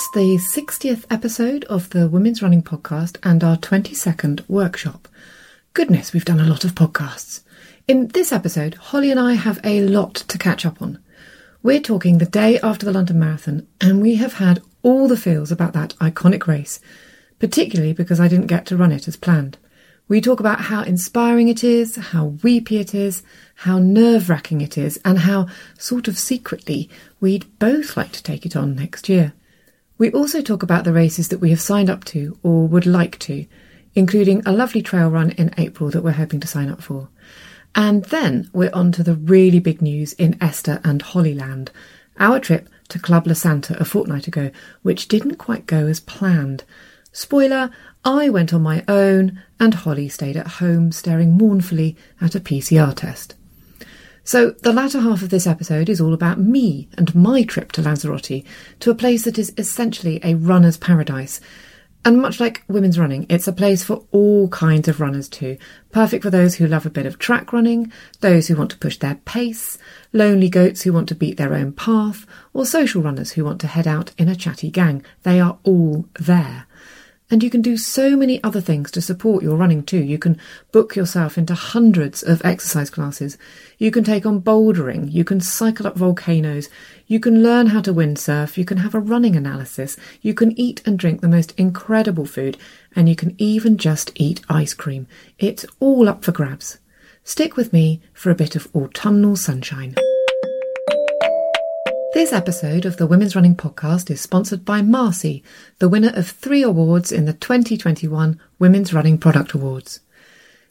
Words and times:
It's 0.00 0.10
the 0.12 0.38
60th 0.38 1.04
episode 1.10 1.64
of 1.64 1.90
the 1.90 2.08
Women's 2.08 2.40
Running 2.40 2.62
Podcast 2.62 3.18
and 3.22 3.44
our 3.44 3.58
22nd 3.58 4.48
workshop. 4.48 5.06
Goodness, 5.74 6.14
we've 6.14 6.24
done 6.24 6.40
a 6.40 6.46
lot 6.46 6.64
of 6.64 6.74
podcasts. 6.74 7.42
In 7.86 8.08
this 8.08 8.32
episode, 8.32 8.76
Holly 8.76 9.10
and 9.10 9.20
I 9.20 9.34
have 9.34 9.60
a 9.62 9.82
lot 9.82 10.14
to 10.14 10.38
catch 10.38 10.64
up 10.64 10.80
on. 10.80 11.00
We're 11.62 11.80
talking 11.80 12.16
the 12.16 12.24
day 12.24 12.58
after 12.60 12.86
the 12.86 12.94
London 12.94 13.18
Marathon, 13.18 13.66
and 13.78 14.00
we 14.00 14.14
have 14.14 14.32
had 14.32 14.62
all 14.82 15.06
the 15.06 15.18
feels 15.18 15.52
about 15.52 15.74
that 15.74 15.94
iconic 15.96 16.46
race, 16.46 16.80
particularly 17.38 17.92
because 17.92 18.20
I 18.20 18.28
didn't 18.28 18.46
get 18.46 18.64
to 18.66 18.78
run 18.78 18.92
it 18.92 19.06
as 19.06 19.16
planned. 19.16 19.58
We 20.08 20.22
talk 20.22 20.40
about 20.40 20.62
how 20.62 20.82
inspiring 20.82 21.48
it 21.48 21.62
is, 21.62 21.96
how 21.96 22.38
weepy 22.42 22.78
it 22.78 22.94
is, 22.94 23.22
how 23.54 23.78
nerve 23.78 24.30
wracking 24.30 24.62
it 24.62 24.78
is, 24.78 24.98
and 25.04 25.18
how, 25.18 25.48
sort 25.78 26.08
of 26.08 26.16
secretly, 26.16 26.88
we'd 27.20 27.58
both 27.58 27.98
like 27.98 28.12
to 28.12 28.22
take 28.22 28.46
it 28.46 28.56
on 28.56 28.74
next 28.74 29.06
year. 29.10 29.34
We 30.00 30.10
also 30.12 30.40
talk 30.40 30.62
about 30.62 30.84
the 30.84 30.94
races 30.94 31.28
that 31.28 31.40
we 31.40 31.50
have 31.50 31.60
signed 31.60 31.90
up 31.90 32.04
to 32.04 32.38
or 32.42 32.66
would 32.66 32.86
like 32.86 33.18
to, 33.18 33.44
including 33.94 34.42
a 34.46 34.50
lovely 34.50 34.80
trail 34.80 35.10
run 35.10 35.28
in 35.32 35.52
April 35.58 35.90
that 35.90 36.02
we're 36.02 36.12
hoping 36.12 36.40
to 36.40 36.48
sign 36.48 36.70
up 36.70 36.80
for. 36.80 37.10
And 37.74 38.06
then 38.06 38.48
we're 38.54 38.72
on 38.72 38.92
to 38.92 39.02
the 39.02 39.14
really 39.14 39.58
big 39.58 39.82
news 39.82 40.14
in 40.14 40.38
Esther 40.40 40.80
and 40.84 41.02
Hollyland, 41.02 41.70
our 42.18 42.40
trip 42.40 42.70
to 42.88 42.98
Club 42.98 43.26
La 43.26 43.34
Santa 43.34 43.78
a 43.78 43.84
fortnight 43.84 44.26
ago, 44.26 44.50
which 44.80 45.06
didn't 45.06 45.36
quite 45.36 45.66
go 45.66 45.86
as 45.86 46.00
planned. 46.00 46.64
Spoiler, 47.12 47.70
I 48.02 48.30
went 48.30 48.54
on 48.54 48.62
my 48.62 48.82
own 48.88 49.42
and 49.58 49.74
Holly 49.74 50.08
stayed 50.08 50.38
at 50.38 50.46
home 50.62 50.92
staring 50.92 51.36
mournfully 51.36 51.94
at 52.22 52.34
a 52.34 52.40
PCR 52.40 52.96
test. 52.96 53.34
So, 54.24 54.50
the 54.50 54.72
latter 54.72 55.00
half 55.00 55.22
of 55.22 55.30
this 55.30 55.46
episode 55.46 55.88
is 55.88 56.00
all 56.00 56.12
about 56.12 56.38
me 56.38 56.88
and 56.96 57.14
my 57.14 57.42
trip 57.42 57.72
to 57.72 57.82
Lanzarote, 57.82 58.44
to 58.80 58.90
a 58.90 58.94
place 58.94 59.24
that 59.24 59.38
is 59.38 59.52
essentially 59.56 60.20
a 60.22 60.34
runner's 60.34 60.76
paradise. 60.76 61.40
And 62.02 62.20
much 62.20 62.40
like 62.40 62.62
women's 62.66 62.98
running, 62.98 63.26
it's 63.28 63.46
a 63.46 63.52
place 63.52 63.84
for 63.84 64.04
all 64.10 64.48
kinds 64.48 64.88
of 64.88 65.00
runners 65.00 65.28
too. 65.28 65.58
Perfect 65.92 66.24
for 66.24 66.30
those 66.30 66.54
who 66.54 66.66
love 66.66 66.86
a 66.86 66.90
bit 66.90 67.04
of 67.04 67.18
track 67.18 67.52
running, 67.52 67.92
those 68.20 68.48
who 68.48 68.56
want 68.56 68.70
to 68.70 68.78
push 68.78 68.96
their 68.96 69.16
pace, 69.16 69.76
lonely 70.12 70.48
goats 70.48 70.82
who 70.82 70.94
want 70.94 71.08
to 71.08 71.14
beat 71.14 71.36
their 71.36 71.52
own 71.52 71.72
path, 71.72 72.24
or 72.54 72.64
social 72.64 73.02
runners 73.02 73.32
who 73.32 73.44
want 73.44 73.60
to 73.60 73.66
head 73.66 73.86
out 73.86 74.12
in 74.16 74.28
a 74.28 74.36
chatty 74.36 74.70
gang. 74.70 75.04
They 75.24 75.40
are 75.40 75.58
all 75.62 76.06
there. 76.18 76.66
And 77.30 77.42
you 77.44 77.50
can 77.50 77.62
do 77.62 77.76
so 77.76 78.16
many 78.16 78.42
other 78.42 78.60
things 78.60 78.90
to 78.90 79.00
support 79.00 79.42
your 79.42 79.56
running 79.56 79.84
too. 79.84 80.02
You 80.02 80.18
can 80.18 80.38
book 80.72 80.96
yourself 80.96 81.38
into 81.38 81.54
hundreds 81.54 82.22
of 82.22 82.44
exercise 82.44 82.90
classes. 82.90 83.38
You 83.78 83.92
can 83.92 84.02
take 84.02 84.26
on 84.26 84.40
bouldering. 84.42 85.12
You 85.12 85.24
can 85.24 85.40
cycle 85.40 85.86
up 85.86 85.96
volcanoes. 85.96 86.68
You 87.06 87.20
can 87.20 87.42
learn 87.42 87.68
how 87.68 87.82
to 87.82 87.94
windsurf. 87.94 88.56
You 88.56 88.64
can 88.64 88.78
have 88.78 88.94
a 88.94 89.00
running 89.00 89.36
analysis. 89.36 89.96
You 90.20 90.34
can 90.34 90.58
eat 90.58 90.82
and 90.84 90.98
drink 90.98 91.20
the 91.20 91.28
most 91.28 91.54
incredible 91.56 92.26
food. 92.26 92.58
And 92.96 93.08
you 93.08 93.14
can 93.14 93.36
even 93.38 93.78
just 93.78 94.10
eat 94.16 94.40
ice 94.48 94.74
cream. 94.74 95.06
It's 95.38 95.64
all 95.78 96.08
up 96.08 96.24
for 96.24 96.32
grabs. 96.32 96.78
Stick 97.22 97.56
with 97.56 97.72
me 97.72 98.00
for 98.12 98.30
a 98.30 98.34
bit 98.34 98.56
of 98.56 98.66
autumnal 98.74 99.36
sunshine. 99.36 99.94
This 102.12 102.32
episode 102.32 102.86
of 102.86 102.96
the 102.96 103.06
Women's 103.06 103.36
Running 103.36 103.54
Podcast 103.54 104.10
is 104.10 104.20
sponsored 104.20 104.64
by 104.64 104.82
Marcy, 104.82 105.44
the 105.78 105.88
winner 105.88 106.10
of 106.12 106.26
three 106.26 106.60
awards 106.60 107.12
in 107.12 107.24
the 107.24 107.32
2021 107.32 108.40
Women's 108.58 108.92
Running 108.92 109.16
Product 109.16 109.52
Awards. 109.52 110.00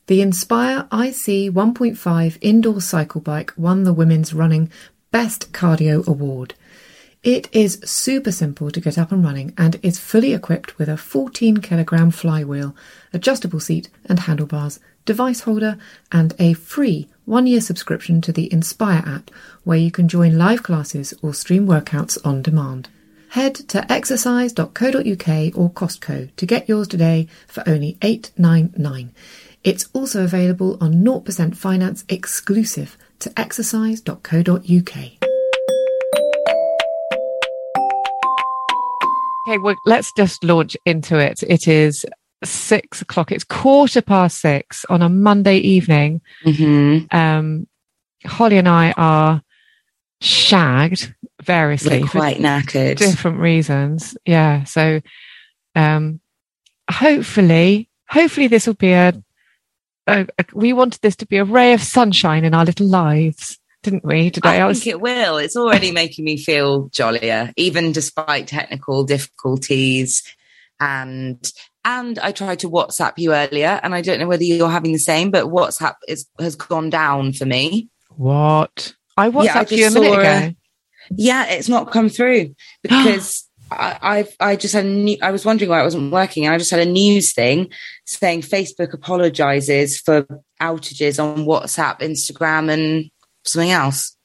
The 0.07 0.21
Inspire 0.21 0.79
IC 0.91 1.53
1.5 1.53 2.37
indoor 2.41 2.81
cycle 2.81 3.21
bike 3.21 3.53
won 3.55 3.85
the 3.85 3.93
Women's 3.93 4.33
Running 4.33 4.69
Best 5.11 5.53
Cardio 5.53 6.05
Award. 6.05 6.55
It 7.23 7.47
is 7.53 7.79
super 7.85 8.33
simple 8.33 8.69
to 8.69 8.81
get 8.81 8.97
up 8.97 9.13
and 9.13 9.23
running 9.23 9.53
and 9.57 9.79
is 9.81 9.97
fully 9.97 10.33
equipped 10.33 10.77
with 10.77 10.89
a 10.89 10.97
14 10.97 11.57
kilogram 11.57 12.11
flywheel, 12.11 12.75
adjustable 13.13 13.61
seat 13.61 13.89
and 14.05 14.19
handlebars, 14.19 14.81
device 15.05 15.41
holder, 15.41 15.77
and 16.11 16.33
a 16.37 16.51
free 16.51 17.07
one 17.29 17.45
year 17.45 17.61
subscription 17.61 18.21
to 18.21 18.33
the 18.33 18.51
Inspire 18.51 19.03
app, 19.05 19.29
where 19.63 19.77
you 19.77 19.91
can 19.91 20.07
join 20.07 20.37
live 20.37 20.63
classes 20.63 21.13
or 21.21 21.33
stream 21.33 21.67
workouts 21.67 22.17
on 22.25 22.41
demand. 22.41 22.89
Head 23.29 23.53
to 23.69 23.89
exercise.co.uk 23.91 24.67
or 25.55 25.69
Costco 25.69 26.35
to 26.35 26.45
get 26.47 26.67
yours 26.67 26.87
today 26.87 27.27
for 27.47 27.63
only 27.67 27.93
$8.99. 28.01 29.09
It's 29.63 29.87
also 29.93 30.23
available 30.23 30.77
on 30.81 31.03
0% 31.03 31.55
finance 31.55 32.03
exclusive 32.09 32.97
to 33.19 33.39
exercise.co.uk. 33.39 35.19
Okay, 39.47 39.57
well, 39.59 39.75
let's 39.85 40.11
just 40.13 40.43
launch 40.43 40.75
into 40.85 41.17
it. 41.19 41.43
It 41.43 41.67
is 41.67 42.05
six 42.43 43.01
o'clock. 43.01 43.31
It's 43.31 43.43
quarter 43.43 44.01
past 44.01 44.39
six 44.39 44.85
on 44.89 45.01
a 45.01 45.09
Monday 45.09 45.57
evening. 45.57 46.21
Mm-hmm. 46.45 47.15
Um, 47.15 47.67
Holly 48.25 48.57
and 48.57 48.67
I 48.67 48.91
are 48.97 49.41
shagged 50.21 51.13
variously 51.41 52.01
We're 52.01 52.07
quite 52.07 52.37
for 52.37 52.43
knackered. 52.43 52.97
different 52.97 53.39
reasons. 53.39 54.17
Yeah. 54.25 54.65
So, 54.65 55.01
um, 55.75 56.19
hopefully, 56.91 57.89
hopefully 58.09 58.47
this 58.47 58.67
will 58.67 58.73
be 58.73 58.91
a, 58.91 59.13
a, 60.07 60.27
a- 60.37 60.45
we 60.53 60.73
wanted 60.73 61.01
this 61.01 61.15
to 61.17 61.25
be 61.25 61.37
a 61.37 61.45
ray 61.45 61.73
of 61.73 61.81
sunshine 61.81 62.43
in 62.43 62.53
our 62.53 62.65
little 62.65 62.87
lives, 62.87 63.57
didn't 63.83 64.03
we? 64.03 64.29
Today, 64.29 64.59
I 64.59 64.65
was, 64.65 64.83
think 64.83 64.95
it 64.95 65.01
will. 65.01 65.37
It's 65.37 65.55
already 65.55 65.91
making 65.91 66.25
me 66.25 66.35
feel 66.37 66.89
jollier, 66.89 67.53
even 67.55 67.91
despite 67.93 68.47
technical 68.47 69.03
difficulties. 69.05 70.23
And 70.81 71.51
and 71.85 72.19
I 72.19 72.31
tried 72.31 72.59
to 72.59 72.69
WhatsApp 72.69 73.13
you 73.17 73.33
earlier, 73.33 73.79
and 73.83 73.95
I 73.95 74.01
don't 74.01 74.19
know 74.19 74.27
whether 74.27 74.43
you're 74.43 74.69
having 74.69 74.91
the 74.93 74.99
same, 74.99 75.31
but 75.31 75.45
WhatsApp 75.45 75.95
is, 76.07 76.25
has 76.39 76.55
gone 76.55 76.89
down 76.89 77.33
for 77.33 77.45
me. 77.45 77.89
what? 78.15 78.93
I 79.17 79.27
Yeah, 79.27 79.31
I 79.31 79.65
WhatsApped 79.65 79.71
you 79.77 79.87
a 79.87 79.91
minute 79.91 80.11
ago. 80.19 80.23
a- 80.23 80.55
Yeah, 81.11 81.45
it's 81.47 81.69
not 81.69 81.91
come 81.91 82.09
through 82.09 82.55
because 82.83 83.45
I, 83.71 84.25
I 84.39 84.51
I 84.51 84.55
just 84.55 84.73
had 84.73 84.85
a 84.85 84.89
new, 84.89 85.17
I 85.21 85.31
was 85.31 85.45
wondering 85.45 85.69
why 85.69 85.79
it 85.81 85.83
wasn't 85.83 86.11
working, 86.11 86.45
and 86.45 86.53
I 86.53 86.57
just 86.57 86.71
had 86.71 86.79
a 86.79 86.85
news 86.91 87.33
thing 87.33 87.69
saying 88.05 88.41
Facebook 88.41 88.93
apologizes 88.93 89.99
for 89.99 90.25
outages 90.61 91.23
on 91.23 91.45
WhatsApp, 91.45 91.99
Instagram, 91.99 92.71
and 92.71 93.11
something 93.45 93.71
else. 93.71 94.15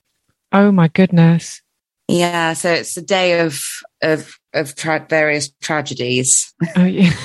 Oh 0.53 0.71
my 0.73 0.89
goodness. 0.89 1.61
Yeah, 2.09 2.53
so 2.53 2.71
it's 2.73 2.97
a 2.97 3.03
day 3.03 3.41
of 3.41 3.61
of 4.03 4.35
of 4.55 4.75
tra- 4.75 5.07
various 5.09 5.51
tragedies. 5.61 6.53
Oh 6.77 6.85
yeah. 6.85 7.13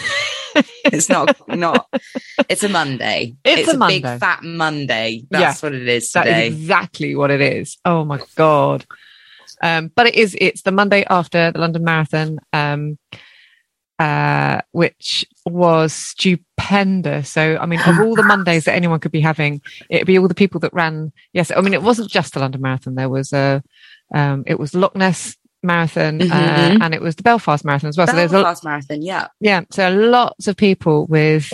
It's 0.84 1.08
not 1.10 1.38
not. 1.48 1.88
It's 2.50 2.64
a 2.64 2.70
Monday. 2.70 3.36
It's 3.46 3.68
a 3.70 3.78
big 3.78 4.04
Monday. 4.04 4.18
fat 4.18 4.44
Monday. 4.44 5.24
That's 5.30 5.62
Yeah, 5.62 5.68
what 5.70 5.76
it 5.76 5.88
is 5.88 6.12
That 6.14 6.24
today. 6.24 6.48
is 6.48 6.56
exactly 6.56 7.16
what 7.16 7.30
it 7.32 7.40
is. 7.40 7.78
Oh 7.86 8.04
my 8.04 8.20
god. 8.36 8.86
Um, 9.62 9.92
but 9.96 10.08
it 10.08 10.16
is. 10.16 10.36
It's 10.42 10.64
the 10.64 10.72
Monday 10.72 11.06
after 11.10 11.52
the 11.52 11.60
London 11.60 11.84
Marathon, 11.84 12.40
um, 12.52 12.98
uh, 14.00 14.62
which 14.72 15.24
was 15.46 15.94
stupendous. 15.94 17.30
So, 17.30 17.58
I 17.62 17.66
mean, 17.66 17.80
of 17.82 18.00
all 18.00 18.16
the 18.16 18.24
Mondays 18.24 18.66
that 18.66 18.76
anyone 18.76 19.00
could 19.00 19.12
be 19.12 19.22
having, 19.22 19.62
it'd 19.90 20.08
be 20.08 20.18
all 20.18 20.28
the 20.28 20.34
people 20.34 20.60
that 20.62 20.74
ran. 20.74 21.12
Yes, 21.34 21.52
I 21.56 21.62
mean, 21.62 21.74
it 21.74 21.84
wasn't 21.84 22.10
just 22.10 22.34
the 22.34 22.40
London 22.40 22.62
Marathon. 22.62 22.96
There 22.96 23.10
was 23.10 23.34
a, 23.34 23.62
um, 24.14 24.44
it 24.48 24.58
was 24.58 24.74
Loch 24.74 24.96
Ness 24.96 25.36
Marathon, 25.64 26.22
uh, 26.22 26.26
Mhm. 26.26 26.82
and 26.82 26.94
it 26.94 27.02
was 27.02 27.16
the 27.16 27.24
Belfast 27.24 27.64
Marathon 27.66 27.90
as 27.90 27.98
well. 27.98 28.08
So 28.08 28.16
there's 28.16 28.32
a, 28.32 28.36
Belfast 28.36 28.64
Marathon. 28.64 29.02
Yeah. 29.02 29.28
yeah, 29.40 29.62
so 29.72 29.90
lots 29.92 30.48
of 30.48 30.56
people 30.56 31.06
with 31.08 31.52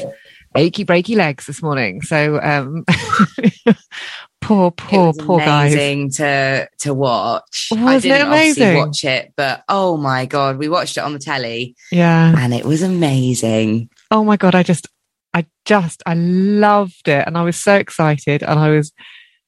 achy 0.56 0.86
breaky 0.86 1.16
legs 1.16 1.46
this 1.48 1.62
morning. 1.62 2.02
So 2.02 2.40
um 2.42 2.86
poor, 4.42 4.68
it 4.68 4.78
poor, 4.78 5.08
was 5.08 5.18
poor 5.18 5.40
guys. 5.40 5.74
amazing 5.74 6.12
to 6.12 6.68
to 6.80 6.94
watch. 6.94 7.70
I 7.76 7.84
Wasn't 7.84 8.06
it 8.06 8.18
didn't 8.18 8.28
obviously 8.32 8.64
amazing? 8.64 8.78
watch 8.88 9.04
it, 9.06 9.34
but 9.36 9.64
oh 9.70 9.98
my 9.98 10.26
god, 10.26 10.58
we 10.58 10.70
watched 10.70 10.98
it 10.98 11.02
on 11.04 11.14
the 11.14 11.20
telly 11.20 11.76
Yeah. 11.92 12.34
and 12.38 12.54
it 12.54 12.66
was 12.66 12.82
amazing. 12.82 13.90
Oh 14.12 14.24
my 14.24 14.38
god, 14.38 14.56
I 14.56 14.64
just 14.64 14.88
I 15.34 15.46
just 15.66 16.04
I 16.06 16.14
loved 16.14 17.08
it 17.08 17.24
and 17.28 17.38
I 17.38 17.44
was 17.44 17.58
so 17.58 17.76
excited 17.76 18.44
and 18.44 18.60
I 18.60 18.70
was 18.70 18.94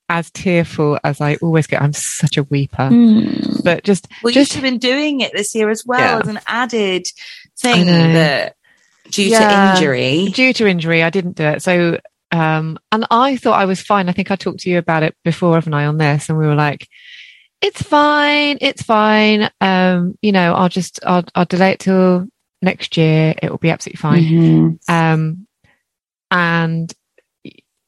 as 0.10 0.32
tearful 0.32 0.98
as 1.04 1.20
I 1.22 1.36
always 1.36 1.68
get. 1.68 1.82
I'm 1.82 1.94
such 1.94 2.38
a 2.38 2.44
weeper. 2.44 2.90
But 3.64 3.84
just 3.84 4.08
Well, 4.24 4.32
just 4.34 4.54
you 4.54 4.56
should 4.60 4.64
have 4.64 4.72
been 4.72 4.80
doing 4.80 5.20
it 5.22 5.32
this 5.34 5.54
year 5.54 5.70
as 5.70 5.84
well 5.86 6.00
Yeah. 6.00 6.20
as 6.22 6.28
an 6.28 6.40
added 6.48 7.06
thing 7.60 7.86
that 7.88 8.56
due 9.10 9.24
Yeah. 9.24 9.74
to 9.74 9.76
injury. 9.80 10.30
due 10.34 10.54
to 10.54 10.68
injury, 10.68 11.04
I 11.04 11.10
didn't 11.10 11.36
do 11.36 11.44
it. 11.44 11.62
So, 11.62 12.00
um, 12.32 12.78
and 12.92 13.06
I 13.12 13.36
thought 13.38 13.60
I 13.60 13.66
was 13.66 13.82
fine. 13.82 14.08
I 14.10 14.14
think 14.14 14.32
I 14.32 14.36
talked 14.36 14.60
to 14.62 14.70
you 14.70 14.78
about 14.78 15.04
it 15.04 15.16
before, 15.24 15.56
haven't 15.56 15.74
I, 15.74 15.86
on 15.86 15.98
this? 15.98 16.30
And 16.30 16.38
we 16.38 16.48
were 16.48 16.56
like, 16.56 16.88
it's 17.62 17.82
fine. 17.82 18.58
It's 18.62 18.84
fine. 18.84 19.50
Um, 19.62 20.18
you 20.22 20.32
know, 20.32 20.54
I'll 20.54 20.70
just, 20.70 21.00
I'll, 21.06 21.24
I'll 21.36 21.46
delay 21.46 21.72
it 21.72 21.80
till 21.80 22.28
next 22.62 22.96
year. 22.98 23.34
It 23.42 23.50
will 23.50 23.58
be 23.58 23.72
absolutely 23.72 23.98
fine. 24.00 24.24
Mhm. 24.24 24.90
Um, 24.90 25.48
and 26.32 26.94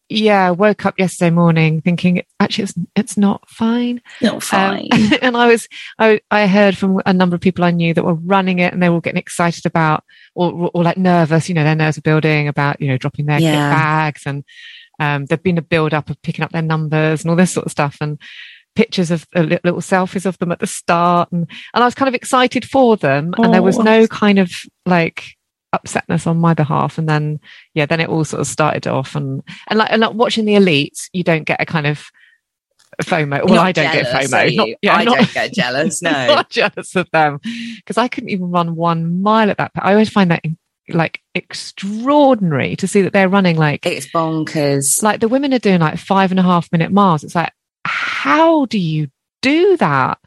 yeah, 0.10 0.48
I 0.48 0.52
woke 0.52 0.86
up 0.86 0.98
yesterday 0.98 1.30
morning 1.30 1.82
thinking 1.82 2.24
actually 2.40 2.64
it's, 2.66 2.74
it's 2.96 3.18
not 3.18 3.48
fine. 3.50 4.02
Not 4.22 4.52
Um, 4.54 4.88
and 5.22 5.38
I 5.38 5.48
was, 5.48 5.68
I, 6.00 6.20
I 6.32 6.48
heard 6.48 6.76
from 6.78 7.02
a 7.06 7.14
number 7.14 7.36
of 7.36 7.42
people 7.42 7.64
I 7.64 7.72
knew 7.72 7.94
that 7.94 8.04
were 8.04 8.16
running 8.16 8.60
it 8.60 8.74
and 8.74 8.82
they 8.82 8.90
were 8.90 8.96
all 8.96 9.02
getting 9.02 9.20
excited 9.20 9.66
about, 9.66 10.04
or, 10.36 10.72
or 10.74 10.84
like 10.84 10.98
nervous, 10.98 11.48
you 11.48 11.56
know, 11.56 11.64
their 11.64 11.76
nerves 11.76 11.98
are 11.98 12.02
building 12.02 12.48
about, 12.48 12.82
you 12.82 12.88
know, 12.88 12.98
dropping 12.98 13.28
their 13.28 13.40
Yeah. 13.40 13.70
bags 13.70 14.24
and, 14.26 14.44
um, 15.00 15.26
there'd 15.26 15.44
been 15.44 15.58
a 15.58 15.62
build 15.62 15.94
up 15.94 16.10
of 16.10 16.22
picking 16.24 16.44
up 16.44 16.52
their 16.52 16.62
numbers 16.62 17.22
and 17.22 17.30
all 17.30 17.38
this 17.38 17.52
sort 17.52 17.66
of 17.68 17.72
stuff 17.72 17.98
and 18.02 18.20
pictures 18.76 19.12
of 19.12 19.26
uh, 19.36 19.42
little 19.42 19.82
selfies 19.82 20.26
of 20.26 20.38
them 20.40 20.52
at 20.52 20.60
the 20.60 20.68
start. 20.68 21.32
And, 21.32 21.50
and 21.74 21.84
I 21.84 21.86
was 21.86 21.96
kind 21.96 22.08
of 22.10 22.16
excited 22.16 22.66
for 22.70 22.98
them. 22.98 23.34
And 23.38 23.54
there 23.54 23.62
was 23.62 23.78
Oh. 23.78 23.84
no 23.84 24.08
kind 24.08 24.40
of 24.40 24.52
like, 24.86 25.24
upsetness 25.76 26.26
on 26.26 26.38
my 26.38 26.54
behalf 26.54 26.98
and 26.98 27.08
then 27.08 27.40
yeah 27.76 27.86
then 27.86 28.00
it 28.00 28.10
all 28.10 28.26
sort 28.26 28.42
of 28.42 28.48
started 28.48 28.88
off 28.88 29.16
and 29.16 29.44
and 29.68 29.78
like, 29.80 29.92
and 29.92 30.02
like 30.02 30.14
watching 30.14 30.46
the 30.46 30.56
elite 30.56 31.10
you 31.14 31.24
don't 31.24 31.44
get 31.44 31.62
a 31.62 31.66
kind 31.66 31.86
of 31.88 32.06
FOMO. 33.04 33.46
Well, 33.46 33.56
Not 33.56 33.66
I 33.68 33.72
don't 33.72 33.94
jealous, 33.94 34.12
get 34.12 34.26
FOMO. 34.30 34.56
Not, 34.58 34.68
yeah, 34.82 34.96
I 34.96 35.04
not, 35.06 35.18
don't 35.18 35.34
get 35.34 35.54
jealous. 35.54 36.02
No. 36.02 36.10
not 36.12 36.50
jealous 36.50 36.96
of 36.96 37.10
them 37.12 37.40
because 37.78 37.98
I 37.98 38.08
couldn't 38.10 38.30
even 38.30 38.50
run 38.52 38.76
one 38.76 39.22
mile 39.22 39.50
at 39.50 39.58
that. 39.58 39.72
I 39.80 39.92
always 39.94 40.10
find 40.10 40.32
that 40.32 40.44
like 40.90 41.22
extraordinary 41.36 42.76
to 42.76 42.88
see 42.88 43.02
that 43.04 43.14
they're 43.14 43.30
running 43.30 43.56
like 43.58 43.86
It's 43.86 44.08
bonkers. 44.08 45.02
like 45.04 45.20
the 45.22 45.28
women 45.30 45.54
are 45.54 45.60
doing 45.60 45.80
like 45.80 45.98
five 45.98 46.32
and 46.32 46.40
a 46.40 46.44
half 46.44 46.70
minute 46.72 46.92
miles. 46.92 47.24
It's 47.24 47.36
like 47.36 47.54
how 47.86 48.66
do 48.66 48.78
you 48.80 49.08
do 49.42 49.78
that? 49.78 50.18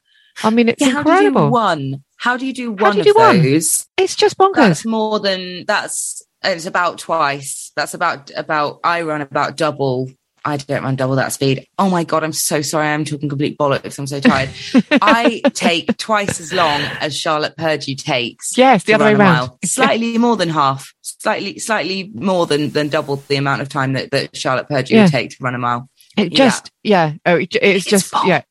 I 0.43 0.51
mean, 0.51 0.69
it's 0.69 0.81
Yeah, 0.81 0.91
how 0.93 1.03
do 1.03 1.11
you 1.11 1.19
do 1.21 1.27
incredible. 1.27 1.51
one? 1.51 2.05
How 2.23 2.37
do 2.37 2.47
you 2.47 2.53
do 2.53 2.71
one 2.71 2.93
do 2.93 2.99
you 2.99 3.01
of 3.01 3.07
do 3.07 3.15
one? 3.15 3.43
those? 3.43 3.85
It's 3.97 4.15
just 4.15 4.39
bonkers. 4.39 4.55
That's 4.55 4.87
more 4.87 5.19
than 5.19 5.65
that's. 5.67 6.23
It's 6.45 6.67
about 6.67 6.99
twice. 6.99 7.73
That's 7.75 7.95
about 7.95 8.31
about. 8.37 8.79
I 8.85 9.03
run 9.03 9.23
about 9.23 9.57
double. 9.57 10.09
I 10.45 10.57
don't 10.57 10.85
run 10.85 10.95
double 10.95 11.17
that 11.17 11.33
speed. 11.33 11.67
Oh 11.79 11.91
my 11.91 12.05
god, 12.05 12.23
I'm 12.23 12.33
so 12.33 12.63
sorry. 12.63 12.87
I'm 12.89 13.05
talking 13.05 13.29
complete 13.29 13.59
bollocks. 13.59 13.99
I'm 13.99 14.07
so 14.07 14.21
tired. 14.21 14.51
I 15.03 15.41
take 15.55 15.97
twice 15.99 16.39
as 16.41 16.53
long 16.53 16.81
as 17.01 17.17
Charlotte 17.17 17.57
Purdue 17.57 17.97
takes. 17.97 18.57
Yes, 18.57 18.85
the 18.85 18.95
other 18.95 19.05
way 19.07 19.15
around. 19.15 19.51
Slightly 19.65 20.17
more 20.19 20.37
than 20.37 20.49
half. 20.49 20.93
Slightly, 21.03 21.59
slightly 21.59 22.11
more 22.15 22.47
than 22.47 22.71
than 22.71 22.89
double 22.89 23.17
the 23.17 23.37
amount 23.37 23.63
of 23.63 23.69
time 23.69 23.95
that, 23.95 24.11
that 24.13 24.37
Charlotte 24.37 24.69
Purdue 24.69 24.95
Yeah. 24.95 25.03
would 25.05 25.13
take 25.13 25.31
to 25.31 25.37
run 25.41 25.55
a 25.57 25.59
mile. 25.59 25.89
It 26.17 26.33
just, 26.33 26.71
yeah. 26.83 27.15
Oh, 27.25 27.37
it, 27.37 27.55
it's 27.63 27.85
just, 27.87 28.13
yeah. 28.27 28.43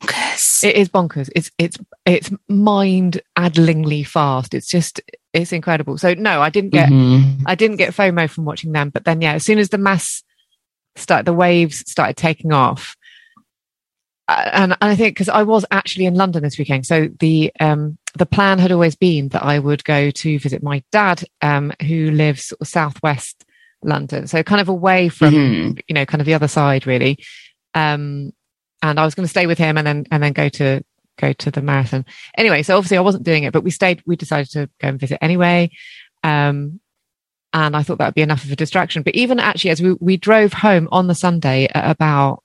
It 0.63 0.75
is 0.75 0.90
bonkers. 0.90 1.30
It's 1.36 1.52
it's 1.60 1.78
it's 2.06 2.31
mind-addlingly 2.50 4.04
fast. 4.04 4.54
It's 4.54 4.68
just 4.68 5.00
it's 5.34 5.52
incredible. 5.54 5.98
So 5.98 6.13
no, 6.13 6.42
I 6.42 6.50
didn't 6.50 6.72
get 6.72 6.90
Mhm. 6.90 7.44
I 7.46 7.56
didn't 7.56 7.78
get 7.78 7.94
FOMO 7.94 8.30
from 8.30 8.46
watching 8.46 8.72
them. 8.72 8.90
But 8.90 9.06
then 9.06 9.22
yeah, 9.22 9.34
as 9.34 9.44
soon 9.44 9.60
as 9.60 9.69
the 9.69 9.78
mass 9.78 10.24
start, 10.96 11.25
the 11.25 11.34
waves 11.34 11.90
started 11.90 12.18
taking 12.18 12.52
off, 12.52 12.96
uh, 14.28 14.50
and 14.54 14.78
I 14.81 14.96
think 14.96 15.16
because 15.16 15.30
I 15.30 15.44
was 15.44 15.66
actually 15.72 16.06
in 16.06 16.16
London 16.16 16.44
this 16.44 16.57
weekend, 16.57 16.86
so 16.86 17.10
the 17.19 17.52
um 17.60 17.98
the 18.18 18.25
plan 18.25 18.60
had 18.60 18.72
always 18.72 18.96
been 18.96 19.30
that 19.30 19.44
I 19.44 19.60
would 19.60 19.84
go 19.84 20.10
to 20.12 20.40
visit 20.40 20.64
my 20.64 20.84
dad, 20.92 21.24
um, 21.42 21.72
who 21.88 22.12
lives 22.12 22.46
sort 22.46 22.62
of 22.62 22.68
southwest 22.68 23.46
London, 23.84 24.28
so 24.28 24.44
kind 24.44 24.62
of 24.62 24.69
away 24.69 25.10
from 25.10 25.34
Mhm. 25.34 25.81
you 25.88 25.94
know 25.94 26.06
kind 26.06 26.22
of 26.22 26.25
the 26.25 26.34
other 26.34 26.48
side 26.48 26.86
really. 26.88 27.18
Um, 27.73 28.33
and 28.81 29.00
I 29.00 29.06
was 29.06 29.15
going 29.15 29.25
to 29.25 29.29
stay 29.29 29.47
with 29.47 29.57
him 29.57 29.77
and 29.77 29.85
then 29.85 30.06
and 30.12 30.23
then 30.23 30.33
go 30.33 30.50
to 30.50 30.83
go 31.19 31.33
to 31.33 31.51
the 31.51 31.62
marathon. 31.62 32.06
Anyway, 32.38 32.63
so 32.63 32.75
obviously 32.77 32.97
I 32.97 33.01
wasn't 33.01 33.23
doing 33.23 33.44
it, 33.44 33.53
but 33.53 33.63
we 33.63 33.69
stayed. 33.71 34.01
We 34.06 34.15
decided 34.15 34.50
to 34.51 34.69
go 34.79 34.88
and 34.89 35.00
visit 35.00 35.19
anyway. 35.21 35.69
Um, 36.23 36.79
and 37.53 37.75
I 37.75 37.83
thought 37.83 37.97
that 38.00 38.06
would 38.07 38.15
be 38.15 38.21
enough 38.21 38.44
of 38.44 38.51
a 38.51 38.56
distraction. 38.56 39.03
But 39.03 39.15
even 39.15 39.39
actually, 39.39 39.71
as 39.71 39.81
we 39.81 39.94
we 39.99 40.18
drove 40.18 40.54
home 40.54 40.87
on 40.92 41.07
the 41.07 41.16
Sunday 41.16 41.68
at 41.73 41.90
about 41.92 42.44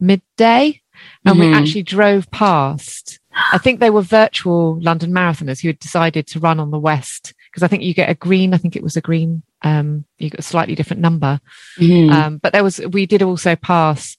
midday, 0.00 0.80
and 1.24 1.38
we 1.38 1.46
Mhm. 1.46 1.54
actually 1.54 1.82
drove 1.82 2.30
past. 2.30 3.18
I 3.52 3.58
think 3.58 3.78
they 3.78 3.90
were 3.90 4.02
virtual 4.02 4.80
London 4.80 5.12
marathoners 5.12 5.60
who 5.60 5.68
had 5.68 5.78
decided 5.78 6.26
to 6.28 6.40
run 6.40 6.58
on 6.58 6.70
the 6.70 6.78
west 6.78 7.34
because 7.50 7.62
I 7.62 7.68
think 7.68 7.82
you 7.82 7.94
get 7.94 8.10
a 8.10 8.14
green. 8.14 8.52
I 8.52 8.58
think 8.58 8.74
it 8.74 8.82
was 8.82 8.96
a 8.96 9.00
green. 9.00 9.42
Um, 9.62 10.04
you 10.18 10.30
got 10.30 10.40
a 10.40 10.42
slightly 10.42 10.74
different 10.74 11.02
number. 11.02 11.40
Mhm. 11.78 12.10
Um, 12.12 12.38
but 12.38 12.52
there 12.52 12.64
was, 12.64 12.80
we 12.90 13.06
did 13.06 13.22
also 13.22 13.54
pass 13.54 14.16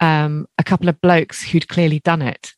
um, 0.00 0.46
a 0.58 0.64
couple 0.64 0.88
of 0.88 1.00
blokes 1.00 1.42
who'd 1.42 1.68
clearly 1.68 2.00
done 2.00 2.22
it, 2.22 2.52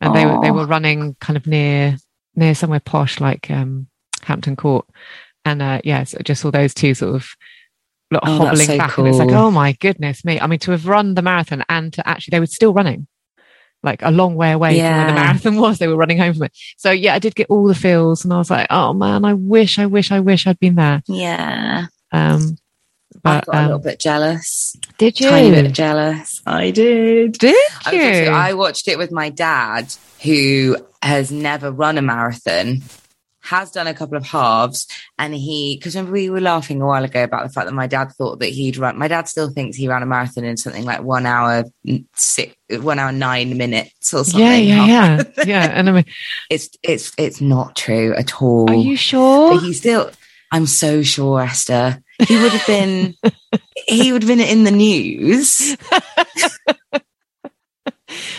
and 0.00 0.14
they 0.14 0.26
were 0.26 0.40
they 0.40 0.50
were 0.50 0.66
running 0.66 1.16
kind 1.20 1.36
of 1.36 1.46
near 1.46 1.96
near 2.34 2.54
somewhere 2.54 2.80
posh 2.80 3.20
like 3.20 3.50
um, 3.50 3.88
Hampton 4.22 4.56
Court, 4.56 4.86
and 5.44 5.62
uh, 5.62 5.80
yeah, 5.84 6.04
so 6.04 6.18
just 6.18 6.42
saw 6.42 6.50
those 6.50 6.74
two 6.74 6.94
sort 6.94 7.14
of 7.14 7.28
like, 8.10 8.22
Oh, 8.24 8.38
hobbling 8.38 8.66
so 8.66 8.78
back, 8.78 8.98
and 8.98 9.08
it's 9.08 9.18
like, 9.18 9.32
oh 9.32 9.50
my 9.50 9.72
goodness 9.72 10.24
me! 10.24 10.40
I 10.40 10.46
mean, 10.46 10.60
to 10.60 10.70
have 10.70 10.86
run 10.86 11.14
the 11.14 11.22
marathon 11.22 11.64
and 11.68 11.92
to 11.94 12.08
actually 12.08 12.32
they 12.32 12.40
were 12.40 12.46
still 12.46 12.72
running. 12.72 13.06
Like 13.82 14.02
a 14.02 14.10
long 14.10 14.34
way 14.34 14.52
away 14.52 14.80
from 14.80 14.96
where 14.96 15.06
the 15.06 15.12
marathon 15.12 15.56
was, 15.60 15.78
they 15.78 15.86
were 15.86 15.96
running 15.96 16.18
home 16.18 16.34
from 16.34 16.44
it. 16.44 16.52
So 16.76 16.90
yeah, 16.90 17.14
I 17.14 17.18
did 17.18 17.34
get 17.36 17.48
all 17.50 17.66
the 17.66 17.74
feels, 17.74 18.24
and 18.24 18.32
I 18.32 18.38
was 18.38 18.50
like, 18.50 18.66
"Oh 18.70 18.92
man, 18.92 19.24
I 19.24 19.34
wish, 19.34 19.78
I 19.78 19.86
wish, 19.86 20.10
I 20.10 20.20
wish 20.20 20.46
I'd 20.46 20.58
been 20.58 20.76
there." 20.76 21.02
yeah. 21.06 21.86
Um, 22.10 22.56
I 23.26 23.38
but 23.40 23.46
got 23.46 23.54
a 23.54 23.60
little 23.62 23.74
um, 23.76 23.82
bit 23.82 23.98
jealous. 23.98 24.76
did 24.98 25.20
you? 25.20 25.28
Tiny 25.28 25.50
bit 25.50 25.72
jealous. 25.72 26.42
I 26.46 26.70
did. 26.70 27.32
Did 27.38 27.56
I, 27.84 27.92
you? 27.92 27.98
was 27.98 28.18
also- 28.28 28.32
I 28.32 28.52
watched 28.54 28.88
it 28.88 28.98
with 28.98 29.12
my 29.12 29.30
dad, 29.30 29.92
who 30.22 30.76
has 31.02 31.30
never 31.30 31.70
run 31.70 31.98
a 31.98 32.02
marathon, 32.02 32.82
has 33.42 33.70
done 33.70 33.86
a 33.86 33.94
couple 33.94 34.16
of 34.16 34.24
halves, 34.26 34.88
and 35.18 35.32
he 35.32 35.76
because 35.76 35.94
remember 35.94 36.14
we 36.14 36.30
were 36.30 36.40
laughing 36.40 36.82
a 36.82 36.86
while 36.86 37.04
ago 37.04 37.22
about 37.22 37.44
the 37.46 37.52
fact 37.52 37.66
that 37.66 37.74
my 37.74 37.86
dad 37.86 38.10
thought 38.18 38.40
that 38.40 38.48
he'd 38.48 38.76
run. 38.76 38.98
My 38.98 39.06
dad 39.06 39.28
still 39.28 39.50
thinks 39.50 39.76
he 39.76 39.86
ran 39.86 40.02
a 40.02 40.06
marathon 40.06 40.42
in 40.44 40.56
something 40.56 40.84
like 40.84 41.02
one 41.02 41.26
hour 41.26 41.64
six, 42.14 42.56
one 42.70 42.98
hour 42.98 43.12
nine 43.12 43.56
minutes 43.56 44.12
or 44.12 44.24
something. 44.24 44.40
yeah, 44.40 44.56
yeah, 44.56 44.86
yeah, 44.86 45.22
yeah. 45.46 45.64
And 45.72 45.88
I 45.88 45.92
mean, 45.92 46.04
It's 46.50 46.70
it's 46.82 47.12
it's 47.18 47.40
not 47.40 47.76
true 47.76 48.14
at 48.16 48.42
all. 48.42 48.68
are 48.68 48.74
you 48.74 48.96
sure? 48.96 49.54
But 49.54 49.62
he 49.62 49.72
still. 49.72 50.10
I'm 50.52 50.66
so 50.66 51.02
sure, 51.02 51.40
Esther. 51.40 52.02
He 52.18 52.36
would 52.40 52.52
have 52.52 52.66
been. 52.66 53.14
he 53.86 54.12
would 54.12 54.22
have 54.22 54.28
been 54.28 54.40
in 54.40 54.64
the 54.64 54.70
news. 54.70 55.76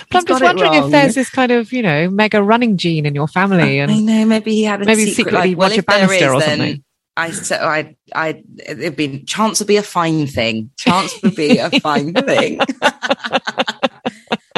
But 0.09 0.19
I'm 0.19 0.25
just 0.25 0.43
wondering 0.43 0.73
if 0.75 0.91
there's 0.91 1.15
this 1.15 1.29
kind 1.29 1.51
of, 1.51 1.73
you 1.73 1.81
know, 1.81 2.09
mega 2.09 2.41
running 2.41 2.77
gene 2.77 3.05
in 3.05 3.13
your 3.13 3.27
family. 3.27 3.79
And 3.79 3.91
I 3.91 3.99
know 3.99 4.25
maybe 4.25 4.51
he 4.51 4.63
had 4.63 4.81
a 4.81 4.85
maybe 4.85 5.05
secret 5.05 5.15
secretly 5.15 5.49
life. 5.49 5.57
Well, 5.57 5.69
Roger 5.69 5.81
Bannister 5.81 6.25
is, 6.25 6.31
or 6.31 6.41
something. 6.41 6.83
I 7.17 7.31
so 7.31 7.55
I 7.55 7.95
I 8.15 8.43
it'd 8.65 8.95
be 8.95 9.23
chance 9.23 9.59
would 9.59 9.67
be 9.67 9.77
a 9.77 9.83
fine 9.83 10.27
thing. 10.27 10.69
Chance 10.77 11.21
would 11.21 11.35
be 11.35 11.57
a 11.57 11.69
fine 11.81 12.13
thing. 12.13 12.59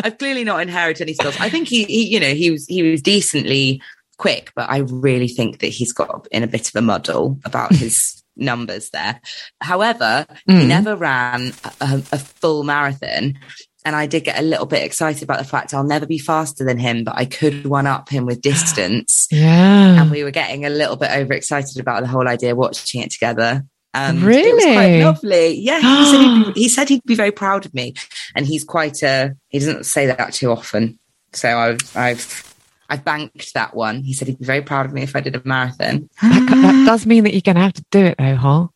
I've 0.03 0.17
clearly 0.17 0.43
not 0.43 0.61
inherited 0.61 1.03
any 1.03 1.13
skills. 1.13 1.38
I 1.39 1.49
think 1.49 1.67
he, 1.67 1.85
he 1.85 2.07
you 2.07 2.19
know 2.19 2.33
he 2.33 2.51
was 2.51 2.67
he 2.67 2.83
was 2.83 3.01
decently 3.01 3.81
quick, 4.17 4.51
but 4.55 4.69
I 4.69 4.79
really 4.79 5.29
think 5.29 5.59
that 5.59 5.67
he's 5.67 5.93
got 5.93 6.27
in 6.31 6.43
a 6.43 6.47
bit 6.47 6.69
of 6.69 6.75
a 6.75 6.81
muddle 6.81 7.39
about 7.45 7.73
his 7.73 8.18
numbers 8.39 8.89
there. 8.91 9.19
However, 9.62 10.25
he 10.48 10.53
Mm. 10.53 10.67
never 10.67 10.96
ran 10.96 11.53
a, 11.81 11.96
a 12.12 12.17
full 12.19 12.63
marathon. 12.63 13.38
And 13.86 13.96
I 13.96 14.08
did 14.08 14.25
get 14.25 14.38
a 14.38 14.41
little 14.43 14.65
bit 14.65 14.84
excited 14.84 15.24
about 15.24 15.38
the 15.39 15.46
fact 15.46 15.74
I'll 15.74 15.86
never 15.86 16.05
be 16.05 16.19
faster 16.19 16.65
than 16.65 16.77
him, 16.77 17.05
but 17.05 17.15
I 17.17 17.24
could 17.25 17.65
one 17.65 17.88
up 17.88 18.10
him 18.10 18.25
with 18.25 18.41
distance 18.41 19.27
yeah. 19.31 20.01
and 20.01 20.12
we 20.12 20.24
were 20.25 20.31
getting 20.31 20.65
a 20.65 20.69
little 20.69 20.98
bit 20.98 21.12
overexcited 21.12 21.79
about 21.79 22.01
the 22.01 22.08
whole 22.08 22.27
idea 22.27 22.53
watching 22.55 23.01
it 23.01 23.12
together. 23.12 23.63
Um, 23.93 24.17
it 24.29 24.53
was 24.53 24.63
quite 24.65 24.86
Really? 24.86 25.03
lovely. 25.03 25.55
Yeah, 25.62 25.79
he 25.79 26.05
said, 26.12 26.19
he'd 26.22 26.53
be, 26.53 26.60
he 26.62 26.69
said 26.69 26.89
he'd 26.89 27.03
be 27.05 27.15
very 27.15 27.31
proud 27.31 27.65
of 27.65 27.74
me, 27.74 27.93
and 28.36 28.46
he's 28.46 28.63
quite 28.63 29.01
a. 29.01 29.36
He 29.48 29.58
doesn't 29.60 29.86
say 29.86 30.05
that 30.08 30.34
too 30.34 30.51
often, 30.51 31.00
so 31.34 31.58
I've 31.58 31.98
I've 31.98 32.49
I've 32.89 33.05
banked 33.05 33.53
that 33.53 33.75
one. 33.75 34.03
He 34.03 34.13
said 34.13 34.27
he'd 34.27 34.39
be 34.39 34.46
very 34.46 34.62
proud 34.62 34.86
of 34.88 34.93
me 34.93 35.03
if 35.03 35.15
I 35.15 35.19
did 35.22 35.36
a 35.36 35.41
marathon. 35.46 36.10
that, 36.22 36.48
that 36.50 36.84
does 36.86 37.05
mean 37.05 37.24
that 37.24 37.34
you're 37.34 37.41
going 37.41 37.55
to 37.55 37.62
have 37.62 37.74
to 37.74 37.86
do 37.91 38.05
it 38.05 38.15
though, 38.17 38.36
huh? 38.36 38.67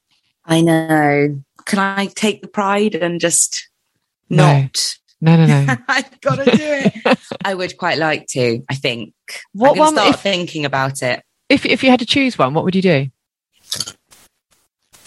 I 0.46 0.62
know. 0.62 1.42
Can 1.66 1.80
I 1.80 2.06
take 2.08 2.42
the 2.42 2.48
pride 2.48 2.96
and 2.96 3.20
just 3.20 3.70
No. 4.30 4.46
not? 4.62 4.98
No, 5.22 5.38
no, 5.38 5.46
no. 5.46 5.76
I've 5.88 6.20
got 6.22 6.36
to 6.36 6.46
do 6.46 6.52
it. 6.60 7.18
I 7.46 7.54
would 7.54 7.78
quite 7.78 7.98
like 7.98 8.28
to. 8.32 8.62
I 8.70 8.76
think. 8.76 9.14
What 9.54 9.72
I'm 9.72 9.78
one- 9.80 9.94
Start 9.94 10.16
if- 10.16 10.20
thinking 10.20 10.66
about 10.66 11.02
it. 11.02 11.24
if, 11.50 11.66
if 11.66 11.84
you 11.84 11.90
had 11.90 12.00
to 12.02 12.06
choose 12.06 12.38
one, 12.38 12.54
what 12.54 12.66
would 12.66 12.76
you 12.76 12.82
do? 12.82 13.08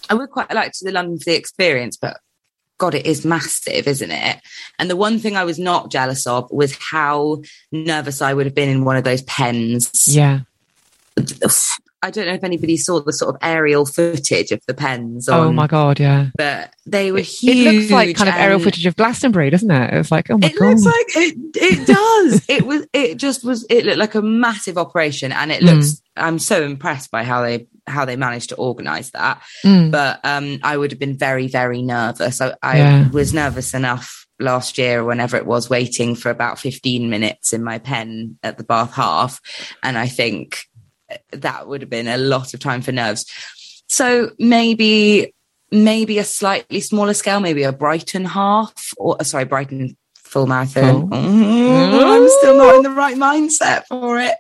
I 0.09 0.15
would 0.15 0.31
quite 0.31 0.53
like 0.55 0.73
to 0.73 0.85
the 0.85 0.93
London 0.93 1.19
for 1.19 1.25
the 1.31 1.37
experience, 1.37 1.97
but 1.97 2.19
God, 2.79 2.95
it 2.95 3.07
is 3.07 3.25
massive, 3.25 3.87
isn't 3.89 4.11
it? 4.11 4.41
And 4.79 4.91
the 4.91 4.97
one 4.97 5.19
thing 5.19 5.37
I 5.37 5.45
was 5.45 5.59
not 5.59 5.91
jealous 5.91 6.27
of 6.27 6.51
was 6.51 6.77
how 6.91 7.43
nervous 7.73 8.21
I 8.21 8.35
would 8.35 8.47
have 8.47 8.55
been 8.55 8.69
in 8.69 8.85
one 8.85 8.97
of 8.97 9.05
those 9.05 9.23
pens. 9.23 10.07
Yeah. 10.07 10.41
I 12.03 12.11
don't 12.11 12.27
know 12.27 12.35
if 12.35 12.45
anybody 12.45 12.77
saw 12.77 13.01
the 13.01 13.13
sort 13.13 13.35
of 13.35 13.41
aerial 13.43 13.87
footage 13.87 14.53
of 14.53 14.61
the 14.67 14.75
pens. 14.75 15.29
Oh 15.29 15.51
my 15.51 15.67
God. 15.67 15.99
Yeah. 15.99 16.27
But 16.37 16.73
they 16.85 17.11
were 17.11 17.19
It, 17.19 17.25
huge. 17.25 17.67
it 17.67 17.73
looks 17.73 17.91
like 17.91 18.17
kind 18.17 18.29
of 18.29 18.35
aerial 18.37 18.61
footage 18.61 18.85
of 18.87 18.95
Glastonbury, 18.97 19.49
doesn't 19.51 19.71
it? 19.71 19.95
It's 19.95 20.11
like, 20.13 20.31
oh 20.31 20.37
my 20.39 20.47
It 20.49 20.59
God. 20.59 20.69
looks 20.69 20.85
like 20.85 21.07
it. 21.17 21.37
It 21.55 21.87
does. 21.87 22.45
it 22.49 22.67
was. 22.67 22.87
It 22.93 23.17
just 23.17 23.43
was. 23.45 23.65
It 23.71 23.87
looked 23.87 23.99
like 23.99 24.15
a 24.15 24.23
massive 24.23 24.77
operation, 24.77 25.33
and 25.33 25.51
it 25.51 25.63
Mm. 25.63 25.75
looks. 25.75 26.03
I'm 26.17 26.39
so 26.39 26.63
impressed 26.63 27.11
by 27.11 27.25
how 27.25 27.41
they 27.43 27.67
how 27.87 28.05
they 28.05 28.17
managed 28.17 28.49
to 28.51 28.57
organise 28.57 29.11
that. 29.11 29.43
Mm. 29.65 29.91
but 29.91 30.21
um, 30.25 30.59
I 30.63 30.77
would 30.77 30.91
have 30.91 30.99
been 31.01 31.17
very, 31.17 31.47
very 31.49 31.83
nervous. 31.83 32.41
I, 32.41 32.55
I 32.63 32.79
Yeah. 32.79 33.09
was 33.11 33.33
nervous 33.33 33.75
enough 33.75 34.27
last 34.39 34.77
year, 34.79 35.05
whenever 35.05 35.37
it 35.37 35.47
was, 35.47 35.71
waiting 35.71 36.15
for 36.15 36.31
about 36.31 36.59
15 36.59 37.09
minutes 37.09 37.53
in 37.53 37.63
my 37.65 37.79
pen 37.79 38.39
at 38.43 38.59
the 38.59 38.65
Bath 38.65 38.93
half. 38.95 39.41
And 39.83 39.97
I 39.97 40.09
think 40.09 40.65
that 41.33 41.69
would 41.69 41.81
have 41.81 41.91
been 41.91 42.09
a 42.09 42.19
lot 42.19 42.53
of 42.55 42.61
time 42.61 42.83
for 42.83 42.93
nerves. 42.93 43.25
So 43.89 44.31
maybe, 44.39 45.33
maybe 45.71 46.19
a 46.19 46.25
slightly 46.25 46.81
smaller 46.81 47.15
scale, 47.15 47.41
maybe 47.41 47.63
a 47.63 47.73
Brighton 47.73 48.25
half 48.25 48.75
or 48.97 49.17
sorry, 49.25 49.45
Brighton 49.45 49.97
full 50.27 50.47
marathon. 50.47 51.09
Cool. 51.09 51.09
Mm, 51.19 52.05
I'm 52.05 52.29
still 52.39 52.57
not 52.59 52.75
in 52.77 52.83
the 52.83 52.91
right 52.91 53.17
mindset 53.17 53.85
for 53.87 54.19
it. 54.19 54.35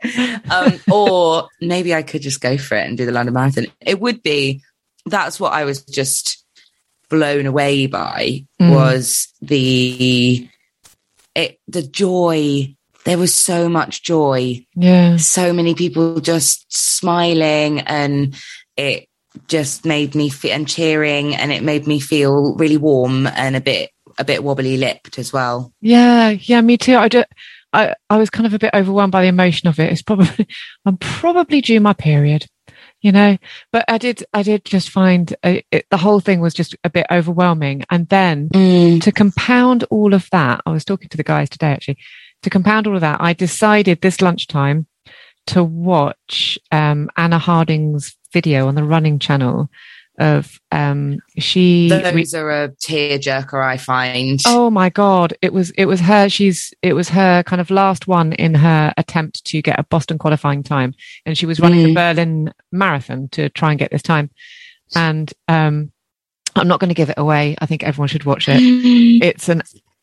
Um, 0.51 0.81
or 0.93 1.49
maybe 1.61 1.95
I 1.95 2.03
could 2.03 2.23
just 2.23 2.41
go 2.41 2.59
for 2.59 2.77
it 2.77 2.87
and 2.87 2.99
do 2.99 3.07
the 3.07 3.13
London 3.13 3.35
Marathon. 3.35 3.67
It 3.81 4.01
would 4.01 4.23
be, 4.23 4.63
that's 5.07 5.39
what 5.41 5.53
I 5.53 5.65
was 5.65 5.83
just 5.85 6.45
blown 7.09 7.47
away 7.47 7.87
by 7.87 8.45
Mm. 8.61 8.75
was 8.75 9.29
the, 9.41 10.49
it, 11.35 11.59
the 11.69 11.83
joy. 11.83 12.75
There 13.05 13.19
was 13.19 13.33
so 13.35 13.69
much 13.69 14.03
joy 14.03 14.67
Yeah. 14.75 15.17
so 15.19 15.53
many 15.53 15.75
people 15.75 16.21
just 16.21 16.67
smiling 16.69 17.81
and 17.81 18.35
it 18.77 19.07
just 19.47 19.85
made 19.85 20.15
me 20.17 20.29
feel 20.31 20.53
and 20.53 20.67
cheering 20.67 21.37
and 21.37 21.53
it 21.53 21.63
made 21.63 21.87
me 21.87 22.01
feel 22.01 22.57
really 22.57 22.79
warm 22.79 23.27
and 23.29 23.55
a 23.55 23.61
bit 23.61 23.91
a 24.19 24.25
bit 24.25 24.43
wobbly 24.43 24.77
lipped 24.77 25.19
as 25.19 25.33
well 25.33 25.73
Yeah, 25.81 26.31
yeah, 26.31 26.61
me 26.61 26.77
too. 26.77 26.97
I, 26.97 27.09
do, 27.09 27.25
I 27.73 27.95
I 28.11 28.17
was 28.17 28.31
kind 28.31 28.47
of 28.47 28.55
a 28.55 28.59
bit 28.59 28.75
overwhelmed 28.75 29.13
by 29.13 29.23
the 29.23 29.29
emotion 29.29 29.69
of 29.69 29.79
it. 29.79 29.93
It's 29.93 30.03
probably 30.03 30.49
I'm 30.87 30.97
probably 30.97 31.61
due 31.61 31.81
my 31.81 31.93
period, 31.93 32.47
you 33.03 33.13
know. 33.13 33.37
But 33.73 33.85
I 33.89 33.99
did 33.99 34.25
I 34.33 34.43
did 34.43 34.65
just 34.65 34.91
find 34.91 35.35
uh 35.43 35.61
it, 35.71 35.87
the 35.91 35.97
whole 35.99 36.21
thing 36.21 36.41
was 36.41 36.55
just 36.55 36.75
a 36.85 36.91
bit 36.91 37.07
overwhelming. 37.11 37.85
And 37.91 38.09
then 38.09 38.49
to 39.01 39.13
compound 39.13 39.85
all 39.91 40.15
of 40.15 40.29
that, 40.31 40.63
I 40.67 40.71
was 40.71 40.85
talking 40.85 41.09
to 41.11 41.17
the 41.17 41.25
guys 41.25 41.51
today 41.51 41.73
actually. 41.73 41.99
To 42.43 42.51
compound 42.51 42.87
all 42.87 42.95
of 42.95 43.01
that, 43.01 43.21
I 43.21 43.33
decided 43.33 44.01
this 44.01 44.21
lunchtime 44.21 44.87
to 45.49 45.63
watch 45.65 46.59
um, 46.73 47.09
Anna 47.17 47.39
Harding's 47.39 48.17
video 48.33 48.69
on 48.69 48.75
the 48.75 48.85
Running 48.85 49.19
Channel 49.19 49.71
of 50.19 50.59
um, 50.73 51.19
she 51.39 51.89
those 51.89 52.35
are 52.35 52.51
a 52.65 52.69
tearjerker 52.71 53.63
i 53.65 53.77
find 53.77 54.41
Oh 54.47 54.71
my 54.71 54.89
god! 54.91 55.35
It 55.43 55.53
was 55.53 55.71
it 55.73 55.87
was 55.87 56.01
her. 56.01 56.29
She's 56.29 56.73
it 56.83 56.95
was 56.95 57.09
her 57.11 57.43
kind 57.43 57.61
of 57.61 57.71
last 57.71 58.07
one 58.07 58.33
in 58.35 58.55
her 58.55 58.93
attempt 58.97 59.45
to 59.47 59.61
get 59.63 59.79
a 59.79 59.85
Boston 59.85 60.19
qualifying 60.19 60.63
time, 60.63 60.95
and 61.25 61.37
she 61.37 61.47
was 61.47 61.61
running 61.61 61.83
the 61.83 61.91
Mm. 61.91 61.95
Berlin 61.95 62.55
Marathon 62.73 63.29
to 63.31 63.49
try 63.51 63.71
and 63.71 63.79
get 63.79 63.91
this 63.91 64.03
time. 64.03 64.31
And 64.95 65.33
um, 65.49 65.93
I'm 66.55 66.69
not 66.69 66.81
going 66.81 66.89
to 66.89 66.95
give 66.95 67.11
it 67.11 67.19
away. 67.19 67.57
I 67.61 67.67
think 67.67 67.83
everyone 67.83 68.09
should 68.09 68.25
watch 68.25 68.49
it. 68.49 68.61
It's 69.23 69.49
an 69.49 69.63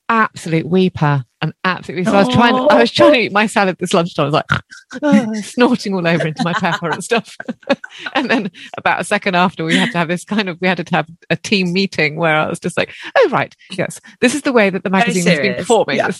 absolute 0.10 0.65
weeper, 0.67 1.24
an 1.41 1.53
absolute. 1.63 2.05
So 2.05 2.13
I 2.13 2.24
was 2.24 2.33
trying. 2.33 2.55
I 2.55 2.79
was 2.79 2.91
trying 2.91 3.13
to 3.13 3.19
eat 3.19 3.31
my 3.31 3.48
salad 3.48 3.77
this 3.79 3.93
lunchtime. 3.93 4.24
I 4.24 4.27
was 4.27 4.33
like 4.33 4.45
"Ah," 5.03 5.33
snorting 5.41 5.93
all 5.93 6.07
over 6.07 6.27
into 6.27 6.43
my 6.43 6.53
pepper 6.53 6.89
and 6.89 7.03
stuff. 7.03 7.36
and 8.15 8.29
then 8.29 8.51
about 8.77 9.01
a 9.01 9.03
second 9.03 9.36
after, 9.36 9.65
we 9.65 9.75
had 9.75 9.91
to 9.91 9.98
have 9.98 10.07
this 10.07 10.24
kind 10.24 10.50
of. 10.50 10.60
We 10.62 10.67
had 10.67 10.86
to 10.86 10.95
have 10.95 11.07
a 11.29 11.36
team 11.36 11.74
meeting 11.74 12.15
where 12.15 12.36
I 12.36 12.48
was 12.48 12.60
just 12.60 12.77
like, 12.77 12.93
"Oh 13.17 13.29
right, 13.31 13.55
yes, 13.72 14.00
this 14.22 14.36
is 14.36 14.43
the 14.43 14.53
way 14.53 14.69
that 14.69 14.83
the 14.83 14.89
magazine 14.89 15.25
has 15.25 15.39
been 15.39 15.55
performing." 15.55 15.98
Yeah. 15.98 16.12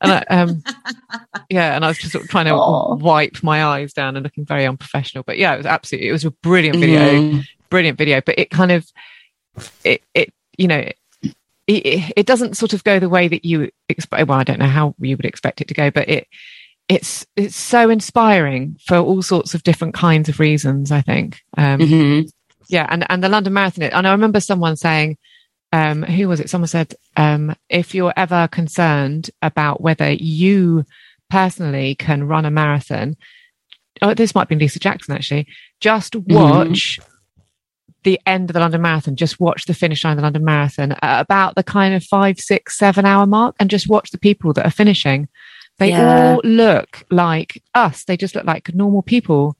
And 0.00 0.12
I, 0.12 0.18
um, 0.30 0.62
yeah, 1.50 1.74
and 1.76 1.84
I 1.84 1.88
was 1.88 1.98
just 1.98 2.12
sort 2.12 2.24
of 2.24 2.30
trying 2.30 2.46
to 2.46 3.02
wipe 3.02 3.42
my 3.42 3.64
eyes 3.64 3.92
down 3.92 4.16
and 4.16 4.24
looking 4.24 4.44
very 4.46 4.66
unprofessional. 4.66 5.24
But 5.26 5.38
yeah, 5.38 5.54
it 5.54 5.58
was 5.58 5.66
absolutely. 5.66 6.08
It 6.08 6.12
was 6.12 6.24
a 6.24 6.30
brilliant 6.30 6.78
video 6.78 7.00
Mhm. 7.00 7.44
brilliant 7.68 7.98
video, 7.98 8.20
but 8.24 8.38
it 8.38 8.50
kind 8.50 8.72
of 8.72 8.86
it 9.84 10.02
it 10.14 10.32
you 10.56 10.68
know 10.68 10.88
it, 11.76 12.12
it, 12.16 12.26
doesn't 12.26 12.56
sort 12.56 12.72
of 12.72 12.84
go 12.84 12.98
the 12.98 13.08
way 13.08 13.28
that 13.28 13.44
you 13.44 13.70
expect. 13.88 14.28
Well, 14.28 14.38
I 14.38 14.44
don't 14.44 14.58
know 14.58 14.66
how 14.66 14.94
you 14.98 15.16
would 15.16 15.26
expect 15.26 15.60
it 15.60 15.68
to 15.68 15.74
go, 15.74 15.90
but 15.90 16.08
it 16.08 16.26
it's 16.88 17.26
it's 17.36 17.56
so 17.56 17.90
inspiring 17.90 18.76
for 18.86 18.96
all 18.98 19.22
sorts 19.22 19.54
of 19.54 19.62
different 19.62 19.94
kinds 19.94 20.28
of 20.28 20.40
reasons. 20.40 20.90
I 20.90 21.00
think, 21.02 21.40
um, 21.56 21.80
Mhm. 21.80 22.30
yeah, 22.68 22.86
and 22.88 23.06
and 23.10 23.22
the 23.22 23.28
London 23.28 23.52
Marathon. 23.52 23.84
And 23.84 24.06
I 24.06 24.12
remember 24.12 24.40
someone 24.40 24.76
saying. 24.76 25.16
Um, 25.72 26.02
who 26.02 26.26
was 26.26 26.40
it? 26.40 26.50
Someone 26.50 26.66
said, 26.66 26.94
um, 27.16 27.54
if 27.68 27.94
you're 27.94 28.12
ever 28.16 28.48
concerned 28.48 29.30
about 29.40 29.80
whether 29.80 30.10
you 30.10 30.84
personally 31.30 31.94
can 31.94 32.24
run 32.24 32.44
a 32.44 32.50
marathon, 32.50 33.14
oh, 34.02 34.14
this 34.14 34.34
might 34.34 34.48
be 34.48 34.56
Lisa 34.56 34.80
Jackson 34.80 35.14
actually, 35.14 35.46
just 35.80 36.16
watch 36.16 36.98
the 38.04 38.20
end 38.26 38.50
of 38.50 38.54
the 38.54 38.60
London 38.60 38.82
Marathon, 38.82 39.16
just 39.16 39.40
watch 39.40 39.66
the 39.66 39.74
finish 39.74 40.04
line 40.04 40.12
of 40.12 40.16
the 40.18 40.22
London 40.22 40.44
Marathon 40.44 40.92
at 41.02 41.20
about 41.20 41.54
the 41.54 41.62
kind 41.62 41.94
of 41.94 42.02
five, 42.04 42.38
six, 42.38 42.78
seven 42.78 43.04
hour 43.04 43.26
mark 43.26 43.56
and 43.60 43.68
just 43.70 43.88
watch 43.88 44.10
the 44.10 44.18
people 44.18 44.52
that 44.54 44.66
are 44.66 44.70
finishing. 44.70 45.28
They 45.78 45.90
Yeah. 45.90 46.34
all 46.34 46.40
look 46.44 47.04
like 47.10 47.62
us. 47.74 48.04
They 48.04 48.16
just 48.16 48.34
look 48.34 48.44
like 48.44 48.74
normal 48.74 49.02
people. 49.02 49.56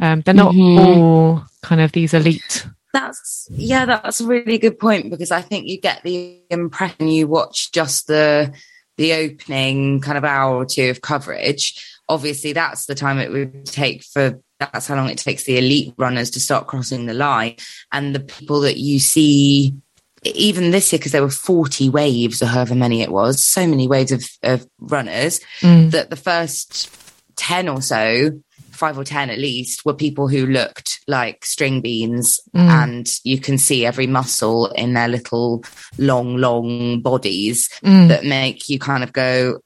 Um, 0.00 0.22
they're 0.22 0.34
not 0.34 0.54
Mhm. 0.54 0.78
all 0.78 1.44
kind 1.62 1.80
of 1.80 1.92
these 1.92 2.14
elite. 2.14 2.66
That's 2.92 3.46
yeah, 3.50 3.84
that's 3.84 4.20
a 4.20 4.26
really 4.26 4.58
good 4.58 4.78
point 4.78 5.10
because 5.10 5.30
I 5.30 5.42
think 5.42 5.68
you 5.68 5.80
get 5.80 6.02
the 6.02 6.40
impression 6.50 7.08
you 7.08 7.28
watch 7.28 7.70
just 7.72 8.06
the 8.08 8.52
the 8.96 9.12
opening 9.14 10.00
kind 10.00 10.18
of 10.18 10.24
hour 10.24 10.56
or 10.56 10.66
two 10.66 10.90
of 10.90 11.00
coverage. 11.00 11.74
Obviously, 12.08 12.52
that's 12.52 12.86
the 12.86 12.94
time 12.94 13.18
it 13.18 13.30
would 13.30 13.64
take 13.64 14.02
for 14.04 14.40
that's 14.60 14.86
how 14.86 14.94
long 14.96 15.08
it 15.08 15.18
takes 15.18 15.44
the 15.44 15.58
elite 15.58 15.94
runners 15.96 16.30
to 16.30 16.40
start 16.40 16.66
crossing 16.66 17.06
the 17.06 17.14
line, 17.14 17.56
and 17.92 18.14
the 18.14 18.20
people 18.20 18.60
that 18.60 18.76
you 18.78 18.98
see. 18.98 19.74
Even 20.22 20.70
this 20.70 20.92
year, 20.92 20.98
because 20.98 21.12
there 21.12 21.22
were 21.22 21.30
40 21.30 21.88
waves 21.88 22.42
or 22.42 22.46
however 22.46 22.74
many 22.74 23.00
it 23.00 23.10
was, 23.10 23.42
so 23.42 23.66
many 23.66 23.88
waves 23.88 24.12
of, 24.12 24.28
of 24.42 24.66
runners 24.78 25.40
Mm. 25.62 25.90
that 25.92 26.10
the 26.10 26.16
first 26.16 26.90
10 27.36 27.70
or 27.70 27.80
so, 27.80 28.38
five 28.70 28.98
or 28.98 29.04
10 29.04 29.30
at 29.30 29.38
least, 29.38 29.86
were 29.86 29.94
people 29.94 30.28
who 30.28 30.44
looked 30.44 31.00
like 31.08 31.42
string 31.46 31.80
beans 31.80 32.38
Mm. 32.54 32.68
and 32.68 33.08
you 33.24 33.40
can 33.40 33.56
see 33.56 33.86
every 33.86 34.06
muscle 34.06 34.66
in 34.72 34.92
their 34.92 35.08
little 35.08 35.64
long, 35.96 36.36
long 36.36 37.00
bodies 37.00 37.70
Mm. 37.82 38.08
that 38.08 38.22
make 38.26 38.68
you 38.68 38.78
kind 38.78 39.02
of 39.02 39.14
go, 39.14 39.60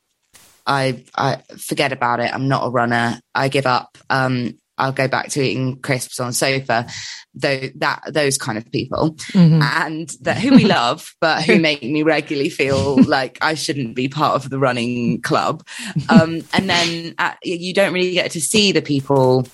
I 0.69 1.03
I 1.17 1.39
forget 1.59 1.93
about 1.93 2.21
it. 2.21 2.33
I'm 2.33 2.47
not 2.47 2.65
a 2.65 2.71
runner. 2.71 3.19
I 3.35 3.49
give 3.49 3.67
up. 3.67 3.99
Um, 4.09 4.55
I'll 4.77 4.93
go 4.93 5.07
back 5.09 5.29
to 5.31 5.43
eating 5.43 5.81
crisps 5.81 6.19
on 6.21 6.33
sofa. 6.33 6.87
Though 7.35 7.69
that 7.77 8.03
those 8.13 8.39
kind 8.39 8.57
of 8.59 8.71
people, 8.71 9.15
Mhm. 9.33 9.63
and 9.63 10.09
that 10.21 10.39
who 10.39 10.55
we 10.55 10.65
love, 10.81 11.15
but 11.21 11.43
who 11.45 11.59
make 11.59 11.83
me 11.83 12.03
regularly 12.03 12.49
feel 12.51 13.03
like 13.07 13.39
I 13.41 13.55
shouldn't 13.55 13.95
be 13.97 14.09
part 14.09 14.37
of 14.37 14.51
the 14.51 14.59
running 14.59 15.21
club. 15.23 15.67
Um, 16.09 16.43
and 16.53 16.69
then 16.71 17.15
uh, 17.19 17.33
you 17.43 17.73
don't 17.75 17.93
really 17.93 18.13
get 18.13 18.31
to 18.33 18.41
see 18.41 18.71
the 18.73 18.83
people 18.83 19.47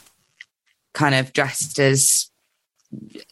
kind 0.93 1.15
of 1.15 1.33
dressed 1.33 1.79
as 1.79 2.27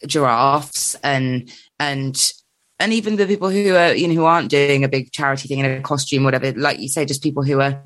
giraffes 0.07 0.95
and 1.03 1.51
and 1.79 2.31
and 2.79 2.93
even 2.93 3.17
the 3.17 3.27
people 3.27 3.49
who 3.49 3.75
are 3.75 3.93
you 3.93 4.07
know 4.07 4.13
who 4.13 4.23
aren't 4.23 4.49
doing 4.49 4.83
a 4.83 4.87
big 4.89 5.11
charity 5.11 5.47
thing 5.47 5.59
in 5.59 5.65
a 5.65 5.81
costume 5.81 6.23
whatever 6.23 6.53
like 6.53 6.79
you 6.79 6.87
say 6.87 7.03
just 7.05 7.21
people 7.21 7.43
who 7.43 7.59
are 7.59 7.83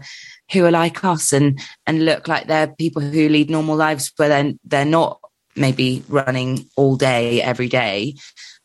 who 0.52 0.66
are 0.66 0.72
like 0.72 1.04
us 1.04 1.34
and 1.34 1.60
and 1.88 2.06
look 2.06 2.28
like 2.28 2.48
they're 2.48 2.68
people 2.68 3.02
who 3.02 3.30
lead 3.30 3.50
normal 3.50 3.76
lives 3.76 4.12
but 4.18 4.28
then 4.28 4.60
they're 4.66 4.86
not 4.86 5.20
maybe 5.56 6.04
running 6.10 6.66
all 6.76 6.96
day 6.96 7.42
every 7.42 7.70
day 7.70 8.14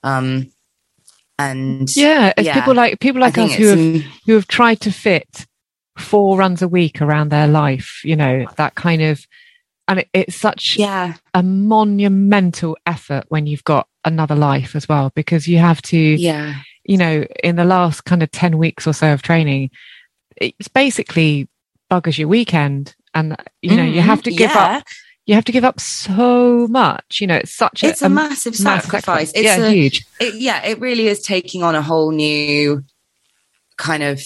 um 0.03 0.51
and 1.39 1.95
Yeah, 1.97 2.33
it's 2.37 2.47
Yeah. 2.47 2.55
people 2.55 2.75
like 2.75 2.99
people 3.01 3.21
like 3.21 3.39
us 3.39 3.55
who 3.55 3.67
have 3.69 4.05
who 4.27 4.35
have 4.35 4.49
tried 4.49 4.81
to 4.81 4.91
fit 4.91 5.47
four 5.97 6.37
runs 6.37 6.63
a 6.63 6.69
week 6.69 7.01
around 7.01 7.29
their 7.31 7.47
life. 7.47 8.01
You 8.05 8.17
know 8.17 8.47
that 8.57 8.75
kind 8.75 9.03
of, 9.03 9.25
and 9.87 10.01
it, 10.01 10.09
it's 10.13 10.37
such 10.37 10.77
yeah 10.77 11.15
a 11.35 11.43
monumental 11.43 12.77
effort 12.87 13.25
when 13.29 13.47
you've 13.47 13.65
got 13.65 13.87
another 14.05 14.35
life 14.35 14.75
as 14.75 14.89
well, 14.89 15.13
because 15.15 15.47
you 15.47 15.59
have 15.59 15.81
to, 15.83 15.97
yeah 15.97 16.55
you 16.85 16.97
know, 16.97 17.25
in 17.45 17.57
the 17.57 17.65
last 17.65 18.05
kind 18.05 18.23
of 18.23 18.31
ten 18.31 18.59
weeks 18.59 18.87
or 18.87 18.93
so 18.93 19.13
of 19.13 19.23
training, 19.23 19.71
it's 20.39 20.69
basically 20.69 21.47
buggers 21.91 22.19
your 22.19 22.29
weekend, 22.29 22.95
and 23.15 23.37
you 23.63 23.77
know 23.77 23.85
you 23.85 24.01
Mhm. 24.01 24.05
have 24.05 24.23
to 24.23 24.31
give 24.31 24.51
Yeah. 24.51 24.77
up. 24.79 24.85
You 25.27 25.35
have 25.35 25.45
to 25.45 25.53
give 25.53 25.65
up 25.65 25.79
so 25.79 26.67
much. 26.69 27.19
You 27.21 27.27
know, 27.27 27.37
it's 27.37 27.55
such 27.55 27.83
a, 27.83 27.89
it's 27.89 28.01
a, 28.01 28.09
massive 28.09 28.59
massive 28.61 28.91
sacrifice 28.91 29.31
it's 29.35 29.45
yeah, 29.45 29.57
a, 29.57 29.71
huge. 29.71 30.07
it, 30.21 30.35
yeah, 30.37 30.65
it 30.65 30.81
really 30.81 31.07
is 31.07 31.21
taking 31.21 31.63
on 31.63 31.75
a 31.75 31.83
whole 31.83 32.13
new 32.13 32.83
kind 33.77 34.03
of. 34.03 34.23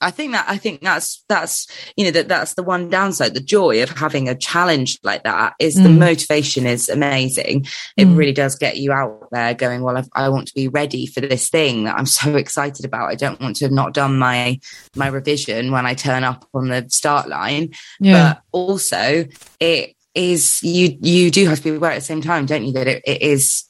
I 0.00 0.10
think 0.10 0.32
that 0.32 0.44
I 0.46 0.58
think 0.58 0.82
that's 0.82 1.24
that's 1.28 1.66
you 1.96 2.04
know 2.04 2.10
that 2.10 2.28
that's 2.28 2.54
the 2.54 2.62
one 2.62 2.90
downside. 2.90 3.32
The 3.34 3.40
joy 3.40 3.82
of 3.82 3.90
having 3.90 4.28
a 4.28 4.34
challenge 4.34 4.98
like 5.02 5.24
that 5.24 5.54
is 5.58 5.74
the 5.74 5.88
Mm. 5.88 5.98
motivation 5.98 6.66
is 6.66 6.88
amazing. 6.90 7.66
It 7.96 8.06
Mm. 8.06 8.16
really 8.16 8.32
does 8.32 8.56
get 8.56 8.76
you 8.76 8.92
out 8.92 9.28
there 9.32 9.54
going. 9.54 9.82
Well, 9.82 9.96
I've, 9.96 10.08
I 10.14 10.28
want 10.28 10.48
to 10.48 10.54
be 10.54 10.68
ready 10.68 11.06
for 11.06 11.20
this 11.20 11.48
thing 11.48 11.84
that 11.84 11.96
I'm 11.96 12.06
so 12.20 12.36
excited 12.36 12.84
about. 12.84 13.10
I 13.10 13.14
don't 13.14 13.40
want 13.40 13.56
to 13.56 13.64
have 13.64 13.72
not 13.72 13.94
done 13.94 14.18
my 14.18 14.60
my 14.94 15.06
revision 15.06 15.72
when 15.72 15.86
I 15.86 15.94
turn 15.94 16.24
up 16.24 16.46
on 16.52 16.68
the 16.68 16.84
start 16.90 17.28
line 17.28 17.70
Yeah, 17.98 18.34
but 18.34 18.42
also 18.52 19.24
it 19.60 19.94
is 20.14 20.62
you 20.62 20.96
you 21.00 21.30
do 21.30 21.46
have 21.46 21.58
to 21.58 21.64
be 21.64 21.70
aware 21.76 21.92
at 21.92 21.96
the 21.96 22.00
same 22.00 22.22
time 22.22 22.46
don't 22.46 22.64
you 22.64 22.72
that 22.72 22.86
it, 22.86 23.02
it 23.06 23.20
is 23.20 23.64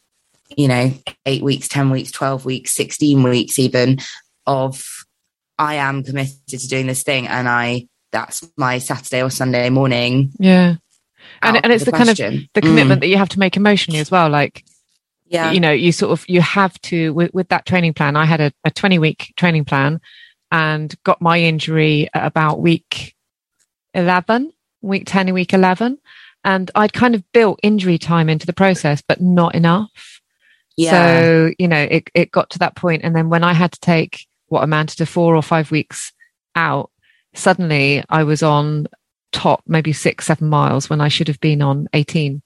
you 0.57 0.69
know 0.69 0.93
eight 1.25 1.43
weeks 1.43 1.67
ten 1.67 1.91
weeks 1.91 2.13
12 2.13 2.45
weeks 2.45 2.71
16 2.71 3.21
weeks 3.25 3.59
even 3.59 3.99
of 4.47 4.96
i 5.59 5.75
am 5.75 6.03
committed 6.03 6.37
to 6.49 6.69
doing 6.69 6.87
this 6.87 7.03
thing 7.03 7.27
and 7.27 7.49
i 7.49 7.87
that's 8.13 8.49
my 8.57 8.79
saturday 8.79 9.23
or 9.23 9.31
sunday 9.31 9.71
morning 9.71 10.31
yeah. 10.39 10.77
And 11.43 11.61
and 11.63 11.73
it's 11.73 11.85
the, 11.85 11.93
kind 11.93 12.09
of 12.09 12.17
the 12.17 12.49
Mm, 12.55 12.63
commitment 12.63 13.01
that 13.03 13.09
you 13.09 13.19
have 13.19 13.29
to 13.31 13.39
make 13.39 13.57
emotionally 13.57 14.01
as 14.01 14.11
well. 14.11 14.31
Like 14.31 14.65
yeah. 15.29 15.53
you 15.53 15.61
know 15.61 15.73
you 15.73 15.93
sort 15.93 16.13
of 16.13 16.29
you 16.29 16.41
have 16.41 16.81
to 16.83 17.13
with, 17.13 17.33
with 17.35 17.49
that 17.49 17.67
training 17.67 17.95
plan 17.95 18.17
i 18.17 18.25
had 18.25 18.41
a, 18.41 18.53
a 18.65 18.71
20 18.71 18.99
week 18.99 19.33
training 19.37 19.65
plan 19.65 20.01
and 20.51 20.95
got 21.05 21.21
my 21.21 21.41
injury 21.41 22.09
at 22.15 22.27
about 22.27 22.61
week 22.61 23.15
11 23.95 24.53
week 24.83 25.05
10 25.07 25.29
and 25.29 25.35
week 25.35 25.53
11 25.53 25.99
and 26.45 26.71
i'd 26.75 26.93
kind 26.93 27.15
of 27.15 27.25
built 27.33 27.59
injury 27.63 27.99
time 27.99 28.29
into 28.29 28.47
the 28.47 28.53
process 28.53 29.03
but 29.07 29.21
not 29.21 29.55
enough. 29.55 30.21
Yeah. 30.77 30.91
So 30.91 31.53
you 31.59 31.69
know 31.69 31.83
it, 31.91 32.11
it 32.15 32.31
got 32.31 32.51
to 32.51 32.59
that 32.61 32.77
point 32.77 33.03
and 33.03 33.17
then 33.17 33.29
when 33.29 33.43
i 33.43 33.53
had 33.53 33.73
to 33.73 33.81
take 33.81 34.27
what 34.49 34.63
amounted 34.65 34.99
to 34.99 35.07
four 35.07 35.35
or 35.37 35.43
five 35.43 35.71
weeks 35.71 36.13
out 36.55 36.91
suddenly 37.35 38.03
i 38.09 38.23
was 38.23 38.43
on 38.43 38.87
top 39.33 39.63
maybe 39.67 39.93
six 39.93 40.27
seven 40.27 40.49
miles 40.49 40.89
when 40.89 41.01
i 41.01 41.09
should 41.09 41.29
have 41.29 41.41
been 41.41 41.61
on 41.63 41.87
18 41.93 42.43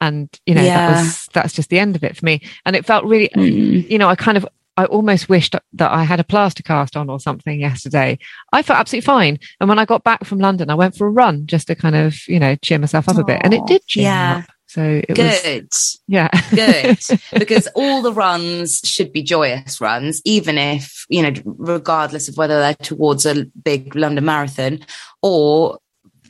and 0.00 0.28
you 0.46 0.54
know 0.54 0.62
Yeah. 0.62 0.90
that 0.92 1.02
was 1.04 1.28
that's 1.32 1.52
just 1.52 1.68
the 1.70 1.78
end 1.78 1.94
of 1.96 2.02
it 2.02 2.16
for 2.16 2.24
me 2.24 2.40
and 2.66 2.74
it 2.74 2.84
felt 2.86 3.04
really 3.04 3.28
Mm. 3.28 3.88
you 3.88 3.98
know 3.98 4.08
i 4.08 4.16
kind 4.16 4.36
of 4.36 4.46
i 4.76 4.84
almost 4.86 5.28
wished 5.28 5.54
that 5.74 5.92
i 5.92 6.02
had 6.02 6.18
a 6.18 6.24
plaster 6.24 6.62
cast 6.64 6.96
on 6.96 7.08
or 7.08 7.20
something 7.20 7.60
yesterday 7.60 8.18
i 8.52 8.62
felt 8.62 8.80
absolutely 8.80 9.04
fine 9.04 9.38
and 9.60 9.68
when 9.68 9.78
i 9.78 9.84
got 9.84 10.02
back 10.02 10.24
from 10.24 10.38
london 10.40 10.70
i 10.70 10.74
went 10.74 10.96
for 10.96 11.06
a 11.06 11.10
run 11.10 11.46
just 11.46 11.68
to 11.68 11.74
kind 11.76 11.94
of 11.94 12.16
you 12.26 12.40
know 12.40 12.56
cheer 12.56 12.78
myself 12.78 13.08
up 13.08 13.18
a 13.18 13.24
bit 13.24 13.40
and 13.44 13.54
it 13.54 13.64
did 13.66 13.86
cheer 13.86 14.02
me 14.02 14.06
yeah. 14.06 14.38
up 14.38 14.50
so 14.72 15.02
it 15.06 15.18
was 15.18 15.42
good. 15.42 15.68
Yeah. 16.08 16.30
Good. 16.50 16.98
Because 17.38 17.66
all 17.74 18.00
the 18.00 18.12
runs 18.12 18.80
should 18.84 19.12
be 19.12 19.22
joyous 19.22 19.82
runs 19.82 20.22
even 20.24 20.56
if 20.56 21.04
you 21.10 21.22
know 21.22 21.34
regardless 21.44 22.28
of 22.28 22.38
whether 22.38 22.58
they're 22.58 22.74
towards 22.74 23.26
a 23.26 23.44
big 23.44 23.94
london 23.94 24.24
marathon 24.24 24.80
or 25.20 25.78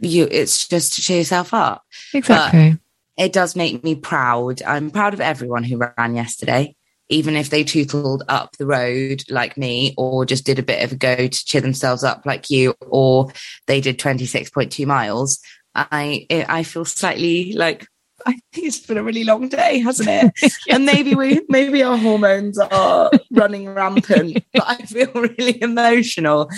you 0.01 0.27
it's 0.29 0.67
just 0.67 0.95
to 0.95 1.03
cheer 1.03 1.19
yourself 1.19 1.55
up. 1.55 1.85
Exactly. 2.13 2.79
it 3.17 3.33
does 3.33 3.55
make 3.55 3.85
me 3.85 3.95
proud. 3.95 4.61
I'm 4.63 4.91
proud 4.91 5.15
of 5.15 5.21
everyone 5.21 5.63
who 5.63 5.77
ran 5.79 6.17
yesterday 6.17 6.75
even 7.09 7.37
if 7.37 7.51
they 7.51 7.63
tootled 7.63 8.25
up 8.29 8.57
the 8.57 8.67
road 8.67 9.23
like 9.29 9.57
me 9.57 9.95
or 9.97 10.25
just 10.25 10.47
did 10.47 10.59
a 10.59 10.65
bit 10.65 10.83
of 10.83 10.93
a 10.93 10.97
go 10.97 11.15
to 11.15 11.45
cheer 11.45 11.61
themselves 11.61 12.03
up 12.03 12.27
like 12.27 12.51
you 12.51 12.75
or 12.81 13.31
they 13.69 13.81
did 13.81 14.01
26.2 14.01 14.85
miles. 14.85 15.39
I 15.75 16.27
i 16.31 16.65
feel 16.65 16.85
slightly 16.85 17.55
like 17.55 17.87
I 18.27 18.33
think 18.53 18.67
it's 18.69 18.81
been 18.87 18.97
a 18.99 19.03
really 19.03 19.25
long 19.25 19.49
day, 19.49 19.79
hasn't 19.81 20.09
it? 20.09 20.53
and 20.71 20.85
maybe 20.87 21.15
we 21.15 21.41
maybe 21.49 21.83
our 21.83 21.97
hormones 21.97 22.59
are 22.59 23.11
running 23.31 23.69
rampant 23.69 24.43
but 24.53 24.65
i 24.67 24.77
feel 24.77 25.11
really 25.13 25.61
emotional 25.63 26.49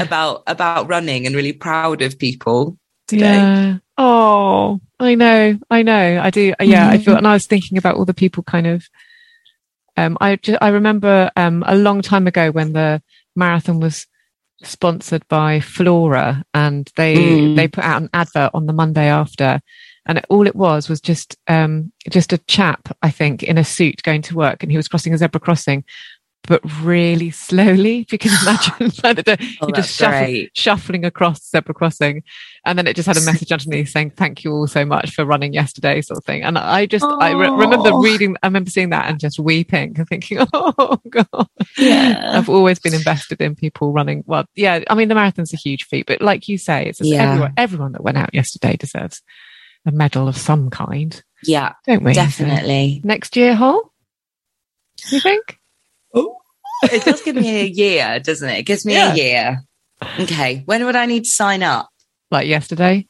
about 0.00 0.42
about 0.46 0.88
running 0.88 1.26
and 1.26 1.34
really 1.34 1.52
proud 1.52 2.02
of 2.02 2.18
people 2.18 2.76
today 3.06 3.36
Yeah. 3.36 3.78
Oh, 3.96 4.80
I 4.98 5.14
know. 5.14 5.56
I 5.70 5.82
know. 5.82 6.20
I 6.20 6.30
do. 6.30 6.52
Yeah, 6.60 6.88
I 6.88 6.98
feel, 6.98 7.16
and 7.16 7.28
I 7.28 7.34
was 7.34 7.46
thinking 7.46 7.78
about 7.78 7.94
all 7.94 8.04
the 8.04 8.12
people 8.12 8.42
kind 8.42 8.66
of, 8.66 8.88
um, 9.96 10.18
I 10.20 10.34
just, 10.34 10.58
I 10.60 10.68
remember, 10.70 11.30
um, 11.36 11.62
a 11.64 11.76
long 11.76 12.02
time 12.02 12.26
ago 12.26 12.50
when 12.50 12.72
the 12.72 13.00
marathon 13.36 13.78
was 13.78 14.08
sponsored 14.64 15.22
by 15.28 15.60
Flora 15.60 16.44
and 16.54 16.90
they, 16.96 17.14
Mm. 17.14 17.56
they 17.56 17.68
put 17.68 17.84
out 17.84 18.02
an 18.02 18.10
advert 18.12 18.50
on 18.52 18.66
the 18.66 18.72
Monday 18.72 19.06
after. 19.06 19.60
And 20.06 20.20
all 20.28 20.46
it 20.46 20.56
was 20.56 20.88
was 20.88 21.00
just, 21.00 21.36
um, 21.48 21.92
just 22.10 22.32
a 22.32 22.38
chap, 22.38 22.94
I 23.02 23.10
think, 23.10 23.42
in 23.42 23.56
a 23.58 23.64
suit 23.64 24.02
going 24.02 24.22
to 24.22 24.34
work 24.36 24.62
and 24.62 24.70
he 24.70 24.76
was 24.76 24.88
crossing 24.88 25.14
a 25.14 25.18
zebra 25.18 25.40
crossing, 25.40 25.82
but 26.46 26.60
really 26.82 27.30
slowly. 27.30 28.00
If 28.00 28.12
you 28.12 28.18
can 28.18 28.32
imagine, 28.42 28.92
Oh, 29.02 29.66
he 29.66 29.72
that's 29.72 29.86
just 29.88 29.94
shuffle, 29.96 30.18
great. 30.26 30.50
shuffling 30.54 31.04
across 31.06 31.48
zebra 31.48 31.72
crossing 31.74 32.22
and 32.66 32.78
then 32.78 32.86
it 32.86 32.96
just 32.96 33.06
had 33.06 33.16
a 33.16 33.20
message 33.24 33.50
underneath 33.50 33.88
saying 33.88 34.10
thank 34.10 34.44
you 34.44 34.52
all 34.52 34.66
so 34.66 34.84
much 34.84 35.12
for 35.14 35.24
running 35.24 35.54
yesterday 35.54 36.02
sort 36.02 36.18
of 36.18 36.24
thing 36.24 36.42
and 36.42 36.58
i 36.58 36.84
just 36.86 37.04
i 37.04 37.30
re- 37.32 37.48
remember 37.48 37.90
Oh. 37.92 38.02
reading 38.02 38.36
i 38.42 38.46
remember 38.46 38.70
seeing 38.70 38.90
that 38.90 39.08
and 39.08 39.18
just 39.18 39.38
weeping 39.38 39.94
and 39.98 40.06
thinking 40.08 40.38
oh 40.52 40.98
god 41.08 41.26
Yeah. 41.78 42.32
i've 42.34 42.48
always 42.50 42.78
been 42.78 42.94
invested 42.94 43.40
in 43.40 43.54
people 43.54 43.92
running 43.92 44.22
well 44.26 44.44
yeah 44.54 44.80
i 44.88 44.94
mean 44.94 45.08
the 45.08 45.14
marathon's 45.14 45.52
a 45.54 45.56
huge 45.58 45.84
feat 45.84 46.06
but 46.06 46.20
like 46.22 46.46
you 46.48 46.58
say 46.58 46.86
it's 46.86 46.98
just 46.98 47.10
Yeah. 47.10 47.22
everyone 47.30 47.52
everyone 47.56 47.92
that 47.92 48.04
went 48.04 48.18
out 48.18 48.34
yesterday 48.34 48.76
deserves 48.76 49.22
a 49.86 49.92
medal 49.92 50.28
of 50.28 50.36
some 50.36 50.70
kind 50.70 51.22
Yeah, 51.44 51.72
don't 51.86 52.02
we 52.04 52.14
So, 52.14 52.20
definitely. 52.22 53.00
next 53.04 53.36
year 53.36 53.54
Hol? 53.54 53.92
you 55.10 55.20
think 55.20 55.58
Oh, 56.14 56.36
It 56.84 57.04
does 57.04 57.22
give 57.22 57.36
me 57.36 57.60
a 57.60 57.64
year, 57.66 58.20
doesn't 58.20 58.48
it? 58.48 58.58
It 58.60 58.62
gives 58.66 58.84
me 58.86 58.94
Yeah. 58.94 59.12
a 59.12 59.16
year. 59.16 59.62
Okay. 60.20 60.62
When 60.66 60.84
would 60.84 60.96
I 60.96 61.06
need 61.06 61.24
to 61.24 61.30
sign 61.30 61.62
up? 61.62 61.88
like 62.30 62.46
yesterday 62.48 63.06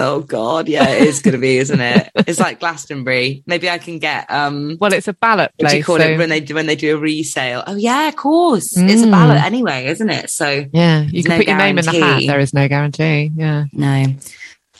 Oh 0.00 0.20
God, 0.20 0.68
yeah, 0.68 0.88
it 0.90 1.02
is 1.08 1.20
going 1.22 1.32
to 1.32 1.40
be, 1.40 1.56
isn't 1.58 1.80
it? 1.80 2.08
It's 2.14 2.38
like 2.38 2.60
Glastonbury. 2.60 3.42
Maybe 3.48 3.68
I 3.68 3.78
can 3.78 3.98
get 3.98 4.30
um. 4.30 4.76
well 4.80 4.92
it's 4.92 5.08
a 5.08 5.12
ballot 5.12 5.50
What 5.56 5.60
place 5.64 5.72
do 5.72 5.78
you 5.78 5.84
call 5.84 5.96
so- 5.98 6.04
it 6.04 6.18
when 6.18 6.28
they 6.28 6.38
do 6.40 6.54
when 6.54 6.66
they 6.66 6.76
do 6.76 6.96
a 6.96 7.00
resale? 7.00 7.64
Oh 7.66 7.74
yeah, 7.74 8.06
of 8.08 8.14
course. 8.14 8.76
It's 8.76 9.02
a 9.02 9.06
Mm. 9.06 9.10
ballot 9.10 9.42
anyway, 9.42 9.86
isn't 9.86 10.08
it? 10.08 10.30
So 10.30 10.66
yeah 10.72 11.02
you 11.02 11.22
can 11.24 11.30
no 11.30 11.36
put 11.38 11.48
your 11.48 11.56
name 11.56 11.78
in 11.78 11.84
the 11.84 11.90
hat 12.00 12.22
there 12.26 12.38
is 12.38 12.54
no 12.54 12.68
guarantee 12.68 13.32
yeah 13.34 13.64
no. 13.72 14.04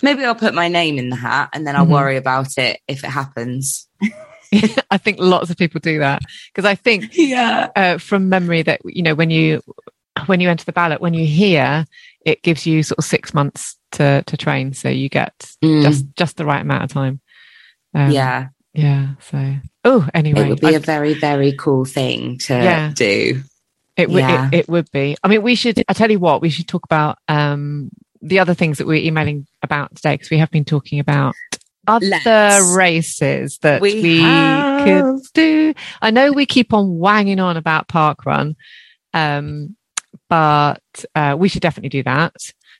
Maybe 0.03 0.25
I'll 0.25 0.35
put 0.35 0.55
my 0.55 0.69
name 0.69 0.99
in 0.99 1.09
the 1.11 1.17
hat 1.17 1.51
and 1.53 1.67
then 1.67 1.77
I'll 1.77 1.87
Mhm. 1.87 1.91
worry 1.93 2.17
about 2.17 2.57
it 2.59 2.81
if 2.89 3.05
it 3.05 3.11
happens. 3.11 3.89
I 4.91 4.97
think 4.99 5.19
lots 5.21 5.51
of 5.51 5.57
people 5.57 5.81
do 5.81 5.99
that 5.99 6.23
because 6.55 6.65
I 6.65 6.75
think 6.75 7.11
Yeah. 7.17 7.69
uh, 7.77 7.99
from 7.99 8.29
memory 8.29 8.63
that 8.63 8.81
you 8.85 9.03
know 9.03 9.15
when 9.15 9.31
you 9.31 9.61
when 10.27 10.41
you 10.41 10.49
enter 10.49 10.65
the 10.65 10.73
ballot 10.73 11.01
when 11.01 11.15
you 11.15 11.27
hear 11.27 11.85
it 12.25 12.43
gives 12.43 12.67
you 12.67 12.83
sort 12.83 12.99
of 12.99 13.05
six 13.05 13.33
months 13.35 13.77
to 13.93 14.23
to 14.27 14.37
train 14.37 14.73
so 14.73 14.89
you 14.89 15.09
get 15.09 15.35
Mm. 15.63 15.83
just 15.83 16.07
just 16.17 16.37
the 16.39 16.45
right 16.47 16.63
amount 16.63 16.85
of 16.85 16.91
time 16.91 17.21
um, 17.95 18.11
yeah. 18.11 18.49
yeah 18.75 19.15
so 19.21 19.55
oh 19.85 20.09
anyway 20.15 20.43
it 20.47 20.49
would 20.49 20.61
be 20.61 20.69
I- 20.69 20.71
a 20.73 20.81
very, 20.81 21.15
very 21.15 21.53
cool 21.53 21.85
thing 21.85 22.39
to 22.39 22.55
Yeah. 22.55 22.93
do. 22.95 23.43
It 23.97 24.09
would 24.11 24.21
Yeah. 24.21 24.49
it, 24.53 24.61
it 24.61 24.69
would 24.69 24.89
be. 24.93 25.17
I 25.25 25.29
mean, 25.29 25.43
we 25.43 25.57
should. 25.57 25.83
I 25.89 25.93
tell 25.93 26.09
you 26.11 26.21
what, 26.21 26.41
we 26.41 26.51
should 26.51 26.69
talk 26.69 26.85
about 26.85 27.19
um 27.29 27.91
the 28.23 28.39
other 28.39 28.55
things 28.55 28.79
that 28.79 28.87
we're 28.87 29.03
emailing 29.05 29.47
about 29.63 29.95
today 29.95 30.15
because 30.15 30.31
we 30.31 30.39
have 30.39 30.51
been 30.51 30.65
talking 30.65 30.99
about 31.01 31.35
other 31.87 32.07
Let's. 32.07 32.75
races 32.77 33.59
that 33.63 33.81
we, 33.81 34.03
We 34.03 34.21
could 34.21 35.21
do. 35.35 35.75
I 36.03 36.11
know 36.11 36.33
we 36.33 36.45
keep 36.47 36.73
on 36.75 36.99
wanging 36.99 37.41
on 37.41 37.57
about 37.57 37.89
park 37.89 38.27
run, 38.27 38.57
um, 39.15 39.77
but 40.29 40.81
uh, 41.15 41.37
we 41.39 41.49
should 41.49 41.63
definitely 41.63 41.89
do 41.91 42.03
that. 42.03 42.35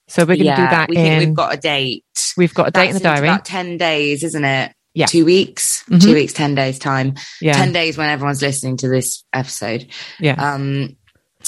So 0.09 0.23
we're 0.23 0.27
going 0.37 0.39
to 0.41 0.45
Yeah, 0.47 0.57
do 0.57 0.63
that 0.77 0.89
We 0.89 0.97
in. 0.97 1.03
think 1.05 1.21
we've 1.29 1.35
got 1.37 1.55
a 1.55 1.57
date. 1.59 2.05
we've 2.37 2.55
got 2.55 2.69
a 2.69 2.71
date 2.71 2.89
in 2.89 2.95
the 2.95 3.01
diary. 3.01 3.29
About 3.29 3.45
10 3.45 3.77
days, 3.77 4.25
isn't 4.25 4.45
it? 4.45 4.73
Yeah. 4.95 5.07
Two 5.07 5.25
weeks, 5.25 5.85
Mhm. 5.89 6.01
two 6.03 6.15
weeks, 6.15 6.33
10 6.33 6.55
days 6.55 6.79
time. 6.79 7.15
yeah, 7.41 7.53
10 7.53 7.73
days 7.73 7.97
when 7.97 8.09
everyone's 8.09 8.43
listening 8.43 8.77
to 8.79 8.89
this 8.89 9.23
episode. 9.33 9.87
yeah. 10.19 10.33
Um, 10.55 10.97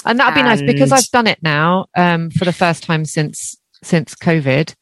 and 0.04 0.18
that'd 0.20 0.34
be 0.34 0.42
nice 0.42 0.62
because 0.62 0.92
I've 0.92 1.08
done 1.10 1.26
it 1.26 1.38
now 1.42 1.86
um, 1.96 2.30
for 2.30 2.44
the 2.44 2.52
first 2.52 2.82
time 2.84 3.04
since 3.04 3.56
since 3.82 4.14
COVID, 4.14 4.74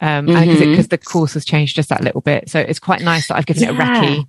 um, 0.00 0.26
because 0.26 0.60
Mhm. 0.60 0.88
the 0.88 0.98
course 0.98 1.34
has 1.34 1.44
changed 1.44 1.76
just 1.76 1.88
that 1.90 2.02
little 2.02 2.20
bit. 2.20 2.48
So 2.50 2.60
it's 2.60 2.78
quite 2.78 3.02
nice 3.02 3.28
that 3.28 3.36
I've 3.36 3.46
given 3.46 3.64
it 3.64 3.70
a 3.70 3.72
Yeah. 3.74 4.00
recce. 4.02 4.24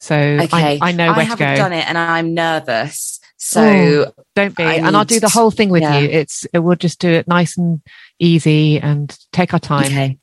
So 0.00 0.16
okay. 0.16 0.78
I, 0.82 0.88
I 0.88 0.92
know 0.92 1.06
where 1.12 1.24
to 1.24 1.30
haven't 1.30 1.54
go. 1.54 1.56
done 1.56 1.72
it 1.72 1.86
and 1.88 1.96
I'm 1.96 2.34
nervous. 2.34 3.20
So 3.36 4.06
Oh, 4.16 4.22
Don't 4.34 4.56
be, 4.56 4.64
I 4.64 4.74
and 4.74 4.96
I'll 4.96 5.04
do 5.04 5.20
the 5.20 5.28
whole 5.28 5.50
thing 5.50 5.68
with 5.70 5.82
yeah. 5.82 5.98
you. 5.98 6.08
It's 6.08 6.44
it, 6.52 6.58
we'll 6.60 6.76
just 6.76 6.98
do 7.00 7.08
it 7.08 7.26
nice 7.28 7.56
and 7.58 7.80
easy 8.18 8.78
and 8.80 9.16
take 9.32 9.52
our 9.54 9.60
time. 9.60 9.86
okay. 9.86 10.18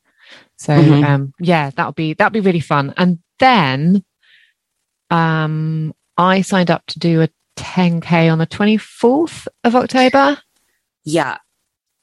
So 0.57 0.73
Mhm. 0.73 1.05
um, 1.05 1.33
yeah, 1.39 1.69
that'll 1.75 1.91
be 1.93 2.13
that'll 2.13 2.31
be 2.33 2.39
really 2.41 2.59
fun. 2.59 2.93
And 2.97 3.19
then 3.39 4.03
um, 5.09 5.93
I 6.17 6.41
signed 6.41 6.69
up 6.71 6.85
to 6.87 6.99
do 6.99 7.21
a 7.21 7.29
10k 7.55 8.31
on 8.31 8.37
the 8.37 8.47
24th 8.47 9.47
of 9.63 9.75
October. 9.75 10.37
Yeah. 11.03 11.37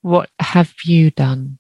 What 0.07 0.31
have 0.39 0.73
you 0.85 1.11
done? 1.11 1.59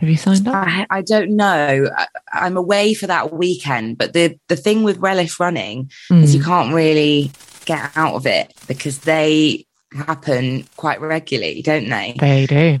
Have 0.00 0.10
you 0.10 0.18
signed 0.18 0.46
up? 0.46 0.54
I, 0.54 0.86
I 0.90 1.00
don't 1.00 1.34
know. 1.34 1.88
I, 1.96 2.06
I'm 2.30 2.58
away 2.58 2.92
for 2.92 3.06
that 3.06 3.32
weekend, 3.32 3.96
but 3.96 4.12
the, 4.12 4.38
the 4.48 4.56
thing 4.56 4.82
with 4.82 4.98
Relish 4.98 5.40
running 5.40 5.90
is 6.10 6.34
you 6.34 6.42
Mm. 6.42 6.44
can't 6.44 6.74
really 6.74 7.30
get 7.64 7.90
out 7.96 8.16
of 8.16 8.26
it 8.26 8.52
because 8.68 8.98
they 8.98 9.64
happen 9.94 10.68
quite 10.76 11.00
regularly, 11.00 11.62
don't 11.62 11.88
they? 11.88 12.16
They 12.20 12.44
do. 12.44 12.80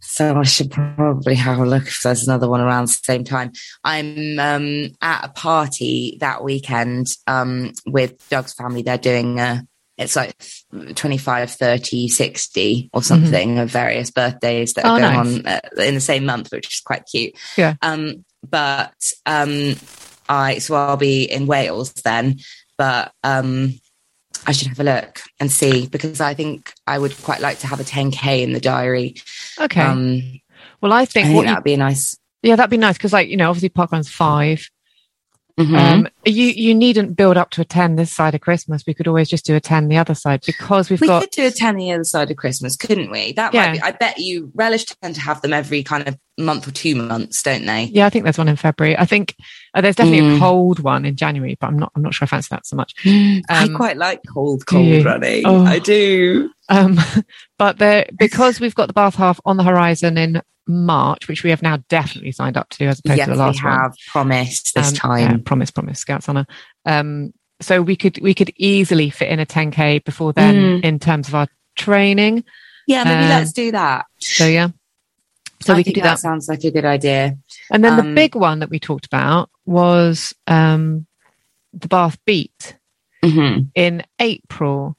So 0.00 0.36
I 0.36 0.42
should 0.42 0.72
probably 0.72 1.36
have 1.36 1.60
a 1.60 1.64
look 1.64 1.86
if 1.86 2.00
there's 2.02 2.26
another 2.26 2.48
one 2.48 2.60
around 2.60 2.88
the 2.88 2.98
same 3.04 3.22
time. 3.22 3.52
I'm 3.84 4.40
um, 4.40 4.88
at 5.00 5.26
a 5.26 5.28
party 5.28 6.18
that 6.18 6.42
weekend 6.42 7.06
um, 7.28 7.72
with 7.86 8.28
Doug's 8.30 8.54
family. 8.54 8.82
They're 8.82 8.98
doing 8.98 9.38
a, 9.38 9.64
it's 10.00 10.16
like 10.16 10.34
25, 10.96 11.50
30, 11.52 12.08
60 12.08 12.90
or 12.92 13.02
something 13.02 13.58
of 13.58 13.70
various 13.70 14.10
birthdays 14.10 14.72
that 14.74 14.84
Mm-hmm. 14.84 15.04
Oh, 15.04 15.06
are 15.06 15.24
going 15.24 15.42
nice. 15.44 15.60
on 15.74 15.80
uh, 15.82 15.84
in 15.86 15.94
the 15.94 16.00
same 16.00 16.24
month, 16.24 16.50
which 16.50 16.68
is 16.68 16.80
quite 16.80 17.04
cute. 17.06 17.34
Yeah. 17.56 17.74
Um, 17.82 18.24
but 18.48 18.94
um, 19.26 19.76
I, 20.28 20.58
so 20.58 20.74
I'll 20.74 20.96
be 20.96 21.24
in 21.30 21.46
Wales 21.46 21.92
then, 21.92 22.38
but 22.78 23.12
um, 23.22 23.74
I 24.46 24.52
should 24.52 24.68
have 24.68 24.80
a 24.80 24.84
look 24.84 25.20
and 25.38 25.52
see 25.52 25.86
because 25.86 26.20
I 26.20 26.32
think 26.34 26.72
I 26.86 26.98
would 26.98 27.14
quite 27.22 27.40
like 27.40 27.58
to 27.60 27.66
have 27.66 27.80
a 27.80 27.84
10k 27.84 28.42
in 28.42 28.52
the 28.54 28.60
diary. 28.60 29.16
Okay. 29.60 29.82
Um, 29.82 30.40
well, 30.80 30.92
I 30.94 31.00
I 31.02 31.04
think, 31.04 31.28
think 31.28 31.44
that'd 31.44 31.62
be 31.62 31.76
nice. 31.76 32.16
yeah, 32.42 32.56
that'd 32.56 32.70
be 32.70 32.78
nice 32.78 32.96
because, 32.96 33.12
like, 33.12 33.28
you 33.28 33.36
know, 33.36 33.50
obviously 33.50 33.68
Parkrun's 33.68 34.08
five. 34.08 34.66
Mhm. 35.60 35.76
Um, 35.78 36.08
you 36.24 36.46
you 36.46 36.74
needn't 36.74 37.16
build 37.16 37.36
up 37.36 37.50
to 37.50 37.60
a 37.60 37.64
ten 37.64 37.96
this 37.96 38.12
side 38.12 38.34
of 38.34 38.40
Christmas. 38.40 38.82
We 38.86 38.94
could 38.94 39.06
always 39.08 39.28
just 39.28 39.44
do 39.44 39.54
a 39.54 39.60
ten 39.60 39.88
the 39.88 39.96
other 39.98 40.14
side 40.14 40.42
because 40.46 40.88
we've 40.90 41.00
we 41.00 41.06
got 41.06 41.20
could 41.22 41.30
do 41.30 41.46
a 41.46 41.50
10 41.50 41.76
the 41.76 41.92
other 41.92 42.04
side 42.04 42.30
of 42.30 42.36
Christmas, 42.36 42.76
couldn't 42.76 43.10
we? 43.10 43.32
That 43.32 43.52
Yeah. 43.54 43.66
might 43.66 43.72
be. 43.74 43.82
I 43.82 43.90
bet 43.92 44.18
you 44.18 44.50
relish 44.54 44.86
tend 44.86 45.14
to 45.16 45.20
have 45.20 45.40
them 45.42 45.52
every 45.52 45.82
kind 45.82 46.06
of 46.08 46.16
month 46.38 46.66
or 46.66 46.70
two 46.70 46.94
months, 46.94 47.42
don't 47.42 47.66
they? 47.66 47.84
Yeah, 47.92 48.06
I 48.06 48.10
think 48.10 48.24
there's 48.24 48.38
one 48.38 48.48
in 48.48 48.56
February. 48.56 48.96
I 48.96 49.04
think 49.04 49.34
uh, 49.74 49.80
there's 49.82 49.96
definitely 49.96 50.20
a 50.26 50.32
Mm. 50.36 50.38
cold 50.38 50.80
one 50.80 51.04
in 51.04 51.14
January, 51.16 51.56
but 51.60 51.66
I'm 51.66 51.78
not. 51.78 51.92
I'm 51.94 52.02
not 52.02 52.14
sure 52.14 52.24
I 52.24 52.28
fancy 52.28 52.48
that 52.50 52.66
so 52.66 52.76
much. 52.76 52.94
I 53.06 53.42
Um, 53.50 53.74
quite 53.76 53.96
like 53.98 54.20
cold, 54.32 54.64
cold 54.66 55.04
running. 55.04 55.42
Oh. 55.46 55.64
I 55.64 55.78
do. 55.78 56.50
Um, 56.70 56.96
but 57.58 57.76
there 57.78 58.06
because 58.18 58.60
we've 58.60 58.74
got 58.74 58.86
the 58.86 58.94
Bath 58.94 59.16
half 59.16 59.38
on 59.44 59.56
the 59.58 59.62
horizon 59.64 60.16
in 60.16 60.40
March, 60.66 61.28
which 61.28 61.42
we 61.42 61.50
have 61.50 61.62
now 61.62 61.78
definitely 61.88 62.32
signed 62.32 62.56
up 62.56 62.68
to, 62.70 62.84
as 62.86 63.00
opposed 63.00 63.18
Yes, 63.18 63.26
to 63.26 63.32
the 63.32 63.36
last 63.38 63.62
one. 63.62 63.72
we 63.72 63.78
have 63.78 63.94
promised 64.08 64.74
this 64.74 65.02
one. 65.02 65.12
Um, 65.12 65.18
yeah, 65.20 65.28
time. 65.28 65.42
promise, 65.42 65.70
promise, 65.70 65.98
Scouts 65.98 66.28
Honor. 66.28 66.46
Um, 66.86 67.32
so 67.60 67.82
we 67.82 67.96
could 67.96 68.18
we 68.22 68.32
could 68.34 68.52
easily 68.56 69.10
fit 69.10 69.28
in 69.28 69.40
a 69.40 69.46
10k 69.46 70.04
before 70.04 70.32
then 70.32 70.54
Mm. 70.80 70.84
in 70.84 70.98
terms 70.98 71.28
of 71.28 71.34
our 71.34 71.48
training. 71.76 72.44
Yeah, 72.86 73.04
maybe 73.04 73.24
um, 73.24 73.28
let's 73.28 73.52
do 73.52 73.72
that. 73.72 74.06
So 74.18 74.46
yeah, 74.46 74.68
so 75.60 75.74
I 75.74 75.76
we 75.76 75.84
could 75.84 75.94
do 75.94 76.00
that. 76.02 76.20
Sounds 76.20 76.48
like 76.48 76.64
a 76.64 76.70
good 76.70 76.84
idea. 76.86 77.36
And 77.70 77.84
then 77.84 77.96
the 77.96 78.02
Um, 78.02 78.14
big 78.14 78.34
one 78.34 78.60
that 78.60 78.70
we 78.70 78.78
talked 78.78 79.06
about 79.06 79.50
was 79.66 80.32
um, 80.46 81.06
the 81.72 81.88
Bath 81.88 82.16
Beat 82.24 82.76
hmm 83.24 83.58
in 83.74 84.02
April. 84.18 84.96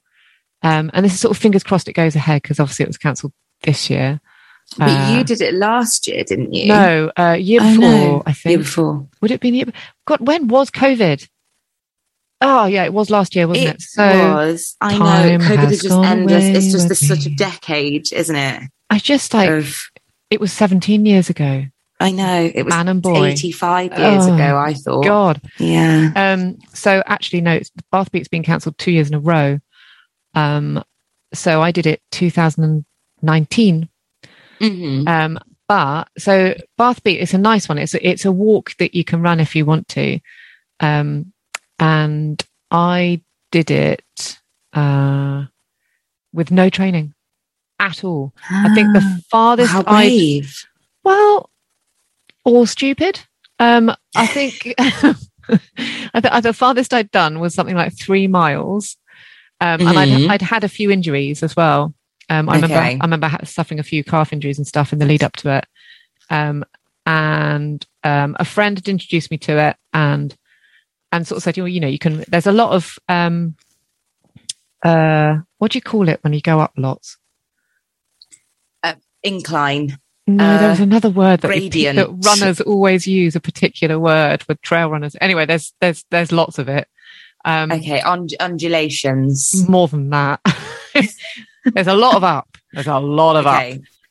Um, 0.62 0.90
and 0.94 1.04
this 1.04 1.14
is 1.14 1.20
sort 1.20 1.36
of 1.36 1.40
fingers 1.42 1.62
crossed 1.64 1.88
it 1.88 1.94
goes 1.94 2.14
ahead 2.16 2.42
because 2.42 2.60
obviously 2.60 2.84
it 2.84 2.88
was 2.88 2.98
cancelled 2.98 3.32
this 3.62 3.90
year. 3.90 4.20
But 4.78 4.88
Uh, 4.88 5.16
you 5.16 5.24
did 5.24 5.40
it 5.40 5.54
last 5.54 6.06
year, 6.06 6.22
didn't 6.24 6.52
you? 6.54 6.66
No, 6.68 7.10
uh, 7.18 7.32
year 7.32 7.60
Oh, 7.62 7.68
before, 7.70 7.80
no. 7.90 8.22
I 8.26 8.32
think. 8.32 8.50
Year 8.50 8.58
before. 8.58 9.06
Would 9.20 9.30
it 9.30 9.40
be 9.40 9.50
the 9.50 9.56
year? 9.58 9.66
God, 10.06 10.26
when 10.26 10.48
was 10.48 10.70
COVID? 10.70 11.28
Oh, 12.40 12.66
yeah, 12.66 12.84
it 12.84 12.92
was 12.92 13.08
last 13.10 13.36
year, 13.36 13.46
wasn't 13.46 13.68
it? 13.68 13.74
It 13.76 13.82
So 13.82 14.34
was. 14.34 14.76
I 14.80 14.98
know. 14.98 15.38
COVID 15.44 15.70
is 15.70 15.82
just 15.82 15.94
endless. 15.94 16.44
It's 16.44 16.72
just 16.72 16.88
this 16.88 17.06
such 17.06 17.26
a 17.26 17.30
me. 17.30 17.36
decade, 17.36 18.12
isn't 18.12 18.34
it? 18.34 18.62
I 18.90 18.98
just 18.98 19.32
like, 19.32 19.48
Of 19.50 19.76
it 20.30 20.40
was 20.40 20.52
17 20.52 21.06
years 21.06 21.30
ago. 21.30 21.64
I 22.00 22.10
know. 22.10 22.50
It 22.52 22.64
was 22.64 22.70
Man 22.74 22.88
and 22.88 23.00
boy. 23.02 23.26
85 23.26 23.96
years 23.96 24.26
Oh, 24.26 24.34
ago, 24.34 24.56
I 24.58 24.74
thought. 24.74 25.04
God. 25.04 25.40
Yeah. 25.60 26.10
Um, 26.16 26.58
so 26.72 27.00
actually, 27.06 27.42
no, 27.42 27.52
it's, 27.52 27.70
Bath 27.92 28.10
Beat's 28.10 28.26
been 28.28 28.42
cancelled 28.42 28.76
two 28.78 28.90
years 28.90 29.08
in 29.08 29.14
a 29.14 29.20
row. 29.20 29.60
Um, 30.34 30.82
so 31.34 31.62
I 31.62 31.70
did 31.70 31.86
it 31.86 32.00
2019. 32.12 33.88
hmm 34.60 35.08
Um, 35.08 35.38
but 35.68 36.08
so 36.18 36.54
Bath 36.76 37.02
Beat 37.02 37.20
is 37.20 37.32
a 37.32 37.38
nice 37.38 37.68
one. 37.68 37.78
It's 37.78 37.94
a, 37.94 38.06
it's 38.06 38.24
a 38.24 38.32
walk 38.32 38.76
that 38.76 38.94
you 38.94 39.04
can 39.04 39.22
run 39.22 39.40
if 39.40 39.56
you 39.56 39.64
want 39.64 39.88
to. 39.88 40.20
Um, 40.80 41.32
and 41.78 42.42
I 42.70 43.22
did 43.50 43.70
it 43.70 44.38
uh, 44.74 45.44
with 46.32 46.50
no 46.50 46.68
training 46.68 47.14
at 47.78 48.04
all. 48.04 48.32
I 48.50 48.74
think 48.74 48.92
the 48.92 49.22
farthest 49.30 49.74
I 49.74 50.42
well, 51.04 51.50
or 52.44 52.66
stupid. 52.66 53.20
Um, 53.58 53.94
I 54.14 54.26
think 54.26 54.74
I 54.78 56.20
th- 56.20 56.42
the 56.42 56.52
farthest 56.52 56.94
I'd 56.94 57.10
done 57.10 57.40
was 57.40 57.54
something 57.54 57.76
like 57.76 57.96
three 57.98 58.26
miles, 58.26 58.96
um, 59.62 59.80
and 59.80 59.96
Mhm. 59.96 60.24
I'd, 60.26 60.30
I'd 60.32 60.42
had 60.42 60.64
a 60.64 60.68
few 60.68 60.90
injuries 60.90 61.42
as 61.42 61.54
well. 61.56 61.94
Um, 62.28 62.48
I 62.48 62.54
remember 62.56 62.76
I 63.00 63.04
remember 63.04 63.30
suffering 63.44 63.80
a 63.80 63.82
few 63.84 64.02
calf 64.04 64.32
injuries 64.32 64.58
and 64.58 64.66
stuff 64.66 64.92
in 64.92 64.98
the 64.98 65.06
lead 65.06 65.22
up 65.22 65.36
to 65.36 65.56
it. 65.58 65.66
Um, 66.30 66.64
and 67.04 67.84
um, 68.04 68.36
a 68.38 68.44
friend 68.44 68.78
had 68.78 68.88
introduced 68.88 69.30
me 69.30 69.38
to 69.38 69.58
it, 69.58 69.76
and 69.92 70.34
and 71.10 71.26
sort 71.26 71.36
of 71.38 71.42
said, 71.42 71.56
you 71.56 71.62
know, 71.62 71.66
you 71.66 71.80
know, 71.80 71.88
you 71.88 71.98
can. 71.98 72.24
There's 72.28 72.46
a 72.46 72.52
lot 72.52 72.72
of 72.72 72.98
um, 73.08 73.56
uh, 74.82 75.38
what 75.58 75.72
do 75.72 75.78
you 75.78 75.82
call 75.82 76.08
it 76.08 76.20
when 76.22 76.32
you 76.32 76.40
go 76.40 76.60
up 76.60 76.72
lots? 76.76 77.18
Incline. 79.24 79.98
No, 80.26 80.44
Uh, 80.44 80.58
there 80.58 80.70
was 80.70 80.80
another 80.80 81.10
word 81.10 81.40
that, 81.42 81.48
that 81.96 82.08
runners 82.24 82.60
always 82.60 83.06
use 83.06 83.36
a 83.36 83.40
particular 83.40 83.98
word 83.98 84.44
with 84.48 84.60
trail 84.62 84.90
runners. 84.90 85.14
Anyway, 85.20 85.46
there's 85.46 85.72
there's 85.80 86.04
there's 86.10 86.32
lots 86.32 86.58
of 86.58 86.68
it. 86.68 86.88
Um, 87.44 87.72
Okay. 87.72 88.00
Und- 88.00 88.34
undulations. 88.40 89.68
More 89.68 89.88
than 89.88 90.10
that, 90.10 90.40
there's 91.64 91.86
a 91.86 91.94
lot 91.94 92.16
of 92.16 92.24
up. 92.24 92.56
There's 92.72 92.86
a 92.86 92.98
lot 92.98 93.36
of 93.36 93.46
up. 93.46 93.62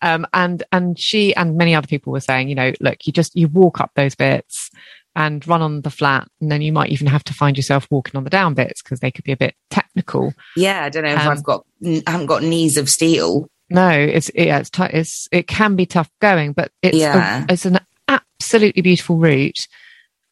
Um, 0.04 0.26
and 0.34 0.64
and 0.72 0.98
she 1.00 1.36
and 1.36 1.58
many 1.58 1.76
other 1.76 1.88
people 1.88 2.12
were 2.12 2.20
saying, 2.20 2.50
you 2.50 2.56
know, 2.56 2.74
look, 2.82 3.06
you 3.06 3.14
just 3.14 3.36
you 3.36 3.48
walk 3.48 3.80
up 3.80 3.92
those 3.96 4.16
bits 4.16 4.70
and 5.16 5.46
run 5.48 5.62
on 5.62 5.82
the 5.82 5.90
flat, 5.90 6.28
and 6.40 6.52
then 6.52 6.62
you 6.62 6.72
might 6.72 6.90
even 6.90 7.06
have 7.08 7.24
to 7.26 7.34
find 7.34 7.56
yourself 7.58 7.88
walking 7.92 8.16
on 8.18 8.24
the 8.24 8.30
down 8.30 8.54
bits 8.54 8.82
because 8.82 9.00
they 9.02 9.12
could 9.12 9.26
be 9.26 9.32
a 9.34 9.38
bit 9.38 9.56
technical. 9.70 10.34
Yeah. 10.56 10.84
I 10.86 10.90
don't 10.90 11.04
know 11.04 11.14
if 11.14 11.20
Um, 11.20 11.28
I've 11.28 11.44
got, 11.44 11.66
I 11.86 12.02
haven't 12.08 12.28
got 12.28 12.44
knees 12.44 12.78
of 12.78 12.90
steel. 12.90 13.48
No, 13.70 13.90
it's 13.90 14.32
yeah, 14.36 14.60
it's 14.60 14.70
t- 14.70 14.84
it's 14.92 15.28
it 15.32 15.48
can 15.48 15.76
be 15.76 15.86
tough 15.86 16.10
going, 16.20 16.54
but 16.54 16.72
it's 16.82 16.96
a- 16.98 17.00
Yeah. 17.00 17.46
it's 17.48 17.66
an 17.66 17.80
absolutely 18.08 18.82
beautiful 18.82 19.18
route, 19.18 19.68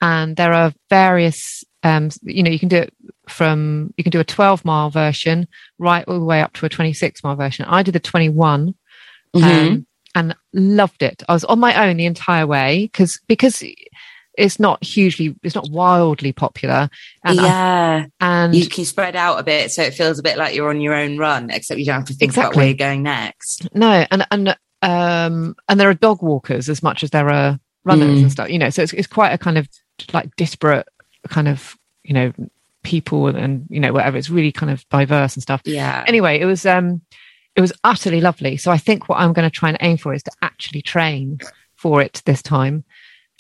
and 0.02 0.36
there 0.36 0.54
are 0.54 0.74
various. 0.90 1.64
Um, 1.84 2.10
you 2.24 2.44
know, 2.44 2.52
you 2.52 2.60
can 2.60 2.68
do 2.70 2.78
it 2.78 2.94
from 3.30 3.94
you 3.98 4.04
can 4.04 4.12
do 4.12 4.20
a 4.20 4.24
12 4.26 4.66
mile 4.66 4.90
version 4.90 5.48
right 5.78 6.04
all 6.08 6.20
the 6.20 6.26
way 6.26 6.42
up 6.42 6.54
to 6.54 6.66
a 6.66 6.70
26 6.70 7.24
mile 7.24 7.36
version. 7.36 7.66
I 7.66 7.84
did 7.84 7.94
the 7.94 8.00
21 8.00 8.74
Mhm. 9.36 9.44
um, 9.44 9.88
and 10.16 10.36
loved 10.54 11.04
it. 11.04 11.22
I 11.30 11.34
was 11.34 11.44
on 11.46 11.60
my 11.60 11.88
own 11.88 11.98
the 11.98 12.06
entire 12.06 12.48
way 12.48 12.86
because 12.92 13.20
because 13.28 13.64
it's 14.38 14.60
not 14.60 14.84
hugely, 14.84 15.36
it's 15.44 15.56
not 15.56 15.70
wildly 15.70 16.32
popular. 16.34 16.90
And 17.24 17.40
I- 17.40 17.44
yeah. 17.46 18.06
and 18.20 18.56
you 18.56 18.68
can 18.68 18.86
spread 18.86 19.16
out 19.16 19.40
a 19.40 19.44
bit 19.44 19.72
so 19.72 19.84
it 19.84 19.94
feels 19.94 20.18
a 20.20 20.24
bit 20.24 20.38
like 20.38 20.56
you're 20.56 20.70
on 20.70 20.82
your 20.82 20.96
own 20.96 21.18
run, 21.18 21.50
except 21.50 21.80
you 21.80 21.86
don't 21.86 21.96
have 22.00 22.06
to 22.06 22.14
think 22.14 22.32
about 22.34 22.42
Exactly. 22.48 22.60
where 22.60 22.68
you're 22.68 22.76
going 22.78 23.04
next. 23.04 23.68
no, 23.76 24.06
and 24.12 24.26
and 24.32 24.58
um, 24.82 25.56
and 25.68 25.80
there 25.80 25.90
are 25.90 25.94
dog 25.94 26.22
walkers 26.24 26.70
as 26.70 26.82
much 26.82 27.04
as 27.04 27.10
there 27.12 27.30
are 27.30 27.60
runners 27.84 28.20
Mm. 28.20 28.22
and 28.24 28.32
stuff. 28.32 28.50
You 28.50 28.60
know, 28.60 28.70
so 28.70 28.82
it's 28.84 28.94
it's 28.94 29.08
quite 29.08 29.32
a 29.32 29.38
kind 29.38 29.58
of 29.58 29.68
like 30.14 30.36
disparate 30.38 30.88
kind 31.28 31.48
of 31.48 31.78
you 32.04 32.14
know 32.14 32.34
people 32.84 33.28
and 33.28 33.66
you 33.70 33.80
know 33.80 33.92
whatever. 33.94 34.18
It's 34.18 34.30
really 34.30 34.52
kind 34.52 34.72
of 34.72 34.88
diverse 34.90 35.36
and 35.36 35.44
stuff. 35.44 35.62
Yeah. 35.66 36.04
anyway, 36.08 36.40
it 36.40 36.46
was 36.46 36.66
um 36.66 37.02
it 37.56 37.62
was 37.62 37.74
utterly 37.84 38.22
lovely. 38.22 38.58
So 38.58 38.72
I 38.72 38.78
think 38.78 39.10
what 39.10 39.20
I'm 39.20 39.34
going 39.34 39.50
to 39.50 39.54
try 39.54 39.70
and 39.70 39.78
aim 39.82 39.98
for 39.98 40.14
is 40.14 40.24
to 40.24 40.32
actually 40.42 40.82
train 40.82 41.40
for 41.76 42.02
it 42.02 42.22
this 42.26 42.42
time. 42.42 42.84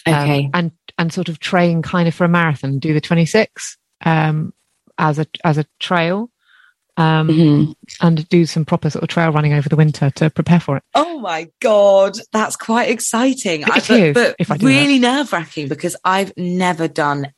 um, 0.06 0.13
Okay. 0.13 0.50
and 0.54 0.72
and 0.98 1.13
sort 1.13 1.30
of 1.30 1.39
train 1.39 1.82
kind 1.82 2.08
of 2.08 2.13
for 2.15 2.26
a 2.26 2.30
marathon, 2.30 2.80
do 2.80 2.94
the 2.94 3.02
26 3.02 3.78
um 4.06 4.54
as 4.98 5.20
a 5.20 5.26
as 5.44 5.58
a 5.58 5.65
trail. 5.80 6.30
Um 6.98 7.30
Mhm. 7.30 7.74
and 8.02 8.28
do 8.28 8.46
some 8.46 8.65
proper 8.65 8.89
sort 8.89 9.04
of 9.04 9.10
trail 9.10 9.32
running 9.32 9.54
over 9.54 9.70
the 9.70 9.78
winter 9.78 10.10
to 10.15 10.30
prepare 10.30 10.60
for 10.60 10.76
it. 10.78 10.84
Oh 10.96 11.20
my 11.20 11.48
god, 11.62 12.18
that's 12.34 12.58
quite 12.58 12.89
exciting. 12.89 13.62
It 13.62 13.70
I, 13.70 13.76
but, 13.80 13.89
is, 13.92 14.13
but 14.13 14.36
if 14.38 14.52
I 14.52 14.56
really 14.56 15.00
nerve 15.00 15.32
wracking 15.32 15.70
because 15.70 15.96
I've 16.04 16.34
never 16.36 16.89
done 16.89 17.32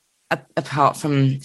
apart 0.58 0.98
from, 0.98 1.39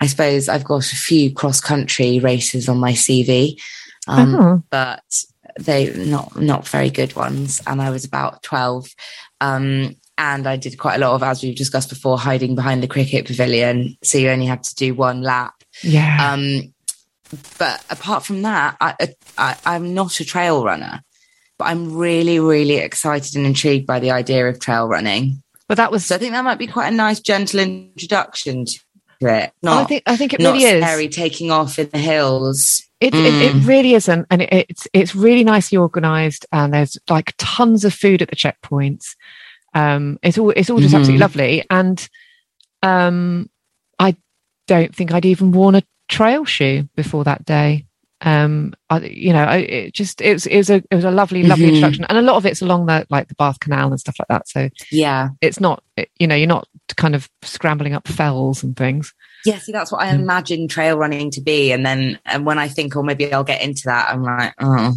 I 0.00 0.06
suppose 0.06 0.48
I've 0.48 0.64
got 0.64 0.92
a 0.92 0.96
few 0.96 1.32
cross 1.32 1.60
country 1.60 2.18
races 2.18 2.68
on 2.68 2.78
my 2.78 2.92
CV, 2.92 3.60
um, 4.08 4.34
Oh. 4.34 4.62
but 4.70 5.02
they 5.60 5.92
not 5.94 6.34
not 6.40 6.66
very 6.66 6.90
good 6.90 7.14
ones. 7.14 7.60
And 7.66 7.80
I 7.80 7.90
was 7.90 8.04
about 8.04 8.42
twelve, 8.42 8.88
um, 9.40 9.96
and 10.18 10.46
I 10.46 10.56
did 10.56 10.78
quite 10.78 10.96
a 10.96 10.98
lot 10.98 11.14
of, 11.14 11.22
as 11.22 11.42
we've 11.42 11.56
discussed 11.56 11.88
before, 11.88 12.18
hiding 12.18 12.54
behind 12.54 12.82
the 12.82 12.88
cricket 12.88 13.26
pavilion. 13.26 13.96
So 14.02 14.18
you 14.18 14.30
only 14.30 14.46
had 14.46 14.62
to 14.64 14.74
do 14.74 14.94
one 14.94 15.22
lap. 15.22 15.54
Yeah. 15.82 16.32
Um, 16.32 16.72
but 17.58 17.82
apart 17.88 18.24
from 18.24 18.42
that, 18.42 18.76
I, 18.80 18.94
I, 19.38 19.56
I'm 19.64 19.94
not 19.94 20.20
a 20.20 20.24
trail 20.24 20.64
runner, 20.64 21.02
but 21.58 21.64
I'm 21.64 21.94
really, 21.96 22.38
really 22.40 22.76
excited 22.76 23.34
and 23.36 23.46
intrigued 23.46 23.86
by 23.86 24.00
the 24.00 24.10
idea 24.10 24.48
of 24.48 24.60
trail 24.60 24.86
running. 24.86 25.42
But 25.68 25.76
that 25.76 25.90
was 25.90 26.06
So 26.06 26.14
I 26.16 26.18
think 26.18 26.32
that 26.32 26.44
might 26.44 26.58
be 26.58 26.66
quite 26.66 26.88
a 26.88 26.96
nice, 26.96 27.20
gentle 27.20 27.60
introduction 27.60 28.64
to 28.66 28.78
it. 29.20 29.52
Not, 29.62 29.82
I 29.82 29.84
think 29.84 30.02
I 30.06 30.16
think 30.16 30.34
it 30.34 30.40
really 30.40 30.64
is. 30.64 30.82
scary 30.82 31.08
taking 31.08 31.50
off 31.50 31.78
in 31.78 31.88
the 31.90 31.98
hills. 31.98 32.82
It, 33.00 33.14
it, 33.14 33.42
it 33.42 33.54
Mm. 33.54 33.66
really 33.66 33.94
isn't, 33.94 34.26
and 34.30 34.42
it, 34.42 34.48
it's 34.68 34.88
it's 34.92 35.14
really 35.14 35.42
nicely 35.44 35.76
organised, 35.78 36.46
and 36.52 36.72
there's 36.72 36.96
like 37.10 37.34
tons 37.38 37.84
of 37.84 37.92
food 37.94 38.22
at 38.22 38.30
the 38.30 38.36
checkpoints. 38.36 39.16
Um, 39.74 40.18
it's 40.22 40.38
all 40.38 40.50
it's 40.50 40.70
all 40.70 40.78
just 40.80 40.94
Mhm. 40.94 40.98
absolutely 40.98 41.20
lovely, 41.20 41.64
and 41.70 42.08
um, 42.82 43.48
I 43.98 44.16
don't 44.66 44.94
think 44.94 45.12
I'd 45.12 45.24
even 45.24 45.52
worn 45.52 45.74
a 45.74 45.82
trail 46.08 46.44
shoe 46.44 46.88
before 46.94 47.24
that 47.24 47.44
day. 47.44 47.86
Um, 48.24 48.72
I, 48.88 49.00
you 49.00 49.32
know, 49.32 49.42
I, 49.44 49.56
it 49.58 49.94
just 49.94 50.20
it 50.20 50.32
was 50.32 50.46
it 50.46 50.56
was 50.56 50.70
a 50.70 50.76
it 50.90 50.94
was 50.94 51.04
a 51.04 51.10
lovely 51.10 51.42
lovely 51.42 51.64
Mhm. 51.66 51.68
introduction, 51.70 52.04
and 52.04 52.16
a 52.18 52.22
lot 52.22 52.36
of 52.36 52.46
it's 52.46 52.62
along 52.62 52.86
the 52.86 53.04
like 53.10 53.28
the 53.28 53.34
Bath 53.34 53.58
Canal 53.60 53.88
and 53.90 53.98
stuff 54.00 54.16
like 54.18 54.28
that. 54.28 54.48
So 54.48 54.68
Yeah. 54.92 55.30
it's 55.40 55.58
not 55.60 55.82
you 56.18 56.26
know 56.26 56.34
you're 56.36 56.46
not 56.46 56.68
kind 56.96 57.14
of 57.16 57.28
scrambling 57.42 57.94
up 57.94 58.06
fells 58.06 58.62
and 58.62 58.76
things. 58.76 59.12
Yeah, 59.44 59.58
see, 59.58 59.72
that's 59.72 59.90
what 59.90 60.02
I 60.02 60.12
Mm. 60.12 60.20
imagine 60.20 60.68
trail 60.68 60.96
running 60.96 61.32
to 61.32 61.40
be. 61.40 61.72
And 61.72 61.84
then 61.84 62.18
and 62.24 62.46
when 62.46 62.58
I 62.58 62.68
think, 62.68 62.94
oh, 62.96 63.02
maybe 63.02 63.32
I'll 63.32 63.42
get 63.42 63.60
into 63.62 63.82
that, 63.86 64.08
I'm 64.10 64.22
like, 64.22 64.54
oh, 64.60 64.94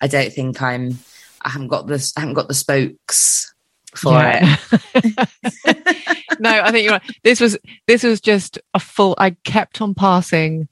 I 0.00 0.06
don't 0.06 0.32
think 0.32 0.62
I'm, 0.62 0.98
I 1.42 1.50
haven't 1.50 1.68
got 1.68 1.86
this, 1.86 2.14
I 2.16 2.20
haven't 2.20 2.34
got 2.36 2.48
the 2.48 2.54
spokes 2.54 3.52
for 3.94 4.18
it. 4.24 4.42
it. 4.94 5.28
no, 6.40 6.50
I 6.62 6.70
think 6.70 6.84
you're 6.84 6.94
right. 6.94 7.02
This 7.22 7.38
was 7.40 7.58
this 7.86 8.02
was 8.02 8.20
just 8.22 8.58
a 8.72 8.78
full. 8.80 9.14
I 9.18 9.30
kept 9.44 9.82
on 9.82 9.94
passing 9.94 10.68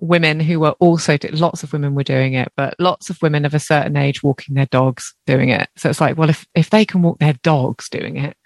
women 0.00 0.38
who 0.40 0.60
were 0.60 0.72
also 0.78 1.18
lots 1.32 1.62
of 1.62 1.72
women 1.72 1.94
were 1.94 2.04
doing 2.04 2.34
it, 2.34 2.52
but 2.56 2.74
lots 2.78 3.10
of 3.10 3.20
women 3.20 3.44
of 3.44 3.52
a 3.54 3.58
certain 3.60 3.96
age 3.96 4.22
walking 4.22 4.54
their 4.54 4.66
dogs 4.66 5.14
doing 5.26 5.48
it. 5.50 5.68
So 5.76 5.90
it's 5.90 6.00
like, 6.00 6.16
well, 6.16 6.30
if 6.30 6.46
if 6.54 6.70
they 6.70 6.84
can 6.84 7.02
walk 7.02 7.18
their 7.18 7.34
dogs 7.42 7.88
doing 7.88 8.16
it, 8.16 8.36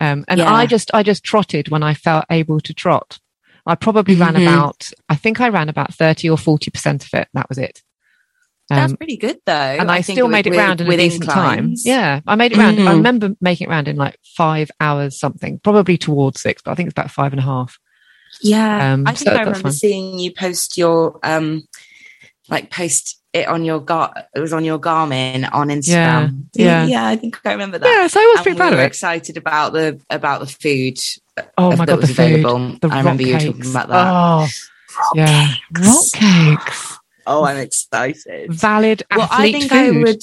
um, 0.00 0.24
and 0.28 0.38
Yeah. 0.38 0.52
I 0.52 0.66
just 0.66 0.90
I 0.92 1.02
just 1.02 1.22
trotted 1.24 1.68
when 1.68 1.82
I 1.82 1.94
felt 1.94 2.24
able 2.30 2.60
to 2.60 2.74
trot. 2.74 3.18
I 3.66 3.74
probably 3.74 4.16
ran 4.16 4.34
Mhm. 4.34 4.42
about. 4.42 4.90
I 5.08 5.14
think 5.16 5.40
I 5.40 5.48
ran 5.48 5.68
about 5.68 5.94
thirty 5.94 6.28
or 6.28 6.36
forty 6.38 6.70
percent 6.70 7.04
of 7.04 7.10
it. 7.14 7.28
That 7.34 7.48
was 7.48 7.58
it. 7.58 7.82
That's 8.68 8.92
Um, 8.92 8.96
pretty 8.96 9.16
good 9.16 9.38
though. 9.46 9.52
and 9.52 9.90
I, 9.90 10.00
think 10.00 10.16
still 10.16 10.26
with- 10.26 10.32
made 10.32 10.46
it 10.46 10.50
with- 10.50 10.58
round 10.58 10.80
in 10.80 10.90
a 10.90 10.96
decent 10.96 11.24
time. 11.24 11.74
Yeah, 11.84 12.20
I 12.26 12.36
made 12.36 12.52
it 12.52 12.58
round. 12.58 12.78
I 12.80 12.92
Mhm. 12.92 12.96
remember 12.96 13.30
making 13.40 13.66
it 13.66 13.70
round 13.70 13.88
in 13.88 13.96
like 13.96 14.16
five 14.36 14.70
hours 14.80 15.18
something, 15.18 15.60
probably 15.62 15.98
towards 15.98 16.40
six, 16.40 16.62
but 16.62 16.70
I 16.70 16.74
think 16.76 16.88
it's 16.88 16.94
about 16.98 17.10
five 17.10 17.32
and 17.32 17.40
a 17.40 17.44
half. 17.44 17.78
Yeah. 18.40 18.92
Um, 18.94 19.06
I 19.06 19.14
so 19.14 19.24
think 19.24 19.36
I 19.36 19.40
remember 19.40 19.60
fine. 19.60 19.72
seeing 19.72 20.18
you 20.18 20.32
post 20.32 20.76
your, 20.78 21.18
um, 21.22 21.66
like 22.48 22.70
post 22.70 23.18
it 23.32 23.46
on 23.46 23.64
your 23.64 23.78
gar, 23.80 24.12
it 24.34 24.40
was 24.40 24.52
on 24.52 24.64
your 24.64 24.78
Garmin 24.78 25.48
on 25.52 25.68
Instagram. 25.68 26.46
yeah. 26.54 26.84
Yeah. 26.86 27.06
I 27.06 27.16
think 27.16 27.38
I 27.44 27.52
remember 27.52 27.78
that. 27.78 27.86
Yeah, 27.88 28.06
so 28.08 28.20
I 28.20 28.24
was 28.24 28.38
And 28.38 28.42
pretty 28.44 28.54
we 28.56 28.58
proud 28.58 28.72
of 28.72 28.78
it. 28.80 28.84
excited 28.86 29.36
about 29.36 29.72
the, 29.72 30.00
about 30.10 30.40
the 30.40 30.46
food. 30.46 30.98
Oh 31.56 31.70
uh, 31.72 31.76
my 31.76 31.86
god, 31.86 31.88
the 31.88 31.96
was 31.98 32.10
food, 32.10 32.18
available. 32.34 32.76
the 32.80 32.88
I 32.88 32.98
remember 32.98 33.22
you 33.22 33.32
cakes. 33.34 33.44
were 33.44 33.52
talking 33.52 33.70
about 33.70 33.88
that. 33.88 34.06
Oh, 34.12 34.48
yeah, 35.14 35.54
rock 35.78 36.04
cakes, 36.12 36.98
Oh, 37.26 37.44
I'm 37.44 37.58
excited. 37.58 38.52
valid 38.52 39.04
Well, 39.14 39.28
I 39.30 39.52
think 39.52 39.70
food. 39.70 39.76
I 39.78 39.90
would. 40.02 40.22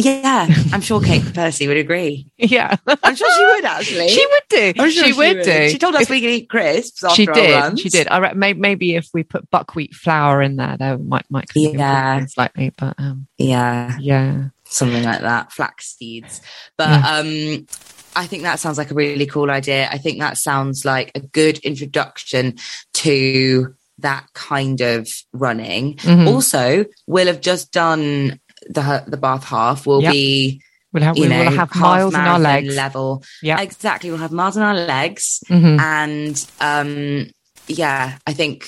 Yeah, 0.00 0.46
I'm 0.72 0.80
sure 0.80 1.00
Kate 1.00 1.24
Percy 1.34 1.66
would 1.66 1.76
agree. 1.76 2.26
Yeah, 2.38 2.76
I'm 3.02 3.16
sure 3.16 3.28
she 3.36 3.44
would 3.44 3.64
actually. 3.64 4.08
she 4.08 4.24
would 4.26 4.42
do. 4.48 4.72
Sure 4.76 4.90
she, 4.90 5.12
would 5.12 5.42
do. 5.42 5.68
She 5.70 5.78
told 5.78 5.96
us 5.96 6.02
If- 6.02 6.10
we 6.10 6.20
could 6.20 6.30
eat 6.30 6.48
crisps. 6.48 7.02
After 7.02 7.16
she 7.16 7.26
did. 7.26 7.80
She 7.80 7.88
did. 7.88 8.06
I 8.08 8.18
re- 8.18 8.34
may- 8.34 8.52
maybe 8.52 8.94
if 8.94 9.08
we 9.12 9.24
put 9.24 9.50
buckwheat 9.50 9.94
flour 9.94 10.40
in 10.40 10.56
there, 10.56 10.76
there 10.78 10.98
might 10.98 11.26
might 11.30 11.48
kind 11.48 11.66
of 11.66 11.72
improve 11.72 11.80
Yeah. 11.80 12.26
slightly. 12.26 12.72
But 12.78 12.94
um, 12.98 13.26
Yeah, 13.38 13.96
yeah, 13.98 14.44
something 14.64 15.02
like 15.02 15.20
that. 15.22 15.52
Flax 15.52 15.96
seeds. 15.96 16.40
But 16.76 16.90
um, 16.90 17.66
I 18.14 18.26
think 18.26 18.44
that 18.44 18.60
sounds 18.60 18.78
like 18.78 18.90
a 18.92 18.94
really 18.94 19.26
cool 19.26 19.50
idea. 19.50 19.88
I 19.90 19.98
think 19.98 20.20
that 20.20 20.38
sounds 20.38 20.84
like 20.84 21.10
a 21.16 21.20
good 21.20 21.58
introduction 21.58 22.56
to 22.94 23.74
that 23.98 24.26
kind 24.32 24.80
of 24.80 25.08
running. 25.32 25.96
Mhm. 25.96 26.28
Also, 26.28 26.84
we'll 27.08 27.26
have 27.26 27.40
just 27.40 27.72
done 27.72 28.38
the 28.68 29.04
the 29.06 29.16
bath 29.16 29.44
half. 29.44 29.86
We'll 29.86 30.02
Yep. 30.02 30.12
be 30.12 30.60
we'll 30.92 31.02
have, 31.02 31.16
you 31.18 31.28
know 31.28 31.44
will 31.44 31.50
have 31.56 31.74
miles 31.74 32.14
in 32.14 32.20
our 32.20 32.38
legs. 32.38 32.74
level. 32.74 33.22
Yeah. 33.42 33.60
exactly. 33.60 34.10
We'll 34.10 34.20
have 34.20 34.32
miles 34.32 34.56
in 34.56 34.62
our 34.62 34.74
legs, 34.74 35.40
Mhm. 35.48 35.78
and 35.80 36.46
um, 36.60 37.30
yeah, 37.66 38.18
I 38.26 38.32
think 38.32 38.66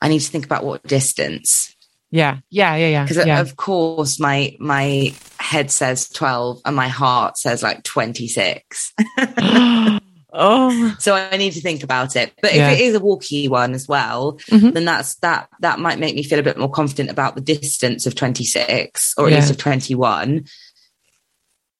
I 0.00 0.08
need 0.08 0.20
to 0.20 0.30
think 0.30 0.44
about 0.44 0.64
what 0.64 0.82
distance 0.82 1.74
Yeah, 2.10 2.38
yeah, 2.50 2.74
yeah, 2.76 2.88
yeah. 2.88 3.04
because 3.04 3.24
yeah. 3.26 3.40
of 3.40 3.56
course 3.56 4.18
my 4.18 4.56
my 4.58 5.14
head 5.38 5.70
says 5.70 6.08
12 6.08 6.60
and 6.64 6.74
my 6.76 6.88
heart 6.88 7.38
says 7.38 7.62
like 7.62 7.82
26 7.84 8.92
oh, 10.32 10.96
so 10.98 11.14
i 11.14 11.36
need 11.36 11.52
to 11.52 11.60
think 11.60 11.82
about 11.82 12.16
it 12.16 12.32
but 12.40 12.54
Yeah. 12.54 12.70
if 12.70 12.78
it 12.78 12.82
is 12.84 12.94
a 12.94 13.00
walkie 13.00 13.48
one 13.48 13.74
as 13.74 13.86
well 13.86 14.38
Mhm. 14.50 14.72
then 14.72 14.84
that's 14.84 15.16
that 15.16 15.48
that 15.60 15.78
might 15.78 15.98
make 15.98 16.14
me 16.14 16.22
feel 16.22 16.38
a 16.38 16.42
bit 16.42 16.56
more 16.58 16.70
confident 16.70 17.10
about 17.10 17.34
the 17.34 17.40
distance 17.42 18.06
of 18.06 18.14
26 18.14 19.14
or 19.18 19.26
at 19.26 19.32
Yeah. 19.32 19.38
least 19.38 19.50
of 19.50 19.58
21 19.58 20.44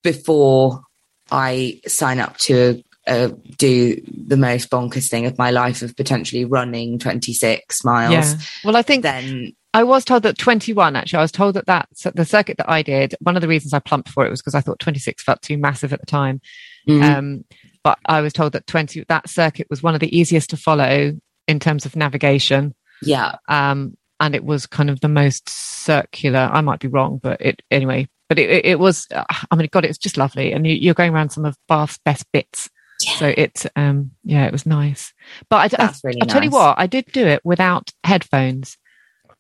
before 0.03 0.83
i 1.31 1.81
sign 1.87 2.19
up 2.19 2.37
to 2.39 2.83
uh, 3.07 3.31
do 3.59 4.01
the 4.07 4.37
most 4.37 4.71
bonkers 4.71 5.09
thing 5.09 5.27
of 5.27 5.37
my 5.37 5.51
life 5.51 5.83
of 5.83 5.97
potentially 5.97 6.45
running 6.45 6.99
26 7.01 7.85
miles 7.85 8.13
yeah. 8.13 8.35
Well, 8.65 8.77
I 8.77 8.83
think 8.83 9.03
then 9.03 9.55
I 9.75 9.83
was 9.85 10.05
told 10.05 10.23
that 10.25 10.37
21, 10.39 10.95
actually, 10.97 11.19
I 11.19 11.23
was 11.23 11.33
told 11.33 11.55
that 11.55 11.67
that 11.67 11.89
the 12.15 12.25
circuit 12.27 12.59
that 12.59 12.69
I 12.71 12.83
did, 12.83 13.15
one 13.21 13.35
of 13.37 13.41
the 13.43 13.49
reasons 13.49 13.73
I 13.73 13.79
plumped 13.81 14.11
for 14.11 14.25
it 14.27 14.31
was 14.31 14.41
because 14.43 14.55
I 14.55 14.61
thought 14.61 14.79
26 14.79 15.23
felt 15.23 15.41
too 15.43 15.57
massive 15.57 15.93
at 15.95 15.99
the 16.01 16.07
time. 16.07 16.41
mm, 16.87 17.03
Um, 17.03 17.45
but 17.85 17.99
I 18.07 18.21
was 18.21 18.33
told 18.33 18.53
that 18.53 18.67
20, 18.67 19.05
that 19.09 19.29
circuit 19.29 19.67
was 19.71 19.83
one 19.83 19.95
of 19.95 20.01
the 20.01 20.17
easiest 20.17 20.51
to 20.51 20.57
follow 20.57 21.19
in 21.49 21.59
terms 21.61 21.85
of 21.87 21.97
navigation. 21.97 22.75
yeah 23.03 23.37
Um, 23.49 23.97
and 24.21 24.35
it 24.37 24.45
was 24.45 24.67
kind 24.67 24.89
of 24.89 25.01
the 25.01 25.09
most 25.09 25.49
circular. 25.49 26.49
I 26.53 26.61
might 26.61 26.79
be 26.81 26.87
wrong, 26.89 27.19
but 27.21 27.41
it, 27.41 27.61
anyway, 27.73 28.09
but 28.29 28.39
it, 28.39 28.51
it, 28.51 28.67
it 28.67 28.79
was, 28.79 29.09
uh, 29.13 29.25
I 29.51 29.57
mean, 29.57 29.69
God, 29.73 29.85
it's 29.85 29.99
just 29.99 30.17
lovely. 30.17 30.53
And 30.53 30.65
you, 30.67 30.75
you're 30.75 30.95
going 30.95 31.13
around 31.13 31.31
some 31.31 31.45
of 31.45 31.57
Bath's 31.69 31.99
best 32.05 32.25
bits. 32.33 32.71
So 33.19 33.35
it's, 33.37 33.67
um, 33.75 34.13
yeah, 34.23 34.47
it 34.47 34.53
was 34.53 34.65
nice. 34.65 35.13
But 35.51 35.75
I, 35.75 35.85
I, 35.85 35.93
really 36.05 36.23
I'll 36.23 36.29
tell 36.29 36.45
you 36.45 36.51
what, 36.51 36.79
I 36.79 36.87
did 36.87 37.07
do 37.07 37.27
it 37.27 37.41
without 37.45 37.91
headphones. 38.05 38.79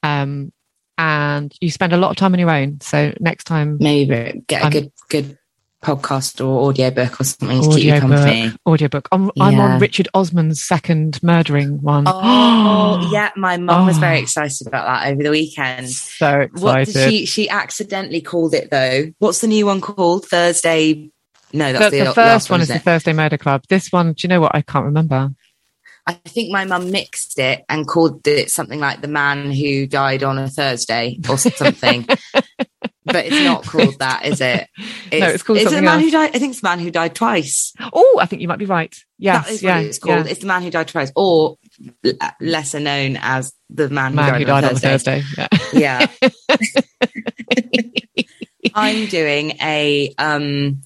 Um, 0.02 0.52
and 0.98 1.54
you 1.60 1.70
spend 1.70 1.92
a 1.92 1.96
lot 1.96 2.10
of 2.10 2.16
time 2.16 2.32
on 2.32 2.40
your 2.40 2.50
own. 2.50 2.80
So 2.80 3.12
next 3.20 3.44
time, 3.44 3.78
maybe 3.80 4.42
get 4.48 4.62
a 4.62 4.64
I'm- 4.64 4.72
good 4.72 4.92
good 5.08 5.38
podcast 5.82 6.40
or 6.44 6.68
audiobook 6.68 7.20
or 7.20 7.24
something 7.24 7.60
to 7.62 7.68
keep 7.76 7.84
you 7.84 7.92
audiobook, 7.92 8.10
company. 8.18 8.52
audiobook. 8.66 9.08
I'm, 9.12 9.30
I'm 9.40 9.58
on 9.60 9.80
Richard 9.80 10.08
Osman's 10.14 10.62
second 10.62 11.22
murdering 11.22 11.82
one. 11.82 12.04
Oh 12.06 13.08
yeah, 13.12 13.30
my 13.36 13.56
mum 13.56 13.86
was 13.86 13.98
very 13.98 14.18
Oh. 14.18 14.22
excited 14.22 14.66
about 14.66 14.86
that 14.86 15.12
over 15.12 15.22
the 15.22 15.30
weekend. 15.30 15.90
So 15.90 16.48
What 16.52 16.82
excited. 16.82 16.92
did 16.92 17.10
she 17.10 17.26
she 17.26 17.48
accidentally 17.50 18.20
called 18.20 18.54
it 18.54 18.70
though? 18.70 19.12
What's 19.18 19.40
the 19.40 19.48
new 19.48 19.66
one 19.66 19.80
called? 19.80 20.24
Thursday 20.26 21.10
No, 21.52 21.72
that's 21.72 21.90
the, 21.90 21.98
the, 21.98 22.04
the 22.04 22.14
first 22.14 22.48
one 22.50 22.60
is 22.60 22.70
isn't 22.70 22.78
the? 22.78 22.82
Thursday 22.84 23.12
Murder 23.12 23.36
Club. 23.38 23.62
This 23.68 23.90
one, 23.92 24.12
do 24.12 24.24
you 24.24 24.28
know 24.28 24.40
what? 24.40 24.54
I 24.54 24.62
can't 24.62 24.84
remember. 24.86 25.30
I 26.06 26.14
think 26.14 26.50
my 26.50 26.64
mum 26.64 26.90
mixed 26.90 27.38
it 27.38 27.64
and 27.68 27.86
called 27.86 28.26
it 28.26 28.50
something 28.50 28.80
like 28.80 29.00
the 29.02 29.08
man 29.08 29.52
who 29.52 29.86
died 29.86 30.22
on 30.24 30.36
a 30.38 30.48
Thursday 30.48 31.18
or 31.28 31.38
something. 31.38 32.06
but 33.04 33.26
it's 33.26 33.42
not 33.44 33.64
called 33.64 33.98
that, 33.98 34.24
is 34.24 34.40
it? 34.40 34.68
No, 35.12 35.28
it's 35.28 35.42
called 35.42 35.58
Is 35.58 35.66
it 35.70 35.76
the 35.76 35.82
man 35.82 35.96
else. 35.96 36.04
who 36.04 36.10
died? 36.10 36.30
I 36.34 36.38
think 36.38 36.52
it's 36.52 36.62
the 36.62 36.68
man 36.68 36.78
who 36.78 36.90
died 36.90 37.14
twice. 37.14 37.74
Oh, 37.92 38.18
I 38.18 38.24
think 38.24 38.40
you 38.40 38.48
might 38.48 38.58
be 38.58 38.64
right. 38.64 38.96
Yes, 39.18 39.44
that 39.44 39.52
is 39.52 39.62
yeah, 39.62 39.76
what 39.76 39.84
it's 39.86 39.98
called. 39.98 40.24
yeah. 40.24 40.30
It's 40.30 40.40
the 40.40 40.46
man 40.46 40.62
who 40.62 40.70
died 40.70 40.88
twice, 40.88 41.12
or 41.14 41.58
l- 42.02 42.12
lesser 42.40 42.80
known 42.80 43.18
as 43.20 43.52
the 43.68 43.90
man, 43.90 44.14
Man 44.14 44.40
who 44.40 44.46
died, 44.46 44.64
on, 44.64 44.70
Thursday. 44.70 45.22
Thursday. 45.22 45.48
Yeah. 45.74 46.06
Yeah. 46.48 48.26
I'm 48.74 49.06
doing 49.06 49.50
a 49.60 50.14
um 50.16 50.80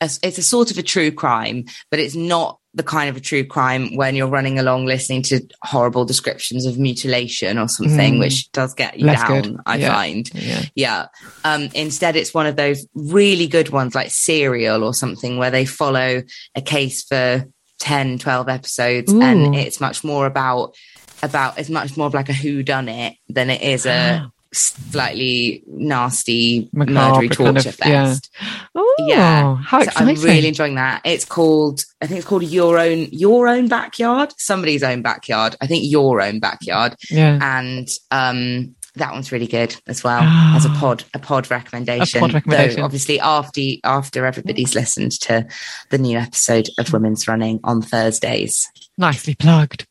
a, 0.00 0.04
it's 0.22 0.38
a 0.38 0.42
sort 0.42 0.70
of 0.70 0.78
a 0.78 0.82
true 0.82 1.10
crime, 1.10 1.64
but 1.90 2.00
it's 2.00 2.14
not 2.14 2.58
the 2.76 2.82
kind 2.82 3.08
of 3.08 3.16
a 3.16 3.20
true 3.20 3.42
crime 3.44 3.96
when 3.96 4.14
you're 4.14 4.28
running 4.28 4.58
along 4.58 4.84
listening 4.86 5.22
to 5.22 5.40
horrible 5.62 6.04
descriptions 6.04 6.64
of 6.66 6.78
mutilation 6.78 7.58
or 7.58 7.66
something, 7.68 8.14
Mm. 8.16 8.18
which 8.20 8.52
does 8.52 8.74
get 8.74 8.98
you 9.00 9.06
Less 9.06 9.22
down, 9.22 9.42
good. 9.42 9.56
I 9.66 9.76
Yeah. 9.78 9.94
find. 9.94 10.30
yeah. 10.34 10.62
Yeah. 10.74 11.06
Um, 11.42 11.70
instead, 11.74 12.16
it's 12.16 12.34
one 12.34 12.46
of 12.46 12.54
those 12.56 12.86
really 12.94 13.46
good 13.48 13.70
ones 13.70 13.94
like 13.94 14.10
Serial 14.10 14.84
or 14.84 14.92
something 14.94 15.38
where 15.38 15.50
they 15.50 15.64
follow 15.64 16.22
a 16.54 16.60
case 16.60 17.02
for 17.02 17.46
10, 17.80 18.18
12 18.18 18.48
episodes 18.48 19.12
Ooh. 19.12 19.20
and 19.22 19.54
it's 19.54 19.80
much 19.80 20.04
more 20.04 20.26
about, 20.26 20.74
about, 21.22 21.58
it's 21.58 21.70
much 21.70 21.96
more 21.96 22.06
of 22.06 22.14
like 22.14 22.28
a 22.28 22.32
who 22.34 22.62
done 22.62 22.88
it 22.88 23.14
than 23.28 23.48
it 23.50 23.62
is 23.62 23.86
a 23.86 24.30
slightly 24.56 25.62
nasty, 25.66 26.68
murdery 26.74 27.30
kind 27.30 27.56
of- 27.56 27.64
torture 27.64 27.74
yeah. 27.84 28.06
fest. 28.06 28.30
Oh, 28.74 28.94
Yeah. 29.06 29.56
how 29.56 29.82
So 29.82 29.90
I'm 29.96 30.06
really 30.16 30.48
enjoying 30.48 30.74
that. 30.76 31.02
It's 31.04 31.24
called, 31.24 31.84
I 32.00 32.06
think 32.06 32.18
it's 32.18 32.26
called 32.26 32.44
Your 32.44 32.78
Own, 32.78 33.08
Your 33.12 33.48
Own 33.48 33.68
Backyard, 33.68 34.32
somebody's 34.38 34.82
own 34.82 35.02
backyard. 35.02 35.56
I 35.60 35.66
think 35.66 35.84
Your 35.90 36.20
Own 36.20 36.40
Backyard 36.40 36.94
yeah. 37.10 37.38
and 37.42 37.88
um 38.10 38.74
that 38.96 39.12
one's 39.12 39.30
really 39.30 39.46
good 39.46 39.76
as 39.86 40.02
well 40.02 40.22
as 40.56 40.64
a 40.64 40.70
pod 40.70 41.04
a 41.12 41.18
pod 41.18 41.50
recommendation. 41.50 42.18
A 42.18 42.20
pod 42.20 42.32
recommendation. 42.34 42.80
Though 42.80 42.84
obviously 42.84 43.20
after 43.20 43.60
after 43.84 44.24
everybody's 44.24 44.74
listened 44.74 45.12
to 45.20 45.46
the 45.90 45.98
new 45.98 46.16
episode 46.18 46.68
of 46.78 46.92
Women's 46.92 47.28
Running 47.28 47.60
on 47.62 47.82
Thursdays. 47.82 48.66
Nicely 48.96 49.34
plugged. 49.34 49.86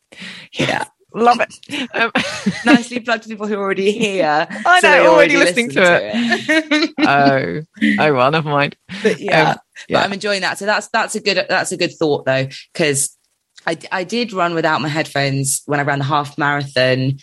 Yeah. 0.52 0.84
Love 1.16 1.40
it. 1.40 1.88
Um, 1.94 2.10
Nicely 2.64 3.00
plugged 3.00 3.22
to 3.24 3.28
people 3.28 3.46
who 3.46 3.54
are 3.54 3.62
already 3.62 3.90
here. 3.92 4.46
I 4.66 4.80
so 4.80 4.88
know, 4.88 4.94
they 5.02 5.06
already 5.08 5.36
listening 5.36 5.70
to 5.70 5.82
it. 5.82 6.94
oh, 7.00 7.62
oh 8.00 8.14
well, 8.14 8.30
never 8.30 8.48
mind. 8.50 8.76
but 9.02 9.18
yeah, 9.20 9.50
Um, 9.52 9.58
yeah. 9.88 9.98
but 9.98 10.04
I'm 10.04 10.12
enjoying 10.12 10.42
that. 10.42 10.58
So 10.58 10.66
that's 10.66 10.88
that's 10.88 11.14
a 11.14 11.20
good 11.20 11.44
that's 11.48 11.72
a 11.72 11.76
good 11.76 11.92
thought 11.98 12.24
though, 12.26 12.46
because 12.72 13.16
I 13.66 13.78
I 13.90 14.04
did 14.04 14.32
run 14.32 14.54
without 14.54 14.80
my 14.80 14.88
headphones 14.88 15.62
when 15.66 15.80
I 15.80 15.84
ran 15.84 15.98
the 15.98 16.04
half 16.04 16.36
marathon 16.38 17.18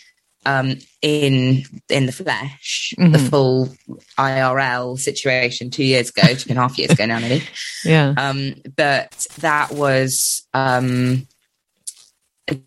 um 0.46 0.74
in 1.00 1.62
in 1.88 2.04
the 2.06 2.12
flesh 2.12 2.92
the 2.98 3.04
Mhm. 3.18 3.30
full 3.30 3.74
irl 4.18 4.98
situation 4.98 5.70
two 5.70 5.84
years 5.84 6.10
ago 6.10 6.34
two 6.34 6.50
and 6.50 6.58
a 6.58 6.60
half 6.62 6.76
years 6.78 6.90
ago 6.90 7.06
now 7.06 7.18
maybe 7.18 7.42
Yeah. 7.82 8.12
um 8.18 8.54
but 8.76 9.26
that 9.38 9.72
was 9.72 10.46
um 10.52 11.26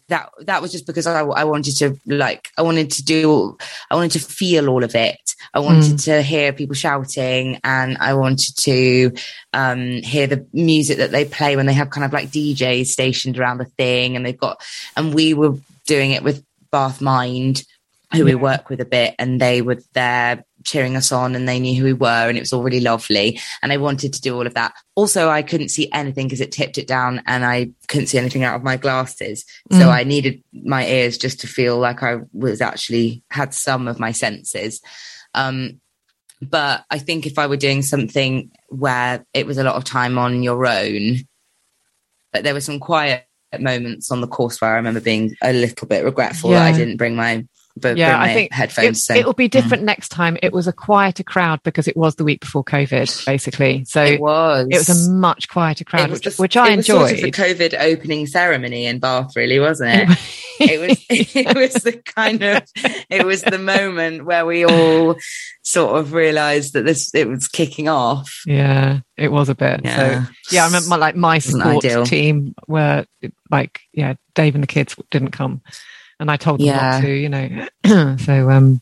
that 0.08 0.30
that 0.40 0.62
was 0.62 0.72
just 0.72 0.88
because 0.88 1.06
I, 1.06 1.22
I 1.22 1.44
wanted 1.44 1.78
to 1.78 2.00
like 2.08 2.50
I 2.58 2.64
wanted 2.64 2.90
to 2.92 3.04
do 3.04 3.58
I 3.92 3.96
wanted 3.96 4.12
to 4.12 4.20
feel 4.20 4.70
all 4.70 4.84
of 4.84 4.96
it. 4.96 5.36
I 5.54 5.60
wanted 5.60 6.00
to 6.00 6.22
hear 6.22 6.52
people 6.52 6.76
shouting 6.76 7.60
and 7.64 7.98
I 8.00 8.16
wanted 8.16 8.58
to 8.58 9.12
um 9.54 10.02
hear 10.02 10.26
the 10.26 10.48
music 10.52 10.98
that 10.98 11.12
they 11.12 11.26
play 11.26 11.56
when 11.56 11.68
they 11.68 11.74
have 11.74 11.92
kind 11.92 12.06
of 12.06 12.14
like 12.14 12.30
DJs 12.30 12.88
stationed 12.88 13.38
around 13.38 13.60
the 13.60 13.66
thing 13.66 14.16
and 14.16 14.26
they've 14.26 14.38
got 14.38 14.64
and 14.96 15.14
we 15.14 15.34
were 15.34 15.56
doing 15.86 16.12
it 16.12 16.24
with 16.24 16.44
Bath 16.72 17.00
Mind 17.02 17.64
who 18.14 18.24
we 18.24 18.36
work 18.36 18.70
with 18.70 18.80
a 18.80 18.86
bit 18.86 19.16
and 19.20 19.40
they 19.40 19.62
were 19.62 19.80
there 19.94 20.44
cheering 20.68 20.96
us 20.96 21.12
on 21.12 21.34
and 21.34 21.48
they 21.48 21.60
knew 21.60 21.80
who 21.80 21.86
we 21.86 21.94
were 21.94 22.28
and 22.28 22.38
it 22.38 22.42
was 22.42 22.54
all 22.54 22.62
really 22.62 22.82
lovely 22.82 23.40
and 23.64 23.72
I 23.74 23.78
wanted 23.78 24.14
to 24.14 24.22
do 24.22 24.36
all 24.36 24.46
of 24.46 24.54
that. 24.54 24.74
Also, 24.96 25.30
I 25.30 25.42
couldn't 25.42 25.70
see 25.70 25.90
anything 25.92 26.28
because 26.28 26.42
it 26.42 26.52
tipped 26.52 26.78
it 26.78 26.88
down 26.88 27.24
and 27.26 27.44
I 27.44 27.72
couldn't 27.88 28.08
see 28.08 28.20
anything 28.20 28.44
out 28.44 28.56
of 28.56 28.64
my 28.64 28.78
glasses. 28.78 29.46
So 29.72 29.78
Mm. 29.80 29.92
I 29.92 30.04
needed 30.04 30.44
my 30.54 30.86
ears 30.86 31.18
just 31.18 31.40
to 31.40 31.48
feel 31.48 31.80
like 31.80 32.04
I 32.04 32.18
was 32.34 32.62
actually 32.62 33.24
had 33.32 33.54
some 33.54 33.88
of 33.88 34.00
my 34.00 34.12
senses. 34.12 34.82
Um, 35.34 35.80
but 36.42 36.86
I 36.92 37.00
think 37.00 37.26
if 37.26 37.40
I 37.40 37.48
were 37.48 37.58
doing 37.58 37.82
something 37.82 38.52
where 38.70 39.26
it 39.34 39.48
was 39.48 39.58
a 39.58 39.64
lot 39.64 39.76
of 39.76 39.86
time 39.86 40.18
on 40.20 40.44
your 40.44 40.68
own, 40.68 41.20
but 42.32 42.44
there 42.44 42.54
were 42.54 42.62
some 42.62 42.80
quiet 42.80 43.26
moments 43.58 44.12
on 44.12 44.22
the 44.22 44.28
course 44.28 44.60
where 44.60 44.72
I 44.74 44.76
remember 44.76 45.00
being 45.00 45.36
a 45.42 45.54
little 45.54 45.88
bit 45.88 46.04
regretful 46.04 46.50
that 46.52 46.62
I 46.74 46.78
didn't 46.78 46.98
bring 46.98 47.16
my, 47.16 47.46
but 47.80 47.98
Yeah, 47.98 48.20
I 48.20 48.34
think 48.34 48.52
headphones. 48.52 49.00
It, 49.00 49.02
so 49.02 49.14
it'll 49.16 49.34
be 49.34 49.48
mm. 49.48 49.52
different 49.52 49.84
next 49.84 50.10
time. 50.10 50.38
It 50.42 50.54
was 50.54 50.68
a 50.68 50.74
quieter 50.74 51.24
crowd 51.24 51.62
because 51.64 51.88
it 51.88 51.98
was 51.98 52.16
the 52.16 52.24
week 52.24 52.42
before 52.42 52.64
COVID, 52.64 53.26
basically. 53.26 53.86
So 53.86 54.04
it 54.04 54.20
was. 54.20 54.68
it 54.70 54.78
was 54.78 55.08
a 55.08 55.12
much 55.12 55.48
quieter 55.48 55.84
crowd, 55.84 56.12
which, 56.12 56.26
the- 56.26 56.42
which 56.42 56.58
I 56.58 56.70
it 56.70 56.78
was 56.78 56.90
enjoyed. 56.90 57.10
Sort 57.10 57.20
of 57.20 57.22
the 57.22 57.32
COVID 57.32 57.80
opening 57.80 58.28
ceremony 58.28 58.86
in 58.86 59.00
Bath, 59.00 59.36
really, 59.36 59.60
wasn't 59.60 59.92
it? 59.94 60.18
it 60.60 60.80
was 60.80 61.06
it 61.10 61.56
was 61.56 61.74
the 61.84 61.94
kind 61.94 62.42
of 62.44 62.64
it 63.10 63.26
was 63.26 63.42
the 63.42 63.60
moment 63.60 64.26
where 64.26 64.46
we 64.46 64.66
all 64.66 65.16
sort 65.64 66.00
of 66.00 66.14
realized 66.14 66.74
that 66.74 66.86
this 66.86 67.14
it 67.14 67.28
was 67.28 67.48
kicking 67.48 67.88
off 67.88 68.42
yeah, 68.46 69.00
it 69.18 69.32
was 69.32 69.50
a 69.50 69.56
bit. 69.56 69.82
yeah 69.84 70.26
So 70.26 70.32
yeah, 70.52 70.64
I 70.64 70.68
remember 70.68 70.90
my, 70.90 70.96
like 70.96 71.16
my 71.16 71.40
support 71.40 71.84
team 72.06 72.56
were 72.68 73.06
like, 73.52 73.82
yeah, 73.94 74.16
Dave 74.34 74.56
and 74.56 74.64
the 74.64 74.68
kids 74.68 74.96
didn't 75.12 75.32
come, 75.32 75.62
and 76.20 76.30
I 76.32 76.38
told 76.38 76.60
them 76.60 76.68
Yeah. 76.68 76.92
not 76.92 77.02
to, 77.02 77.10
you 77.12 77.30
know. 77.30 77.68
so 78.18 78.50
um, 78.50 78.82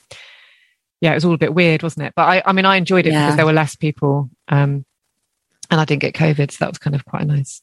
yeah, 1.01 1.11
it 1.11 1.15
was 1.15 1.25
all 1.25 1.33
a 1.33 1.37
bit 1.37 1.53
weird, 1.53 1.83
wasn't 1.83 2.05
it? 2.07 2.13
But 2.15 2.23
I, 2.23 2.43
I 2.45 2.51
mean, 2.53 2.65
I 2.65 2.77
enjoyed 2.77 3.05
it 3.05 3.11
Yeah. 3.13 3.25
because 3.25 3.35
there 3.37 3.45
were 3.45 3.53
less 3.53 3.75
people, 3.75 4.29
um, 4.47 4.85
and 5.71 5.81
I 5.81 5.85
didn't 5.85 6.01
get 6.01 6.13
COVID, 6.13 6.51
so 6.51 6.57
that 6.59 6.69
was 6.69 6.77
kind 6.77 6.95
of 6.95 7.05
quite 7.05 7.25
nice. 7.27 7.61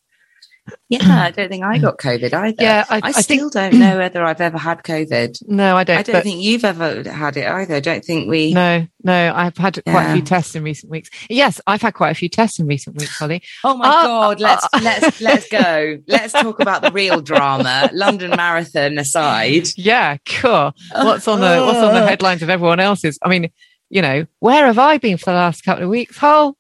Yeah 0.89 1.01
i 1.25 1.31
don't 1.33 1.49
think 1.49 1.65
i 1.65 1.77
got 1.79 1.99
covid 1.99 2.33
either 2.33 2.57
Yeah, 2.63 2.85
I, 2.89 2.97
i, 2.97 3.01
I 3.07 3.13
think 3.13 3.41
still 3.41 3.51
don't 3.51 3.75
know 3.75 3.99
whether 3.99 4.23
i've 4.25 4.41
ever 4.41 4.59
had 4.59 4.83
covid 4.85 5.37
no, 5.49 5.77
I 5.77 5.83
don't. 5.85 5.99
i 5.99 6.03
don't 6.03 6.13
but- 6.15 6.23
think 6.23 6.41
you've 6.43 6.65
ever 6.65 7.03
had 7.11 7.37
it 7.37 7.47
either 7.49 7.75
i 7.75 7.81
don't 7.81 8.05
think 8.05 8.29
we 8.29 8.53
No, 8.55 8.87
no, 9.05 9.33
I've 9.35 9.57
had 9.57 9.83
quite 9.85 10.11
a 10.11 10.13
few 10.13 10.23
tests 10.23 10.55
in 10.55 10.63
recent 10.63 10.89
weeks. 10.93 11.11
Yes, 11.29 11.61
I've 11.67 11.83
had 11.83 11.95
quite 11.95 12.11
a 12.11 12.15
few 12.15 12.29
tests 12.29 12.61
in 12.61 12.69
recent 12.69 12.97
weeks, 12.97 13.19
Holly. 13.19 13.43
Oh 13.65 13.77
my 13.77 13.89
Uh, 13.89 14.03
god, 14.05 14.41
let's 14.41 14.65
uh, 14.73 14.79
let's 14.83 15.21
let's 15.21 15.49
go. 15.49 15.99
Let's 16.07 16.33
talk 16.33 16.61
about 16.61 16.83
the 16.83 16.93
real 16.93 17.21
drama. 17.21 17.91
London 17.93 18.31
Marathon 18.31 18.99
aside. 18.99 19.67
Yeah, 19.77 20.19
cool. 20.25 20.73
What's 20.95 21.27
on 21.27 21.41
the 21.41 21.65
what's 21.67 21.79
on 21.81 21.95
the 21.95 22.07
headlines 22.07 22.43
of 22.45 22.51
everyone 22.51 22.79
else's? 22.79 23.19
I 23.25 23.29
mean, 23.29 23.51
you 23.91 24.03
know, 24.03 24.27
where 24.39 24.67
have 24.67 24.79
I 24.79 24.99
been 24.99 25.17
for 25.17 25.27
the 25.31 25.37
last 25.37 25.65
couple 25.65 25.83
of 25.83 25.91
weeks? 25.91 26.17
Yes, 26.23 26.55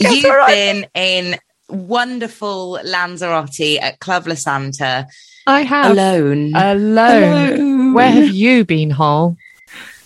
You've 0.00 0.24
right. 0.24 0.48
been 0.48 0.86
in 0.94 1.38
wonderful 1.72 2.78
Lanzarote 2.84 3.78
at 3.80 3.98
Club 4.00 4.26
La 4.26 4.34
Santa 4.34 5.06
I 5.46 5.62
have 5.62 5.90
alone. 5.92 6.54
alone. 6.54 7.52
Alone. 7.58 7.94
Where 7.94 8.10
have 8.10 8.28
you 8.34 8.64
been, 8.64 8.90
Hall? 8.90 9.36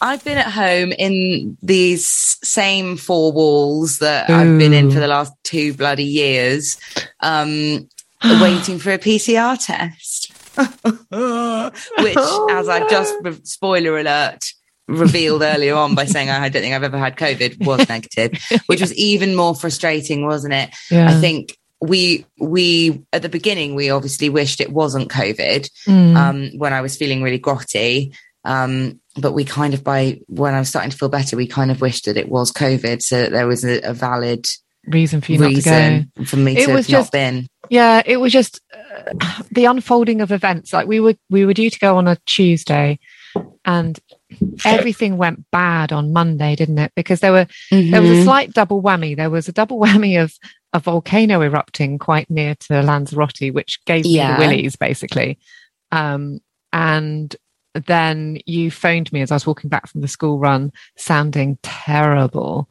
I've 0.01 0.23
been 0.25 0.39
at 0.39 0.51
home 0.51 0.93
in 0.93 1.57
these 1.63 2.07
same 2.43 2.97
four 2.97 3.33
walls 3.33 3.99
that 3.99 4.29
I've 4.29 4.59
been 4.59 4.73
in 4.73 4.91
for 4.91 5.01
the 5.01 5.09
last 5.09 5.33
two 5.43 5.73
bloody 5.73 6.05
years, 6.05 6.79
um, 7.21 7.89
waiting 8.25 8.79
for 8.79 8.93
a 8.93 8.99
PCR 8.99 9.59
test. 9.59 10.33
Which, 10.57 12.17
as 12.51 12.69
I've 12.69 12.91
just 12.91 13.15
spoiler 13.47 13.99
alert, 13.99 14.45
revealed 14.89 15.43
earlier 15.43 15.75
on 15.75 15.95
by 15.95 16.05
saying 16.05 16.31
I 16.31 16.49
don't 16.49 16.63
think 16.63 16.75
I've 16.75 16.83
ever 16.85 16.99
had 16.99 17.17
COVID, 17.17 17.65
was 17.67 17.89
negative, 17.89 18.33
which 18.67 18.81
was 18.81 18.95
even 18.95 19.35
more 19.35 19.55
frustrating, 19.55 20.27
wasn't 20.27 20.55
it? 20.55 20.71
Yeah. 20.91 21.09
I 21.11 21.15
think 21.21 21.57
we 21.81 22.25
we 22.41 23.03
at 23.13 23.21
the 23.23 23.29
beginning 23.29 23.75
we 23.75 23.91
obviously 23.91 24.31
wished 24.31 24.61
it 24.63 24.73
wasn't 24.73 25.11
COVID 25.11 25.69
Mm. 25.87 26.17
um, 26.17 26.59
when 26.59 26.73
I 26.73 26.81
was 26.81 26.97
feeling 26.97 27.23
really 27.23 27.39
grotty. 27.39 28.15
Um, 28.45 29.01
but 29.21 29.33
we 29.33 29.45
kind 29.45 29.75
of 29.75 29.83
by 29.83 30.21
when 30.29 30.55
I 30.55 30.59
was 30.61 30.69
starting 30.69 30.91
to 30.93 30.97
feel 30.97 31.09
better, 31.09 31.37
we 31.37 31.47
kind 31.47 31.71
of 31.71 31.81
wished 31.81 32.05
that 32.05 32.17
it 32.17 32.29
was 32.29 32.53
COVID, 32.53 33.03
so 33.03 33.23
that 33.23 33.33
there 33.33 33.47
was 33.47 33.65
a, 33.65 33.81
a 33.81 33.93
valid 33.93 34.47
Reason 34.87 35.21
for 35.21 35.33
you 35.33 35.39
not 35.39 35.49
to 35.53 35.63
go. 35.63 35.71
reason 35.73 36.11
for 36.27 36.37
me 36.37 36.57
It 36.59 36.67
to 36.67 36.73
was 36.75 36.87
just- 36.87 37.11
been. 37.11 37.49
Yeah, 37.69 38.01
it 38.07 38.19
was 38.19 38.33
just 38.33 38.61
uh, 38.73 39.43
the 39.51 39.65
unfolding 39.65 40.21
of 40.21 40.31
events. 40.31 40.73
Like 40.73 40.87
we 40.87 41.01
were 41.01 41.17
we 41.29 41.45
were 41.45 41.55
due 41.55 41.71
to 41.71 41.79
go 41.81 41.97
on 41.97 42.07
a 42.07 42.17
Tuesday, 42.25 43.01
and 43.65 43.99
everything 44.65 45.17
went 45.17 45.45
bad 45.51 45.93
on 45.93 46.13
Monday, 46.13 46.57
didn't 46.57 46.79
it? 46.79 46.93
Because 46.97 47.21
there 47.21 47.33
were 47.33 47.47
there 47.71 48.01
was 48.03 48.11
a 48.11 48.15
Mhm. 48.15 48.25
slight 48.25 48.53
double 48.53 48.83
whammy. 48.83 49.17
There 49.17 49.31
was 49.31 49.49
a 49.49 49.53
double 49.53 49.79
whammy 49.85 50.23
of 50.23 50.33
a 50.73 50.81
volcano 50.81 51.41
erupting 51.43 51.99
quite 51.99 52.29
near 52.31 52.55
to 52.57 52.83
Lanzarote, 52.83 53.53
which 53.53 53.81
gave 53.87 54.05
me 54.05 54.19
the 54.19 54.37
willies 54.39 54.77
basically. 54.77 55.39
Um, 55.93 56.41
and 56.73 57.35
then 57.87 58.39
you 58.47 58.71
phoned 58.71 59.13
me 59.13 59.21
as 59.23 59.31
I 59.31 59.35
was 59.37 59.47
walking 59.47 59.69
back 59.71 59.87
from 59.89 60.01
the 60.01 60.09
school 60.09 60.39
run, 60.39 60.73
sounding 60.97 61.59
terrible. 61.63 62.69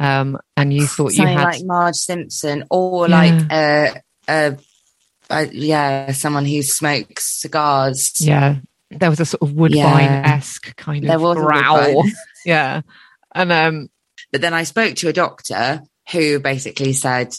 um, 0.00 0.38
and 0.56 0.72
you 0.72 0.86
thought 0.86 1.12
you 1.14 1.26
had 1.26 1.42
like 1.44 1.64
Marge 1.64 1.96
Simpson 1.96 2.64
or 2.70 3.08
Yeah. 3.08 3.16
like 3.16 3.52
a, 3.52 4.02
a, 4.28 4.56
a 5.30 5.46
yeah, 5.52 6.12
someone 6.12 6.44
who 6.44 6.62
smokes 6.62 7.40
cigars. 7.40 8.12
yeah, 8.20 8.56
there 8.90 9.10
was 9.10 9.20
a 9.20 9.26
sort 9.26 9.42
of 9.42 9.52
woodbine 9.52 10.08
esque 10.24 10.74
kind 10.76 11.04
of 11.04 11.08
There 11.08 11.18
was 11.18 11.36
growl. 11.36 12.04
Yeah, 12.44 12.82
and 13.34 13.52
um, 13.52 13.90
But 14.32 14.40
then 14.40 14.54
I 14.54 14.62
spoke 14.62 14.94
to 14.96 15.08
a 15.08 15.12
doctor 15.12 15.82
who 16.10 16.38
basically 16.40 16.92
said, 16.92 17.34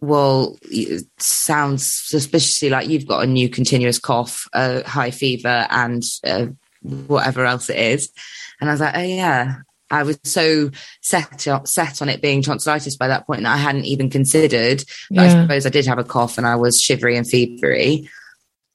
well, 0.00 0.56
it 0.62 1.04
sounds 1.18 1.86
suspiciously 1.86 2.68
like 2.68 2.88
you've 2.88 3.08
got 3.08 3.24
a 3.24 3.26
new 3.26 3.48
continuous 3.48 3.98
cough, 3.98 4.46
a 4.52 4.86
high 4.86 5.10
fever, 5.10 5.66
and 5.70 6.02
uh, 6.24 6.46
whatever 6.82 7.44
else 7.44 7.70
it 7.70 7.78
is. 7.78 8.12
And 8.60 8.70
I 8.70 8.72
was 8.72 8.80
like, 8.80 8.96
oh, 8.96 9.02
yeah. 9.02 9.56
I 9.88 10.02
was 10.02 10.18
so 10.24 10.70
set 11.00 11.46
set 11.64 12.02
on 12.02 12.08
it 12.08 12.20
being 12.20 12.42
tonsillitis 12.42 12.96
by 12.96 13.06
that 13.06 13.24
point 13.24 13.42
that 13.42 13.54
I 13.54 13.56
hadn't 13.56 13.84
even 13.84 14.10
considered. 14.10 14.82
But 15.10 15.18
I 15.20 15.28
suppose 15.28 15.64
I 15.64 15.70
did 15.70 15.86
have 15.86 16.00
a 16.00 16.04
cough 16.04 16.38
and 16.38 16.46
I 16.46 16.56
was 16.56 16.82
shivery 16.82 17.16
and 17.16 17.24
fevery. 17.24 18.08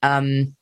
Um, 0.02 0.56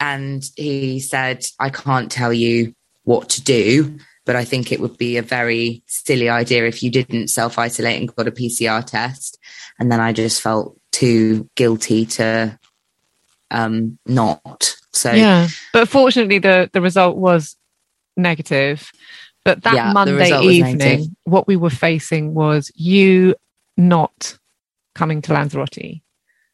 and 0.00 0.44
he 0.56 1.00
said, 1.00 1.44
I 1.58 1.70
can't 1.70 2.10
tell 2.10 2.32
you 2.32 2.74
what 3.04 3.28
to 3.30 3.42
do, 3.42 3.98
but 4.24 4.36
I 4.36 4.44
think 4.44 4.72
it 4.72 4.80
would 4.80 4.98
be 4.98 5.16
a 5.16 5.22
very 5.22 5.82
silly 5.86 6.28
idea 6.28 6.66
if 6.66 6.82
you 6.82 6.90
didn't 6.90 7.28
self 7.28 7.58
isolate 7.58 7.98
and 7.98 8.14
got 8.14 8.28
a 8.28 8.32
PCR 8.32 8.84
test. 8.84 9.38
And 9.78 9.90
then 9.90 10.00
I 10.00 10.12
just 10.12 10.40
felt 10.40 10.78
too 10.92 11.48
guilty 11.54 12.06
to 12.06 12.58
um, 13.50 13.98
not. 14.06 14.76
So, 14.92 15.12
yeah, 15.12 15.48
but 15.72 15.88
fortunately, 15.88 16.38
the 16.38 16.70
the 16.72 16.80
result 16.80 17.16
was 17.16 17.56
negative. 18.16 18.90
But 19.44 19.62
that 19.64 19.74
Yeah, 19.74 19.92
Monday 19.92 20.40
evening, 20.40 20.78
negative. 20.78 21.06
what 21.24 21.46
we 21.46 21.56
were 21.56 21.70
facing 21.70 22.32
was 22.32 22.72
you 22.74 23.34
not 23.76 24.38
coming 24.94 25.20
to 25.22 25.32
Lanzarote 25.32 26.00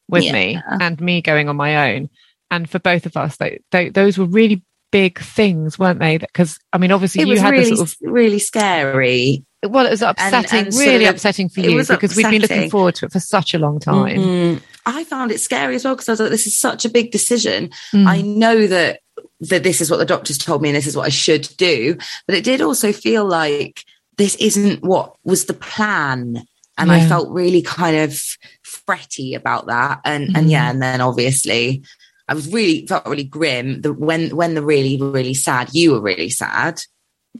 with 0.09 0.33
me 0.33 0.61
and 0.81 1.01
me 1.01 1.23
going 1.23 1.49
on 1.49 1.57
my 1.57 1.95
own. 1.95 2.11
And 2.51 2.69
for 2.69 2.79
both 2.79 3.07
of 3.07 3.17
us, 3.17 3.37
they, 3.37 3.61
they, 3.71 3.89
those 3.91 4.19
were 4.19 4.25
really 4.27 4.63
big 4.93 5.21
things, 5.21 5.79
weren't 5.79 6.01
they? 6.01 6.19
Because 6.19 6.59
I 6.73 6.79
mean, 6.79 6.91
obviously, 6.93 7.23
it 7.23 7.29
you 7.29 7.33
was 7.35 7.41
had 7.41 7.51
really, 7.53 7.71
the 7.71 7.77
sort 7.77 7.89
of 7.91 7.97
really 8.01 8.39
scary. 8.39 9.45
well, 9.65 9.87
it 9.87 9.91
was 9.91 10.03
upsetting, 10.03 10.59
and 10.67 10.75
sort 10.75 10.87
really 10.87 11.05
upsetting 11.05 11.49
for 11.49 11.61
you 11.61 11.79
because 11.87 12.17
we'd 12.17 12.29
been 12.31 12.43
looking 12.43 12.71
forward 12.71 12.95
to 12.97 13.07
it 13.07 13.13
for 13.13 13.21
such 13.21 13.55
a 13.55 13.59
long 13.59 13.79
time. 13.79 14.19
Mhm. 14.19 14.63
I 14.87 15.05
found 15.05 15.31
it 15.31 15.41
scary 15.41 15.77
as 15.77 15.85
well 15.85 15.95
because 15.95 16.09
I 16.09 16.13
was 16.13 16.21
like, 16.21 16.31
this 16.31 16.47
is 16.47 16.57
such 16.57 16.85
a 16.85 16.89
big 16.89 17.13
decision. 17.13 17.71
Mm. 17.95 18.07
I 18.07 18.21
know 18.23 18.67
that 18.67 19.01
that 19.43 19.63
this 19.63 19.81
is 19.81 19.91
what 19.91 19.99
the 19.99 20.05
doctors 20.07 20.39
told 20.39 20.61
me 20.63 20.71
and 20.71 20.77
this 20.77 20.87
is 20.87 20.97
what 20.97 21.07
I 21.07 21.11
should 21.11 21.49
do, 21.57 21.97
but 22.27 22.35
it 22.37 22.45
did 22.45 22.61
also 22.61 22.93
feel 22.93 23.25
like 23.25 23.85
this 24.17 24.35
isn't 24.37 24.83
what 24.83 25.15
was 25.25 25.45
the 25.45 25.55
plan. 25.55 26.43
And 26.79 26.91
I 26.91 27.07
felt 27.07 27.29
really 27.29 27.61
kind 27.61 27.95
of 27.97 28.19
fretty 28.63 29.35
about 29.35 29.67
that. 29.67 30.01
And 30.07 30.31
Mm. 30.31 30.39
and 30.39 30.51
yeah, 30.51 30.71
and 30.71 30.83
then 30.83 31.03
obviously 31.03 31.83
I 32.31 32.35
was 32.35 32.51
really 32.53 32.87
felt 32.87 33.05
really 33.07 33.25
grim. 33.25 33.83
The 33.83 33.93
when 33.93 34.35
when 34.37 34.55
the 34.55 34.63
really, 34.65 34.97
really 35.01 35.35
sad, 35.35 35.75
you 35.75 35.93
were 35.93 36.01
really 36.01 36.31
sad 36.31 36.81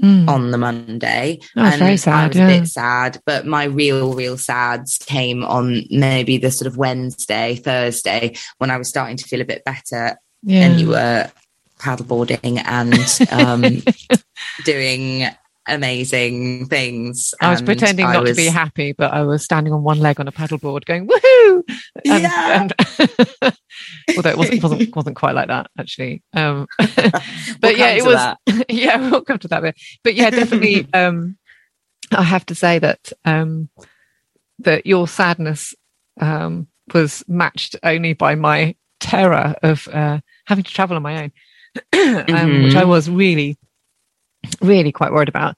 Mm. 0.01 0.29
on 0.29 0.53
the 0.53 0.57
Monday. 0.57 1.41
That 1.57 1.63
was 1.81 1.99
very 2.05 2.15
I 2.15 2.29
was 2.29 2.37
yeah. 2.37 2.49
a 2.49 2.61
bit 2.61 2.69
sad, 2.69 3.21
but 3.27 3.45
my 3.45 3.65
real, 3.65 4.15
real 4.15 4.39
sads 4.39 4.99
came 4.99 5.43
on 5.43 5.83
maybe 5.91 6.39
the 6.39 6.53
sort 6.53 6.69
of 6.69 6.77
Wednesday, 6.77 7.57
Thursday 7.57 8.37
when 8.59 8.71
I 8.71 8.77
was 8.79 8.89
starting 8.89 9.17
to 9.17 9.25
feel 9.25 9.41
a 9.41 9.45
bit 9.45 9.65
better 9.65 10.17
Yeah. 10.45 10.67
and 10.67 10.81
you 10.81 10.91
were 10.91 11.31
paddleboarding 11.81 12.63
and 12.65 12.95
um, 13.33 13.83
doing 14.65 15.27
amazing 15.71 16.67
things. 16.67 17.35
I 17.41 17.51
was 17.51 17.63
pretending 17.63 18.07
I 18.07 18.13
not 18.15 18.27
to 18.27 18.35
be 18.35 18.47
happy, 18.47 18.93
but 18.93 19.13
I 19.13 19.23
was 19.23 19.45
standing 19.45 19.73
on 19.73 19.83
one 19.83 19.99
leg 20.01 20.21
on 20.21 20.29
a 20.29 20.33
paddleboard 20.33 20.85
going 20.85 21.07
woohoo! 21.09 21.63
And, 22.07 22.23
Yeah. 22.23 22.61
and- 22.63 22.73
although 24.17 24.31
it 24.31 24.39
wasn't, 24.39 24.63
wasn't 24.63 24.97
wasn't 24.97 25.17
quite 25.17 25.35
like 25.35 25.49
that 25.49 25.71
actually. 25.79 26.23
Um, 26.35 26.67
but 26.79 27.23
We'll 27.63 27.79
yeah, 27.79 27.91
it 27.91 28.05
was. 28.05 28.15
that. 28.15 28.39
yeah, 28.69 29.11
we'll 29.11 29.23
come 29.23 29.39
to 29.39 29.49
that 29.49 29.63
bit. 29.63 29.77
But 30.05 30.15
yeah, 30.15 30.31
definitely. 30.31 30.87
um, 30.93 31.37
I 32.13 32.23
have 32.23 32.45
to 32.47 32.55
say 32.55 32.79
that 32.81 33.13
um, 33.25 33.69
that 34.61 34.87
your 34.87 35.07
sadness 35.09 35.75
um, 36.21 36.67
was 36.93 37.23
matched 37.29 37.77
only 37.83 38.13
by 38.15 38.35
my 38.35 38.75
terror 38.99 39.55
of 39.63 39.89
uh, 39.89 40.19
having 40.47 40.65
to 40.65 40.71
travel 40.73 40.97
on 40.97 41.03
my 41.03 41.23
own, 41.23 41.33
um, 42.35 42.63
which 42.65 42.75
I 42.75 42.85
was 42.85 43.09
really, 43.09 43.57
really 44.61 44.93
quite 44.93 45.13
worried 45.13 45.29
about. 45.29 45.57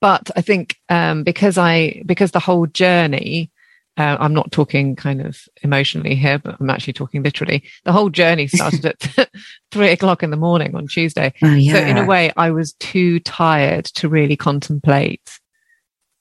But 0.00 0.30
I 0.34 0.40
think 0.40 0.76
um, 0.88 1.22
because 1.22 1.58
I 1.58 2.02
because 2.04 2.32
the 2.32 2.40
whole 2.40 2.66
journey, 2.66 3.50
uh, 3.96 4.16
I'm 4.18 4.34
not 4.34 4.50
talking 4.50 4.96
kind 4.96 5.20
of 5.20 5.38
emotionally 5.62 6.16
here, 6.16 6.38
but 6.38 6.56
I'm 6.58 6.70
actually 6.70 6.94
talking 6.94 7.22
literally. 7.22 7.62
The 7.84 7.92
whole 7.92 8.10
journey 8.10 8.48
started 8.48 8.84
at 8.84 9.30
three 9.70 9.90
o'clock 9.90 10.24
in 10.24 10.30
the 10.30 10.36
morning 10.36 10.74
on 10.74 10.88
Tuesday. 10.88 11.32
Oh, 11.42 11.54
yeah. 11.54 11.74
So 11.74 11.78
in 11.80 11.98
a 11.98 12.04
way, 12.04 12.32
I 12.36 12.50
was 12.50 12.72
too 12.74 13.20
tired 13.20 13.84
to 13.86 14.08
really 14.08 14.36
contemplate 14.36 15.38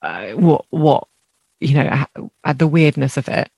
uh, 0.02 0.32
what 0.32 0.66
what 0.70 1.08
you 1.60 1.76
know 1.76 2.06
the 2.54 2.68
weirdness 2.68 3.18
of 3.18 3.28
it. 3.30 3.50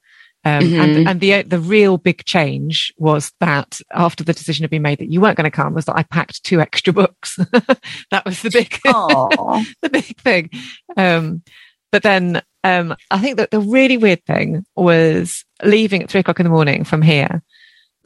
Um, 0.45 0.63
Mhm. 0.63 0.79
And 0.83 1.07
and 1.09 1.21
the 1.21 1.41
the 1.43 1.59
real 1.59 1.97
big 1.97 2.25
change 2.25 2.93
was 2.97 3.31
that 3.39 3.79
after 3.93 4.23
the 4.25 4.33
decision 4.33 4.63
had 4.63 4.69
been 4.71 4.81
made 4.81 4.99
that 4.99 5.09
you 5.11 5.21
weren't 5.21 5.37
going 5.37 5.49
to 5.49 5.55
come, 5.55 5.73
was 5.73 5.85
that 5.85 5.95
I 5.97 6.03
packed 6.03 6.43
two 6.43 6.59
extra 6.59 6.91
books. 6.91 7.35
that 8.11 8.25
was 8.25 8.41
the 8.41 8.49
big 8.49 8.77
the 8.83 9.89
big 9.89 10.17
thing. 10.19 10.49
Um, 10.97 11.43
but 11.91 12.03
then 12.03 12.41
um, 12.65 12.95
I 13.11 13.19
think 13.19 13.37
that 13.37 13.51
the 13.51 13.59
really 13.59 13.97
weird 13.97 14.25
thing 14.25 14.65
was 14.75 15.45
leaving 15.63 16.03
at 16.03 16.09
three 16.09 16.19
o'clock 16.21 16.39
in 16.39 16.45
the 16.45 16.49
morning 16.49 16.83
from 16.83 17.01
here 17.01 17.41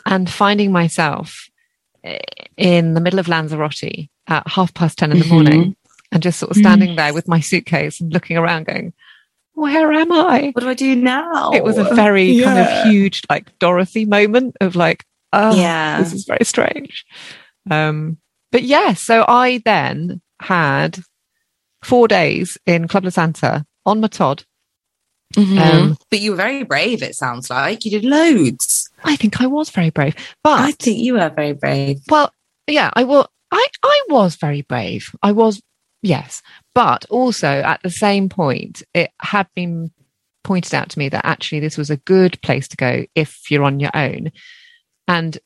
and 0.05 0.29
finding 0.29 0.71
myself 0.71 1.47
eh, 2.03 2.19
in 2.57 2.93
the 2.93 3.01
middle 3.01 3.19
of 3.19 3.27
Lanzarote 3.27 4.09
at 4.27 4.47
half 4.47 4.73
past 4.73 4.97
10 4.97 5.11
in 5.11 5.19
the 5.19 5.25
Mhm. 5.25 5.29
morning 5.31 5.75
and 6.11 6.21
just 6.23 6.39
sort 6.39 6.51
of 6.51 6.57
standing 6.57 6.95
there 6.95 7.13
with 7.13 7.27
my 7.27 7.39
suitcase 7.39 7.99
and 8.01 8.11
looking 8.13 8.35
around 8.37 8.65
going, 8.65 8.93
where 9.57 9.91
am 9.91 10.11
I? 10.11 10.51
what 10.53 10.61
do 10.61 10.69
I 10.69 10.73
do 10.75 10.95
now? 10.95 11.51
It 11.51 11.63
was 11.63 11.77
a 11.77 11.83
very 11.95 12.41
kind 12.41 12.59
of 12.59 12.83
huge, 12.91 13.21
like 13.29 13.57
Dorothy 13.59 14.05
moment 14.05 14.55
of 14.61 14.75
like, 14.75 15.03
oh, 15.33 15.55
Yeah. 15.55 15.99
this 15.99 16.13
is 16.13 16.25
very 16.25 16.45
strange. 16.45 17.03
Um, 17.69 18.17
but 18.51 18.63
yeah, 18.63 18.93
so 18.93 19.25
I 19.27 19.61
then 19.65 20.21
had 20.41 20.99
four 21.83 22.07
days 22.07 22.57
in 22.65 22.87
Club 22.87 23.03
La 23.03 23.09
Santa 23.09 23.65
on 23.85 23.99
my 23.99 24.07
Todd. 24.07 24.43
Mhm. 25.35 25.57
Um, 25.59 25.97
but 26.09 26.19
you 26.19 26.31
were 26.31 26.37
very 26.37 26.63
brave, 26.63 27.01
it 27.03 27.15
sounds 27.15 27.49
like. 27.49 27.83
You 27.83 27.91
did 27.91 28.05
loads. 28.05 28.89
I 29.03 29.15
think 29.15 29.41
I 29.41 29.47
was 29.47 29.69
very 29.69 29.89
brave, 29.89 30.15
but 30.43 30.59
I 30.59 30.71
think 30.71 30.99
you 30.99 31.13
were 31.13 31.29
very 31.35 31.53
brave. 31.53 31.99
well, 32.09 32.31
yeah, 32.67 32.91
I 32.93 33.03
will. 33.03 33.27
I 33.51 33.65
I 33.83 34.01
was 34.09 34.35
very 34.35 34.61
brave. 34.61 35.09
I 35.23 35.31
was, 35.31 35.61
yes, 36.01 36.41
but 36.77 37.05
also 37.09 37.47
at 37.47 37.81
the 37.81 37.89
same 37.89 38.29
point, 38.29 38.83
it 38.93 39.09
had 39.19 39.47
been 39.55 39.89
pointed 40.43 40.75
out 40.75 40.89
to 40.89 40.99
me 40.99 41.09
that 41.09 41.25
actually 41.25 41.59
this 41.59 41.75
was 41.75 41.89
a 41.89 41.97
good 41.97 42.39
place 42.43 42.67
to 42.67 42.77
go 42.77 43.03
if 43.15 43.49
you're 43.49 43.63
on 43.63 43.79
your 43.79 43.89
own. 43.95 44.31
And 45.07 45.39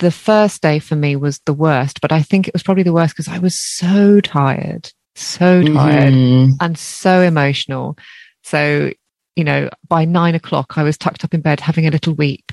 the 0.00 0.10
first 0.10 0.62
day 0.62 0.80
for 0.80 0.96
me 0.96 1.14
was 1.14 1.38
the 1.46 1.52
worst, 1.52 2.00
but 2.00 2.10
I 2.10 2.22
think 2.22 2.48
it 2.48 2.54
was 2.54 2.64
probably 2.64 2.82
the 2.82 2.92
worst 2.92 3.14
because 3.14 3.28
I 3.28 3.38
was 3.38 3.56
so 3.56 4.20
tired, 4.20 4.90
so 5.14 5.62
tired. 5.62 6.12
Mhm. 6.12 6.54
and 6.60 6.76
so 6.76 7.20
emotional. 7.20 7.96
So, 8.42 8.90
you 9.36 9.44
know, 9.44 9.70
by 9.86 10.04
nine 10.04 10.34
o'clock, 10.34 10.76
I 10.76 10.82
was 10.82 10.98
tucked 10.98 11.24
up 11.24 11.34
in 11.34 11.40
bed 11.40 11.60
having 11.60 11.86
a 11.86 11.92
little 11.92 12.14
weep 12.14 12.50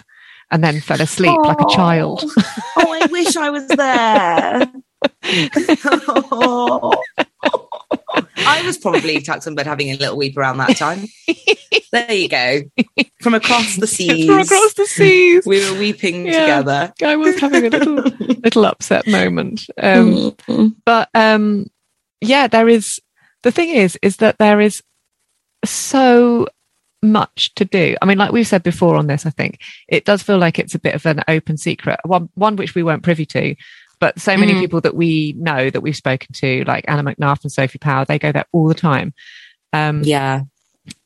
and 0.51 0.63
then 0.63 0.79
fell 0.79 1.01
asleep 1.01 1.39
like 1.43 1.59
a 1.59 1.75
child. 1.75 2.23
oh, 2.77 2.99
I 3.01 3.07
wish 3.07 3.35
I 3.35 3.49
was 3.49 3.67
there. 3.67 4.71
I 8.37 8.61
was 8.65 8.77
probably 8.77 9.19
bed 9.55 9.67
having 9.67 9.89
a 9.89 9.97
little 9.97 10.17
weep 10.17 10.37
around 10.37 10.57
that 10.57 10.77
time. 10.77 11.05
There 11.91 12.11
you 12.13 12.29
go. 12.29 12.61
From 13.21 13.33
across 13.33 13.75
the 13.75 13.87
seas. 13.87 14.25
From 14.25 14.39
across 14.39 14.73
the 14.73 14.85
seas. 14.85 15.45
We 15.45 15.59
were 15.69 15.77
weeping 15.77 16.25
Yeah. 16.25 16.41
together. 16.41 16.93
I 17.03 17.15
was 17.17 17.39
having 17.39 17.65
a 17.65 17.69
little, 17.69 17.95
little 18.43 18.65
upset 18.65 19.07
moment. 19.07 19.65
Um, 19.77 20.35
but 20.85 21.09
um, 21.13 21.67
yeah, 22.21 22.47
there 22.47 22.69
is, 22.69 22.99
the 23.43 23.51
thing 23.51 23.69
is, 23.69 23.97
is 24.01 24.17
that 24.17 24.37
there 24.37 24.61
is 24.61 24.81
so 25.65 26.47
much 27.03 27.53
to 27.55 27.65
do. 27.65 27.95
I 28.01 28.05
mean, 28.05 28.17
like 28.17 28.31
we've 28.31 28.47
said 28.47 28.63
before 28.63 28.95
on 28.95 29.07
this, 29.07 29.25
I 29.25 29.31
think 29.31 29.59
it 29.87 30.05
does 30.05 30.21
feel 30.23 30.37
like 30.37 30.59
it's 30.59 30.75
a 30.75 30.79
bit 30.79 30.95
of 30.95 31.05
an 31.05 31.21
open 31.27 31.57
secret, 31.57 31.99
one, 32.05 32.29
one 32.35 32.55
which 32.55 32.75
we 32.75 32.83
weren't 32.83 33.03
privy 33.03 33.25
to. 33.27 33.55
But 34.01 34.19
so 34.19 34.35
many 34.35 34.53
Mhm. 34.53 34.59
people 34.59 34.81
that 34.81 34.95
we 34.95 35.33
know 35.37 35.69
that 35.69 35.79
we've 35.79 35.95
spoken 35.95 36.33
to, 36.33 36.65
like 36.65 36.83
Anna 36.89 37.03
McNuff 37.03 37.43
and 37.43 37.51
Sophie 37.51 37.77
Power, 37.79 38.03
they 38.03 38.19
go 38.19 38.33
there 38.33 38.45
all 38.51 38.67
the 38.67 38.73
time. 38.73 39.13
Um, 39.71 40.01
Yeah. 40.03 40.41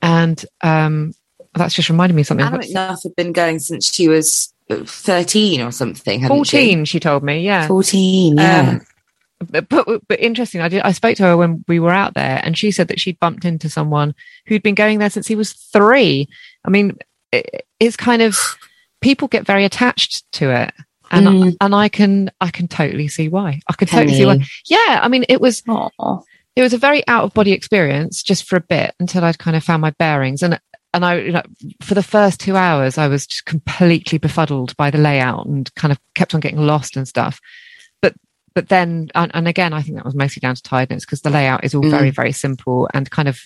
And 0.01 0.43
um, 0.63 1.13
that's 1.53 1.75
just 1.75 1.89
reminded 1.89 2.15
me 2.15 2.21
of 2.21 2.27
something. 2.27 2.45
Anna 2.45 2.57
McNuff 2.59 3.03
had 3.03 3.15
been 3.15 3.33
going 3.33 3.59
since 3.59 3.93
she 3.93 4.07
was 4.07 4.53
uh, 4.69 4.77
13 4.85 5.61
or 5.61 5.71
something, 5.71 6.25
14, 6.25 6.85
she 6.85 6.99
told 6.99 7.21
me. 7.21 7.41
Yeah. 7.41 7.67
14, 7.67 8.37
yeah. 8.37 8.69
Um, 8.69 8.81
but, 9.51 9.67
but 9.67 10.07
but 10.07 10.19
interesting. 10.21 10.61
I 10.61 10.69
did. 10.69 10.81
I 10.83 10.93
spoke 10.93 11.17
to 11.17 11.23
her 11.23 11.37
when 11.37 11.65
we 11.67 11.79
were 11.81 11.91
out 11.91 12.13
there, 12.13 12.39
and 12.41 12.57
she 12.57 12.71
said 12.71 12.87
that 12.87 13.01
she'd 13.01 13.19
bumped 13.19 13.43
into 13.43 13.69
someone 13.69 14.15
who'd 14.47 14.63
been 14.63 14.75
going 14.75 14.97
there 14.99 15.09
since 15.09 15.27
he 15.27 15.35
was 15.35 15.51
three. 15.51 16.29
I 16.63 16.69
mean, 16.69 16.97
it, 17.33 17.67
it's 17.81 17.97
kind 17.97 18.21
of 18.21 18.39
people 19.01 19.27
get 19.27 19.45
very 19.45 19.65
attached 19.65 20.23
to 20.33 20.51
it, 20.51 20.73
and 21.11 21.27
Mm. 21.27 21.53
I, 21.59 21.65
and 21.65 21.75
I 21.75 21.89
can 21.89 22.31
I 22.41 22.49
can 22.51 22.67
totally 22.67 23.07
see 23.07 23.27
why. 23.29 23.61
I 23.69 23.73
can 23.73 23.87
Can 23.87 23.99
totally 23.99 24.17
see 24.17 24.25
why. 24.25 24.39
Yeah, 24.67 24.99
I 25.01 25.07
mean, 25.07 25.25
it 25.29 25.39
was 25.41 25.61
Aw. 25.67 26.19
it 26.55 26.61
was 26.61 26.73
a 26.73 26.77
very 26.77 27.05
out 27.07 27.23
of 27.25 27.33
body 27.33 27.51
experience 27.51 28.23
just 28.23 28.47
for 28.47 28.55
a 28.57 28.61
bit 28.61 28.93
until 28.99 29.23
I'd 29.23 29.37
kind 29.39 29.55
of 29.57 29.63
found 29.63 29.81
my 29.81 29.91
bearings 29.91 30.41
and 30.43 30.59
and 30.93 31.03
I 31.05 31.19
you 31.19 31.31
know, 31.33 31.41
for 31.83 31.93
the 31.93 32.03
first 32.03 32.39
two 32.39 32.55
hours 32.55 32.97
I 32.97 33.07
was 33.07 33.27
just 33.27 33.45
completely 33.45 34.17
befuddled 34.17 34.75
by 34.77 34.89
the 34.91 34.97
layout 34.97 35.45
and 35.45 35.73
kind 35.75 35.91
of 35.91 35.99
kept 36.15 36.33
on 36.33 36.39
getting 36.41 36.59
lost 36.65 36.95
and 36.97 37.07
stuff. 37.07 37.39
But 38.01 38.13
but 38.53 38.69
then 38.69 39.09
and, 39.15 39.29
and 39.33 39.47
again 39.47 39.73
I 39.73 39.81
think 39.81 39.97
that 39.97 40.05
was 40.05 40.15
mostly 40.15 40.39
down 40.39 40.55
to 40.55 40.61
tiredness 40.63 41.05
because 41.05 41.21
the 41.21 41.29
layout 41.29 41.63
is 41.65 41.75
all 41.75 41.83
Mm. 41.83 41.91
very 41.91 42.09
very 42.11 42.31
simple 42.31 42.87
and 42.93 43.09
kind 43.11 43.27
of 43.27 43.39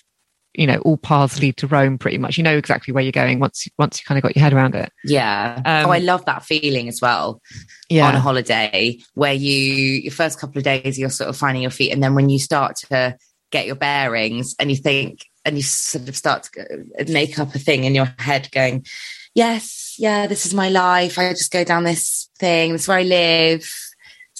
you 0.59 0.67
know 0.67 0.79
all 0.79 0.97
paths 0.97 1.39
lead 1.39 1.55
to 1.55 1.67
Rome 1.67 1.97
pretty 1.97 2.17
much. 2.17 2.37
You 2.37 2.43
know 2.43 2.57
exactly 2.57 2.93
where 2.93 3.01
you're 3.01 3.13
going 3.13 3.39
once 3.39 3.65
once 3.77 3.99
you 3.99 4.05
kind 4.05 4.17
of 4.17 4.23
got 4.23 4.35
your 4.35 4.43
head 4.43 4.51
around 4.51 4.75
it. 4.75 4.91
Yeah. 5.05 5.61
Um, 5.65 5.85
oh, 5.85 5.91
I 5.91 5.99
love 5.99 6.25
that 6.25 6.43
feeling 6.43 6.89
as 6.89 6.99
well 7.01 7.41
Yeah. 7.89 8.09
on 8.09 8.15
a 8.15 8.19
holiday 8.19 8.99
where 9.13 9.33
you, 9.33 9.53
your 9.53 10.11
first 10.11 10.37
couple 10.37 10.57
of 10.57 10.65
days, 10.65 10.99
you're 10.99 11.09
sort 11.09 11.29
of 11.29 11.37
finding 11.37 11.61
your 11.61 11.71
feet. 11.71 11.93
And 11.93 12.03
then 12.03 12.13
when 12.13 12.27
you 12.29 12.39
start 12.39 12.75
to 12.89 13.15
get 13.51 13.67
your 13.67 13.77
bearings 13.77 14.53
and 14.59 14.69
you 14.69 14.75
think, 14.75 15.25
and 15.45 15.55
you 15.55 15.63
sort 15.63 16.09
of 16.09 16.17
start 16.17 16.49
to 16.53 16.85
make 17.07 17.39
up 17.39 17.55
a 17.55 17.59
thing 17.59 17.85
in 17.85 17.95
your 17.95 18.13
head 18.19 18.51
going, 18.51 18.85
yes, 19.33 19.95
yeah, 19.97 20.27
this 20.27 20.45
is 20.45 20.53
my 20.53 20.67
life. 20.67 21.17
I 21.17 21.29
just 21.29 21.53
go 21.53 21.63
down 21.63 21.85
this 21.85 22.29
thing. 22.37 22.73
This 22.73 22.81
is 22.81 22.87
where 22.89 22.97
I 22.97 23.03
live. 23.03 23.73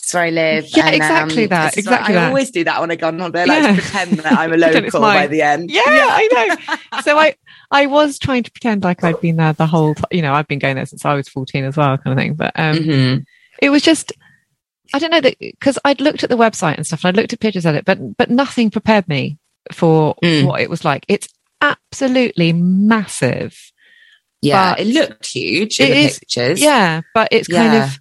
This 0.10 0.14
is 0.14 0.14
where 0.16 0.24
I 0.24 0.30
live. 0.32 0.66
Yeah, 0.76 0.90
exactly 0.90 1.46
that, 1.46 1.66
this 1.76 1.78
is 1.78 1.86
where- 1.88 2.00
exactly 2.00 2.18
I 2.18 2.28
always 2.28 2.50
do 2.50 2.64
that 2.64 2.82
when 2.82 2.90
I 2.90 2.96
go 2.96 3.08
on 3.10 3.20
holiday. 3.20 3.46
Like 3.46 3.62
Yeah. 3.64 3.74
pretend 3.76 4.12
that 4.20 4.32
I'm 4.40 4.54
a 4.54 4.58
local 4.58 5.02
by 5.02 5.28
the 5.28 5.42
end. 5.44 5.70
Yeah, 5.70 5.82
I 5.86 6.58
know. 6.92 7.02
so 7.02 7.18
I 7.20 7.36
I 7.72 7.86
was 7.86 8.18
trying 8.18 8.42
to 8.44 8.52
pretend 8.52 8.84
like 8.84 9.04
I'd 9.04 9.22
been 9.22 9.36
there 9.36 9.54
the 9.54 9.68
whole 9.68 9.94
time. 9.94 10.06
You 10.12 10.24
know, 10.24 10.34
I've 10.34 10.48
been 10.48 10.58
going 10.60 10.76
there 10.78 10.86
since 10.88 11.06
I 11.06 11.14
was 11.14 11.30
14 11.30 11.64
as 11.66 11.78
well, 11.78 11.98
kind 12.00 12.18
of 12.18 12.22
thing. 12.22 12.34
But 12.34 12.54
um, 12.56 12.78
Mhm. 12.78 13.24
it 13.62 13.70
was 13.70 13.84
just 13.84 14.12
I 14.94 14.98
don't 14.98 15.12
know 15.12 15.22
that 15.22 15.38
because 15.40 15.78
I'd 15.86 16.02
looked 16.02 16.24
at 16.24 16.32
the 16.32 16.38
website 16.38 16.78
and 16.78 16.88
stuff 16.88 17.06
and 17.06 17.16
I 17.16 17.22
looked 17.22 17.34
at 17.34 17.40
pictures 17.40 17.68
of 17.68 17.76
it, 17.76 17.86
but 17.86 18.00
but 18.18 18.32
nothing 18.32 18.72
prepared 18.72 19.08
me 19.08 19.38
for 19.72 20.16
Mm. 20.24 20.46
what 20.46 20.62
it 20.62 20.70
was 20.72 20.84
like. 20.84 21.06
It's 21.08 21.28
absolutely 21.62 22.54
massive. 22.54 23.56
Yeah, 24.42 24.72
But 24.74 24.80
it 24.80 24.88
looked 24.88 25.28
huge 25.28 25.80
in 25.80 25.92
is- 25.92 26.18
pictures. 26.20 26.60
Yeah, 26.62 27.02
but 27.14 27.28
it's 27.32 27.48
kind 27.48 27.74
Yeah. 27.74 27.84
of 27.86 28.00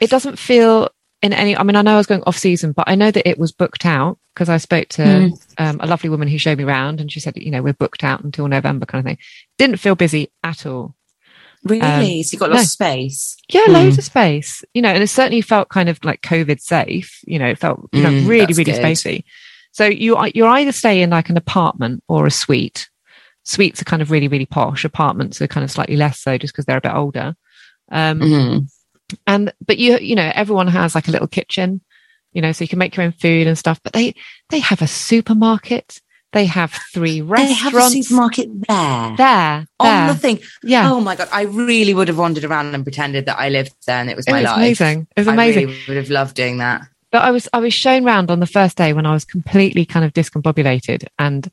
it 0.00 0.10
doesn't 0.10 0.38
feel 0.38 0.90
in 1.22 1.32
any. 1.32 1.56
I 1.56 1.62
mean, 1.62 1.76
I 1.76 1.82
know 1.82 1.94
I 1.94 1.98
was 1.98 2.06
going 2.06 2.22
off 2.26 2.36
season, 2.38 2.72
but 2.72 2.88
I 2.88 2.94
know 2.94 3.10
that 3.10 3.28
it 3.28 3.38
was 3.38 3.52
booked 3.52 3.84
out 3.86 4.18
because 4.34 4.48
I 4.48 4.56
spoke 4.58 4.88
to 4.90 5.02
Mm. 5.02 5.40
um, 5.58 5.80
a 5.80 5.86
lovely 5.86 6.08
woman 6.10 6.28
who 6.28 6.38
showed 6.38 6.58
me 6.58 6.64
around, 6.64 7.00
and 7.00 7.10
she 7.10 7.20
said, 7.20 7.36
you 7.36 7.50
know, 7.50 7.62
we're 7.62 7.72
booked 7.72 8.04
out 8.04 8.22
until 8.22 8.46
November, 8.48 8.86
kind 8.86 9.00
of 9.00 9.06
thing. 9.10 9.18
Didn't 9.58 9.78
feel 9.78 9.94
busy 9.96 10.30
at 10.44 10.64
all. 10.66 10.94
Really? 11.64 11.80
Um, 11.82 12.22
so 12.22 12.34
you 12.34 12.38
got 12.38 12.50
lots 12.50 12.58
no. 12.58 12.62
of 12.62 12.68
space. 12.68 13.36
Yeah, 13.52 13.64
Mm. 13.66 13.72
loads 13.72 13.98
of 13.98 14.04
space, 14.04 14.64
you 14.74 14.80
know, 14.82 14.90
and 14.90 15.02
it 15.02 15.08
certainly 15.08 15.40
felt 15.40 15.68
kind 15.70 15.88
of 15.88 15.98
like 16.04 16.22
COVID 16.22 16.60
safe. 16.60 17.18
You 17.26 17.40
know, 17.40 17.48
it 17.48 17.58
felt 17.58 17.88
you 17.92 18.02
know 18.02 18.10
Mm, 18.10 18.28
really, 18.28 18.46
really 18.52 18.64
good. 18.64 18.76
spacey. 18.76 19.24
So 19.72 19.84
you 19.86 20.16
you're 20.34 20.48
either 20.48 20.72
stay 20.72 21.02
in 21.02 21.10
like 21.10 21.30
an 21.30 21.36
apartment 21.36 22.04
or 22.08 22.26
a 22.26 22.30
suite. 22.30 22.88
Suites 23.44 23.80
are 23.80 23.84
kind 23.86 24.02
of 24.02 24.10
really, 24.10 24.28
really 24.28 24.46
posh. 24.46 24.84
Apartments 24.84 25.42
are 25.42 25.46
kind 25.48 25.64
of 25.64 25.70
slightly 25.70 25.96
less 25.96 26.20
so, 26.20 26.38
just 26.38 26.52
because 26.52 26.64
they're 26.64 26.78
a 26.78 26.80
bit 26.80 26.94
older. 26.94 27.34
Um, 27.90 28.20
Mhm. 28.20 28.70
And 29.26 29.52
but 29.66 29.78
you 29.78 29.98
you 29.98 30.14
know 30.14 30.30
everyone 30.34 30.68
has 30.68 30.94
like 30.94 31.08
a 31.08 31.10
little 31.10 31.28
kitchen, 31.28 31.80
you 32.32 32.42
know, 32.42 32.52
so 32.52 32.64
you 32.64 32.68
can 32.68 32.78
make 32.78 32.96
your 32.96 33.04
own 33.06 33.12
food 33.12 33.46
and 33.46 33.56
stuff. 33.58 33.80
But 33.82 33.92
they 33.92 34.14
they 34.50 34.58
have 34.60 34.82
a 34.82 34.86
supermarket. 34.86 36.00
They 36.32 36.44
have 36.44 36.72
three 36.92 37.22
They 37.22 37.52
have 37.54 37.72
a 37.72 37.76
restaurants 37.78 38.08
supermarket 38.08 38.48
there. 38.68 39.14
there. 39.16 39.66
on 39.80 39.86
there. 40.06 40.12
the 40.12 40.18
thing. 40.18 40.40
yeah, 40.62 40.92
Oh 40.92 41.00
my 41.00 41.16
god! 41.16 41.28
I 41.32 41.42
really 41.44 41.94
would 41.94 42.08
have 42.08 42.18
wandered 42.18 42.44
around 42.44 42.74
and 42.74 42.84
pretended 42.84 43.24
that 43.26 43.38
I 43.38 43.48
lived 43.48 43.72
there 43.86 43.96
and 43.98 44.10
it 44.10 44.16
was 44.16 44.26
it 44.28 44.32
my 44.32 44.40
was 44.40 44.44
life. 44.44 44.56
amazing. 44.58 45.06
It 45.16 45.20
was 45.20 45.28
I 45.28 45.32
amazing. 45.32 45.66
really 45.68 45.78
would 45.88 45.96
have 45.96 46.10
loved 46.10 46.34
doing 46.36 46.58
that. 46.58 46.82
but 47.10 47.22
I 47.22 47.30
was 47.30 47.48
I 47.54 47.58
was 47.60 47.72
shown 47.72 48.04
round 48.04 48.30
on 48.30 48.40
the 48.40 48.46
first 48.46 48.76
day 48.76 48.92
when 48.92 49.06
I 49.06 49.12
was 49.14 49.24
completely 49.24 49.86
kind 49.86 50.04
of 50.04 50.12
discombobulated, 50.12 51.06
and 51.18 51.50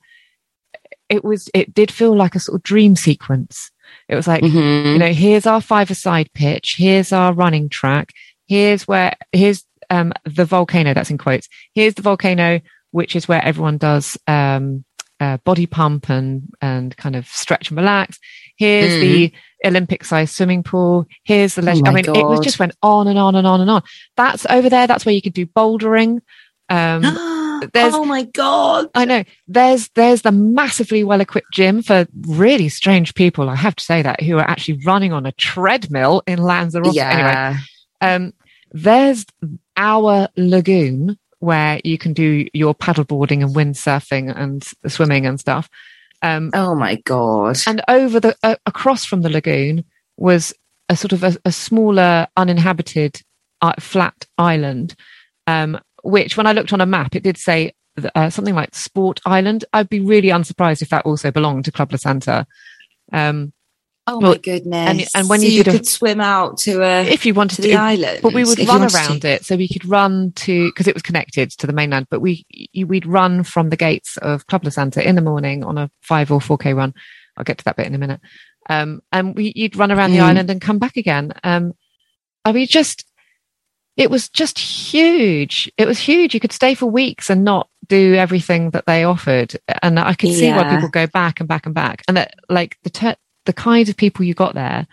it 1.08 1.24
was 1.24 1.49
it 1.53 1.74
did 1.74 1.89
feel 1.89 2.14
like 2.14 2.36
a 2.36 2.39
sort 2.41 2.58
of 2.58 2.64
dream 2.64 2.97
sequence. 2.97 3.72
It 4.08 4.16
was 4.16 4.28
like 4.28 4.43
Mhm. 4.43 4.93
you 4.93 4.99
know 4.99 5.14
here's 5.14 5.45
our 5.45 5.62
five-a-side 5.62 6.30
pitch, 6.34 6.76
here's 6.78 7.12
our 7.12 7.34
running 7.34 7.70
track, 7.70 8.12
here's 8.47 8.88
where 8.88 9.16
here's 9.32 9.64
um 9.89 10.14
the 10.26 10.45
volcano 10.45 10.93
that's 10.93 11.10
in 11.12 11.18
quotes. 11.18 11.47
Here's 11.74 11.93
the 11.95 12.01
volcano, 12.01 12.60
which 12.91 13.16
is 13.16 13.28
where 13.28 13.43
everyone 13.43 13.78
does 13.78 14.18
um 14.28 14.84
uh, 15.22 15.38
body 15.45 15.66
pump 15.66 16.10
and 16.10 16.49
and 16.62 16.95
kind 16.97 17.16
of 17.16 17.26
stretch 17.28 17.70
and 17.70 17.78
relax. 17.78 18.20
Here's 18.58 18.91
Mm. 18.93 18.99
the 19.01 19.34
Olympic 19.66 20.03
sized 20.03 20.36
swimming 20.36 20.62
pool. 20.62 21.06
Here's 21.24 21.56
the 21.56 21.62
leisure. 21.62 21.84
Oh 21.86 21.89
I 21.89 21.93
mean, 21.93 22.06
it 22.06 22.26
was 22.28 22.41
just 22.41 22.60
went 22.60 22.76
on 22.84 23.08
and 23.08 23.18
on 23.18 23.34
and 23.36 23.47
on 23.47 23.62
and 23.62 23.70
on. 23.70 23.82
That's 24.18 24.45
over 24.49 24.70
there. 24.70 24.88
That's 24.88 25.06
where 25.06 25.16
you 25.16 25.22
could 25.22 25.34
do 25.34 25.45
bouldering. 25.45 26.20
Um, 26.70 27.01
there's- 27.74 27.93
oh 27.95 28.06
my 28.06 28.24
god! 28.24 28.89
I 28.95 29.06
know 29.06 29.24
there's 29.47 29.89
there's 29.89 30.22
the 30.24 30.32
massively 30.32 31.03
well 31.03 31.22
equipped 31.22 31.51
gym 31.51 31.82
for 31.82 32.08
really 32.22 32.70
strange 32.70 33.14
people. 33.16 33.49
I 33.49 33.56
have 33.56 33.76
to 33.76 33.84
say 33.84 34.01
that 34.01 34.22
who 34.22 34.38
are 34.38 34.49
actually 34.49 34.80
running 34.86 35.14
on 35.14 35.26
a 35.26 35.32
treadmill 35.34 36.24
in 36.28 36.39
Lanzarote. 36.39 36.95
Anyway, 36.97 36.97
Yeah. 36.97 37.58
um, 38.01 38.34
there's 38.72 39.26
our 39.78 40.30
lagoon 40.38 41.18
where 41.39 41.80
you 41.84 41.97
can 41.97 42.14
do 42.14 42.47
your 42.53 42.74
paddleboarding 42.74 43.43
and 43.43 43.56
windsurfing 43.56 44.34
and 44.36 44.66
swimming 44.88 45.26
and 45.26 45.39
stuff. 45.39 45.70
Um, 46.22 46.49
Oh 46.53 46.74
my 46.76 46.95
god! 46.95 47.58
and 47.68 47.82
over 47.88 48.20
the 48.20 48.36
uh, 48.41 48.56
across 48.66 49.06
from 49.06 49.22
the 49.22 49.30
lagoon 49.30 49.84
was 50.18 50.53
a 50.89 50.95
sort 50.95 51.12
of 51.14 51.24
a, 51.24 51.36
a 51.45 51.51
smaller 51.51 52.28
uninhabited 52.38 53.22
uh, 53.62 53.74
flat 53.80 54.26
island 54.38 54.95
um, 55.47 55.80
which 56.06 56.38
when 56.38 56.47
i 56.47 56.51
looked 56.53 56.72
on 56.74 56.82
a 56.82 56.86
map 56.86 57.16
it 57.16 57.24
did 57.24 57.38
say 57.38 57.74
uh, 58.16 58.30
something 58.30 58.56
like 58.56 58.74
sport 58.76 59.20
island 59.26 59.66
i'd 59.74 59.89
be 59.89 59.99
really 59.99 60.30
unsurprised 60.30 60.82
if 60.82 60.89
that 60.89 61.06
also 61.06 61.32
belonged 61.32 61.66
to 61.66 61.72
club 61.72 61.91
la 61.91 61.97
santa 61.97 62.45
um, 63.14 63.53
oh 64.08 64.20
well, 64.20 64.32
my 64.34 64.38
goodness! 64.38 64.89
and- 64.89 65.08
and 65.16 65.30
when 65.30 65.39
So 65.39 65.45
you 65.47 65.51
you 65.53 65.64
did 65.64 65.74
a- 65.74 65.78
could 65.78 65.88
swim 65.88 66.22
out 66.22 66.58
to 66.60 66.84
a 66.84 67.06
if 67.08 67.26
you 67.26 67.34
wanted 67.34 67.56
to 67.58 67.62
the 67.64 67.76
island, 67.76 68.20
but 68.22 68.34
we 68.34 68.43
would 68.43 68.60
run 68.68 68.82
around 68.82 69.22
to. 69.22 69.28
it 69.30 69.45
so 69.45 69.56
we 69.56 69.68
could 69.68 69.86
run 69.86 70.32
to 70.34 70.70
because 70.70 70.88
it 70.88 70.93
was 70.93 71.03
connected 71.03 71.51
to 71.51 71.68
the 71.68 71.74
mainland 71.74 72.08
but 72.12 72.20
we 72.22 72.45
we'd 72.86 73.06
run 73.06 73.43
from 73.43 73.70
the 73.70 73.78
gates 73.78 74.18
of 74.18 74.45
club 74.47 74.64
la 74.64 74.70
santa 74.70 75.08
in 75.08 75.16
the 75.16 75.22
morning 75.22 75.64
on 75.64 75.78
a 75.78 75.89
5 76.01 76.32
or 76.32 76.39
4k 76.39 76.76
run 76.76 76.93
i'll 77.38 77.43
get 77.43 77.58
to 77.60 77.64
that 77.66 77.76
bit 77.78 77.88
in 77.88 77.95
a 77.95 77.97
minute 77.99 78.22
um, 78.70 79.01
and 79.12 79.36
we 79.36 79.53
you'd 79.56 79.76
run 79.76 79.91
around 79.91 80.12
the 80.12 80.18
Mm. 80.20 80.24
island 80.30 80.49
and 80.49 80.60
come 80.62 80.80
back 80.80 80.97
again 80.97 81.32
um, 81.43 81.74
i 82.43 82.51
mean 82.51 82.68
just 82.68 83.06
it 83.98 84.10
was 84.10 84.30
just 84.30 84.60
huge. 84.60 85.72
It 85.78 85.88
was 85.88 86.00
huge. 86.00 86.34
You 86.34 86.39
could 86.39 86.52
stay 86.52 86.74
for 86.76 86.88
weeks 86.88 87.30
and 87.30 87.43
not 87.43 87.70
do 87.88 88.16
everything 88.16 88.72
that 88.72 88.86
they 88.86 89.04
offered. 89.04 89.56
And 89.82 90.00
i 90.00 90.14
could 90.14 90.34
see 90.34 90.52
why 90.52 90.70
people 90.70 90.89
go 90.89 91.08
back 91.08 91.39
and 91.39 91.48
back 91.48 91.66
and 91.66 91.76
back. 91.76 92.04
And 92.08 92.18
that 92.18 92.36
like 92.50 92.78
the 92.84 92.89
ter- 92.89 93.16
the 93.46 93.54
kinds 93.54 93.89
of 93.89 93.96
people 93.96 94.26
you 94.26 94.34
got 94.34 94.56
there 94.56 94.88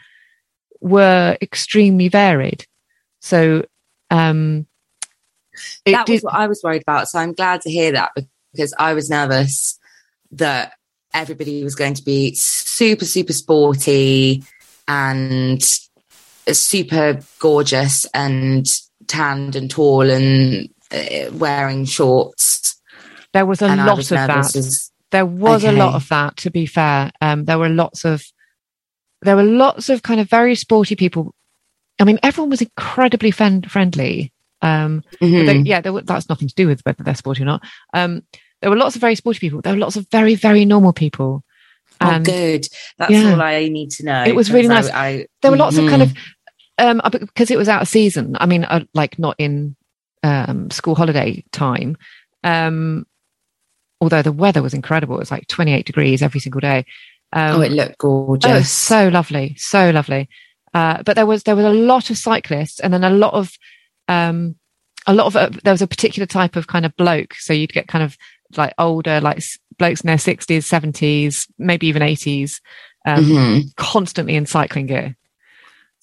were 0.80 1.36
extremely 1.40 2.08
varied. 2.08 2.66
So 3.20 3.64
um 4.10 4.66
that 5.84 6.08
was 6.08 6.20
did, 6.20 6.24
what 6.24 6.34
I 6.34 6.46
was 6.46 6.60
worried 6.62 6.82
about. 6.82 7.08
So 7.08 7.18
I'm 7.18 7.32
glad 7.32 7.62
to 7.62 7.70
hear 7.70 7.92
that 7.92 8.12
because 8.52 8.74
I 8.78 8.94
was 8.94 9.10
nervous 9.10 9.78
that 10.32 10.74
everybody 11.12 11.62
was 11.64 11.74
going 11.74 11.94
to 11.94 12.04
be 12.04 12.34
super, 12.34 13.04
super 13.04 13.32
sporty 13.32 14.44
and 14.88 15.62
super 16.50 17.20
gorgeous 17.38 18.06
and 18.14 18.66
tanned 19.12 19.54
and 19.56 19.70
tall 19.70 20.08
and 20.16 20.68
uh, 20.90 21.30
wearing 21.42 21.84
shorts. 21.84 22.80
there 23.32 23.46
was 23.46 23.60
a 23.62 23.66
and 23.66 23.84
lot 23.86 23.96
was 23.96 24.10
of 24.12 24.16
that 24.16 24.30
as- 24.56 24.90
there 25.10 25.26
was 25.26 25.62
a 25.64 25.72
lot 25.72 25.94
of 25.94 26.08
that 26.08 26.36
to 26.38 26.50
be 26.50 26.64
fair 26.66 27.10
um 27.20 27.44
there 27.44 27.58
were 27.58 27.68
lots 27.68 28.04
of 28.04 28.24
there 29.20 29.36
were 29.36 29.42
lots 29.64 29.88
of 29.92 30.02
kind 30.02 30.20
of 30.20 30.28
very 30.38 30.54
sporty 30.54 30.96
people 30.96 31.34
i 32.00 32.04
mean 32.04 32.18
everyone 32.22 32.50
was 32.50 32.62
incredibly 32.62 33.30
friend- 33.30 33.70
friendly 33.70 34.32
um 34.62 35.02
Mhm. 35.20 35.46
they- 35.46 35.68
yeah 35.70 35.80
there, 35.82 35.92
were- 35.92 36.02
that's 36.10 36.28
nothing 36.30 36.48
to 36.48 36.54
do 36.54 36.66
with 36.66 36.80
whether 36.84 37.02
they're 37.04 37.14
sporty 37.24 37.42
or 37.42 37.46
not 37.46 37.62
um 37.94 38.22
there 38.60 38.70
were 38.70 38.76
lots 38.84 38.94
of 38.96 39.00
very 39.02 39.14
sporty 39.14 39.38
people 39.40 39.60
there 39.60 39.74
were 39.74 39.84
lots 39.86 39.96
of 39.96 40.06
very 40.10 40.34
very 40.34 40.64
normal 40.64 40.92
people 40.92 41.42
Oh, 42.00 42.10
and 42.10 42.24
good. 42.24 42.66
That's 42.98 43.12
yeah. 43.12 43.30
all 43.30 43.40
I 43.42 43.68
need 43.68 43.90
to 43.98 44.02
know. 44.04 44.24
It 44.26 44.34
was 44.34 44.50
really 44.50 44.66
nice. 44.66 44.88
I, 44.90 45.06
I, 45.08 45.26
there 45.40 45.52
were 45.52 45.56
lots 45.64 45.76
of 45.78 45.84
Mhm. 45.84 45.90
kind 45.90 46.02
of 46.02 46.10
um 46.78 47.00
because 47.12 47.50
it 47.50 47.58
was 47.58 47.68
out 47.68 47.82
of 47.82 47.88
season 47.88 48.36
i 48.40 48.46
mean 48.46 48.64
uh, 48.64 48.84
like 48.94 49.18
not 49.18 49.36
in 49.38 49.76
um 50.22 50.70
school 50.70 50.94
holiday 50.94 51.44
time 51.52 51.96
um 52.44 53.06
although 54.00 54.22
the 54.22 54.32
weather 54.32 54.62
was 54.62 54.74
incredible 54.74 55.16
it 55.16 55.20
was 55.20 55.30
like 55.30 55.46
28 55.48 55.86
degrees 55.86 56.22
every 56.22 56.40
single 56.40 56.60
day 56.60 56.84
um 57.32 57.56
oh, 57.56 57.60
it 57.60 57.72
looked 57.72 57.98
gorgeous. 57.98 58.50
Oh, 58.50 58.62
so 58.62 59.08
lovely, 59.08 59.54
so 59.56 59.90
lovely. 59.90 60.28
Uh, 60.74 61.02
but 61.02 61.16
there 61.16 61.26
was 61.26 61.42
there 61.44 61.56
was 61.56 61.64
a 61.64 61.70
lot 61.70 62.10
of 62.10 62.18
cyclists, 62.18 62.78
and 62.80 62.92
then 62.92 63.04
a 63.04 63.10
lot 63.10 63.32
of 63.32 63.52
um, 64.08 64.54
a 65.06 65.14
lot 65.14 65.26
of 65.26 65.36
uh, 65.36 65.50
there 65.64 65.72
was 65.72 65.82
a 65.82 65.86
particular 65.86 66.26
type 66.26 66.56
of 66.56 66.66
kind 66.66 66.84
of 66.84 66.94
bloke. 66.96 67.34
So 67.34 67.52
you'd 67.54 67.72
get 67.72 67.88
kind 67.88 68.04
of 68.04 68.16
like 68.56 68.74
older, 68.78 69.20
like 69.20 69.42
blokes 69.78 70.02
in 70.02 70.08
their 70.08 70.18
sixties, 70.18 70.66
seventies, 70.66 71.46
maybe 71.58 71.86
even 71.86 72.02
eighties, 72.02 72.60
um, 73.06 73.24
Mhm. 73.24 73.76
constantly 73.76 74.34
in 74.36 74.44
cycling 74.46 74.86
gear. 74.86 75.16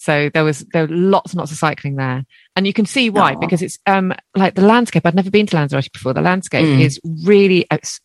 So 0.02 0.30
there 0.34 0.46
was 0.46 0.66
there 0.72 0.88
were 0.88 0.96
lots 0.96 1.34
and 1.34 1.40
lots 1.40 1.52
of 1.52 1.58
cycling 1.58 1.98
there, 1.98 2.24
and 2.56 2.66
you 2.66 2.72
can 2.72 2.86
see 2.86 3.10
why 3.10 3.34
Aw. 3.34 3.40
because 3.40 3.62
it's 3.62 3.78
um 3.86 4.14
like 4.34 4.56
the 4.56 4.62
landscape. 4.62 5.06
I'd 5.06 5.14
never 5.14 5.30
been 5.30 5.46
to 5.48 5.56
Lanzarote 5.58 5.92
before. 5.92 6.14
The 6.14 6.22
landscape 6.22 6.66
Mm. 6.66 6.80
is 6.80 7.00
really, 7.26 7.66
it's, 7.70 8.00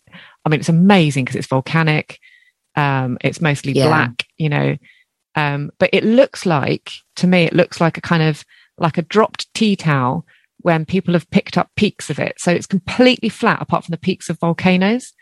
I 0.45 0.49
mean, 0.49 0.59
it's 0.59 0.68
amazing 0.68 1.24
because 1.24 1.36
it's 1.36 1.47
volcanic. 1.47 2.18
Um, 2.74 3.16
it's 3.20 3.40
mostly 3.40 3.72
Yeah. 3.74 3.86
black, 3.86 4.24
you 4.38 4.49
know, 4.49 4.76
um, 5.36 5.70
but 5.78 5.90
it 5.92 6.03
looks 6.03 6.45
like 6.45 6.90
to 7.16 7.28
me, 7.28 7.45
it 7.45 7.53
looks 7.53 7.80
like 7.80 7.97
a 7.97 8.01
kind 8.01 8.24
of 8.24 8.45
like 8.76 8.99
a 8.99 9.03
dropped 9.03 9.47
tea 9.55 9.76
towel 9.76 10.26
when 10.59 10.84
people 10.84 11.14
have 11.14 11.30
picked 11.30 11.57
up 11.57 11.70
peaks 11.76 12.11
of 12.11 12.18
it. 12.18 12.34
So 12.40 12.51
it's 12.51 12.66
completely 12.66 13.28
flat 13.28 13.62
apart 13.62 13.84
from 13.84 13.92
the 13.92 13.99
peaks 13.99 14.28
of 14.28 14.40
volcanoes. 14.40 15.12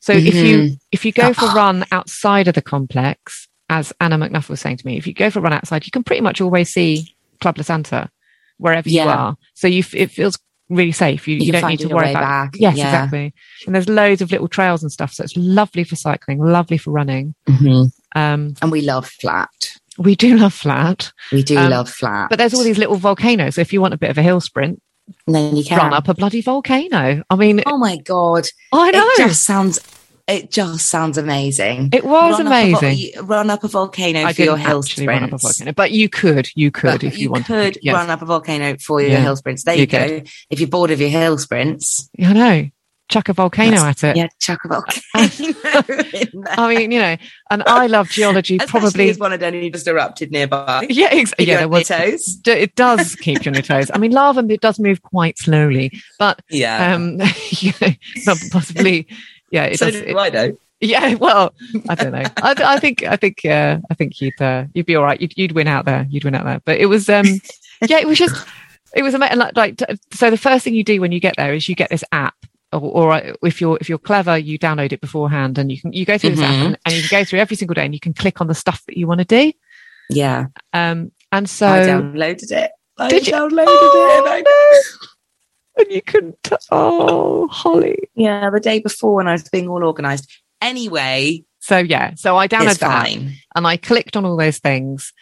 So 0.00 0.12
if 0.12 0.34
you 0.34 0.76
if 0.92 1.06
you 1.06 1.12
go 1.12 1.32
for 1.32 1.46
a 1.46 1.54
run 1.54 1.86
outside 1.90 2.48
of 2.48 2.54
the 2.54 2.60
complex, 2.62 3.48
as 3.68 3.92
Anna 4.00 4.16
McNuff 4.18 4.48
was 4.48 4.60
saying 4.60 4.78
to 4.78 4.86
me, 4.86 4.96
if 4.96 5.06
you 5.06 5.12
go 5.14 5.30
for 5.30 5.38
a 5.40 5.42
run 5.42 5.52
outside, 5.52 5.84
you 5.86 5.90
can 5.90 6.02
pretty 6.04 6.22
much 6.22 6.40
always 6.40 6.72
see 6.72 7.14
Club 7.40 7.58
La 7.58 7.64
Santa 7.64 8.10
wherever 8.58 8.88
you 8.88 9.02
are. 9.02 9.36
So 9.54 9.68
you 9.68 9.80
f- 9.80 9.94
it 9.94 10.10
feels 10.10 10.38
really 10.70 10.92
safe. 10.92 11.26
You, 11.28 11.36
You 11.36 11.46
you, 11.46 11.52
don't 11.52 11.68
need 11.68 11.80
to 11.80 11.88
worry 11.88 12.10
about 12.10 12.20
back. 12.22 12.50
Yes, 12.54 12.76
Yeah. 12.76 12.86
exactly. 12.86 13.32
And 13.66 13.74
there's 13.74 13.88
loads 13.88 14.20
of 14.22 14.30
little 14.30 14.48
trails 14.48 14.82
and 14.82 14.90
stuff. 14.92 15.12
So 15.12 15.24
it's 15.24 15.36
lovely 15.36 15.84
for 15.84 15.96
cycling, 15.96 16.40
lovely 16.40 16.76
for 16.78 16.90
running. 16.90 17.34
Mhm. 17.48 17.90
Um, 18.16 18.54
And 18.60 18.70
we 18.72 18.80
love 18.82 19.06
flat. 19.20 19.48
we 19.98 20.14
do 20.16 20.36
love 20.36 20.54
flat, 20.54 21.12
We 21.32 21.42
do 21.42 21.56
Um, 21.58 21.70
love 21.70 21.88
flat. 21.90 22.28
but 22.30 22.38
there's 22.38 22.54
all 22.54 22.62
these 22.64 22.78
little 22.78 22.96
volcanoes. 22.96 23.54
So 23.56 23.60
if 23.60 23.72
you 23.72 23.80
want 23.80 23.94
a 23.94 23.98
bit 23.98 24.10
of 24.10 24.18
a 24.18 24.22
hill 24.22 24.40
sprint, 24.40 24.80
And 25.26 25.34
then 25.34 25.56
you 25.56 25.64
can 25.64 25.78
run 25.78 25.94
up 25.94 26.06
a 26.08 26.12
bloody 26.14 26.42
volcano. 26.42 27.22
I 27.30 27.34
mean, 27.36 27.62
Oh 27.64 27.78
my 27.78 27.96
god! 27.96 28.46
I 28.72 28.90
know 28.90 29.06
It 29.06 29.16
just 29.18 29.44
sounds. 29.44 29.78
It 30.28 30.50
just 30.50 30.90
sounds 30.90 31.16
amazing. 31.16 31.88
it 31.92 32.04
was 32.04 32.32
Run 32.38 32.46
up 32.46 32.52
amazing. 32.52 32.98
you- 32.98 33.22
run 33.22 33.48
up 33.48 33.64
a 33.64 33.68
volcano 33.68 34.24
I 34.24 34.34
for 34.34 34.42
your 34.42 34.58
hill 34.58 34.82
sprints. 34.82 35.08
run 35.08 35.22
up 35.24 35.32
a 35.32 35.38
volcano, 35.38 35.72
but 35.72 35.90
you 35.90 36.08
could, 36.10 36.48
you 36.54 36.70
could 36.70 36.92
But 37.00 37.04
if 37.04 37.16
you, 37.16 37.22
you 37.24 37.30
wanted. 37.30 37.46
could 37.46 37.74
to. 37.74 37.80
Yes. 37.82 37.94
run 37.94 38.10
up 38.10 38.20
a 38.20 38.26
volcano 38.26 38.76
for 38.78 39.00
your 39.00 39.10
Yeah. 39.12 39.20
hill 39.22 39.36
sprints. 39.36 39.64
There 39.64 39.74
You 39.74 39.80
you, 39.80 39.86
go. 39.86 40.22
If 40.50 40.60
you're 40.60 40.68
bored 40.68 40.90
of 40.90 41.00
your 41.00 41.08
hill 41.08 41.38
sprints, 41.38 42.10
I 42.22 42.32
know. 42.34 42.68
Chuck 43.10 43.30
a 43.30 43.32
volcano 43.32 43.70
That's- 43.70 44.04
at 44.04 44.10
it. 44.10 44.16
yeah, 44.18 44.28
chuck 44.38 44.58
a 44.66 44.68
volcano. 44.68 46.44
I 46.50 46.74
mean, 46.74 46.90
you 46.90 46.98
know, 46.98 47.16
and 47.50 47.62
I 47.66 47.86
love 47.86 48.10
geology. 48.10 48.56
Especially 48.60 48.80
probably, 48.80 49.08
as 49.08 49.18
one 49.18 49.30
had 49.30 49.42
only 49.42 49.70
just 49.70 49.86
erupted 49.88 50.30
nearby. 50.30 50.86
yeah, 50.90 51.08
ex- 51.12 51.32
Keep 51.34 51.48
yeah. 51.48 51.54
There 51.54 51.60
your 51.62 51.68
was. 51.70 51.88
toes. 51.88 52.38
It 52.46 52.74
does 52.74 53.14
keep 53.16 53.46
you 53.46 53.50
on 53.50 53.54
your 53.54 53.62
toes. 53.62 53.90
I 53.94 53.96
mean, 53.96 54.10
lava 54.12 54.44
it 54.50 54.60
does 54.60 54.78
move 54.78 55.00
quite 55.00 55.38
slowly, 55.38 55.90
but 56.18 56.42
Yeah. 56.50 56.94
um, 56.94 57.18
you 57.50 57.72
know, 57.80 58.34
possibly. 58.50 59.06
Yeah, 59.50 59.64
it 59.64 59.78
so 59.78 59.90
does. 59.90 60.00
do 60.00 60.06
it- 60.08 60.16
I 60.16 60.28
know. 60.30 60.56
yeah, 60.80 61.14
well, 61.20 61.52
I 61.88 61.94
don't 61.94 62.12
know. 62.12 62.22
I, 62.42 62.54
I 62.64 62.78
think, 62.78 63.02
I 63.02 63.16
think, 63.16 63.44
uh, 63.44 63.78
I 63.90 63.94
think 63.94 64.20
you'd, 64.20 64.40
uh, 64.40 64.64
you'd 64.74 64.86
be 64.86 64.94
all 64.96 65.04
right. 65.04 65.20
You'd, 65.20 65.36
you'd 65.36 65.52
win 65.52 65.66
out 65.68 65.84
there. 65.84 66.06
You'd 66.10 66.24
win 66.24 66.34
out 66.34 66.44
there. 66.44 66.60
But 66.64 66.78
it 66.78 66.86
was, 66.86 67.08
um, 67.08 67.26
yeah, 67.88 67.98
it 67.98 68.06
was 68.06 68.18
just, 68.18 68.46
it 68.94 69.02
was 69.02 69.14
amazing. 69.14 69.38
Like, 69.38 69.56
like, 69.56 69.80
so 70.12 70.30
the 70.30 70.36
first 70.36 70.64
thing 70.64 70.74
you 70.74 70.84
do 70.84 71.00
when 71.00 71.12
you 71.12 71.20
get 71.20 71.34
there 71.36 71.52
is 71.54 71.68
you 71.68 71.74
get 71.74 71.90
this 71.90 72.04
app, 72.12 72.34
or, 72.72 72.80
or 72.80 73.12
uh, 73.12 73.32
if 73.42 73.60
you're 73.60 73.78
if 73.80 73.88
you're 73.88 73.96
clever, 73.98 74.36
you 74.36 74.58
download 74.58 74.92
it 74.92 75.00
beforehand, 75.00 75.56
and 75.58 75.70
you 75.72 75.80
can 75.80 75.92
you 75.92 76.04
go 76.04 76.18
through 76.18 76.30
this 76.30 76.40
app, 76.40 76.54
Mhm. 76.54 76.64
and, 76.66 76.78
and 76.84 76.94
you 76.94 77.02
can 77.02 77.20
go 77.20 77.24
through 77.24 77.38
every 77.38 77.56
single 77.56 77.74
day, 77.74 77.84
and 77.84 77.94
you 77.94 78.00
can 78.00 78.12
click 78.14 78.40
on 78.42 78.46
the 78.46 78.54
stuff 78.54 78.84
that 78.86 78.96
you 78.98 79.06
want 79.06 79.18
to 79.20 79.24
do. 79.24 79.52
Yeah. 80.10 80.46
Um, 80.74 81.10
and 81.32 81.48
so 81.48 81.66
I 81.66 81.80
downloaded 81.80 82.50
it. 82.52 82.70
I 82.98 83.08
Did 83.08 83.26
you? 83.26 83.32
downloaded 83.32 83.64
Oh, 83.68 84.24
it. 84.38 84.46
I- 84.46 85.06
and 85.78 85.90
you 85.90 86.02
couldn't. 86.02 86.36
t- 86.42 86.56
Oh, 86.70 87.48
Holly. 87.48 87.98
Yeah, 88.14 88.50
the 88.50 88.60
day 88.60 88.80
before 88.80 89.14
when 89.14 89.28
I 89.28 89.32
was 89.32 89.48
being 89.48 89.68
all 89.68 89.84
organized. 89.84 90.30
Anyway, 90.60 91.44
So 91.60 91.78
yeah, 91.78 92.14
so 92.16 92.36
I 92.36 92.48
downloaded 92.48 92.70
it's 92.70 92.78
that, 92.78 93.08
and 93.54 93.66
I 93.66 93.76
clicked 93.76 94.16
on 94.16 94.24
all 94.24 94.36
those 94.36 94.58
things, 94.58 95.12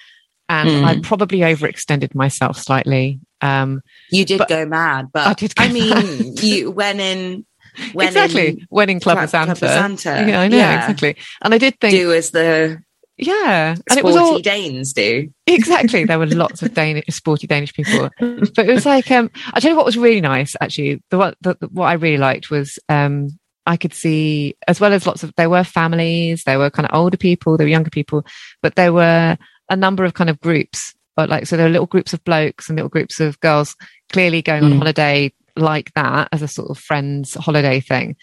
and 0.48 0.68
Mm. 0.68 0.84
I 0.84 1.00
probably 1.00 1.38
overextended 1.40 2.14
myself 2.14 2.58
slightly. 2.58 3.20
Um, 3.40 3.80
You 4.10 4.24
did 4.24 4.38
But- 4.38 4.48
go 4.48 4.64
mad, 4.66 5.06
but 5.12 5.26
I 5.26 5.30
I, 5.30 5.34
did 5.34 5.54
go 5.54 5.68
mean, 5.68 5.90
mad. 5.90 6.42
you 6.42 6.70
went 6.70 7.00
in. 7.00 7.44
Went 7.92 8.08
exactly, 8.08 8.48
In, 8.48 8.66
wedding 8.70 9.00
club 9.00 9.18
of 9.18 9.28
Club- 9.30 9.44
Club 9.48 9.58
Santa. 9.58 9.86
of 9.92 9.98
Santa. 9.98 10.30
Yeah, 10.30 10.40
I 10.40 10.48
know 10.48 10.56
Yeah. 10.56 10.78
exactly. 10.78 11.16
And 11.42 11.52
I 11.52 11.58
did 11.58 11.78
think, 11.78 11.92
do 11.92 12.10
as 12.14 12.30
the 12.30 12.78
yeah, 13.18 13.74
and 13.88 13.98
it 13.98 14.04
was 14.04 14.16
all 14.16 14.38
Danes 14.38 14.92
do. 14.92 15.28
exactly. 15.46 16.04
There 16.04 16.18
were 16.18 16.26
lots 16.26 16.62
of 16.62 16.74
Danish, 16.80 17.04
sporty 17.10 17.46
Danish 17.46 17.72
people, 17.72 18.10
but 18.18 18.58
it 18.58 18.72
was 18.74 18.84
like, 18.86 19.10
um, 19.10 19.30
I 19.52 19.60
tell 19.60 19.70
you 19.70 19.76
what 19.76 19.86
was 19.86 19.96
really 19.96 20.20
nice. 20.20 20.54
Actually, 20.60 21.02
the 21.10 21.18
what 21.18 21.36
the, 21.40 21.56
the- 21.60 21.68
what 21.68 21.86
I 21.86 21.94
really 21.94 22.18
liked 22.18 22.50
was, 22.50 22.78
um, 22.88 23.28
I 23.64 23.76
could 23.76 23.94
see 23.94 24.54
as 24.68 24.80
well 24.80 24.92
as 24.92 25.06
lots 25.06 25.22
of 25.22 25.32
there 25.36 25.50
were 25.50 25.64
families, 25.64 26.44
there 26.44 26.58
were 26.58 26.70
kind 26.70 26.86
of 26.88 26.94
older 26.96 27.16
people, 27.16 27.56
there 27.56 27.64
were 27.64 27.70
younger 27.70 27.90
people, 27.90 28.24
but 28.62 28.74
there 28.76 28.92
were 28.92 29.36
a 29.70 29.76
number 29.76 30.04
of 30.04 30.14
kind 30.14 30.30
of 30.30 30.38
groups. 30.40 30.94
But 31.16 31.30
like, 31.30 31.46
so 31.46 31.56
there 31.56 31.64
were 31.66 31.72
little 31.72 31.86
groups 31.86 32.12
of 32.12 32.22
blokes 32.24 32.68
and 32.68 32.76
little 32.76 32.90
groups 32.90 33.18
of 33.20 33.40
girls 33.40 33.74
clearly 34.12 34.42
going 34.42 34.62
on 34.62 34.72
Mm. 34.74 34.78
holiday 34.78 35.32
like 35.56 35.90
that 35.94 36.28
as 36.32 36.42
a 36.42 36.48
sort 36.48 36.68
of 36.70 36.78
friends 36.78 37.32
holiday 37.34 37.80
thing. 37.80 38.16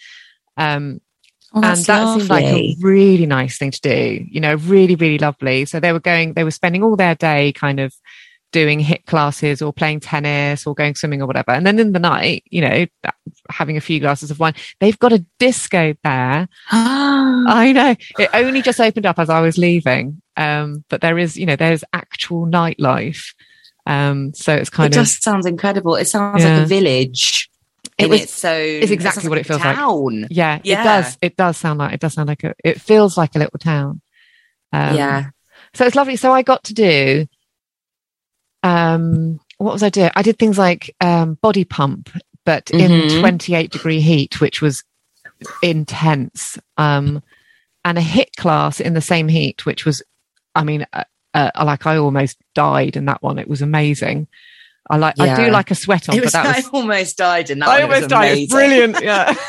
Um, 0.56 1.00
Oh, 1.56 1.62
and 1.62 1.76
that 1.76 2.18
seemed 2.18 2.28
like 2.28 2.44
a 2.44 2.74
really 2.80 3.26
nice 3.26 3.56
thing 3.58 3.70
to 3.70 3.80
do 3.80 4.26
you 4.28 4.40
know 4.40 4.54
really 4.56 4.96
really 4.96 5.18
lovely. 5.18 5.64
So 5.66 5.78
they 5.78 5.92
were 5.92 6.00
going 6.00 6.32
they 6.34 6.42
were 6.44 6.50
spending 6.50 6.82
all 6.82 6.96
their 6.96 7.14
day 7.14 7.52
kind 7.52 7.78
of 7.78 7.94
doing 8.50 8.78
hit 8.80 9.06
classes 9.06 9.60
or 9.62 9.72
playing 9.72 9.98
tennis 10.00 10.66
or 10.66 10.74
going 10.74 10.94
swimming 10.94 11.20
or 11.22 11.26
whatever. 11.26 11.50
And 11.52 11.64
then 11.66 11.78
in 11.78 11.92
the 11.92 11.98
night 12.00 12.42
you 12.50 12.60
know 12.60 12.86
having 13.50 13.76
a 13.76 13.80
few 13.80 14.00
glasses 14.00 14.30
of 14.32 14.38
wine 14.40 14.54
they've 14.80 14.98
got 14.98 15.12
a 15.12 15.24
disco 15.38 15.94
there. 16.02 16.48
I 16.72 17.72
know. 17.72 17.94
It 18.18 18.30
only 18.34 18.62
just 18.62 18.80
opened 18.80 19.06
up 19.06 19.18
as 19.18 19.30
i 19.30 19.40
was 19.40 19.56
leaving. 19.56 20.20
Um 20.36 20.84
but 20.88 21.00
there 21.02 21.18
is 21.18 21.36
you 21.36 21.46
know 21.46 21.56
there's 21.56 21.84
actual 21.92 22.46
nightlife. 22.46 23.32
Um 23.86 24.34
so 24.34 24.54
it's 24.54 24.70
it 24.70 24.72
kind 24.72 24.92
of 24.92 25.00
just 25.02 25.22
sounds 25.22 25.46
incredible. 25.46 25.94
It 25.94 26.06
sounds 26.08 26.42
Yeah. 26.42 26.54
like 26.56 26.62
a 26.64 26.66
village. 26.66 27.48
It 27.98 28.08
was- 28.10 28.30
so 28.30 28.52
it's 28.52 28.90
exactly 28.90 29.28
what 29.28 29.38
it 29.38 29.46
feels 29.46 29.60
like. 29.60 29.76
town. 29.76 30.26
yeah, 30.30 30.56
it 30.64 30.84
does 30.84 31.18
it 31.22 31.36
does 31.36 31.56
sound 31.56 31.78
like 31.78 31.92
it 31.94 32.00
does 32.00 32.14
sound 32.14 32.28
like 32.28 32.42
a 32.44 32.54
it 32.64 32.80
feels 32.80 33.16
like 33.16 33.34
a 33.36 33.38
little 33.38 33.58
town 33.58 34.00
um, 34.72 34.96
yeah. 34.96 35.30
So 35.74 35.86
it's 35.86 35.94
lovely. 35.94 36.16
So 36.16 36.32
I 36.32 36.42
got 36.42 36.64
to 36.64 36.74
do, 36.74 37.26
um, 38.62 39.38
what 39.58 39.72
was 39.72 39.82
I 39.82 39.88
doing? 39.88 40.10
I 40.14 40.22
did 40.22 40.38
things 40.38 40.58
like 40.58 40.94
um, 41.00 41.34
body 41.42 41.64
pump, 41.64 42.10
but 42.44 42.70
in 42.70 42.90
Mhm. 42.90 43.20
28 43.20 43.70
degree 43.70 44.00
heat, 44.00 44.40
which 44.40 44.60
was 44.62 44.82
intense. 45.62 46.58
Um, 46.76 47.22
and 47.84 47.98
a 47.98 48.00
hit 48.02 48.34
class 48.36 48.80
in 48.80 48.94
the 48.94 49.00
same 49.00 49.28
heat, 49.28 49.66
which 49.66 49.84
was, 49.84 50.02
I 50.54 50.64
mean, 50.64 50.86
uh, 50.92 51.04
uh, 51.34 51.50
like 51.64 51.86
I 51.86 51.96
almost 51.98 52.38
died 52.54 52.96
in 52.96 53.04
that 53.06 53.22
one. 53.22 53.38
It 53.38 53.48
was 53.48 53.62
amazing. 53.62 54.26
I 54.90 54.96
like, 54.98 55.18
I 55.18 55.34
do 55.34 55.50
like 55.50 55.70
a 55.70 55.74
sweat 55.74 56.08
on, 56.08 56.14
It 56.14 56.18
but 56.18 56.24
was, 56.24 56.34
I 56.34 56.62
almost 56.72 57.16
died 57.16 57.50
in 57.50 57.60
that. 57.60 57.68
I 57.68 57.82
almost 57.82 58.08
died. 58.10 58.38
It's 58.38 58.52
brilliant. 58.52 58.96
Yeah. 59.02 59.34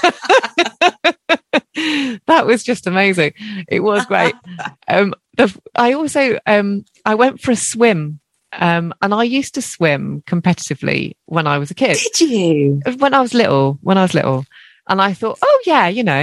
that 2.28 2.46
was 2.46 2.64
just 2.64 2.88
amazing. 2.88 3.34
It 3.68 3.82
was 3.82 4.06
great. 4.06 4.36
Um, 4.88 5.14
the, 5.36 5.54
I 5.76 5.94
also, 5.94 6.40
um, 6.46 6.86
I 7.06 7.16
went 7.16 7.42
for 7.42 7.52
a 7.52 7.56
swim. 7.56 8.20
Um, 8.54 8.94
and 9.02 9.14
I 9.14 9.24
used 9.24 9.56
to 9.56 9.62
swim 9.62 10.24
competitively 10.28 11.14
when 11.26 11.46
I 11.48 11.58
was 11.58 11.72
a 11.72 11.76
kid, 11.76 11.98
Did 12.18 12.32
you? 12.32 12.82
when 13.00 13.14
I 13.14 13.20
was 13.20 13.34
little, 13.34 13.78
when 13.82 13.98
I 13.98 14.04
was 14.04 14.14
little. 14.14 14.46
And 14.88 15.02
I 15.02 15.14
thought, 15.14 15.40
oh 15.42 15.62
yeah, 15.66 15.88
you 15.90 16.04
know, 16.04 16.22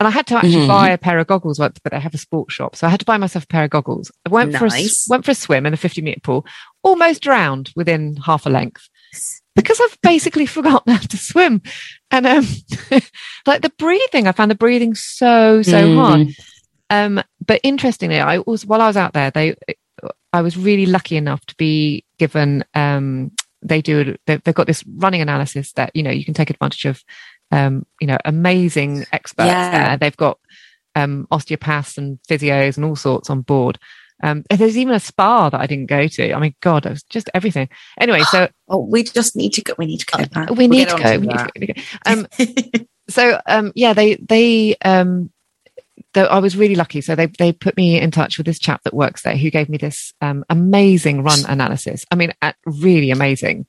I 0.00 0.10
had 0.10 0.26
to 0.26 0.36
actually 0.36 0.66
Mhm. 0.66 0.68
buy 0.68 0.90
a 0.90 0.98
pair 0.98 1.18
of 1.18 1.28
goggles 1.28 1.58
once, 1.58 1.78
but 1.82 1.92
they 1.92 2.00
have 2.00 2.12
a 2.12 2.18
sports 2.18 2.52
shop. 2.52 2.76
So 2.76 2.86
I 2.86 2.90
had 2.90 3.00
to 3.00 3.06
buy 3.06 3.16
myself 3.16 3.44
a 3.44 3.46
pair 3.46 3.64
of 3.64 3.70
goggles. 3.70 4.10
I 4.26 4.30
went 4.30 4.54
for 4.56 4.66
a, 4.66 4.68
Nice. 4.68 5.06
went 5.08 5.24
for 5.24 5.30
a 5.30 5.34
swim 5.34 5.64
in 5.64 5.70
the 5.70 5.76
50 5.78 6.02
meter 6.02 6.20
pool, 6.20 6.44
almost 6.82 7.22
drowned 7.22 7.70
within 7.76 8.16
half 8.16 8.46
a 8.46 8.50
length 8.50 8.88
because 9.54 9.80
I've 9.80 9.98
basically 10.02 10.46
forgotten 10.56 10.92
how 10.94 11.00
to 11.00 11.16
swim. 11.16 11.62
And, 12.10 12.26
um, 12.26 12.46
like 13.46 13.62
the 13.62 13.72
breathing, 13.78 14.26
I 14.26 14.32
found 14.32 14.50
the 14.50 14.56
breathing 14.56 14.94
so, 14.94 15.62
so 15.62 15.86
Mm. 15.88 15.94
hard. 15.94 16.28
Um, 16.90 17.22
but 17.46 17.60
interestingly, 17.62 18.20
I 18.20 18.38
was, 18.38 18.66
while 18.66 18.82
I 18.82 18.86
was 18.86 18.96
out 18.96 19.14
there, 19.14 19.30
they, 19.30 19.56
I 20.32 20.42
was 20.42 20.56
really 20.56 20.86
lucky 20.86 21.16
enough 21.16 21.44
to 21.46 21.54
be 21.56 22.04
given, 22.18 22.64
um, 22.74 23.32
they 23.62 23.80
do, 23.80 24.16
they've, 24.26 24.42
got 24.42 24.66
this 24.66 24.84
running 24.96 25.22
analysis 25.22 25.72
that, 25.72 25.94
you 25.94 26.02
know, 26.02 26.10
you 26.10 26.24
can 26.24 26.34
take 26.34 26.50
advantage 26.50 26.84
of, 26.84 27.02
um, 27.50 27.86
you 28.00 28.06
know, 28.06 28.18
amazing 28.24 29.06
experts 29.12 29.46
Yeah. 29.46 29.70
there. 29.88 29.96
They've 29.96 30.16
got, 30.16 30.38
um, 30.94 31.26
osteopaths 31.30 31.96
and 31.96 32.18
physios 32.28 32.76
and 32.76 32.84
all 32.84 32.96
sorts 32.96 33.30
on 33.30 33.40
board. 33.42 33.78
Um, 34.22 34.44
there's 34.50 34.78
even 34.78 34.94
a 34.94 35.00
spa 35.00 35.50
that 35.50 35.60
I 35.60 35.66
didn't 35.66 35.86
go 35.86 36.06
to. 36.06 36.32
I 36.32 36.38
mean, 36.38 36.54
God, 36.60 36.86
it 36.86 36.90
was 36.90 37.02
just 37.04 37.28
everything. 37.34 37.68
Anyway, 37.98 38.22
so 38.24 38.48
Oh, 38.68 38.78
we 38.78 39.02
just 39.02 39.36
need 39.36 39.52
to 39.54 39.62
go. 39.62 39.74
We 39.76 39.86
need 39.86 39.98
to 39.98 40.06
go. 40.06 40.24
back. 40.26 40.50
we 40.50 40.66
We'll 40.66 40.68
need 40.68 40.88
to 40.88 40.96
go. 40.96 41.18
We 41.18 41.26
need 41.26 41.38
to 41.38 41.44
go, 41.44 41.50
we 41.54 41.66
need 41.66 41.66
to 41.66 41.74
go. 41.74 41.82
Um, 42.06 42.86
so 43.08 43.40
um 43.46 43.72
yeah 43.74 43.92
they 43.92 44.14
they 44.14 44.76
um 44.84 45.30
the, 46.14 46.22
I 46.22 46.38
was 46.38 46.56
really 46.56 46.74
lucky. 46.74 47.00
So 47.00 47.14
they 47.14 47.26
they 47.26 47.52
put 47.52 47.76
me 47.76 48.00
in 48.00 48.10
touch 48.10 48.38
with 48.38 48.46
this 48.46 48.58
chap 48.58 48.82
that 48.84 48.94
works 48.94 49.22
there 49.22 49.36
who 49.36 49.50
gave 49.50 49.68
me 49.68 49.78
this 49.78 50.12
um 50.20 50.44
amazing 50.48 51.22
run 51.22 51.44
analysis. 51.46 52.04
I 52.10 52.14
mean, 52.16 52.32
uh, 52.42 52.52
really 52.66 53.10
amazing. 53.10 53.66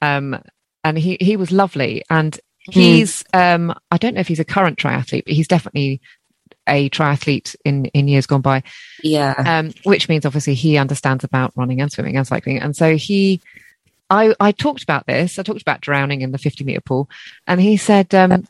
Um 0.00 0.40
and 0.84 0.98
he 0.98 1.16
he 1.20 1.36
was 1.36 1.52
lovely, 1.52 2.02
and 2.08 2.38
he's 2.70 3.24
um 3.34 3.74
I 3.90 3.98
don't 3.98 4.14
know 4.14 4.20
if 4.20 4.28
he's 4.28 4.40
a 4.40 4.44
current 4.44 4.78
triathlete, 4.78 5.24
but 5.24 5.34
he's 5.34 5.48
definitely 5.48 6.00
a 6.70 6.88
triathlete 6.90 7.54
in 7.64 7.86
in 7.86 8.08
years 8.08 8.26
gone 8.26 8.40
by. 8.40 8.62
Yeah. 9.02 9.34
Um, 9.36 9.72
which 9.84 10.08
means 10.08 10.24
obviously 10.24 10.54
he 10.54 10.78
understands 10.78 11.24
about 11.24 11.52
running 11.56 11.80
and 11.80 11.92
swimming 11.92 12.16
and 12.16 12.26
cycling, 12.26 12.60
and 12.60 12.74
so 12.74 12.96
he. 12.96 13.40
I, 14.12 14.34
I 14.40 14.50
talked 14.50 14.82
about 14.82 15.06
this. 15.06 15.38
I 15.38 15.44
talked 15.44 15.62
about 15.62 15.82
drowning 15.82 16.22
in 16.22 16.32
the 16.32 16.38
50 16.38 16.64
meter 16.64 16.80
pool, 16.80 17.08
and 17.46 17.60
he 17.60 17.76
said, 17.76 18.12
um, 18.12 18.44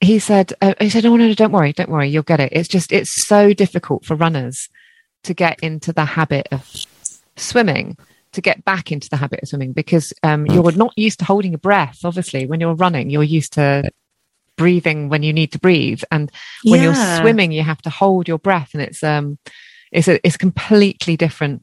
he 0.00 0.18
said, 0.18 0.54
uh, 0.62 0.74
he 0.80 0.88
said, 0.88 1.04
"Oh 1.04 1.14
no, 1.16 1.28
no, 1.28 1.34
don't 1.34 1.52
worry, 1.52 1.72
don't 1.72 1.90
worry, 1.90 2.08
you'll 2.08 2.22
get 2.22 2.40
it. 2.40 2.52
It's 2.52 2.68
just, 2.68 2.90
it's 2.90 3.12
so 3.12 3.52
difficult 3.52 4.06
for 4.06 4.16
runners 4.16 4.70
to 5.24 5.34
get 5.34 5.60
into 5.60 5.92
the 5.92 6.06
habit 6.06 6.48
of 6.50 6.68
swimming, 7.36 7.96
to 8.32 8.40
get 8.40 8.64
back 8.64 8.90
into 8.90 9.08
the 9.10 9.16
habit 9.16 9.40
of 9.42 9.48
swimming, 9.48 9.72
because 9.72 10.12
um, 10.22 10.46
you're 10.46 10.72
not 10.72 10.92
used 10.96 11.18
to 11.18 11.24
holding 11.24 11.52
your 11.52 11.58
breath. 11.58 12.00
Obviously, 12.02 12.46
when 12.46 12.60
you're 12.60 12.74
running, 12.74 13.10
you're 13.10 13.22
used 13.22 13.52
to 13.52 13.90
breathing 14.56 15.08
when 15.08 15.22
you 15.22 15.32
need 15.32 15.52
to 15.52 15.58
breathe, 15.58 16.02
and 16.10 16.30
when 16.64 16.80
Yeah. 16.80 16.84
you're 16.86 17.20
swimming, 17.22 17.52
you 17.52 17.62
have 17.62 17.82
to 17.82 17.90
hold 17.90 18.28
your 18.28 18.38
breath, 18.38 18.70
and 18.74 18.82
it's 18.82 19.02
um, 19.02 19.38
it's 19.90 20.08
a 20.08 20.24
it's 20.26 20.36
completely 20.36 21.16
different 21.16 21.62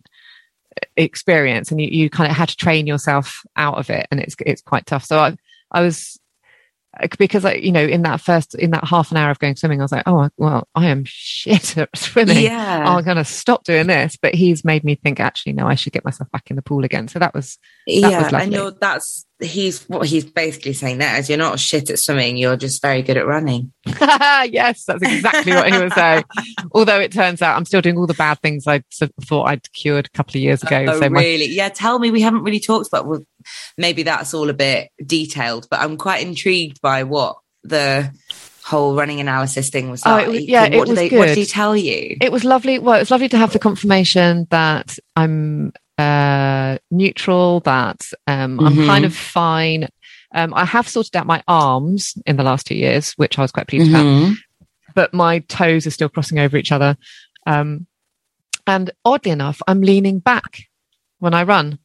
experience, 0.97 1.71
and 1.71 1.81
you, 1.81 1.87
you 1.87 2.09
kind 2.09 2.29
of 2.29 2.37
had 2.37 2.49
to 2.49 2.55
train 2.57 2.87
yourself 2.87 3.41
out 3.55 3.77
of 3.77 3.89
it, 3.89 4.07
and 4.11 4.19
it's 4.19 4.35
it's 4.45 4.61
quite 4.61 4.85
tough. 4.85 5.05
So 5.05 5.19
I 5.19 5.35
I 5.71 5.81
was 5.81 6.19
because 7.17 7.45
I, 7.45 7.53
you 7.53 7.71
know, 7.71 7.83
in 7.85 8.01
that 8.01 8.19
first, 8.19 8.55
in 8.55 8.71
that 8.71 8.83
half 8.83 9.11
an 9.11 9.17
hour 9.17 9.29
of 9.29 9.39
going 9.39 9.55
swimming, 9.55 9.79
I 9.79 9.83
was 9.83 9.91
like, 9.91 10.03
oh, 10.07 10.27
well, 10.37 10.67
I 10.73 10.87
am 10.87 11.03
shit 11.05 11.77
at 11.77 11.95
swimming. 11.95 12.39
Yeah. 12.43 12.83
I'm 12.89 13.03
going 13.03 13.17
to 13.17 13.23
stop 13.23 13.63
doing 13.63 13.87
this. 13.87 14.17
But 14.19 14.33
he's 14.33 14.65
made 14.65 14.83
me 14.83 14.95
think, 14.95 15.19
actually, 15.19 15.53
no, 15.53 15.67
I 15.67 15.75
should 15.75 15.93
get 15.93 16.03
myself 16.03 16.31
back 16.31 16.49
in 16.49 16.55
the 16.55 16.61
pool 16.63 16.83
again. 16.83 17.07
So 17.07 17.19
that 17.19 17.33
was, 17.33 17.57
yeah, 17.85 18.23
was 18.23 18.31
lovely. 18.31 18.39
and 18.45 18.53
you're 18.53 18.71
that's 18.71 19.25
he's 19.41 19.83
what 19.85 20.05
he's 20.07 20.25
basically 20.25 20.73
saying 20.73 20.97
there 20.97 21.17
is 21.17 21.29
you're 21.29 21.37
not 21.37 21.59
shit 21.59 21.89
at 21.89 21.99
swimming, 21.99 22.37
you're 22.37 22.57
just 22.57 22.81
very 22.81 23.01
good 23.01 23.17
at 23.17 23.25
running. 23.25 23.71
yes, 23.85 24.85
that's 24.85 25.01
exactly 25.01 25.53
what 25.53 25.71
he 25.71 25.81
was 25.81 25.93
saying. 25.93 26.23
Although 26.73 26.99
it 26.99 27.11
turns 27.11 27.41
out 27.41 27.55
I'm 27.55 27.65
still 27.65 27.81
doing 27.81 27.97
all 27.97 28.07
the 28.07 28.13
bad 28.13 28.39
things 28.41 28.67
I 28.67 28.83
thought 29.23 29.45
I'd 29.45 29.71
cured 29.73 30.07
a 30.07 30.17
couple 30.17 30.31
of 30.31 30.41
years 30.41 30.61
ago. 30.63 30.85
Oh, 30.89 30.99
so 30.99 31.09
my, 31.09 31.21
really? 31.21 31.45
Yeah, 31.47 31.69
tell 31.69 31.99
me. 31.99 32.11
We 32.11 32.21
haven't 32.21 32.43
really 32.43 32.59
talked 32.59 32.87
about. 32.87 33.07
Well, 33.07 33.25
maybe 33.77 34.03
that's 34.03 34.33
all 34.33 34.49
a 34.49 34.53
bit 34.53 34.89
detailed, 35.05 35.67
but 35.69 35.79
I'm 35.79 35.97
quite 35.97 36.25
intrigued 36.25 36.81
by 36.81 37.03
what 37.03 37.37
the 37.63 38.11
whole 38.63 38.95
running 38.95 39.19
analysis 39.19 39.69
thing 39.69 39.89
was 39.89 40.03
Oh, 40.05 40.11
like. 40.11 40.27
it 40.27 40.29
was- 40.29 40.43
yeah, 40.43 40.61
what 40.63 40.69
did 40.71 40.79
was 40.89 40.95
they, 40.95 41.09
What 41.09 41.25
did 41.25 41.37
he 41.37 41.45
tell 41.45 41.75
you? 41.75 42.17
it 42.21 42.31
was 42.31 42.43
lovely. 42.43 42.77
Well, 42.77 42.95
it 42.95 42.99
was 42.99 43.11
lovely 43.11 43.29
to 43.29 43.37
have 43.37 43.51
the 43.51 43.59
confirmation 43.59 44.47
that 44.51 44.99
I'm 45.15 45.73
uh, 45.99 46.77
neutral, 46.91 47.59
that 47.61 48.01
um, 48.27 48.59
I'm 48.59 48.75
Mhm. 48.75 48.85
kind 48.87 49.05
of 49.05 49.15
fine. 49.15 49.87
Um, 50.33 50.53
I 50.55 50.65
have 50.65 50.87
sorted 50.87 51.15
out 51.15 51.25
my 51.27 51.43
arms 51.47 52.13
in 52.25 52.37
the 52.37 52.43
last 52.43 52.67
two 52.67 52.75
years, 52.75 53.13
which 53.13 53.37
I 53.37 53.41
was 53.41 53.51
quite 53.51 53.67
pleased 53.67 53.89
about, 53.89 54.05
Mhm. 54.05 54.35
but 54.95 55.13
my 55.13 55.39
toes 55.39 55.85
are 55.87 55.91
still 55.91 56.09
crossing 56.09 56.39
over 56.39 56.55
each 56.57 56.71
other. 56.71 56.95
Um, 57.47 57.87
and 58.67 58.91
oddly 59.03 59.31
enough, 59.31 59.61
I'm 59.67 59.81
leaning 59.81 60.19
back 60.19 60.59
when 61.19 61.33
I 61.33 61.43
run. 61.43 61.79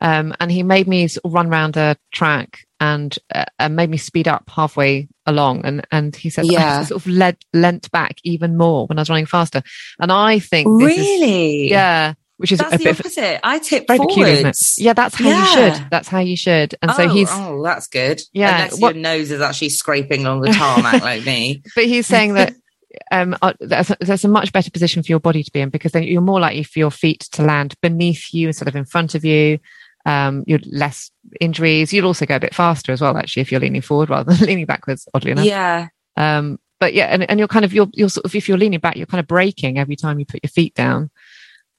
Um, 0.00 0.32
and 0.38 0.52
he 0.52 0.62
made 0.62 0.86
me 0.86 1.08
run 1.24 1.48
around 1.48 1.76
a 1.76 1.96
track 2.12 2.60
and, 2.78 3.18
uh, 3.34 3.46
and 3.58 3.74
made 3.74 3.90
me 3.90 3.96
speed 3.96 4.28
up 4.28 4.48
halfway 4.48 5.08
along. 5.26 5.62
And, 5.66 5.84
and 5.90 6.14
he 6.14 6.30
said, 6.30 6.46
Yeah. 6.46 6.80
I 6.80 6.84
sort 6.84 7.00
of 7.02 7.08
led, 7.08 7.36
leant 7.52 7.90
back 7.90 8.18
even 8.22 8.56
more 8.56 8.86
when 8.86 8.96
I 8.98 9.00
was 9.02 9.10
running 9.10 9.26
faster. 9.26 9.60
And 9.98 10.12
I 10.12 10.38
think, 10.38 10.68
this 10.80 10.92
is- 10.96 10.98
Really? 10.98 11.68
yeah, 11.70 12.14
which 12.38 12.52
is 12.52 12.58
That's 12.60 12.74
a 12.74 12.78
the 12.78 12.84
bit 12.84 12.90
of- 12.90 13.00
opposite. 13.00 13.40
I 13.46 13.58
tip 13.58 13.86
very 13.86 13.98
peculiar, 13.98 14.36
forwards. 14.36 14.76
Yeah, 14.78 14.94
that's 14.94 15.14
how 15.16 15.28
you 15.28 15.44
should. 15.46 15.90
That's 15.90 16.08
how 16.08 16.20
you 16.20 16.36
should. 16.36 16.74
And 16.80 16.90
so 16.92 17.04
oh, 17.04 17.08
he's, 17.08 17.28
oh, 17.30 17.62
that's 17.62 17.86
good. 17.88 18.20
Yeah, 18.32 18.54
unless 18.64 18.80
what- 18.80 18.94
your 18.94 19.02
nose 19.02 19.30
is 19.30 19.40
actually 19.40 19.68
scraping 19.70 20.24
along 20.24 20.40
the 20.40 20.52
tarmac 20.52 21.02
like 21.02 21.24
me. 21.26 21.62
but 21.74 21.84
he's 21.84 22.06
saying 22.06 22.34
that 22.34 22.54
um, 23.10 23.36
uh, 23.42 23.52
that's, 23.60 23.90
a, 23.90 23.96
that's 24.00 24.24
a 24.24 24.28
much 24.28 24.52
better 24.52 24.70
position 24.70 25.02
for 25.02 25.12
your 25.12 25.20
body 25.20 25.42
to 25.42 25.52
be 25.52 25.60
in 25.60 25.68
because 25.68 25.92
then 25.92 26.04
you're 26.04 26.20
more 26.20 26.40
likely 26.40 26.62
for 26.62 26.78
your 26.78 26.90
feet 26.90 27.20
to 27.32 27.42
land 27.42 27.74
beneath 27.82 28.32
you 28.32 28.46
instead 28.48 28.68
of 28.68 28.74
in 28.76 28.84
front 28.84 29.14
of 29.14 29.24
you. 29.24 29.58
Um, 30.06 30.44
you're 30.46 30.60
less 30.64 31.10
injuries. 31.40 31.92
You'll 31.92 32.06
also 32.06 32.24
go 32.24 32.36
a 32.36 32.40
bit 32.40 32.54
faster 32.54 32.92
as 32.92 33.00
well, 33.02 33.16
actually, 33.18 33.42
if 33.42 33.52
you're 33.52 33.60
leaning 33.60 33.82
forward 33.82 34.08
rather 34.08 34.32
than 34.32 34.46
leaning 34.46 34.64
backwards. 34.64 35.06
Oddly 35.12 35.32
enough, 35.32 35.44
Yeah, 35.44 35.88
Um, 36.16 36.58
but 36.80 36.94
yeah, 36.94 37.06
and, 37.06 37.28
and 37.28 37.38
you're 37.38 37.48
kind 37.48 37.64
of 37.64 37.74
you're 37.74 37.88
you're 37.92 38.08
sort 38.08 38.24
of 38.24 38.34
if 38.34 38.48
you're 38.48 38.56
leaning 38.56 38.78
back, 38.78 38.96
you're 38.96 39.06
kind 39.06 39.18
of 39.20 39.26
breaking 39.26 39.76
every 39.76 39.96
time 39.96 40.18
you 40.20 40.24
put 40.24 40.40
your 40.42 40.50
feet 40.50 40.72
down. 40.74 41.10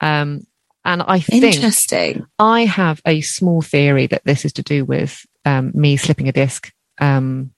Um, 0.01 0.41
and 0.89 1.01
I 1.03 1.19
think 1.19 1.43
interesting. 1.43 2.25
I 2.39 2.65
have 2.65 3.01
a 3.05 3.21
small 3.21 3.61
theory 3.61 4.07
that 4.07 4.23
this 4.25 4.43
is 4.43 4.53
to 4.53 4.63
do 4.63 4.83
with 4.83 5.25
um, 5.45 5.71
me 5.73 5.95
slipping 5.97 6.27
a 6.27 6.31
disc 6.31 6.71
um, 6.99 7.51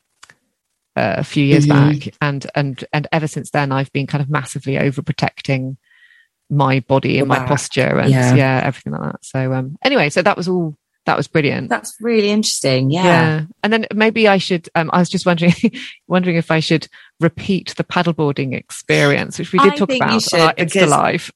uh, 0.95 1.15
a 1.17 1.23
few 1.23 1.43
years 1.45 1.65
Mhm. 1.65 1.69
back, 2.03 2.13
and 2.21 2.45
and 2.53 2.83
and 2.93 3.07
ever 3.11 3.27
since 3.27 3.49
then, 3.51 3.71
I've 3.71 3.91
been 3.93 4.05
kind 4.07 4.21
of 4.21 4.29
massively 4.29 4.73
overprotecting 4.75 5.77
my 6.49 6.81
body 6.81 7.19
and 7.19 7.29
my 7.29 7.37
back. 7.39 7.47
posture 7.47 7.97
and 7.99 8.11
Yeah. 8.11 8.35
yeah. 8.35 8.61
everything 8.65 8.91
like 8.93 9.13
that. 9.13 9.23
So 9.25 9.53
um, 9.53 9.77
anyway, 9.83 10.09
so 10.09 10.21
that 10.21 10.35
was 10.37 10.47
all. 10.49 10.75
That 11.07 11.17
was 11.17 11.27
brilliant. 11.27 11.69
That's 11.69 11.95
really 11.99 12.29
interesting. 12.29 12.91
Yeah. 12.91 13.03
Yeah. 13.03 13.41
And 13.63 13.73
then 13.73 13.87
maybe 13.91 14.27
I 14.27 14.37
should, 14.37 14.69
um, 14.75 14.91
I 14.93 14.99
was 14.99 15.09
just 15.09 15.25
wondering, 15.25 15.53
wondering 16.07 16.35
if 16.35 16.51
I 16.51 16.59
should 16.59 16.87
repeat 17.19 17.73
the 17.75 17.83
paddleboarding 17.83 18.53
experience, 18.55 19.39
which 19.39 19.51
we 19.51 19.57
did 19.57 19.73
I 19.73 19.75
talk 19.77 19.91
about 19.91 20.33
on 20.33 20.39
our 20.41 20.53
Insta 20.53 20.87
Live. 20.87 21.31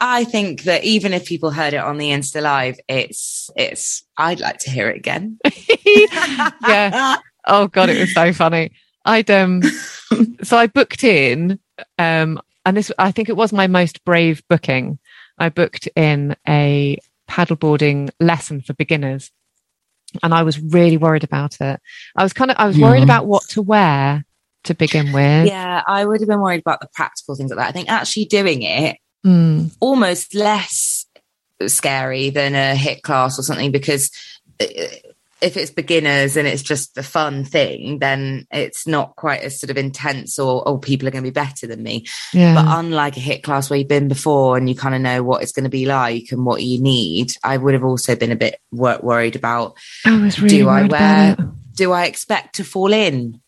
I 0.00 0.24
think 0.24 0.64
that 0.64 0.84
even 0.84 1.12
if 1.12 1.26
people 1.26 1.50
heard 1.50 1.72
it 1.72 1.78
on 1.78 1.98
the 1.98 2.10
Insta 2.10 2.42
Live, 2.42 2.78
it's 2.88 3.50
it's. 3.56 4.02
I'd 4.16 4.40
like 4.40 4.58
to 4.60 4.70
hear 4.70 4.90
it 4.90 4.96
again. 4.96 5.38
yeah. 6.66 7.16
Oh 7.46 7.68
God, 7.68 7.88
it 7.88 7.98
was 7.98 8.12
so 8.12 8.32
funny. 8.32 8.72
I'd, 9.04 9.30
um, 9.30 9.62
so 10.42 10.58
I 10.58 10.66
booked 10.66 11.04
in, 11.04 11.58
um, 11.98 12.40
and 12.66 12.76
this, 12.76 12.92
I 12.98 13.12
think 13.12 13.28
it 13.28 13.36
was 13.36 13.52
my 13.52 13.68
most 13.68 14.04
brave 14.04 14.42
booking. 14.48 14.98
I 15.38 15.48
booked 15.48 15.88
in 15.94 16.36
a 16.46 16.98
paddleboarding 17.28 18.10
lesson 18.20 18.60
for 18.60 18.74
beginners 18.74 19.30
and 20.22 20.34
I 20.34 20.42
was 20.42 20.58
really 20.58 20.96
worried 20.96 21.24
about 21.24 21.60
it. 21.60 21.80
I 22.16 22.22
was 22.22 22.32
kind 22.32 22.50
of, 22.50 22.56
I 22.58 22.66
was 22.66 22.78
worried 22.78 23.02
about 23.02 23.26
what 23.26 23.42
to 23.50 23.62
wear 23.62 24.24
to 24.64 24.74
begin 24.74 25.12
with. 25.12 25.46
Yeah, 25.46 25.82
I 25.86 26.04
would 26.04 26.20
have 26.20 26.28
been 26.28 26.40
worried 26.40 26.60
about 26.60 26.80
the 26.80 26.88
practical 26.94 27.34
things 27.34 27.50
like 27.50 27.58
that. 27.58 27.68
I 27.68 27.72
think 27.72 27.90
actually 27.90 28.24
doing 28.24 28.62
it 28.62 28.96
Mm. 29.26 29.72
almost 29.80 30.34
less 30.34 31.06
scary 31.66 32.30
than 32.30 32.54
a 32.54 32.76
hit 32.76 33.02
class 33.02 33.38
or 33.38 33.42
something 33.42 33.72
because 33.72 34.12
uh, 34.60 34.66
if 35.40 35.56
it's 35.56 35.70
beginners 35.70 36.36
and 36.36 36.48
it's 36.48 36.62
just 36.62 36.98
a 36.98 37.02
fun 37.02 37.44
thing, 37.44 37.98
then 38.00 38.46
it's 38.50 38.86
not 38.86 39.14
quite 39.16 39.42
as 39.42 39.58
sort 39.58 39.70
of 39.70 39.76
intense 39.76 40.38
or 40.38 40.66
oh 40.66 40.78
people 40.78 41.06
are 41.06 41.10
going 41.10 41.22
to 41.22 41.30
be 41.30 41.34
better 41.34 41.66
than 41.66 41.82
me. 41.82 42.06
Yeah. 42.32 42.54
But 42.54 42.64
unlike 42.66 43.16
a 43.16 43.20
hit 43.20 43.44
class 43.44 43.70
where 43.70 43.78
you've 43.78 43.88
been 43.88 44.08
before 44.08 44.56
and 44.56 44.68
you 44.68 44.74
kind 44.74 44.94
of 44.94 45.00
know 45.00 45.22
what 45.22 45.42
it's 45.42 45.52
going 45.52 45.64
to 45.64 45.70
be 45.70 45.86
like 45.86 46.32
and 46.32 46.44
what 46.44 46.62
you 46.62 46.80
need, 46.80 47.32
I 47.44 47.56
would 47.56 47.74
have 47.74 47.84
also 47.84 48.16
been 48.16 48.32
a 48.32 48.36
bit 48.36 48.60
wor- 48.72 49.00
worried 49.00 49.36
about 49.36 49.76
I 50.04 50.20
was 50.20 50.40
really 50.40 50.58
do 50.58 50.68
I 50.68 50.86
wear 50.86 51.36
do 51.74 51.92
I 51.92 52.06
expect 52.06 52.56
to 52.56 52.64
fall 52.64 52.92
in? 52.92 53.40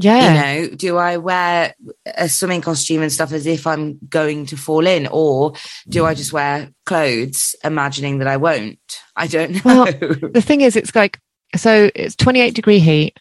Yeah. 0.00 0.28
You 0.62 0.68
know, 0.70 0.76
do 0.76 0.96
I 0.96 1.16
wear 1.16 1.74
a 2.06 2.28
swimming 2.28 2.60
costume 2.60 3.02
and 3.02 3.12
stuff 3.12 3.32
as 3.32 3.46
if 3.46 3.66
I'm 3.66 3.98
going 4.08 4.46
to 4.46 4.56
fall 4.56 4.86
in, 4.86 5.08
or 5.10 5.54
do 5.88 6.06
I 6.06 6.14
just 6.14 6.32
wear 6.32 6.70
clothes 6.86 7.56
imagining 7.64 8.18
that 8.18 8.28
I 8.28 8.36
won't? 8.36 8.78
I 9.16 9.26
don't 9.26 9.52
know. 9.52 9.60
Well, 9.64 9.84
the 10.32 10.42
thing 10.44 10.60
is, 10.60 10.76
it's 10.76 10.94
like, 10.94 11.18
so 11.56 11.90
it's 11.94 12.14
28 12.14 12.54
degree 12.54 12.78
heat. 12.78 13.18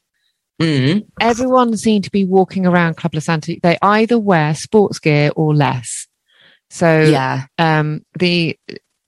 Mm. 0.62 1.08
Everyone 1.20 1.76
seemed 1.78 2.04
to 2.06 2.12
be 2.12 2.26
walking 2.26 2.66
around 2.66 2.98
Club 2.98 3.14
La 3.16 3.20
Santa. 3.22 3.56
They 3.62 3.78
either 3.82 4.18
wear 4.20 4.54
sports 4.56 5.00
gear 5.00 5.32
or 5.36 5.56
less. 5.56 6.08
So, 6.70 7.02
Yeah. 7.02 7.46
um, 7.58 8.02
the, 8.20 8.58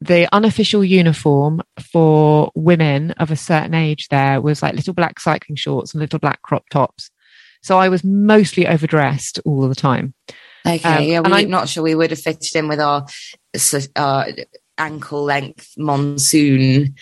the 0.02 0.28
unofficial 0.34 0.84
uniform 0.84 1.62
for 1.92 2.52
women 2.56 3.12
of 3.12 3.32
a 3.32 3.36
certain 3.36 3.74
age 3.74 4.08
there 4.10 4.40
was 4.42 4.64
like 4.64 4.76
little 4.76 4.94
black 4.94 5.20
cycling 5.20 5.56
shorts 5.56 5.94
and 5.94 6.00
little 6.02 6.20
black 6.20 6.42
crop 6.42 6.64
tops. 6.70 7.12
So 7.62 7.78
I 7.78 7.90
was 7.90 8.04
mostly 8.04 8.68
overdressed 8.68 9.40
all 9.46 9.68
the 9.68 9.76
time. 9.76 10.14
Okay. 10.66 10.82
Um, 10.84 11.04
yeah, 11.04 11.18
and 11.20 11.28
we're 11.30 11.36
I- 11.38 11.44
not 11.44 11.70
sure 11.70 11.84
we 11.84 11.96
would 11.96 12.12
have 12.12 12.20
fitted 12.22 12.56
in 12.56 12.68
with 12.68 12.80
our 12.80 13.06
so- 13.56 13.80
uh, 13.96 14.26
ankle 14.78 15.24
length 15.24 15.74
monsoon 15.78 16.96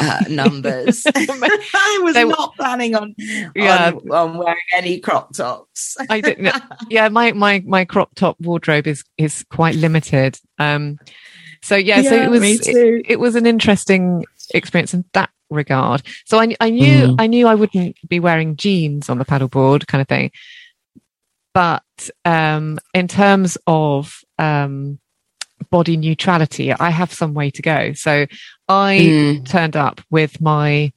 uh, 0.00 0.20
numbers. 0.28 1.04
I 1.14 2.00
was 2.02 2.14
They- 2.14 2.24
not 2.24 2.54
planning 2.56 2.94
on, 2.94 3.14
Yeah. 3.54 3.92
on 3.94 4.10
on 4.10 4.38
wearing 4.38 4.56
any 4.76 4.98
crop 5.00 5.32
tops. 5.34 5.96
I 6.10 6.20
didn't. 6.20 6.44
know. 6.44 6.52
yeah, 6.90 7.08
my 7.08 7.32
my 7.32 7.62
my 7.66 7.84
crop 7.84 8.14
top 8.14 8.36
wardrobe 8.40 8.86
is 8.86 9.04
is 9.18 9.44
quite 9.50 9.74
limited. 9.74 10.38
Um, 10.58 10.98
so 11.62 11.74
yeah, 11.74 12.02
so 12.02 12.14
it 12.14 12.30
was 12.30 12.42
it, 12.42 13.06
it 13.08 13.18
was 13.20 13.34
an 13.34 13.46
interesting 13.46 14.24
experience 14.54 14.94
in 14.94 15.04
that 15.12 15.30
regard. 15.50 16.02
So 16.24 16.38
I 16.40 16.54
I 16.60 16.70
knew 16.70 17.06
Mm. 17.08 17.16
I 17.18 17.26
knew 17.26 17.46
I 17.46 17.54
wouldn't 17.54 17.96
be 18.08 18.20
wearing 18.20 18.56
jeans 18.56 19.08
on 19.08 19.18
the 19.18 19.24
paddleboard 19.24 19.86
kind 19.86 20.02
of 20.02 20.08
thing, 20.08 20.30
but 21.54 21.82
um, 22.24 22.78
in 22.94 23.08
terms 23.08 23.56
of 23.66 24.20
um, 24.38 24.98
body 25.70 25.96
neutrality, 25.96 26.72
I 26.72 26.90
have 26.90 27.12
some 27.12 27.32
way 27.34 27.50
to 27.50 27.62
go. 27.62 27.92
So 27.94 28.26
I 28.68 28.96
Mm. 28.98 29.44
turned 29.48 29.76
up 29.76 30.00
with 30.10 30.40
my 30.40 30.92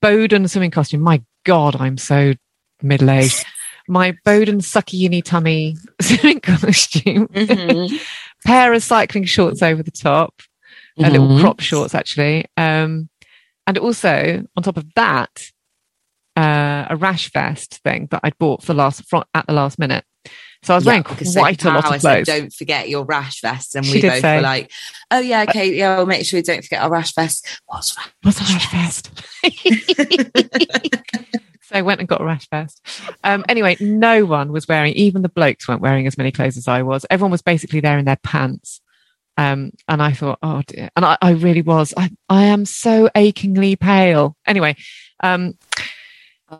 Boden 0.00 0.46
swimming 0.48 0.70
costume. 0.70 1.00
My 1.00 1.22
God, 1.44 1.76
I'm 1.80 1.98
so 1.98 2.34
middle 2.82 3.10
aged. 3.10 3.44
My 3.88 4.16
Boden 4.24 4.58
sucky 4.58 4.94
uni 4.94 5.22
tummy 5.22 5.76
swimming 6.00 6.40
costume, 6.40 7.26
Mhm. 7.28 7.98
pair 8.44 8.72
of 8.72 8.82
cycling 8.82 9.24
shorts 9.24 9.62
over 9.62 9.82
the 9.82 9.90
top, 9.90 10.40
a 10.98 11.10
little 11.10 11.38
crop 11.40 11.60
shorts 11.60 11.94
actually, 11.94 12.46
um, 12.56 13.08
and 13.66 13.78
also 13.78 14.44
on 14.56 14.62
top 14.62 14.76
of 14.76 14.86
that, 14.94 15.50
uh, 16.36 16.86
a 16.90 16.96
rash 16.96 17.30
vest 17.32 17.80
thing 17.84 18.08
that 18.10 18.20
I'd 18.22 18.38
bought 18.38 18.60
for 18.62 18.68
the 18.68 18.74
last 18.74 19.04
fro- 19.08 19.24
at 19.34 19.46
the 19.46 19.52
last 19.52 19.78
minute. 19.78 20.04
So 20.62 20.72
I 20.72 20.76
was 20.78 20.86
Yeah, 20.86 20.92
wearing 20.92 21.02
quite 21.04 21.20
a 21.20 21.24
Sophie 21.26 21.68
lot 21.68 21.84
of 21.84 22.00
said, 22.00 22.02
clothes. 22.24 22.26
Don't 22.26 22.52
forget 22.52 22.88
your 22.88 23.04
rash 23.04 23.40
vest, 23.42 23.74
and 23.74 23.84
She 23.84 24.00
we 24.00 24.08
both 24.08 24.20
say. 24.20 24.36
were 24.36 24.42
like, 24.42 24.70
"Oh 25.10 25.18
yeah, 25.18 25.44
okay, 25.48 25.74
yeah, 25.74 25.96
we'll 25.96 26.06
make 26.06 26.24
sure 26.24 26.38
we 26.38 26.42
don't 26.42 26.62
forget 26.62 26.82
our 26.82 26.90
rash 26.90 27.14
vest." 27.14 27.60
What's 27.66 27.94
rash? 27.96 28.08
What's 28.22 28.40
a 28.40 28.44
rash 28.44 28.72
vest? 28.72 29.10
so 31.62 31.74
I 31.76 31.82
went 31.82 32.00
and 32.00 32.08
got 32.08 32.22
a 32.22 32.24
rash 32.24 32.48
vest. 32.48 32.80
Um, 33.22 33.44
anyway, 33.48 33.76
no 33.80 34.24
one 34.24 34.52
was 34.52 34.66
wearing, 34.66 34.94
even 34.94 35.20
the 35.22 35.28
blokes 35.28 35.68
weren't 35.68 35.82
wearing 35.82 36.06
as 36.06 36.16
many 36.16 36.32
clothes 36.32 36.56
as 36.56 36.66
I 36.66 36.80
was. 36.82 37.04
Everyone 37.10 37.30
was 37.32 37.42
basically 37.42 37.80
there 37.80 37.98
in 37.98 38.06
their 38.06 38.16
pants. 38.22 38.80
Um, 39.36 39.72
and 39.88 40.00
I 40.02 40.12
thought, 40.12 40.38
oh 40.42 40.62
dear. 40.66 40.90
And 40.96 41.04
I, 41.04 41.16
I 41.20 41.30
really 41.32 41.62
was. 41.62 41.92
I, 41.96 42.10
I 42.28 42.44
am 42.44 42.64
so 42.64 43.08
achingly 43.14 43.76
pale. 43.76 44.36
Anyway, 44.46 44.76
um, 45.22 45.54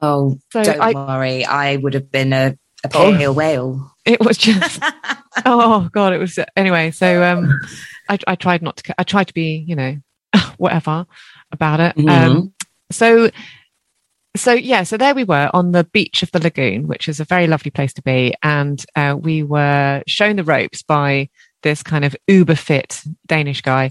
Oh, 0.03 0.39
So 0.53 0.62
don't 0.64 0.81
I- 0.81 0.93
worry, 0.93 1.45
I 1.45 1.77
would 1.77 1.95
have 1.95 2.11
been 2.11 2.33
a, 2.33 2.57
a 2.85 2.91
Oh. 2.95 3.16
pale 3.16 3.35
whale. 3.35 3.93
it 4.05 4.18
was 4.20 4.37
just, 4.37 4.83
oh 5.47 5.89
God, 5.93 6.12
it 6.12 6.18
was, 6.18 6.39
anyway. 6.57 6.91
So, 6.91 7.22
um, 7.22 7.61
I, 8.09 8.18
I 8.27 8.35
tried 8.35 8.62
not 8.62 8.79
to, 8.79 8.95
I 8.99 9.05
tried 9.05 9.29
to 9.29 9.35
be, 9.35 9.64
you 9.66 9.77
know, 9.77 9.97
whatever 10.57 11.07
about 11.53 11.81
it. 11.81 11.97
Mhm. 11.97 12.09
Um, 12.11 12.55
so, 12.91 13.31
so 14.37 14.53
yeah, 14.53 14.83
so 14.83 14.97
there 14.97 15.14
we 15.14 15.25
were 15.25 15.49
on 15.55 15.70
the 15.72 15.85
beach 15.85 16.22
of 16.25 16.31
the 16.33 16.41
lagoon, 16.41 16.89
which 16.89 17.09
is 17.09 17.20
a 17.20 17.25
very 17.25 17.47
lovely 17.47 17.70
place 17.70 17.93
to 17.95 18.03
be, 18.03 18.35
and 18.43 18.85
uh, 18.97 19.16
we 19.18 19.43
were 19.45 20.03
shown 20.09 20.37
the 20.37 20.45
ropes 20.45 20.83
by 20.83 21.29
this 21.65 21.83
kind 21.83 22.05
of 22.05 22.15
uber 22.29 22.55
fit 22.55 23.03
Danish 23.27 23.61
guy, 23.61 23.91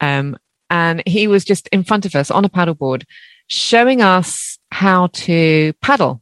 um, 0.00 0.36
and 0.68 1.02
he 1.06 1.28
was 1.28 1.44
just 1.44 1.68
in 1.68 1.84
front 1.84 2.04
of 2.04 2.16
us 2.16 2.30
on 2.30 2.44
a 2.44 2.48
paddleboard, 2.48 3.04
showing 3.46 4.02
us 4.02 4.58
how 4.72 5.06
to 5.12 5.72
paddle. 5.80 6.20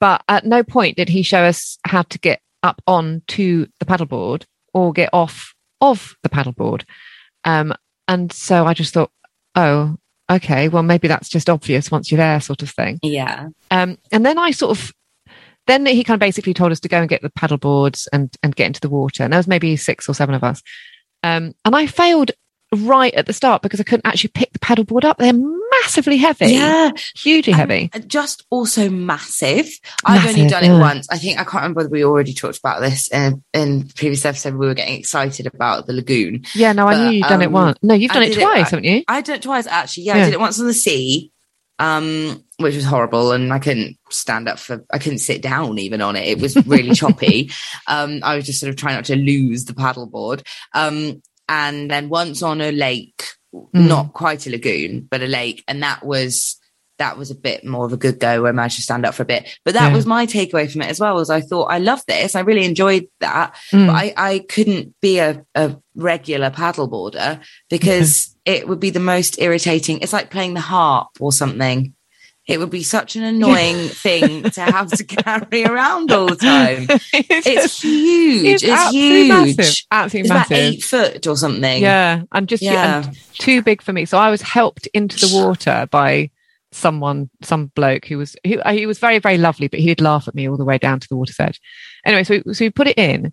But 0.00 0.22
at 0.28 0.46
no 0.46 0.62
point 0.62 0.96
did 0.96 1.08
he 1.08 1.22
show 1.22 1.42
us 1.42 1.78
how 1.84 2.02
to 2.02 2.18
get 2.18 2.40
up 2.62 2.82
on 2.86 3.22
to 3.28 3.66
the 3.78 3.86
paddleboard 3.86 4.44
or 4.74 4.92
get 4.92 5.10
off 5.12 5.54
of 5.80 6.16
the 6.22 6.28
paddleboard. 6.28 6.84
Um, 7.44 7.74
and 8.08 8.32
so 8.32 8.66
I 8.66 8.74
just 8.74 8.92
thought, 8.92 9.10
oh, 9.54 9.96
okay, 10.30 10.68
well, 10.68 10.82
maybe 10.82 11.08
that's 11.08 11.28
just 11.28 11.48
obvious 11.48 11.90
once 11.90 12.10
you're 12.10 12.18
there, 12.18 12.40
sort 12.40 12.62
of 12.62 12.70
thing. 12.70 12.98
Yeah, 13.02 13.48
Um, 13.70 13.98
and 14.12 14.26
then 14.26 14.38
I 14.38 14.50
sort 14.50 14.76
of, 14.76 14.92
then 15.66 15.86
he 15.86 16.04
kind 16.04 16.16
of 16.16 16.20
basically 16.20 16.54
told 16.54 16.72
us 16.72 16.80
to 16.80 16.88
go 16.88 16.98
and 16.98 17.08
get 17.08 17.22
the 17.22 17.30
paddle 17.30 17.58
boards 17.58 18.08
and, 18.12 18.34
and 18.42 18.54
get 18.56 18.66
into 18.66 18.80
the 18.80 18.88
water. 18.88 19.22
And 19.24 19.32
there 19.32 19.38
was 19.38 19.48
maybe 19.48 19.76
six 19.76 20.08
or 20.08 20.14
seven 20.14 20.34
of 20.34 20.44
us. 20.44 20.62
Um, 21.22 21.54
and 21.64 21.74
I 21.74 21.86
failed 21.86 22.30
right 22.72 23.14
at 23.14 23.26
the 23.26 23.32
start 23.32 23.62
because 23.62 23.80
I 23.80 23.84
couldn't 23.84 24.06
actually 24.06 24.30
pick 24.34 24.52
the 24.52 24.58
paddleboard 24.58 25.04
up. 25.04 25.18
They're 25.18 25.32
massively 25.82 26.16
heavy. 26.16 26.46
yeah, 26.46 26.90
Hugely 27.16 27.52
heavy. 27.52 27.90
Just 28.06 28.44
also 28.50 28.88
massive. 28.90 29.68
I've 30.04 30.26
only 30.26 30.48
done 30.48 30.64
yeah. 30.64 30.76
it 30.76 30.80
once. 30.80 31.06
I 31.10 31.18
think 31.18 31.38
I 31.38 31.44
can't 31.44 31.62
remember 31.62 31.78
whether 31.80 31.90
we 31.90 32.04
already 32.04 32.34
talked 32.34 32.58
about 32.58 32.80
this 32.80 33.10
in 33.12 33.42
in 33.52 33.86
the 33.86 33.94
previous 33.94 34.24
episode. 34.24 34.54
We 34.54 34.66
were 34.66 34.74
getting 34.74 34.98
excited 34.98 35.46
about 35.46 35.86
the 35.86 35.92
lagoon. 35.92 36.44
Yeah, 36.54 36.72
no, 36.72 36.86
I 36.86 36.96
knew 36.96 37.16
you'd 37.16 37.28
done 37.28 37.42
it 37.42 37.46
um, 37.46 37.52
once. 37.52 37.78
No, 37.82 37.94
you've 37.94 38.12
done 38.12 38.22
it 38.22 38.36
it- 38.36 38.40
twice, 38.40 38.66
I- 38.66 38.70
haven't 38.70 38.84
you? 38.84 39.04
I 39.08 39.20
did 39.20 39.36
it 39.36 39.42
twice 39.42 39.66
actually. 39.66 40.04
Yeah, 40.04 40.16
Yeah. 40.16 40.22
I 40.22 40.24
did 40.26 40.34
it 40.34 40.40
once 40.40 40.60
on 40.60 40.66
the 40.66 40.74
sea, 40.74 41.32
um, 41.78 42.42
which 42.58 42.74
was 42.74 42.84
horrible, 42.84 43.32
and 43.32 43.52
I 43.52 43.58
couldn't 43.58 43.96
stand 44.10 44.48
up 44.48 44.58
for. 44.58 44.84
I 44.92 44.98
couldn't 44.98 45.18
sit 45.18 45.42
down 45.42 45.78
even 45.78 46.00
on 46.00 46.16
it. 46.16 46.26
It 46.26 46.40
was 46.40 46.56
really 46.66 46.94
choppy. 46.94 47.50
Um, 47.86 48.20
I 48.22 48.36
was 48.36 48.46
just 48.46 48.60
sort 48.60 48.70
of 48.70 48.76
trying 48.76 48.94
not 48.96 49.04
to 49.06 49.16
lose 49.16 49.64
the 49.64 49.74
paddleboard. 49.74 50.46
Um, 50.72 51.22
and 51.48 51.90
then 51.90 52.08
once 52.08 52.42
on 52.42 52.60
a 52.60 52.72
lake, 52.72 53.22
Mm. 53.54 53.88
not 53.88 54.12
quite 54.12 54.46
a 54.46 54.50
lagoon, 54.50 55.06
but 55.10 55.22
a 55.22 55.26
lake, 55.26 55.64
and 55.66 55.82
that 55.82 56.04
was 56.04 56.56
that 56.98 57.16
was 57.16 57.30
a 57.30 57.34
bit 57.34 57.64
more 57.64 57.86
of 57.86 57.92
a 57.92 57.96
good 57.96 58.18
go 58.18 58.40
where 58.42 58.48
I 58.50 58.52
managed 58.52 58.76
to 58.76 58.82
stand 58.82 59.06
up 59.06 59.14
for 59.14 59.22
a 59.22 59.26
bit. 59.26 59.48
But 59.64 59.74
that 59.74 59.88
Yeah. 59.90 59.94
was 59.94 60.04
my 60.06 60.26
takeaway 60.26 60.70
from 60.70 60.82
it 60.82 60.90
as 60.90 60.98
well. 61.00 61.14
Was 61.14 61.30
I 61.30 61.40
thought 61.42 61.66
I 61.70 61.78
love 61.78 62.02
this. 62.08 62.34
I 62.34 62.40
really 62.40 62.64
enjoyed 62.66 63.06
that 63.20 63.54
Mm. 63.72 63.86
but 63.86 63.92
I, 63.94 64.14
I 64.16 64.38
couldn't 64.40 64.94
be 65.00 65.18
a, 65.18 65.42
a 65.54 65.76
regular 65.94 66.50
paddleboarder 66.50 67.40
because 67.70 68.34
it 68.46 68.66
would 68.68 68.80
be 68.80 68.90
the 68.90 69.00
most 69.00 69.40
irritating. 69.40 69.98
It's 70.00 70.12
like 70.14 70.30
playing 70.30 70.54
the 70.54 70.60
harp 70.60 71.08
or 71.20 71.32
something. 71.32 71.92
It 72.46 72.60
would 72.60 72.70
be 72.70 72.84
such 72.84 73.16
an 73.16 73.24
annoying 73.24 73.88
thing 74.04 74.44
to 74.50 74.60
have 74.60 74.88
to 74.92 75.02
carry 75.04 75.64
around 75.64 76.12
all 76.12 76.28
the 76.28 76.36
time. 76.36 76.86
It's 77.12 77.82
huge. 77.82 78.62
It's, 78.62 78.64
absolutely 78.72 79.18
huge. 79.24 79.28
massive. 79.56 79.74
Absolutely 79.90 80.20
It's 80.20 80.30
about 80.30 80.50
massive. 80.50 80.56
eight 80.58 80.84
foot 80.84 81.26
or 81.26 81.36
something. 81.36 81.82
Yeah, 81.82 82.22
and 82.32 82.48
just 82.48 82.62
Yeah. 82.62 83.02
and 83.04 83.18
too 83.34 83.62
big 83.62 83.82
for 83.82 83.92
me. 83.92 84.04
So 84.04 84.16
I 84.16 84.30
was 84.30 84.42
helped 84.42 84.86
into 84.94 85.18
the 85.18 85.34
water 85.34 85.88
by 85.90 86.30
someone, 86.70 87.30
some 87.42 87.66
bloke 87.74 88.04
who 88.06 88.18
was 88.18 88.36
he, 88.44 88.60
he 88.70 88.86
was 88.86 89.00
very 89.00 89.18
very 89.18 89.38
lovely, 89.38 89.66
but 89.66 89.80
he'd 89.80 90.00
laugh 90.00 90.28
at 90.28 90.34
me 90.36 90.48
all 90.48 90.56
the 90.56 90.64
way 90.64 90.78
down 90.78 91.00
to 91.00 91.08
the 91.08 91.16
water's 91.16 91.40
edge. 91.40 91.60
Anyway, 92.04 92.22
so 92.22 92.40
so 92.52 92.64
we 92.64 92.70
put 92.70 92.86
it 92.86 92.96
in, 92.98 93.32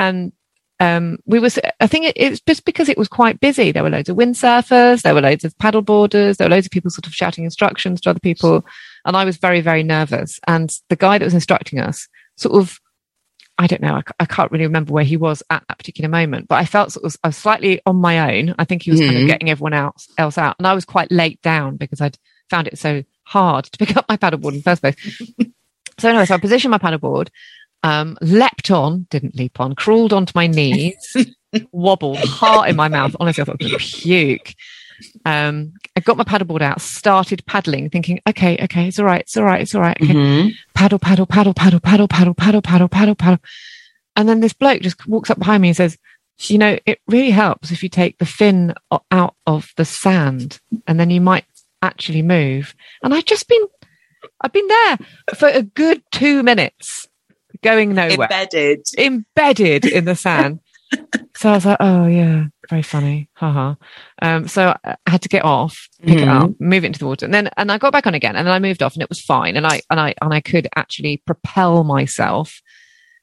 and 0.00 0.32
um, 0.80 1.18
we 1.26 1.38
was 1.38 1.58
I 1.80 1.86
think 1.86 2.06
it, 2.06 2.16
it 2.16 2.30
was 2.30 2.40
just 2.40 2.64
because 2.64 2.88
it 2.88 2.98
was 2.98 3.08
quite 3.08 3.40
busy. 3.40 3.72
There 3.72 3.82
were 3.82 3.90
loads 3.90 4.08
of 4.08 4.16
windsurfers, 4.16 5.02
there 5.02 5.14
were 5.14 5.20
loads 5.20 5.44
of 5.44 5.56
paddle 5.58 5.82
boarders, 5.82 6.36
there 6.36 6.46
were 6.48 6.54
loads 6.54 6.66
of 6.66 6.72
people 6.72 6.90
sort 6.90 7.06
of 7.06 7.14
shouting 7.14 7.44
instructions 7.44 8.00
to 8.02 8.10
other 8.10 8.20
people, 8.20 8.64
and 9.04 9.16
I 9.16 9.24
was 9.24 9.36
very 9.38 9.60
very 9.60 9.82
nervous. 9.82 10.38
And 10.46 10.72
the 10.88 10.96
guy 10.96 11.18
that 11.18 11.24
was 11.24 11.34
instructing 11.34 11.80
us 11.80 12.06
sort 12.36 12.54
of 12.60 12.78
I 13.60 13.66
don't 13.66 13.82
know. 13.82 14.00
I 14.20 14.24
can't 14.24 14.52
really 14.52 14.66
remember 14.66 14.92
where 14.92 15.02
he 15.02 15.16
was 15.16 15.42
at 15.50 15.64
that 15.68 15.78
particular 15.78 16.08
moment, 16.08 16.46
but 16.46 16.58
I 16.60 16.64
felt 16.64 16.92
sort 16.92 17.04
of, 17.04 17.16
I 17.24 17.28
was 17.28 17.36
slightly 17.36 17.80
on 17.86 17.96
my 17.96 18.38
own. 18.38 18.54
I 18.56 18.64
think 18.64 18.82
he 18.84 18.92
was 18.92 19.00
kind 19.00 19.16
of 19.16 19.22
Mhm. 19.22 19.26
getting 19.26 19.50
everyone 19.50 19.72
else, 19.72 20.06
else 20.16 20.38
out. 20.38 20.54
And 20.60 20.66
I 20.68 20.74
was 20.74 20.84
quite 20.84 21.10
late 21.10 21.42
down 21.42 21.74
because 21.76 22.00
I'd 22.00 22.16
found 22.50 22.68
it 22.68 22.78
so 22.78 23.02
hard 23.24 23.64
to 23.64 23.76
pick 23.76 23.96
up 23.96 24.08
my 24.08 24.16
paddleboard 24.16 24.50
in 24.52 24.58
the 24.58 24.62
first 24.62 24.80
place. 24.80 24.94
so 25.98 26.08
anyway, 26.08 26.24
so 26.26 26.36
I 26.36 26.38
positioned 26.38 26.70
my 26.70 26.78
paddleboard, 26.78 27.30
um, 27.82 28.16
leapt 28.20 28.70
on, 28.70 29.06
didn't 29.10 29.36
leap 29.36 29.60
on, 29.60 29.74
crawled 29.74 30.12
onto 30.12 30.32
my 30.34 30.46
knees, 30.46 30.96
wobbled, 31.72 32.24
heart 32.24 32.68
in 32.68 32.76
my 32.76 32.88
mouth. 32.88 33.14
Honestly, 33.20 33.42
I 33.42 33.44
thought 33.44 33.52
I 33.52 33.64
was 33.64 33.68
going 33.70 33.78
to 33.78 33.86
puke. 34.02 34.54
Um, 35.24 35.74
I 35.96 36.00
got 36.00 36.16
my 36.16 36.24
paddleboard 36.24 36.60
out, 36.60 36.80
started 36.80 37.44
paddling, 37.46 37.88
thinking, 37.90 38.20
okay, 38.28 38.58
okay, 38.64 38.88
it's 38.88 38.98
all 38.98 39.04
right, 39.04 39.20
it's 39.20 39.36
all 39.36 39.44
right, 39.44 39.60
it's 39.60 39.74
all 39.74 39.80
right. 39.80 39.96
Okay 40.02 40.12
Mhm. 40.14 40.52
paddle, 40.74 40.98
paddle, 40.98 41.26
paddle, 41.26 41.52
paddle, 41.54 41.80
paddle, 41.80 42.08
paddle, 42.08 42.34
paddle, 42.34 42.62
paddle, 42.62 42.88
paddle, 42.88 43.14
paddle. 43.14 43.38
And 44.16 44.28
then 44.28 44.40
this 44.40 44.52
bloke 44.52 44.82
just 44.82 45.06
walks 45.06 45.30
up 45.30 45.38
behind 45.38 45.62
me 45.62 45.68
and 45.68 45.76
says, 45.76 45.96
you 46.42 46.58
know, 46.58 46.78
it 46.86 47.00
really 47.08 47.30
helps 47.30 47.70
if 47.72 47.82
you 47.82 47.88
take 47.88 48.18
the 48.18 48.26
fin 48.26 48.74
out 49.10 49.34
of 49.46 49.72
the 49.76 49.84
sand 49.84 50.60
and 50.86 50.98
then 50.98 51.10
you 51.10 51.20
might 51.20 51.44
actually 51.82 52.22
move. 52.22 52.74
And 53.02 53.12
I've 53.12 53.24
just 53.24 53.48
been, 53.48 53.62
I've 54.40 54.52
been 54.52 54.66
there 54.68 54.98
for 55.36 55.48
a 55.48 55.62
good 55.62 56.02
two 56.12 56.42
minutes 56.44 57.07
going 57.62 57.94
nowhere, 57.94 58.28
Embedded. 58.30 58.86
embedded 58.98 59.84
in 59.84 60.04
the 60.04 60.16
sand. 60.16 60.60
so 61.36 61.50
I 61.50 61.54
was 61.54 61.66
like, 61.66 61.76
oh 61.80 62.06
yeah, 62.06 62.44
very 62.70 62.82
funny. 62.82 63.28
Haha. 63.34 63.74
Um, 64.22 64.48
so 64.48 64.74
I 64.84 64.96
had 65.06 65.22
to 65.22 65.28
get 65.28 65.44
off, 65.44 65.88
pick 66.00 66.18
it 66.18 66.28
Mhm. 66.28 66.42
up, 66.44 66.50
move 66.60 66.84
it 66.84 66.88
into 66.88 66.98
the 66.98 67.06
water. 67.06 67.26
And 67.26 67.34
then, 67.34 67.50
and 67.56 67.70
I 67.70 67.78
got 67.78 67.92
back 67.92 68.06
on 68.06 68.14
again 68.14 68.36
and 68.36 68.46
then 68.46 68.54
I 68.54 68.58
moved 68.58 68.82
off 68.82 68.94
and 68.94 69.02
it 69.02 69.08
was 69.08 69.20
fine. 69.20 69.56
And 69.56 69.66
I, 69.66 69.80
and 69.90 70.00
I, 70.00 70.14
and 70.22 70.32
I 70.32 70.40
could 70.40 70.66
actually 70.76 71.18
propel 71.26 71.84
myself. 71.84 72.60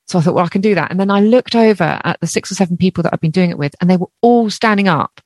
So 0.08 0.20
I 0.20 0.22
thought, 0.22 0.36
well, 0.36 0.46
I 0.46 0.50
can 0.50 0.62
do 0.62 0.76
that. 0.76 0.92
And 0.92 1.00
then 1.00 1.10
I 1.10 1.20
looked 1.22 1.56
over 1.56 2.00
at 2.04 2.20
the 2.22 2.28
six 2.28 2.52
or 2.52 2.56
seven 2.56 2.78
people 2.78 3.02
that 3.04 3.14
I've 3.14 3.22
been 3.22 3.32
doing 3.32 3.50
it 3.50 3.58
with 3.58 3.76
and 3.82 3.90
they 3.90 3.98
were 3.98 4.10
all 4.22 4.52
standing 4.52 4.88
up. 4.88 5.20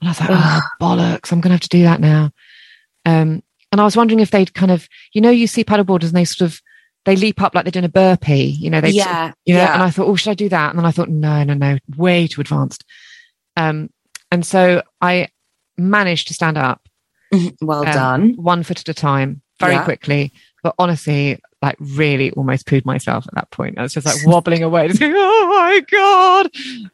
And 0.00 0.08
I 0.08 0.10
was 0.12 0.20
like, 0.20 0.30
oh, 0.32 0.60
bollocks, 0.80 1.30
I'm 1.32 1.40
going 1.42 1.50
to 1.50 1.54
have 1.54 1.60
to 1.60 1.68
do 1.68 1.82
that 1.82 2.00
now. 2.00 2.30
Um, 3.04 3.42
and 3.70 3.80
I 3.80 3.84
was 3.84 3.96
wondering 3.96 4.20
if 4.20 4.30
they'd 4.30 4.54
kind 4.54 4.70
of, 4.70 4.88
you 5.12 5.20
know, 5.20 5.28
you 5.30 5.46
see 5.46 5.64
paddleboarders 5.64 6.04
and 6.04 6.12
they 6.16 6.24
sort 6.24 6.50
of, 6.50 6.60
they 7.08 7.16
leap 7.16 7.40
up 7.40 7.54
like 7.54 7.64
they're 7.64 7.72
doing 7.72 7.86
a 7.86 7.88
burpee, 7.88 8.44
you 8.60 8.68
know, 8.68 8.82
they, 8.82 8.90
Yeah. 8.90 9.32
you 9.46 9.54
know, 9.54 9.60
yeah. 9.60 9.72
and 9.72 9.82
I 9.82 9.88
thought, 9.88 10.06
oh, 10.08 10.14
should 10.14 10.30
I 10.30 10.34
do 10.34 10.50
that? 10.50 10.70
And 10.70 10.78
then 10.78 10.84
I 10.84 10.90
thought, 10.90 11.08
no, 11.08 11.42
no, 11.42 11.54
no, 11.54 11.78
way 11.96 12.26
too 12.26 12.42
advanced. 12.42 12.84
Um, 13.56 13.88
and 14.30 14.44
so 14.44 14.82
I 15.00 15.28
managed 15.78 16.28
to 16.28 16.34
stand 16.34 16.58
up 16.58 16.86
well 17.62 17.86
um, 17.86 17.92
done. 17.92 18.34
one 18.36 18.62
foot 18.62 18.80
at 18.80 18.88
a 18.90 18.94
time 18.94 19.40
very 19.58 19.72
Yeah. 19.72 19.84
quickly. 19.84 20.32
But 20.62 20.74
honestly, 20.78 21.40
like 21.62 21.76
really 21.80 22.30
almost 22.32 22.66
pooed 22.66 22.84
myself 22.84 23.26
at 23.26 23.34
that 23.36 23.50
point. 23.50 23.78
I 23.78 23.82
was 23.82 23.94
just 23.94 24.04
like 24.06 24.26
wobbling 24.26 24.62
away, 24.62 24.88
just 24.88 25.00
going, 25.00 25.14
oh 25.16 25.46
my 25.48 25.80
God. 25.90 26.50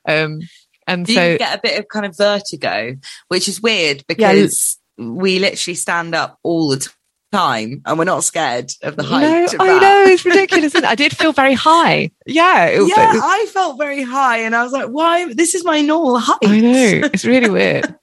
Um, 0.07 0.41
and 0.87 1.07
Do 1.07 1.15
so, 1.15 1.33
you 1.33 1.39
get 1.39 1.59
a 1.59 1.61
bit 1.61 1.79
of 1.81 1.89
kind 1.89 2.07
of 2.07 2.17
vertigo, 2.17 2.95
which 3.29 3.49
is 3.49 3.61
weird 3.61 4.05
because 4.07 4.79
we 4.97 5.41
literally 5.41 5.75
stand 5.75 6.15
up 6.15 6.39
all 6.45 6.69
the 6.69 6.89
time 7.35 7.83
and 7.85 7.99
we're 7.99 8.05
not 8.05 8.25
scared 8.25 8.71
of 8.83 8.97
the 8.97 9.03
height. 9.03 9.53
no, 9.59 9.65
I 9.65 9.79
know 9.81 10.05
it's 10.13 10.25
ridiculous. 10.25 10.75
I 10.75 10.95
did 10.95 11.17
feel 11.17 11.33
very 11.33 11.55
high. 11.55 12.11
Yeah. 12.27 12.67
It, 12.67 12.89
Yeah, 12.89 13.11
it 13.11 13.15
was- 13.15 13.23
I 13.25 13.47
felt 13.53 13.79
very 13.79 14.03
high 14.03 14.39
and 14.39 14.55
I 14.55 14.63
was 14.63 14.73
like, 14.73 14.89
why? 14.89 15.33
This 15.33 15.55
is 15.55 15.65
my 15.65 15.81
normal 15.81 16.19
height. 16.19 16.39
I 16.45 16.61
know. 16.61 17.01
It's 17.13 17.25
really 17.25 17.51
weird. 17.51 17.95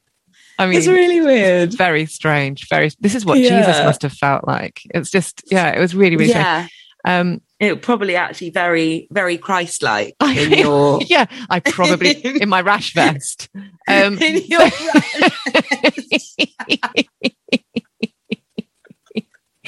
I 0.60 0.68
mean, 0.68 0.78
it's 0.78 0.88
really 0.88 1.22
weird. 1.22 1.74
very 1.74 2.06
strange. 2.06 2.68
Very. 2.70 2.92
This 3.00 3.16
is 3.16 3.26
what 3.26 3.40
Yeah. 3.40 3.60
Jesus 3.62 3.84
must 3.84 4.02
have 4.04 4.14
felt 4.14 4.46
like. 4.48 4.82
It's 4.94 5.10
just, 5.10 5.42
yeah, 5.50 5.70
it 5.76 5.80
was 5.80 5.96
really, 5.96 6.18
really 6.18 6.32
Yeah. 6.32 6.68
strange. 6.68 6.72
Um, 7.04 7.42
It 7.60 7.82
probably 7.82 8.16
actually 8.16 8.52
very, 8.52 9.08
very 9.12 9.38
Christ-like 9.40 10.14
I 10.20 10.38
in 10.40 10.52
your 10.66 11.02
yeah, 11.02 11.26
I 11.50 11.60
probably 11.62 12.12
in 12.42 12.48
my 12.50 12.62
rash 12.62 12.94
vest. 12.94 13.50
Um, 13.88 14.20
in 14.20 14.44
your 14.46 14.70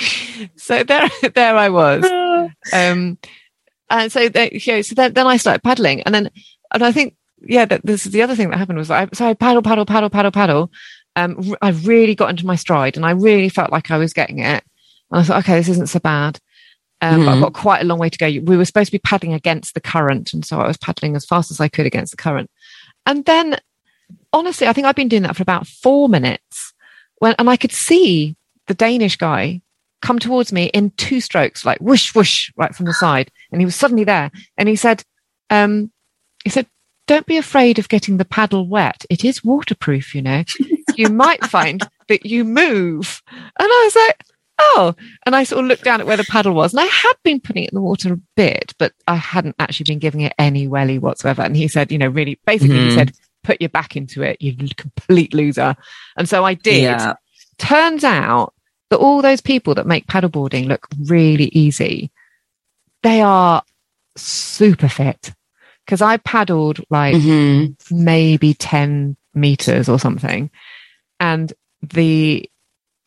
so 0.56 0.84
there, 0.84 1.10
there 1.34 1.56
I 1.58 1.70
was. 1.70 2.04
Um, 2.74 3.18
and 3.90 4.12
so, 4.12 4.22
you 4.22 4.60
know, 4.68 4.82
so 4.82 4.96
then, 4.96 5.14
then 5.14 5.28
I 5.28 5.38
started 5.38 5.64
paddling, 5.64 6.02
and 6.02 6.14
then, 6.16 6.30
and 6.74 6.84
I 6.84 6.92
think, 6.92 7.16
yeah, 7.42 7.66
that 7.66 7.86
this 7.86 8.06
is 8.06 8.12
the 8.12 8.22
other 8.22 8.36
thing 8.36 8.50
that 8.50 8.58
happened 8.58 8.80
was 8.80 8.90
I, 8.90 9.08
so 9.14 9.28
I 9.28 9.34
paddle, 9.34 9.62
paddle, 9.62 9.86
paddle, 9.86 10.10
paddle, 10.10 10.32
paddle. 10.32 10.72
Um, 11.16 11.56
I 11.62 11.70
really 11.70 12.16
got 12.16 12.30
into 12.32 12.46
my 12.46 12.56
stride, 12.56 12.96
and 12.98 13.06
I 13.06 13.12
really 13.12 13.50
felt 13.50 13.72
like 13.72 13.92
I 13.92 13.98
was 13.98 14.14
getting 14.14 14.40
it. 14.40 14.64
And 15.12 15.22
I 15.22 15.24
thought, 15.24 15.40
okay, 15.44 15.56
this 15.58 15.70
isn't 15.70 15.90
so 15.90 16.00
bad. 16.00 16.40
Um, 17.02 17.26
but 17.26 17.32
I've 17.32 17.38
Mhm. 17.38 17.42
got 17.42 17.54
quite 17.54 17.82
a 17.82 17.86
long 17.86 18.00
way 18.00 18.10
to 18.10 18.18
go. 18.18 18.28
We 18.28 18.58
were 18.58 18.66
supposed 18.66 18.88
to 18.88 18.92
be 18.98 19.00
paddling 19.00 19.34
against 19.34 19.74
the 19.74 19.82
current, 19.82 20.34
and 20.34 20.44
so 20.46 20.60
I 20.60 20.68
was 20.68 20.78
paddling 20.78 21.16
as 21.16 21.26
fast 21.26 21.52
as 21.52 21.60
I 21.60 21.68
could 21.68 21.86
against 21.86 22.12
the 22.12 22.18
current. 22.18 22.50
And 23.06 23.24
then, 23.26 23.58
honestly, 24.32 24.68
I 24.68 24.74
think 24.74 24.88
I've 24.88 24.96
been 24.96 25.10
doing 25.10 25.24
that 25.24 25.36
for 25.36 25.44
about 25.44 25.68
four 25.68 26.10
minutes, 26.10 26.74
when 27.20 27.36
and 27.38 27.50
I 27.50 27.58
could 27.58 27.72
see 27.72 28.36
the 28.68 28.74
Danish 28.74 29.18
guy 29.18 29.62
come 30.04 30.20
towards 30.20 30.54
me 30.54 30.66
in 30.66 30.92
two 30.98 31.20
strokes, 31.20 31.66
like 31.66 31.80
whoosh, 31.80 32.14
whoosh, 32.14 32.52
right 32.56 32.76
from 32.76 32.86
the 32.86 32.94
side. 32.94 33.32
And 33.52 33.60
he 33.60 33.66
was 33.66 33.76
suddenly 33.76 34.04
there. 34.04 34.30
And 34.58 34.70
he 34.70 34.76
said, 34.76 35.02
um, 35.50 35.92
he 36.44 36.50
said, 36.52 36.68
don't 37.08 37.26
be 37.26 37.38
afraid 37.38 37.80
of 37.80 37.90
getting 37.90 38.18
the 38.18 38.26
paddle 38.26 38.68
wet. 38.68 39.06
It 39.10 39.26
is 39.26 39.44
waterproof, 39.44 40.14
you 40.14 40.22
know. 40.22 40.44
you 40.96 41.10
might 41.10 41.44
find 41.44 41.88
that 42.08 42.26
you 42.26 42.44
move. 42.46 43.22
And 43.32 43.48
I 43.60 43.82
was 43.86 43.96
like, 43.96 44.24
oh. 44.60 44.96
And 45.26 45.36
I 45.36 45.44
sort 45.44 45.64
of 45.64 45.68
looked 45.70 45.84
down 45.84 46.00
at 46.02 46.08
where 46.08 46.18
the 46.18 46.24
paddle 46.24 46.54
was. 46.54 46.74
And 46.74 46.80
I 46.82 46.86
had 46.86 47.14
been 47.24 47.40
putting 47.40 47.64
it 47.64 47.72
in 47.72 47.76
the 47.76 47.82
water 47.82 48.14
a 48.14 48.20
bit, 48.36 48.74
but 48.78 48.94
I 49.08 49.16
hadn't 49.16 49.56
actually 49.60 49.86
been 49.86 50.00
giving 50.00 50.22
it 50.22 50.34
any 50.38 50.68
welly 50.68 51.00
whatsoever. 51.00 51.42
And 51.42 51.58
he 51.58 51.68
said, 51.68 51.92
you 51.92 51.98
know, 51.98 52.08
really, 52.10 52.40
basically, 52.46 52.80
he 52.82 52.88
Mhm. 52.90 52.94
said, 52.96 53.12
put 53.44 53.60
your 53.60 53.70
back 53.70 53.96
into 53.98 54.22
it, 54.22 54.42
you 54.42 54.56
complete 54.78 55.34
loser. 55.34 55.76
And 56.18 56.30
so 56.30 56.46
I 56.46 56.54
did 56.54 56.84
Yeah. 56.84 57.14
turns 57.58 58.04
out 58.04 58.54
that 58.94 59.00
all 59.00 59.24
those 59.24 59.42
people 59.42 59.74
that 59.74 59.88
make 59.88 60.06
paddleboarding 60.06 60.68
look 60.68 60.88
really 61.00 61.46
easy, 61.46 62.12
they 63.02 63.22
are 63.22 63.64
super 64.16 64.88
fit. 64.88 65.34
Because 65.84 66.00
I 66.02 66.18
paddled 66.18 66.80
like 66.92 67.16
Mhm. 67.16 67.76
maybe 67.92 68.54
10 68.54 69.18
meters 69.34 69.90
or 69.90 69.98
something. 69.98 70.52
And 71.20 71.52
the, 71.82 72.48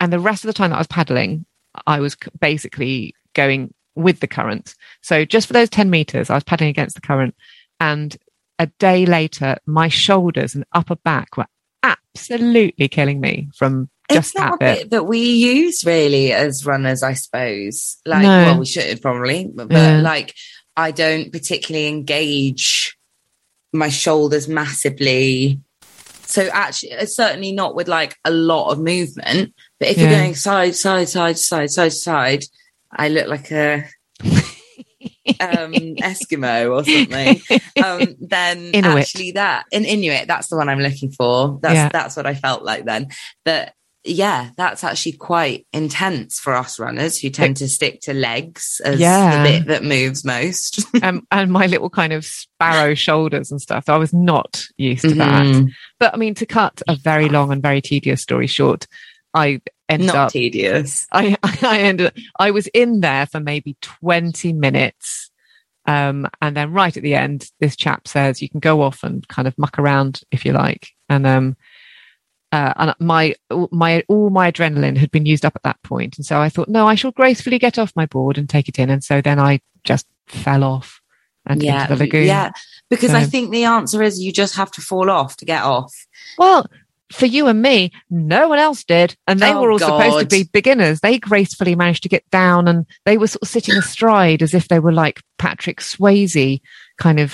and 0.01 0.13
the 0.13 0.19
rest 0.19 0.43
of 0.43 0.49
the 0.49 0.53
time 0.53 0.71
that 0.71 0.77
I 0.77 0.81
was 0.81 0.89
paddling, 0.89 1.47
I 1.87 2.01
was 2.01 2.17
basically 2.41 3.15
going 3.33 3.73
with 3.95 4.19
the 4.19 4.27
current. 4.27 4.75
So 5.03 5.25
just 5.25 5.47
for 5.47 5.53
those 5.53 5.71
10 5.71 5.89
meters, 5.89 6.31
I 6.31 6.35
was 6.35 6.45
paddling 6.45 6.71
against 6.71 6.97
the 6.97 7.01
current. 7.01 7.37
And 7.79 8.17
a 8.59 8.67
day 8.79 9.07
later, 9.07 9.57
my 9.67 9.89
shoulders 9.89 10.57
and 10.57 10.65
upper 10.73 10.97
back 10.97 11.37
were 11.37 11.47
absolutely 11.85 12.89
killing 12.89 13.21
me 13.21 13.49
from 13.55 13.89
just 14.11 14.35
it's 14.35 14.39
not 14.39 14.59
that 14.61 14.79
a 14.79 14.81
bit. 14.83 14.91
that 14.91 15.05
we 15.05 15.19
use 15.21 15.85
really 15.85 16.33
as 16.33 16.65
runners, 16.67 17.03
I 17.03 17.15
suppose. 17.15 17.97
Like, 18.07 18.23
No. 18.23 18.29
well, 18.29 18.59
we 18.61 18.67
should 18.67 19.01
probably, 19.03 19.49
but, 19.53 19.71
Yeah. 19.71 20.01
like, 20.01 20.35
I 20.77 20.91
don't 20.91 21.33
particularly 21.33 21.89
engage 21.89 22.97
my 23.73 23.89
shoulders 23.89 24.47
massively. 24.49 25.61
So 26.27 26.49
actually, 26.53 26.91
it's 26.93 27.15
certainly 27.17 27.53
not 27.53 27.75
with 27.75 27.89
like 27.89 28.17
a 28.25 28.31
lot 28.31 28.71
of 28.73 28.79
movement. 28.79 29.55
But 29.79 29.89
if 29.89 29.99
you're 29.99 30.11
going 30.11 30.35
side, 30.35 30.75
side, 30.75 31.09
side, 31.09 31.39
side, 31.39 31.71
side, 31.71 31.93
side, 31.93 32.45
I 32.91 33.09
look 33.09 33.29
like 33.29 33.51
a 33.53 33.85
um 35.41 35.73
Eskimo 35.73 36.73
or 36.73 36.85
something. 36.85 37.41
Um, 37.85 38.17
then 38.21 38.71
Inuit. 38.73 38.99
actually 39.03 39.33
that 39.33 39.67
in 39.71 39.85
Inuit, 39.85 40.27
that's 40.29 40.49
the 40.49 40.57
one 40.57 40.69
I'm 40.69 40.81
looking 40.81 41.11
for. 41.11 41.59
That's 41.63 41.75
Yeah. 41.75 41.89
that's 41.93 42.17
what 42.17 42.27
I 42.27 42.35
felt 42.35 42.63
like 42.65 42.85
then. 42.85 43.09
But 43.45 43.73
yeah, 44.09 44.51
that's 44.57 44.85
actually 44.85 45.13
quite 45.13 45.67
intense 45.73 46.39
for 46.39 46.55
us 46.55 46.79
runners 46.79 47.19
who 47.19 47.31
tend 47.31 47.57
to 47.59 47.69
stick 47.69 48.01
to 48.03 48.15
legs 48.15 48.81
as 48.85 48.99
Yeah. 49.01 49.43
the 49.43 49.49
bit 49.49 49.67
that 49.69 49.85
moves 49.85 50.25
most. 50.25 50.85
um, 51.03 51.27
and 51.31 51.53
my 51.53 51.67
little 51.67 51.91
kind 51.91 52.13
of 52.13 52.25
sparrow 52.25 52.95
shoulders 52.95 53.51
and 53.51 53.61
stuff. 53.61 53.89
I 53.89 53.97
was 53.97 54.13
not 54.13 54.65
used 54.77 55.03
to 55.03 55.15
that. 55.15 55.47
Mhm. 55.47 55.71
But 55.99 56.15
I 56.15 56.17
mean, 56.17 56.35
to 56.37 56.47
cut 56.47 56.83
a 56.89 56.97
very 56.97 57.29
long 57.29 57.53
and 57.53 57.63
very 57.63 57.81
tedious 57.81 58.23
story 58.23 58.47
short, 58.47 58.87
I 59.35 59.61
ended 59.89 60.07
Not 60.09 60.17
up. 60.17 60.33
tedious. 60.33 61.07
I, 61.13 61.37
I 61.63 61.79
ended. 61.81 62.13
I 62.39 62.51
was 62.51 62.67
in 62.69 63.01
there 63.01 63.27
for 63.27 63.41
maybe 63.41 63.77
twenty 63.83 64.53
minutes, 64.53 65.31
um, 65.87 66.27
and 66.41 66.57
then 66.57 66.73
right 66.73 66.97
at 66.97 67.03
the 67.03 67.15
end, 67.15 67.51
this 67.61 67.77
chap 67.77 68.09
says 68.09 68.41
you 68.43 68.49
can 68.49 68.61
go 68.61 68.83
off 68.83 69.03
and 69.03 69.27
kind 69.29 69.47
of 69.47 69.57
muck 69.59 69.79
around 69.79 70.21
if 70.31 70.45
you 70.45 70.53
like, 70.53 70.89
and 71.09 71.27
um, 71.27 71.57
uh, 72.53 72.73
and 72.77 72.95
my 73.01 73.35
my 73.71 74.03
all 74.09 74.31
my 74.31 74.51
adrenaline 74.51 74.97
had 74.97 75.11
been 75.11 75.27
used 75.27 75.45
up 75.45 75.57
at 75.57 75.63
that 75.63 75.83
point, 75.83 76.17
and 76.17 76.25
so 76.27 76.41
I 76.41 76.49
thought, 76.49 76.69
no, 76.69 76.87
I 76.87 76.95
shall 76.95 77.13
gracefully 77.13 77.59
get 77.59 77.79
off 77.79 77.93
my 77.97 78.07
board 78.07 78.39
and 78.39 78.49
take 78.49 78.69
it 78.69 78.79
in, 78.79 78.91
and 78.91 79.03
so 79.03 79.21
then 79.21 79.39
I 79.39 79.61
just 79.85 80.07
fell 80.27 80.65
off 80.65 81.01
and 81.47 81.63
Yeah, 81.63 81.83
into 81.83 81.95
the 81.95 82.05
lagoon. 82.05 82.27
yeah. 82.27 82.51
Because 82.89 83.15
I 83.15 83.25
think 83.25 83.51
the 83.51 83.65
answer 83.65 84.01
is 84.03 84.21
you 84.21 84.33
just 84.33 84.55
have 84.57 84.71
to 84.73 84.81
fall 84.81 85.11
off 85.11 85.37
to 85.39 85.45
get 85.45 85.63
off. 85.63 85.93
Well, 86.39 86.67
for 87.13 87.27
you 87.27 87.47
and 87.49 87.61
me, 87.63 87.91
no 88.11 88.49
one 88.49 88.59
else 88.61 88.85
did. 88.85 89.17
And 89.27 89.41
they 89.41 89.53
Oh, 89.53 89.61
were 89.63 89.71
all 89.73 89.79
supposed 89.79 90.19
to 90.21 90.27
be 90.27 90.49
beginners. 90.53 91.01
They 91.01 91.19
gracefully 91.19 91.75
managed 91.75 92.05
to 92.05 92.09
get 92.09 92.29
down 92.31 92.69
and 92.69 92.87
they 93.05 93.19
were 93.19 93.27
sort 93.27 93.43
of 93.43 93.49
sitting 93.49 93.77
astride 93.77 94.43
as 94.43 94.55
if 94.55 94.69
they 94.69 94.79
were 94.79 94.93
like 94.93 95.21
Patrick 95.39 95.81
Swayze 95.81 96.61
kind 96.99 97.19
of 97.21 97.33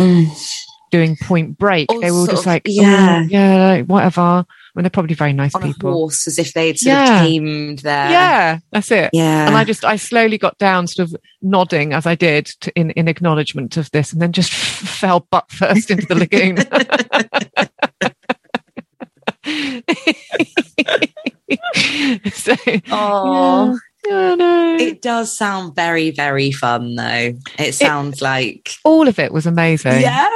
doing 0.90 1.16
point 1.22 1.58
break. 1.58 1.90
Or 1.90 2.00
they 2.00 2.10
were 2.10 2.20
all 2.20 2.26
just 2.26 2.46
like, 2.46 2.62
yeah. 2.66 3.22
yeah, 3.28 3.74
yeah, 3.76 3.82
whatever. 3.82 4.44
I 4.74 4.78
mean, 4.78 4.84
they're 4.84 4.90
probably 4.90 5.14
very 5.14 5.34
nice 5.34 5.54
on 5.54 5.62
a 5.62 5.66
people. 5.66 5.92
horse 5.92 6.26
as 6.26 6.38
if 6.38 6.54
they'd 6.54 6.78
sort 6.78 6.94
Yeah. 6.94 7.14
of 7.16 7.20
tamed 7.26 7.78
their 7.80 8.10
Yeah, 8.10 8.58
that's 8.70 8.90
it. 8.90 9.10
yeah 9.12 9.46
And 9.46 9.54
I 9.54 9.64
just, 9.64 9.84
I 9.84 9.96
slowly 9.96 10.38
got 10.38 10.56
down, 10.56 10.86
sort 10.86 11.10
of 11.10 11.16
nodding 11.42 11.92
as 11.92 12.06
I 12.06 12.14
did 12.14 12.46
to, 12.62 12.72
in, 12.74 12.90
in 12.92 13.06
acknowledgement 13.06 13.76
of 13.76 13.90
this, 13.90 14.14
and 14.14 14.22
then 14.22 14.32
just 14.32 14.50
fell 14.52 15.26
butt 15.30 15.50
first 15.50 15.90
into 15.90 16.06
the 16.06 16.14
lagoon. 16.14 16.56
so, 22.32 22.54
oh 22.90 23.78
yeah, 24.08 24.34
no. 24.34 24.76
it 24.78 25.02
does 25.02 25.36
sound 25.36 25.74
very 25.74 26.10
very 26.10 26.50
fun 26.50 26.94
though 26.96 27.32
it 27.58 27.74
sounds 27.74 28.20
like 28.22 28.70
all 28.84 29.06
of 29.08 29.18
it 29.18 29.32
was 29.32 29.46
amazing. 29.46 30.00
Yeah, 30.00 30.28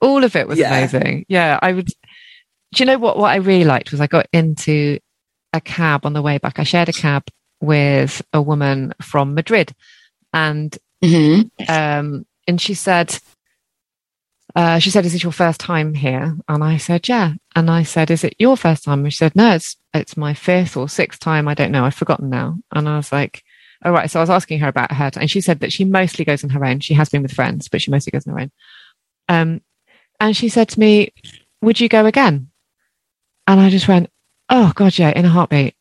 all 0.00 0.24
of 0.24 0.34
it 0.36 0.48
was 0.48 0.58
Yeah. 0.58 0.76
amazing. 0.76 1.24
Yeah, 1.28 1.58
I 1.62 1.72
would. 1.72 1.88
Do 2.72 2.82
you 2.82 2.86
know 2.86 2.98
what? 2.98 3.18
What 3.18 3.30
I 3.30 3.36
really 3.36 3.64
liked 3.64 3.90
was 3.92 4.00
I 4.00 4.06
got 4.06 4.26
into 4.32 4.98
a 5.52 5.60
cab 5.60 6.06
on 6.06 6.14
the 6.14 6.22
way 6.22 6.38
back. 6.38 6.58
I 6.58 6.62
shared 6.62 6.88
a 6.88 6.92
cab 6.92 7.24
with 7.60 8.22
a 8.32 8.40
woman 8.40 8.94
from 9.02 9.34
Madrid, 9.34 9.74
and 10.32 10.76
Mhm. 11.02 11.50
um, 11.68 12.26
and 12.48 12.60
she 12.60 12.74
said, 12.74 13.18
uh, 14.56 14.78
she 14.78 14.90
said, 14.90 15.04
"Is 15.04 15.14
it 15.14 15.22
your 15.22 15.32
first 15.32 15.60
time 15.60 15.94
here?" 15.94 16.36
And 16.48 16.64
I 16.64 16.76
said, 16.78 17.08
"Yeah." 17.08 17.34
And 17.54 17.70
I 17.70 17.82
said, 17.82 18.10
"Is 18.10 18.24
it 18.24 18.34
your 18.38 18.56
first 18.56 18.84
time?" 18.84 19.04
And 19.04 19.12
she 19.12 19.18
said, 19.18 19.36
"No, 19.36 19.54
it's 19.54 19.76
it's 19.94 20.16
my 20.16 20.32
fifth 20.34 20.76
or 20.76 20.88
sixth 20.88 21.20
time. 21.20 21.48
I 21.48 21.54
don't 21.54 21.72
know. 21.72 21.84
I've 21.84 21.94
forgotten 21.94 22.30
now." 22.30 22.58
And 22.74 22.88
I 22.88 22.96
was 22.96 23.12
like, 23.12 23.42
"All 23.84 23.92
right." 23.92 24.10
So 24.10 24.18
I 24.20 24.22
was 24.22 24.30
asking 24.30 24.60
her 24.60 24.68
about 24.68 24.92
her, 24.92 25.10
and 25.16 25.30
she 25.30 25.40
said 25.42 25.60
that 25.60 25.72
she 25.72 25.84
mostly 25.84 26.24
goes 26.24 26.42
on 26.44 26.50
her 26.50 26.64
own. 26.64 26.80
She 26.80 26.94
has 26.94 27.10
been 27.10 27.22
with 27.22 27.34
friends, 27.34 27.68
but 27.68 27.82
she 27.82 27.90
mostly 27.90 28.10
goes 28.12 28.26
on 28.26 28.32
her 28.34 28.40
own. 28.40 28.50
Um, 29.28 29.60
and 30.20 30.36
she 30.36 30.48
said 30.48 30.68
to 30.70 30.80
me, 30.80 31.12
"Would 31.60 31.78
you 31.80 31.88
go 31.90 32.06
again?" 32.06 32.48
And 33.46 33.60
I 33.60 33.70
just 33.70 33.88
went, 33.88 34.08
"Oh 34.48 34.72
God, 34.74 34.96
yeah, 34.98 35.10
in 35.10 35.24
a 35.24 35.28
heartbeat, 35.28 35.74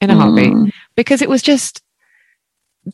in 0.00 0.10
a 0.10 0.14
heartbeat." 0.16 0.52
Mm. 0.52 0.72
because 0.96 1.22
it 1.22 1.28
was 1.28 1.42
just 1.42 1.82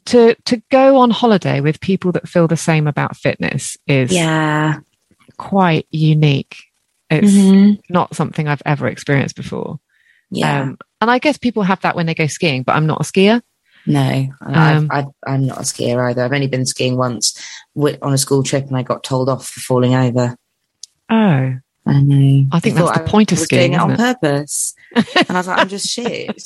to 0.07 0.35
to 0.45 0.63
go 0.71 0.99
on 0.99 1.11
holiday 1.11 1.61
with 1.61 1.81
people 1.81 2.13
that 2.13 2.29
feel 2.29 2.47
the 2.47 2.57
same 2.57 2.87
about 2.87 3.17
fitness 3.17 3.77
is 3.87 4.13
yeah 4.13 4.79
quite 5.37 5.87
unique. 5.91 6.57
It's 7.11 7.33
Mhm. 7.33 7.81
not 7.89 8.15
something 8.15 8.49
I've 8.49 8.63
ever 8.67 8.87
experienced 8.89 9.37
before. 9.37 9.79
yeah 10.31 10.61
Um, 10.63 10.77
and 11.01 11.11
I 11.11 11.19
guess 11.19 11.39
people 11.39 11.63
have 11.63 11.81
that 11.81 11.97
when 11.97 12.05
they 12.07 12.15
go 12.15 12.27
skiing, 12.27 12.65
but 12.65 12.77
I'm 12.77 12.87
not 12.87 13.01
a 13.01 13.05
skier. 13.05 13.41
no 13.87 14.29
Um, 14.43 14.55
I've, 14.55 14.87
I've, 14.91 15.05
i'm 15.27 15.47
not 15.47 15.59
a 15.59 15.63
skier 15.63 15.97
either 16.11 16.23
i've 16.23 16.33
only 16.33 16.49
been 16.49 16.67
skiing 16.67 16.97
once 16.99 17.41
on 18.03 18.13
a 18.13 18.19
school 18.19 18.43
trip 18.43 18.67
and 18.67 18.77
i 18.77 18.83
got 18.83 19.03
told 19.05 19.29
off 19.31 19.47
for 19.49 19.61
falling 19.61 19.95
over 19.95 20.37
Oh, 21.09 21.55
I 21.89 22.03
know. 22.03 22.47
I 22.53 22.61
think 22.61 22.77
that's 22.77 22.99
the 22.99 23.03
I 23.05 23.09
point 23.09 23.33
of 23.33 23.39
skiing, 23.39 23.71
doing 23.71 23.73
it 23.73 23.81
on 23.81 23.93
it? 23.93 23.97
purpose, 23.97 24.75
and 24.95 25.31
I 25.31 25.35
was 25.35 25.49
like, 25.49 25.59
I'm 25.59 25.69
just 25.69 25.89
shit. 25.89 26.37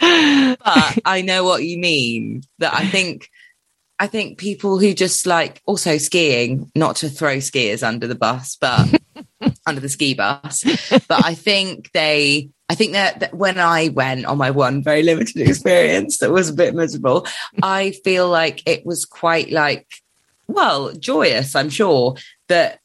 but 0.00 0.98
I 1.04 1.22
know 1.24 1.42
what 1.42 1.64
you 1.64 1.76
mean. 1.76 2.42
That 2.58 2.72
I 2.72 2.86
think 2.86 3.28
I 3.98 4.06
think 4.06 4.38
people 4.38 4.78
who 4.78 4.94
just 4.94 5.26
like 5.26 5.60
also 5.66 5.98
skiing, 5.98 6.70
not 6.74 6.96
to 6.96 7.10
throw 7.10 7.36
skiers 7.36 7.86
under 7.86 8.06
the 8.06 8.14
bus, 8.14 8.56
but 8.60 8.88
under 9.66 9.80
the 9.80 9.90
ski 9.90 10.14
bus. 10.14 10.64
But 10.90 11.24
I 11.24 11.34
think 11.34 11.90
they, 11.92 12.48
I 12.70 12.74
think 12.76 12.92
that, 12.92 13.18
that 13.20 13.34
when 13.34 13.58
I 13.58 13.88
went 13.88 14.24
on 14.26 14.38
my 14.38 14.50
one 14.52 14.82
very 14.82 15.02
limited 15.02 15.36
experience 15.48 16.18
that 16.18 16.30
was 16.30 16.48
a 16.48 16.54
bit 16.54 16.74
miserable, 16.74 17.26
I 17.62 17.90
feel 18.04 18.28
like 18.28 18.62
it 18.64 18.86
was 18.86 19.04
quite 19.04 19.50
like, 19.50 19.88
well, 20.46 20.92
joyous, 20.92 21.56
I'm 21.56 21.68
sure, 21.70 22.14
that 22.48 22.78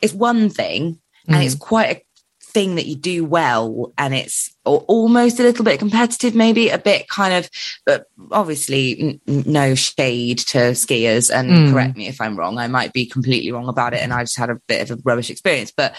it's 0.00 0.14
one 0.14 0.48
thing 0.50 1.00
and 1.26 1.42
it's 1.42 1.54
quite 1.56 1.96
a 1.96 2.02
thing 2.40 2.76
that 2.76 2.86
you 2.86 2.96
do 2.96 3.24
well 3.24 3.92
and 3.98 4.14
it's 4.14 4.54
al- 4.64 4.84
almost 4.88 5.38
a 5.38 5.42
little 5.42 5.64
bit 5.64 5.78
competitive 5.78 6.34
maybe 6.34 6.70
a 6.70 6.78
bit 6.78 7.06
kind 7.08 7.34
of 7.34 7.50
but 7.84 8.06
obviously 8.32 9.20
n- 9.28 9.42
no 9.46 9.74
shade 9.74 10.38
to 10.38 10.58
skiers 10.72 11.30
and 11.30 11.50
Mm. 11.50 11.70
correct 11.72 11.96
me 11.98 12.08
if 12.08 12.20
i'm 12.22 12.36
wrong 12.38 12.56
i 12.56 12.66
might 12.66 12.94
be 12.94 13.04
completely 13.04 13.52
wrong 13.52 13.68
about 13.68 13.92
it 13.92 14.00
and 14.00 14.14
i 14.14 14.22
just 14.22 14.38
had 14.38 14.48
a 14.48 14.58
bit 14.66 14.80
of 14.90 14.98
a 14.98 15.02
rubbish 15.04 15.28
experience 15.28 15.70
but 15.76 15.94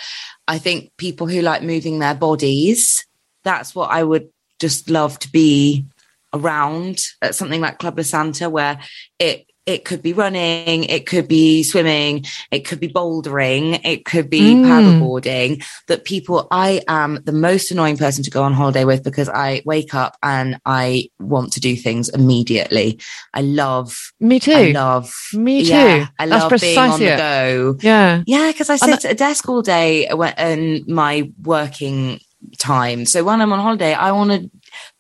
i 0.48 0.58
think 0.58 0.92
people 0.98 1.28
who 1.28 1.42
like 1.44 1.62
moving 1.62 2.00
their 2.00 2.16
bodies 2.16 3.06
that's 3.44 3.74
what 3.76 3.90
i 3.92 4.04
would 4.04 4.30
just 4.60 4.90
love 4.90 5.18
to 5.20 5.32
be 5.32 5.86
around 6.34 7.00
at 7.22 7.36
something 7.36 7.62
like 7.62 7.80
club 7.80 7.98
la 7.98 8.04
santa 8.04 8.50
where 8.50 8.80
it 9.20 9.46
it 9.66 9.86
could 9.86 10.02
be 10.02 10.14
running, 10.14 10.86
it 10.86 11.06
could 11.06 11.28
be 11.28 11.62
swimming, 11.62 12.26
it 12.50 12.62
could 12.62 12.80
be 12.80 12.88
bouldering, 12.88 13.80
it 13.86 14.04
could 14.04 14.28
be 14.28 14.56
Mm. 14.56 14.66
paddleboarding. 14.66 15.64
That 15.88 16.06
people, 16.06 16.48
I 16.50 16.82
am 16.88 17.20
the 17.24 17.32
most 17.32 17.70
annoying 17.70 17.96
person 17.96 18.24
to 18.24 18.32
go 18.32 18.42
on 18.42 18.54
holiday 18.54 18.84
with 18.84 19.04
because 19.04 19.30
I 19.30 19.62
wake 19.66 19.94
up 19.94 20.18
and 20.24 20.58
I 20.66 21.10
want 21.20 21.54
to 21.54 21.60
do 21.60 21.76
things 21.76 22.10
immediately. 22.10 23.00
I 23.36 23.42
love, 23.42 23.96
Me 24.20 24.40
too. 24.40 24.54
I 24.54 24.72
love, 24.72 25.14
Me 25.34 25.62
too. 25.62 25.68
Yeah, 25.70 26.08
I 26.18 26.26
That's 26.26 26.52
love 26.52 26.62
being 26.62 26.80
on 26.80 27.00
the 27.00 27.14
it. 27.14 27.18
go. 27.18 27.78
yeah. 27.82 28.24
Yeah, 28.26 28.52
because 28.52 28.72
I 28.72 28.78
sit 28.78 29.06
at 29.06 29.12
a 29.12 29.14
desk 29.14 29.48
all 29.48 29.62
day 29.62 30.08
and 30.08 30.88
my 30.88 31.32
working 31.44 32.20
time. 32.60 33.06
So 33.06 33.24
when 33.24 33.42
I'm 33.42 33.52
on 33.52 33.60
holiday, 33.60 33.94
I 33.94 34.12
want 34.12 34.32
to 34.32 34.50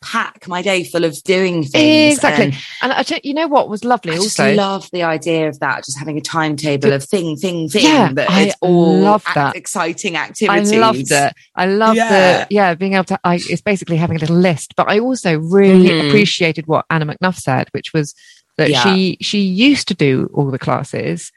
pack 0.02 0.48
my 0.48 0.62
day 0.62 0.84
full 0.84 1.04
of 1.06 1.22
doing 1.24 1.64
things. 1.64 2.16
Exactly. 2.18 2.46
and 2.46 2.56
And 2.82 2.92
I 2.94 3.20
you 3.24 3.34
know 3.34 3.48
what 3.48 3.70
was 3.70 3.84
lovely 3.84 4.14
I 4.14 4.18
also? 4.18 4.54
love 4.56 4.90
the 4.92 5.04
idea 5.04 5.48
of 5.48 5.60
that, 5.60 5.86
just 5.86 6.00
having 6.00 6.18
a 6.18 6.22
timetable 6.22 6.92
of 6.94 7.04
thing, 7.04 7.36
thing, 7.36 7.70
thing. 7.70 7.84
Yeah, 7.84 8.12
that 8.14 8.30
I 8.30 8.42
it's 8.44 8.56
all 8.62 8.98
love 9.00 9.24
act- 9.28 9.36
that. 9.36 9.56
exciting 9.56 10.16
activity. 10.16 10.48
I 10.50 10.58
activities. 10.60 10.80
loved 10.82 11.12
it. 11.12 11.34
I 11.56 11.66
loved 11.68 11.98
Yeah. 11.98 12.10
the 12.46 12.48
yeah 12.50 12.74
being 12.74 12.94
able 12.94 13.04
to. 13.06 13.20
I, 13.24 13.36
it's 13.36 13.62
basically 13.62 13.98
having 13.98 14.18
a 14.18 14.20
little 14.20 14.38
list, 14.38 14.76
but 14.76 14.90
I 14.90 15.00
also 15.00 15.38
really 15.38 15.90
Mhm. 15.90 16.08
appreciated 16.08 16.66
what 16.68 16.86
Anna 16.90 17.06
McNuff 17.06 17.36
said, 17.38 17.68
which 17.72 17.94
was 17.94 18.16
that 18.58 18.70
Yeah. 18.70 18.84
she 18.84 19.18
she 19.22 19.40
used 19.42 19.88
to 19.90 19.94
do 19.94 20.30
all 20.34 20.50
the 20.50 20.60
classes, 20.60 21.32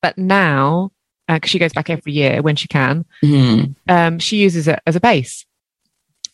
but 0.00 0.16
now 0.18 0.92
because 1.28 1.50
she 1.50 1.58
goes 1.58 1.72
back 1.72 1.88
every 1.88 2.12
year 2.12 2.42
when 2.42 2.56
she 2.56 2.68
can, 2.68 3.06
Mhm. 3.24 3.74
um, 3.88 4.18
she 4.18 4.36
uses 4.36 4.68
it 4.68 4.80
as 4.86 4.96
a 4.96 5.00
base. 5.00 5.46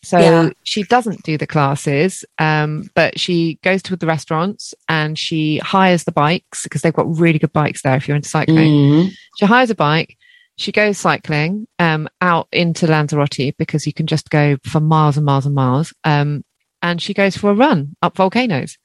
So 0.01 0.17
Yeah. 0.17 0.49
she 0.63 0.83
doesn't 0.83 1.23
do 1.23 1.37
the 1.37 1.45
classes, 1.47 2.23
um, 2.37 2.89
but 2.95 3.19
she 3.19 3.59
goes 3.63 3.81
to 3.83 3.95
the 3.97 4.05
restaurants 4.07 4.73
and 4.87 5.19
she 5.19 5.57
hires 5.57 6.05
the 6.05 6.11
bikes 6.13 6.63
because 6.63 6.81
they've 6.81 6.93
got 6.93 7.17
really 7.17 7.37
good 7.39 7.51
bikes 7.51 7.81
there 7.81 7.95
if 7.97 8.07
you're 8.07 8.15
into 8.15 8.29
cycling. 8.29 8.71
Mhm. 8.71 9.11
She 9.37 9.45
hires 9.45 9.69
a 9.69 9.75
bike. 9.75 10.15
She 10.57 10.71
goes 10.71 10.97
cycling 10.97 11.67
um, 11.79 12.07
out 12.21 12.47
into 12.51 12.85
Lanzarote 12.87 13.55
because 13.57 13.85
you 13.85 13.93
can 13.93 14.07
just 14.07 14.29
go 14.29 14.57
for 14.65 14.79
miles 14.79 15.17
and 15.17 15.25
miles 15.25 15.45
and 15.45 15.55
miles. 15.55 15.93
Um, 16.03 16.43
and 16.81 17.01
she 17.01 17.13
goes 17.13 17.35
for 17.37 17.49
a 17.51 17.53
run 17.55 17.95
up 18.01 18.15
volcanoes. 18.15 18.77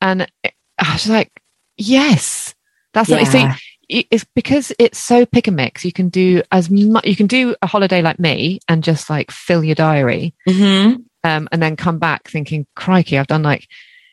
And 0.00 0.22
it- 0.42 0.54
I 0.78 0.92
was 0.94 1.06
like, 1.08 1.30
yes, 1.76 2.54
that's 2.94 3.08
what 3.08 3.20
you 3.20 3.26
see. 3.26 3.46
Yeah. 3.88 3.98
it- 4.00 4.06
It's 4.10 4.24
because 4.34 4.72
it's 4.78 4.98
so 4.98 5.26
pick 5.26 5.46
and 5.48 5.56
mix. 5.56 5.84
You 5.84 5.92
can 5.92 6.08
do 6.08 6.42
as 6.52 6.70
much. 6.70 7.06
You 7.06 7.16
can 7.16 7.26
do 7.26 7.54
a 7.62 7.66
holiday 7.66 8.02
like 8.02 8.18
me 8.18 8.60
and 8.68 8.82
just 8.84 9.10
like 9.10 9.30
fill 9.30 9.62
your 9.64 9.74
diary, 9.74 10.34
Mhm. 10.48 11.04
um, 11.24 11.48
and 11.52 11.62
then 11.62 11.76
come 11.76 11.98
back 11.98 12.28
thinking, 12.28 12.66
"Crikey, 12.76 13.18
I've 13.18 13.26
done 13.26 13.42
like, 13.42 13.66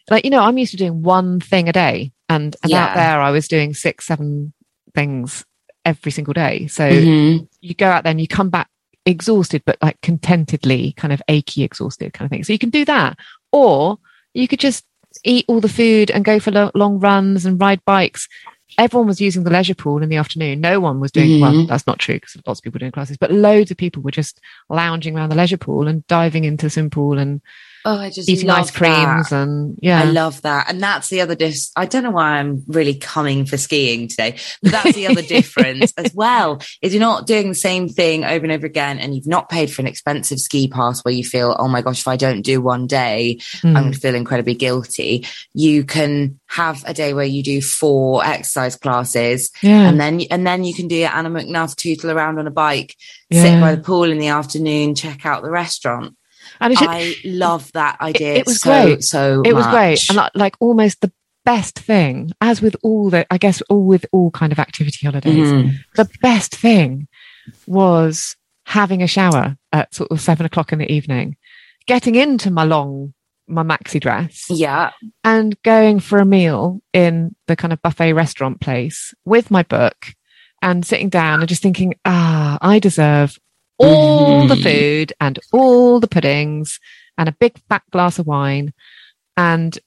like 0.10 0.24
you 0.26 0.32
know, 0.32 0.42
I'm 0.42 0.58
used 0.58 0.72
to 0.72 0.78
doing 0.78 1.02
one 1.04 1.40
thing 1.40 1.70
a 1.70 1.74
day, 1.74 2.12
and 2.30 2.56
and 2.64 2.72
out 2.74 2.96
there 2.96 3.22
I 3.22 3.32
was 3.32 3.48
doing 3.48 3.74
six, 3.74 4.06
seven 4.08 4.54
things 4.96 5.46
every 5.86 6.12
single 6.12 6.34
day. 6.34 6.68
So 6.68 6.90
Mhm. 6.90 7.48
you 7.62 7.74
go 7.74 7.88
out 7.88 8.04
there 8.04 8.12
and 8.12 8.22
you 8.22 8.28
come 8.28 8.50
back 8.50 8.68
exhausted, 9.06 9.64
but 9.66 9.78
like 9.82 10.00
contentedly, 10.02 10.94
kind 10.96 11.12
of 11.12 11.22
achy, 11.28 11.64
exhausted 11.64 12.14
kind 12.14 12.26
of 12.26 12.30
thing. 12.30 12.44
So 12.44 12.54
you 12.54 12.60
can 12.60 12.70
do 12.70 12.86
that, 12.86 13.18
or 13.52 13.98
you 14.34 14.48
could 14.48 14.60
just 14.60 14.86
eat 15.24 15.44
all 15.48 15.60
the 15.60 15.68
food 15.70 16.10
and 16.12 16.24
go 16.24 16.40
for 16.40 16.52
lo- 16.52 16.72
long 16.76 17.00
runs 17.00 17.46
and 17.46 17.60
ride 17.60 17.84
bikes. 17.86 18.28
Everyone 18.78 19.08
was 19.08 19.22
using 19.22 19.44
the 19.44 19.50
leisure 19.52 19.76
pool 19.76 20.02
in 20.02 20.10
the 20.10 20.16
afternoon. 20.18 20.62
No 20.62 20.80
one 20.80 21.00
was 21.00 21.12
doing, 21.12 21.40
well, 21.42 21.54
Mhm. 21.54 21.68
that's 21.68 21.86
not 21.88 22.00
true 22.00 22.16
because 22.16 22.38
lots 22.48 22.60
of 22.60 22.64
people 22.64 22.78
were 22.78 22.80
doing 22.80 22.92
classes, 22.92 23.18
but 23.18 23.32
loads 23.32 23.70
of 23.72 23.78
people 23.78 24.02
were 24.02 24.12
just 24.12 24.40
lounging 24.70 25.16
around 25.18 25.30
the 25.30 25.36
leisure 25.36 25.58
pool 25.58 25.88
and 25.88 26.06
diving 26.08 26.44
into 26.46 26.66
the 26.66 26.70
swim 26.70 26.90
pool 26.90 27.18
and 27.20 27.42
Oh, 27.86 27.98
I 27.98 28.10
just 28.10 28.30
eating 28.30 28.50
ice 28.50 28.72
creams 28.72 29.30
that. 29.30 29.44
and 29.44 29.78
yeah. 29.82 30.02
I 30.02 30.06
love 30.06 30.42
that. 30.42 30.70
And 30.70 30.82
that's 30.82 31.10
the 31.10 31.22
other 31.22 31.36
dis 31.36 31.72
I 31.76 31.86
don't 31.86 32.04
know 32.04 32.12
why 32.12 32.40
I'm 32.40 32.64
really 32.68 32.96
coming 32.96 33.46
for 33.46 33.58
skiing 33.58 34.08
today, 34.08 34.38
but 34.62 34.72
that's 34.72 34.96
the 34.96 35.08
other 35.08 35.22
difference 35.38 35.94
as 35.98 36.14
well. 36.14 36.62
Is 36.82 36.94
you're 36.94 37.00
not 37.00 37.28
doing 37.28 37.50
the 37.50 37.56
same 37.56 37.88
thing 37.90 38.24
over 38.24 38.44
and 38.44 38.52
over 38.52 38.66
again 38.66 39.00
and 39.00 39.16
you've 39.16 39.28
not 39.28 39.50
paid 39.50 39.72
for 39.72 39.82
an 39.82 39.88
expensive 39.88 40.40
ski 40.40 40.68
pass 40.68 41.04
where 41.04 41.14
you 41.14 41.24
feel, 41.24 41.56
oh 41.58 41.68
my 41.68 41.82
gosh, 41.82 42.02
if 42.02 42.08
I 42.08 42.18
don't 42.18 42.42
do 42.42 42.62
one 42.62 42.88
day, 42.88 43.40
Mm. 43.64 43.76
I'm 43.76 43.84
going 43.84 43.94
to 43.94 44.00
feel 44.00 44.16
incredibly 44.16 44.56
guilty. 44.56 45.26
You 45.54 45.84
can 45.84 46.40
have 46.48 46.84
a 46.86 46.94
day 46.94 47.14
where 47.14 47.26
you 47.26 47.44
do 47.44 47.62
four 47.62 48.26
exercise 48.26 48.76
classes 48.76 49.52
yeah. 49.62 49.88
and 49.88 50.00
then 50.00 50.22
and 50.32 50.46
then 50.46 50.64
you 50.64 50.74
can 50.74 50.88
do 50.88 50.96
your 50.96 51.10
Anna 51.10 51.30
McNuff 51.30 51.76
tootle 51.76 52.12
around 52.12 52.40
on 52.40 52.48
a 52.48 52.52
bike, 52.52 52.96
sit 53.32 53.60
by 53.60 53.76
the 53.76 53.82
pool 53.82 54.04
in 54.04 54.18
the 54.18 54.28
afternoon, 54.28 54.96
check 54.96 55.26
out 55.26 55.44
the 55.44 55.50
restaurant. 55.52 56.16
And 56.62 56.74
it's, 56.74 56.82
I 56.82 57.16
love 57.26 57.72
that 57.74 58.00
idea. 58.00 58.36
it 58.36 58.46
was 58.46 58.60
so, 58.62 58.70
great. 58.86 59.04
So 59.04 59.42
it 59.46 59.54
was 59.54 59.66
great 59.68 60.10
and 60.10 60.30
like, 60.36 60.56
almost 60.60 61.02
the 61.02 61.12
best 61.44 61.78
thing 61.80 62.32
as 62.40 62.62
with 62.62 62.76
all 62.84 63.10
the 63.10 63.26
i 63.34 63.38
guess 63.40 63.62
all 63.64 63.84
with 63.84 64.06
all 64.12 64.30
kind 64.30 64.52
of 64.52 64.60
activity 64.60 65.08
holidays 65.08 65.48
Mhm. 65.52 65.74
the 65.96 66.08
best 66.22 66.56
thing 66.56 67.08
was 67.68 68.36
having 68.68 69.02
a 69.02 69.08
shower 69.08 69.58
at 69.74 69.94
sort 69.94 70.12
of 70.12 70.22
seven 70.22 70.46
o'clock 70.46 70.72
in 70.72 70.80
the 70.80 70.92
evening 70.92 71.36
getting 71.88 72.14
into 72.16 72.52
my 72.52 72.64
long 72.64 73.14
my 73.48 73.64
maxi 73.64 74.00
dress 74.00 74.46
Yeah. 74.50 74.92
and 75.24 75.62
going 75.64 76.00
for 76.00 76.20
a 76.20 76.26
meal 76.26 76.80
in 76.94 77.36
the 77.48 77.56
kind 77.56 77.74
of 77.74 77.82
buffet 77.82 78.14
restaurant 78.14 78.62
place 78.62 79.14
with 79.26 79.50
my 79.52 79.64
book 79.64 80.14
and 80.62 80.86
sitting 80.86 81.10
down 81.10 81.40
and 81.40 81.50
just 81.50 81.64
thinking 81.64 81.96
ah 82.06 82.60
i 82.62 82.78
deserve 82.80 83.38
all 83.82 84.48
the 84.48 84.56
Mhm. 84.56 84.64
food 84.64 85.14
and 85.20 85.40
all 85.52 86.00
the 86.00 86.08
puddings 86.08 86.80
and 87.18 87.28
a 87.30 87.36
big 87.40 87.54
fat 87.70 87.84
glass 87.92 88.20
of 88.20 88.28
wine 88.28 88.74
and 89.38 89.80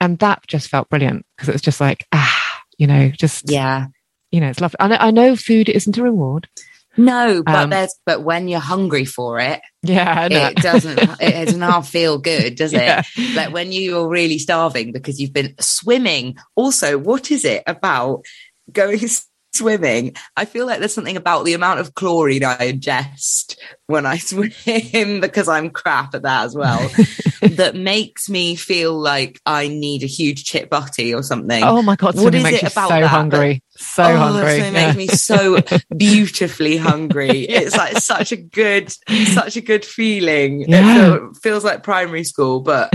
and 0.00 0.18
that 0.18 0.42
just 0.46 0.68
felt 0.68 0.88
brilliant 0.90 1.24
because 1.36 1.48
it 1.48 1.54
was 1.54 1.62
just 1.62 1.80
like 1.80 2.06
ah 2.12 2.60
you 2.78 2.86
know 2.86 3.08
just 3.10 3.50
Yeah. 3.50 3.86
you 4.30 4.40
know 4.40 4.48
it's 4.48 4.60
lovely 4.60 4.76
I 4.80 4.88
know, 4.88 4.96
I 5.00 5.10
know 5.10 5.36
food 5.36 5.68
isn't 5.68 5.96
a 5.98 6.02
reward 6.02 6.48
No, 6.96 7.42
but 7.44 7.54
Um, 7.64 7.70
there's 7.70 7.94
but 8.06 8.22
when 8.22 8.46
you're 8.46 8.60
hungry 8.60 9.04
for 9.04 9.40
it, 9.40 9.60
yeah 9.82 10.26
it 10.30 10.56
doesn't 10.58 10.98
it 11.20 11.46
does 11.46 11.56
not 11.66 11.86
feel 11.88 12.18
good, 12.18 12.54
does 12.54 12.72
it? 12.72 12.76
Yeah. 12.82 13.02
Like 13.34 13.52
when 13.52 13.72
you're 13.72 14.08
really 14.08 14.38
starving 14.38 14.92
because 14.92 15.20
you've 15.20 15.32
been 15.32 15.54
swimming. 15.58 16.36
Also, 16.54 16.96
what 16.98 17.32
is 17.32 17.44
it 17.44 17.64
about 17.66 18.24
going 18.72 19.00
swimming? 19.54 20.14
I 20.36 20.44
feel 20.44 20.66
like 20.66 20.78
there's 20.80 20.94
something 20.94 21.16
about 21.16 21.44
the 21.44 21.54
amount 21.54 21.80
of 21.80 21.94
chlorine 21.94 22.44
I 22.44 22.72
ingest 22.72 23.56
when 23.86 24.06
I 24.06 24.18
swim 24.18 25.20
because 25.20 25.48
I'm 25.48 25.70
crap 25.70 26.14
at 26.14 26.22
that 26.22 26.44
as 26.44 26.54
well. 26.54 26.90
that 27.42 27.74
makes 27.74 28.28
me 28.28 28.54
feel 28.56 28.94
like 28.98 29.40
I 29.44 29.68
need 29.68 30.02
a 30.02 30.06
huge 30.06 30.44
chip 30.44 30.70
butty 30.70 31.14
or 31.14 31.22
something. 31.22 31.62
oh 31.62 31.82
my 31.82 31.94
god 31.94 32.16
what 32.16 32.34
is 32.34 32.42
makes 32.42 32.62
it 32.62 32.72
about 32.72 32.88
so 32.88 33.00
that? 33.00 33.06
hungry 33.06 33.62
so 33.76 34.02
oh, 34.04 34.16
hungry 34.16 34.52
It 34.52 34.72
yeah. 34.72 34.86
makes 34.86 34.96
me 34.96 35.06
so 35.08 35.58
beautifully 35.96 36.76
hungry. 36.76 37.40
It's 37.40 37.76
like 37.76 37.98
such 37.98 38.32
a 38.32 38.36
good, 38.36 38.90
such 39.32 39.56
a 39.56 39.60
good 39.60 39.84
feeling. 39.84 40.60
Yeah. 40.68 40.94
feel- 40.94 41.34
feels 41.34 41.64
like 41.64 41.82
primary 41.82 42.24
school, 42.24 42.60
but 42.60 42.90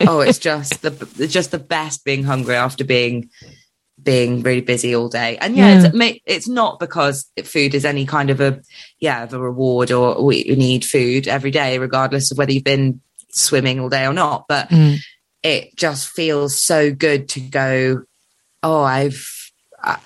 oh, 0.00 0.20
it's 0.20 0.38
just 0.38 0.82
the 0.82 0.90
it's 1.18 1.32
just 1.32 1.50
the 1.52 1.58
best 1.58 2.04
being 2.04 2.24
hungry 2.24 2.56
after 2.56 2.84
being 2.84 3.30
being 4.04 4.42
really 4.42 4.60
busy 4.60 4.94
all 4.94 5.08
day. 5.08 5.36
And 5.38 5.56
yeah, 5.56 5.80
Yeah. 5.82 5.90
It's, 5.94 6.20
it's 6.26 6.48
not 6.48 6.78
because 6.78 7.26
food 7.44 7.74
is 7.74 7.84
any 7.84 8.06
kind 8.06 8.30
of 8.30 8.40
a 8.40 8.60
yeah 9.00 9.22
of 9.24 9.32
a 9.32 9.38
reward 9.40 9.90
or 9.90 10.22
we 10.24 10.44
need 10.44 10.84
food 10.84 11.26
every 11.28 11.50
day, 11.50 11.78
regardless 11.78 12.30
of 12.30 12.38
whether 12.38 12.52
you've 12.52 12.64
been 12.64 13.00
swimming 13.30 13.80
all 13.80 13.88
day 13.88 14.06
or 14.06 14.12
not. 14.12 14.44
But 14.48 14.68
Mm. 14.68 14.98
it 15.42 15.76
just 15.76 16.08
feels 16.08 16.58
so 16.58 16.92
good 16.92 17.28
to 17.30 17.40
go 17.40 18.02
oh 18.62 18.82
i've 18.82 19.50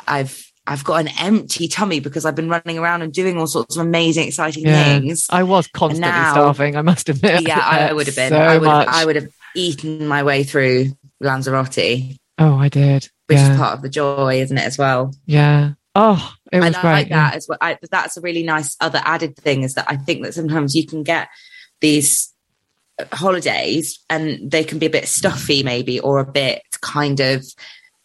i've 0.08 0.44
i've 0.66 0.82
got 0.82 1.00
an 1.00 1.08
empty 1.20 1.68
tummy 1.68 2.00
because 2.00 2.24
i've 2.24 2.34
been 2.34 2.48
running 2.48 2.76
around 2.76 3.02
and 3.02 3.12
doing 3.12 3.38
all 3.38 3.46
sorts 3.46 3.76
of 3.76 3.86
amazing 3.86 4.26
exciting 4.26 4.64
Yeah. 4.66 4.98
things 4.98 5.26
I 5.30 5.44
was 5.44 5.68
constantly 5.68 6.10
now- 6.10 6.32
starving. 6.32 6.74
I 6.76 6.82
must 6.82 7.08
admit. 7.08 7.42
yeah 7.46 7.60
I, 7.60 7.88
I 7.90 7.92
would 7.92 8.06
have 8.08 8.16
been 8.16 8.30
so 8.34 8.36
i 8.36 8.58
would 8.58 8.64
much. 8.66 8.88
i 8.90 9.04
would 9.06 9.14
have 9.14 9.28
eaten 9.54 10.08
my 10.08 10.24
way 10.24 10.42
through 10.42 10.86
lanzarote 11.20 11.78
Oh, 12.40 12.56
I 12.56 12.68
did. 12.68 13.08
Which 13.28 13.38
Yeah. 13.38 13.52
is 13.52 13.58
part 13.58 13.74
of 13.74 13.82
the 13.82 13.88
joy, 13.88 14.40
isn't 14.40 14.56
it, 14.58 14.64
as 14.64 14.78
well? 14.78 15.14
Yeah. 15.26 15.72
Oh, 15.94 16.32
it 16.52 16.60
was 16.60 16.74
I 16.76 16.80
great. 16.80 16.92
like 16.92 17.08
yeah. 17.08 17.30
that 17.30 17.36
as 17.36 17.46
well. 17.48 17.58
I, 17.60 17.78
that's 17.90 18.16
a 18.16 18.20
really 18.20 18.42
nice 18.42 18.76
other 18.80 19.00
added 19.04 19.36
thing 19.36 19.62
is 19.62 19.74
that 19.74 19.86
I 19.88 19.96
think 19.96 20.22
that 20.22 20.34
sometimes 20.34 20.74
you 20.74 20.86
can 20.86 21.02
get 21.02 21.28
these 21.80 22.32
holidays 23.12 23.98
and 24.08 24.50
they 24.50 24.64
can 24.64 24.78
be 24.78 24.86
a 24.86 24.90
bit 24.90 25.08
stuffy, 25.08 25.62
maybe, 25.62 26.00
or 26.00 26.18
a 26.18 26.24
bit 26.30 26.62
kind 26.80 27.20
of 27.20 27.44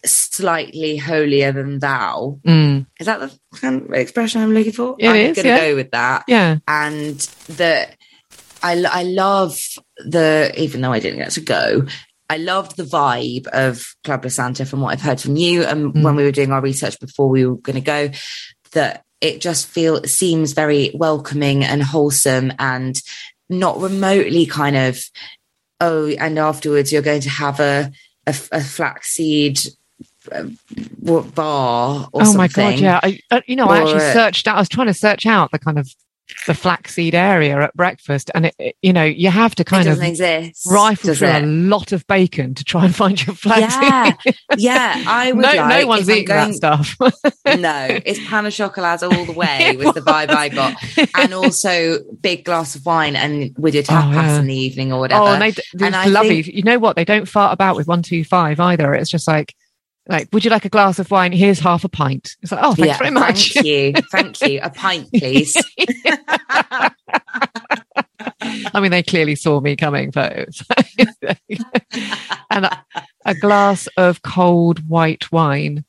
slightly 0.06 0.98
holier 0.98 1.52
than 1.52 1.80
thou. 1.80 2.40
Mm. 2.46 2.86
Is 3.00 3.06
that 3.06 3.20
the 3.20 3.32
kind 3.60 3.84
of 3.84 3.94
expression 3.94 4.42
I'm 4.42 4.54
looking 4.54 4.74
for? 4.74 4.96
It 5.00 5.08
I'm 5.08 5.34
gonna 5.34 5.48
yeah. 5.48 5.70
go 5.70 5.76
with 5.76 5.92
that. 5.92 6.26
Yeah. 6.28 6.58
And 6.68 7.20
that 7.50 7.96
I, 8.62 8.84
I 8.90 9.04
love 9.04 9.58
the, 9.98 10.52
even 10.58 10.82
though 10.82 10.92
I 10.92 11.00
didn't 11.00 11.20
get 11.20 11.32
to 11.32 11.42
go, 11.42 11.86
I 12.30 12.38
loved 12.38 12.78
the 12.78 12.84
vibe 12.84 13.48
of 13.48 13.96
Club 14.04 14.24
La 14.24 14.30
Santa 14.30 14.66
from 14.66 14.82
what 14.82 14.94
I've 14.94 15.02
heard 15.02 15.22
from 15.22 15.36
you. 15.36 15.64
And 15.64 15.94
Mm. 15.94 16.04
when 16.04 16.16
we 16.16 16.24
were 16.24 16.32
doing 16.32 16.52
our 16.52 16.62
research 16.62 17.00
before 17.00 17.30
we 17.30 17.46
were 17.46 17.56
going 17.58 17.76
to 17.76 17.82
go, 17.82 18.10
that 18.72 19.04
it 19.22 19.40
just 19.42 19.68
feel 19.68 20.04
seems 20.04 20.54
very 20.54 20.92
welcoming 20.96 21.64
and 21.64 21.84
wholesome 21.84 22.52
and 22.60 23.00
not 23.50 23.80
remotely 23.80 24.46
kind 24.46 24.76
of, 24.76 25.04
oh, 25.80 26.08
and 26.10 26.40
afterwards 26.40 26.92
you're 26.92 27.02
going 27.02 27.22
to 27.22 27.30
have 27.30 27.60
a, 27.60 27.92
a, 28.26 28.36
a 28.52 28.62
flaxseed 28.62 29.60
uh, 30.32 30.46
bar 31.06 32.08
or 32.14 32.22
oh 32.22 32.26
something. 32.26 32.38
my 32.38 32.48
god, 32.48 32.80
yeah. 32.80 33.00
I, 33.04 33.20
uh, 33.30 33.42
you 33.46 33.56
know, 33.56 33.68
I 33.68 33.80
actually 33.80 34.00
searched 34.00 34.48
out. 34.48 34.56
I 34.56 34.60
was 34.60 34.70
trying 34.70 34.88
to 34.88 34.94
search 34.94 35.26
out 35.26 35.52
the 35.52 35.60
kind 35.60 35.78
of 35.78 35.94
the 36.48 36.54
flaxseed 36.54 37.14
area 37.14 37.60
at 37.62 37.74
breakfast, 37.76 38.32
and 38.34 38.48
it, 38.48 38.56
it- 38.60 38.76
you 38.82 38.92
know, 38.94 39.04
you 39.04 39.30
have 39.30 39.56
to 39.56 39.64
kind 39.64 39.88
of 39.88 40.02
exist. 40.02 40.66
rifle 40.70 41.14
through 41.14 41.28
it? 41.28 41.44
a 41.44 41.46
lot 41.46 41.92
of 41.92 42.06
bacon 42.08 42.54
to 42.56 42.64
try 42.64 42.86
and 42.86 42.96
find 43.04 43.26
your 43.26 43.36
flaxseed. 43.36 43.82
Yeah, 43.84 44.14
yeah. 44.58 45.04
I 45.08 45.32
would 45.34 45.42
no, 45.42 45.54
like, 45.54 45.82
no 45.82 45.88
one's 45.88 46.10
eating 46.10 46.26
that 46.28 46.54
stuff. 46.56 46.96
no, 47.00 47.08
it's 48.06 48.20
pain 48.28 48.46
au 48.46 48.50
chocolat 48.50 49.04
all 49.04 49.26
the 49.26 49.34
way 49.34 49.76
was 49.78 49.94
the 49.94 50.02
vibe 50.02 50.30
I 50.30 50.50
got, 50.50 50.76
and 51.18 51.34
also 51.34 52.00
big 52.22 52.46
glass 52.46 52.76
of 52.76 52.86
wine 52.86 53.16
and 53.16 53.54
with 53.58 53.74
your 53.74 53.84
tapas 53.84 54.08
Oh, 54.08 54.12
yeah. 54.14 54.40
in 54.40 54.48
the 54.48 54.56
evening 54.56 54.92
or 54.94 55.00
whatever. 55.00 55.24
Oh, 55.24 55.28
and 55.28 55.42
they, 55.42 55.86
And 55.86 55.96
I 55.96 56.06
lovely. 56.08 56.44
think- 56.44 56.56
you 56.56 56.64
know 56.64 56.80
what? 56.80 56.96
They 56.96 57.06
don't 57.06 57.28
fart 57.28 57.54
about 57.54 57.76
with 57.76 57.88
one 57.88 58.02
two 58.02 58.24
five 58.24 58.60
either. 58.60 58.94
It's 58.94 59.10
just 59.10 59.28
like, 59.28 59.54
like, 60.08 60.28
would 60.34 60.44
you 60.44 60.52
like 60.52 60.66
a 60.66 60.70
glass 60.70 61.00
of 61.00 61.10
wine? 61.12 61.32
Here's 61.32 61.60
half 61.60 61.84
a 61.84 61.90
pint. 61.90 62.36
It's 62.42 62.52
like, 62.52 62.62
oh, 62.64 62.76
thanks 62.76 62.88
Yeah, 62.88 62.98
very 62.98 63.12
much. 63.12 63.54
Thank 63.54 63.66
you, 63.66 63.94
thank 64.12 64.42
you. 64.42 64.60
A 64.62 64.70
pint, 64.70 65.10
please. 65.14 65.56
I 68.74 68.80
mean, 68.80 68.92
they 68.92 69.04
clearly 69.04 69.36
saw 69.36 69.60
me 69.62 69.76
coming, 69.76 70.12
but 70.12 70.34
it 70.36 70.48
was 70.48 70.64
and 72.50 72.66
a, 72.66 72.86
a 73.26 73.36
glass 73.36 73.88
of 73.98 74.22
cold 74.22 74.88
white 74.90 75.32
wine, 75.32 75.86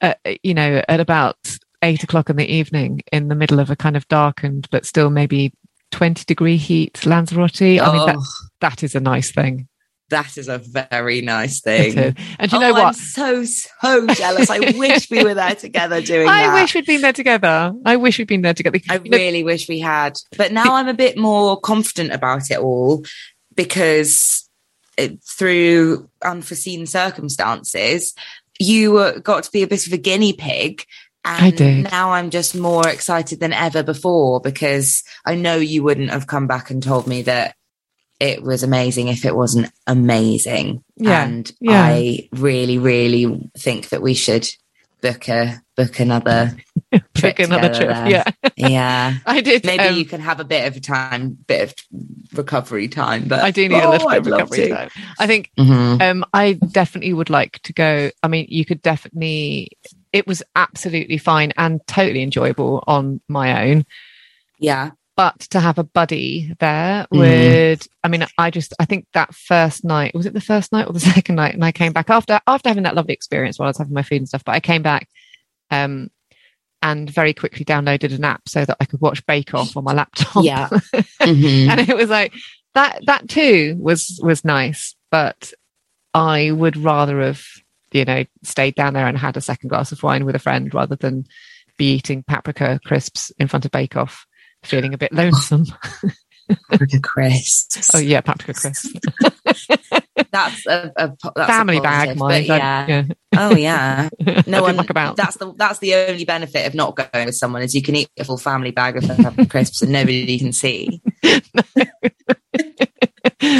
uh, 0.00 0.14
you 0.42 0.54
know, 0.54 0.82
at 0.88 1.00
about 1.00 1.36
eight 1.82 2.02
o'clock 2.02 2.30
in 2.30 2.36
the 2.36 2.50
evening 2.50 3.02
in 3.12 3.28
the 3.28 3.34
middle 3.34 3.60
of 3.60 3.70
a 3.70 3.76
kind 3.76 3.96
of 3.96 4.08
darkened 4.08 4.66
but 4.70 4.86
still 4.86 5.10
maybe 5.10 5.52
20 5.90 6.24
degree 6.24 6.56
heat 6.56 7.04
Lanzarote. 7.04 7.80
I 7.80 7.92
mean, 7.92 8.06
that, 8.06 8.16
Oh, 8.18 8.24
that 8.60 8.82
is 8.82 8.94
a 8.94 9.00
nice 9.00 9.30
thing. 9.30 9.68
That 10.10 10.36
is 10.36 10.48
a 10.48 10.58
very 10.58 11.20
nice 11.20 11.60
thing. 11.60 12.14
And 12.38 12.52
you 12.52 12.58
oh, 12.58 12.60
know 12.60 12.74
I'm 12.74 12.82
what? 12.84 12.96
so 12.96 13.44
so 13.44 14.06
jealous. 14.08 14.50
I 14.50 14.58
wish 14.76 15.10
we 15.10 15.24
were 15.24 15.34
there 15.34 15.54
together 15.54 16.00
doing 16.00 16.28
I 16.28 16.46
that. 16.46 16.54
wish 16.54 16.74
we'd 16.74 16.86
been 16.86 17.00
there 17.00 17.12
together. 17.12 17.72
I 17.84 17.96
wish 17.96 18.18
we'd 18.18 18.28
been 18.28 18.42
there 18.42 18.54
together. 18.54 18.78
I 18.88 18.98
You 18.98 19.10
know, 19.10 19.16
really 19.16 19.42
wish 19.42 19.68
we 19.68 19.80
had. 19.80 20.18
But 20.36 20.52
now 20.52 20.74
I'm 20.74 20.88
a 20.88 20.94
bit 20.94 21.16
more 21.16 21.58
confident 21.58 22.12
about 22.12 22.50
it 22.50 22.58
all 22.58 23.04
because 23.54 24.48
it, 24.98 25.22
through 25.22 26.08
unforeseen 26.22 26.86
circumstances, 26.86 28.14
you 28.60 29.20
got 29.22 29.44
to 29.44 29.50
be 29.50 29.62
a 29.62 29.66
bit 29.66 29.86
of 29.86 29.92
a 29.92 29.98
guinea 29.98 30.32
pig. 30.32 30.84
And 31.26 31.46
I 31.46 31.50
did. 31.50 31.90
now 31.90 32.12
I'm 32.12 32.28
just 32.28 32.54
more 32.54 32.86
excited 32.86 33.40
than 33.40 33.54
ever 33.54 33.82
before 33.82 34.40
because 34.40 35.02
I 35.24 35.34
know 35.36 35.56
you 35.56 35.82
wouldn't 35.82 36.10
have 36.10 36.26
come 36.26 36.46
back 36.46 36.70
and 36.70 36.82
told 36.82 37.06
me 37.06 37.22
that 37.22 37.56
it 38.20 38.42
was 38.42 38.62
amazing 38.62 39.08
if 39.08 39.24
it 39.24 39.34
wasn't 39.34 39.70
amazing. 39.86 40.82
Yeah, 40.96 41.24
And 41.24 41.52
yeah. 41.60 41.82
I 41.82 42.28
really, 42.32 42.78
really 42.78 43.50
think 43.58 43.88
that 43.90 44.02
we 44.02 44.14
should 44.14 44.48
book 45.00 45.28
a 45.28 45.60
book 45.76 45.98
another 46.00 46.56
trip 47.14 47.36
Book 47.36 47.38
another 47.40 47.74
trip. 47.74 47.88
there. 47.88 48.08
Yeah. 48.08 48.24
yeah. 48.56 49.14
I 49.26 49.40
did. 49.40 49.64
Maybe 49.66 49.82
um, 49.84 49.96
you 49.96 50.04
can 50.06 50.20
have 50.20 50.40
a 50.40 50.44
bit 50.44 50.66
of 50.66 50.80
time, 50.80 51.36
bit 51.46 51.62
of 51.70 51.74
recovery 52.32 52.88
time. 52.88 53.24
But 53.28 53.40
I 53.42 53.50
do 53.50 53.68
need 53.68 53.76
a 53.82 53.86
Oh, 53.86 53.90
little 53.90 54.08
bit 54.08 54.14
I'd 54.14 54.18
of 54.18 54.26
recovery 54.26 54.68
time. 54.68 54.90
I 55.18 55.26
think 55.26 55.50
Mhm. 55.58 56.00
um, 56.00 56.24
I 56.32 56.52
definitely 56.54 57.12
would 57.12 57.28
like 57.30 57.60
to 57.64 57.72
go. 57.72 58.10
I 58.22 58.28
mean, 58.28 58.46
you 58.48 58.64
could 58.64 58.80
definitely. 58.80 59.70
It 60.12 60.26
was 60.28 60.42
absolutely 60.54 61.18
fine 61.18 61.52
and 61.58 61.84
totally 61.88 62.22
enjoyable 62.22 62.84
on 62.86 63.20
my 63.28 63.68
own. 63.68 63.84
Yeah, 64.60 64.92
But 65.16 65.38
to 65.50 65.60
have 65.60 65.78
a 65.78 65.84
buddy 65.84 66.54
there 66.58 67.06
Mm. 67.12 67.18
would, 67.18 67.86
I 68.02 68.08
mean, 68.08 68.26
I 68.36 68.50
just, 68.50 68.74
I 68.80 68.84
think 68.84 69.06
that 69.14 69.32
first 69.34 69.84
night, 69.84 70.14
was 70.14 70.26
it 70.26 70.34
the 70.34 70.40
first 70.40 70.72
night 70.72 70.86
or 70.88 70.92
the 70.92 71.00
second 71.14 71.36
night? 71.36 71.54
And 71.54 71.64
I 71.64 71.70
came 71.72 71.92
back 71.92 72.10
after, 72.10 72.40
after 72.46 72.68
having 72.68 72.82
that 72.82 72.96
lovely 72.96 73.14
experience 73.14 73.58
while 73.58 73.66
I 73.66 73.70
was 73.70 73.78
having 73.78 73.94
my 73.94 74.02
food 74.02 74.18
and 74.18 74.28
stuff, 74.28 74.44
but 74.44 74.54
I 74.56 74.60
came 74.60 74.82
back, 74.82 75.08
um, 75.70 76.10
and 76.82 77.08
very 77.08 77.32
quickly 77.32 77.64
downloaded 77.64 78.14
an 78.14 78.24
app 78.24 78.46
so 78.48 78.64
that 78.64 78.76
I 78.80 78.84
could 78.84 79.00
watch 79.00 79.24
Bake 79.26 79.54
Off 79.54 79.76
on 79.76 79.84
my 79.84 79.92
laptop. 79.94 80.44
Yeah. 80.44 80.68
Mhm. 81.20 81.68
and 81.70 81.80
it 81.88 81.96
was 81.96 82.10
like 82.10 82.34
that 82.74 82.98
that 83.06 83.28
too 83.28 83.76
was 83.78 84.20
was 84.22 84.44
nice 84.44 84.94
but 85.10 85.52
i 86.12 86.50
would 86.50 86.76
rather 86.76 87.20
have 87.22 87.42
you 87.92 88.04
know 88.04 88.24
stayed 88.42 88.74
down 88.74 88.92
there 88.94 89.06
and 89.06 89.16
had 89.16 89.36
a 89.36 89.40
second 89.40 89.68
glass 89.68 89.92
of 89.92 90.02
wine 90.02 90.24
with 90.26 90.34
a 90.34 90.40
friend 90.40 90.74
rather 90.74 90.96
than 90.96 91.24
be 91.78 91.94
eating 91.94 92.22
paprika 92.24 92.78
crisps 92.84 93.30
in 93.38 93.46
front 93.48 93.64
of 93.64 93.70
bake 93.70 93.96
off 93.96 94.26
feeling 94.64 94.94
a 94.94 94.98
bit 94.98 95.12
lonesome 95.12 95.64
Paprika 96.70 97.00
crisps. 97.00 97.90
oh 97.94 97.98
yeah 97.98 98.20
paprika 98.20 98.52
crisps 98.60 98.92
that's 100.30 100.66
a, 100.66 100.92
a 100.96 101.08
that's 101.08 101.36
a 101.36 101.46
family 101.46 101.80
bag 101.80 102.16
positive, 102.18 102.18
mind 102.18 102.46
Yeah. 102.46 102.86
yeah 102.88 103.04
Oh 103.36 103.56
yeah. 103.56 104.08
No 104.46 104.62
one. 104.62 104.78
about 104.78 105.16
That's 105.16 105.36
the 105.38 105.52
that's 105.56 105.80
the 105.80 105.94
only 105.94 106.24
benefit 106.24 106.66
of 106.68 106.74
not 106.74 106.94
going 106.94 107.26
with 107.26 107.34
someone 107.34 107.62
is 107.62 107.74
you 107.74 107.82
can 107.82 107.96
eat 107.96 108.08
a 108.16 108.22
full 108.24 108.36
family 108.38 108.70
bag 108.70 108.96
of 108.96 109.04
paprika 109.08 109.46
crisps 109.50 109.82
and 109.82 109.90
nobody 109.90 110.38
can 110.38 110.52
see. 110.52 111.02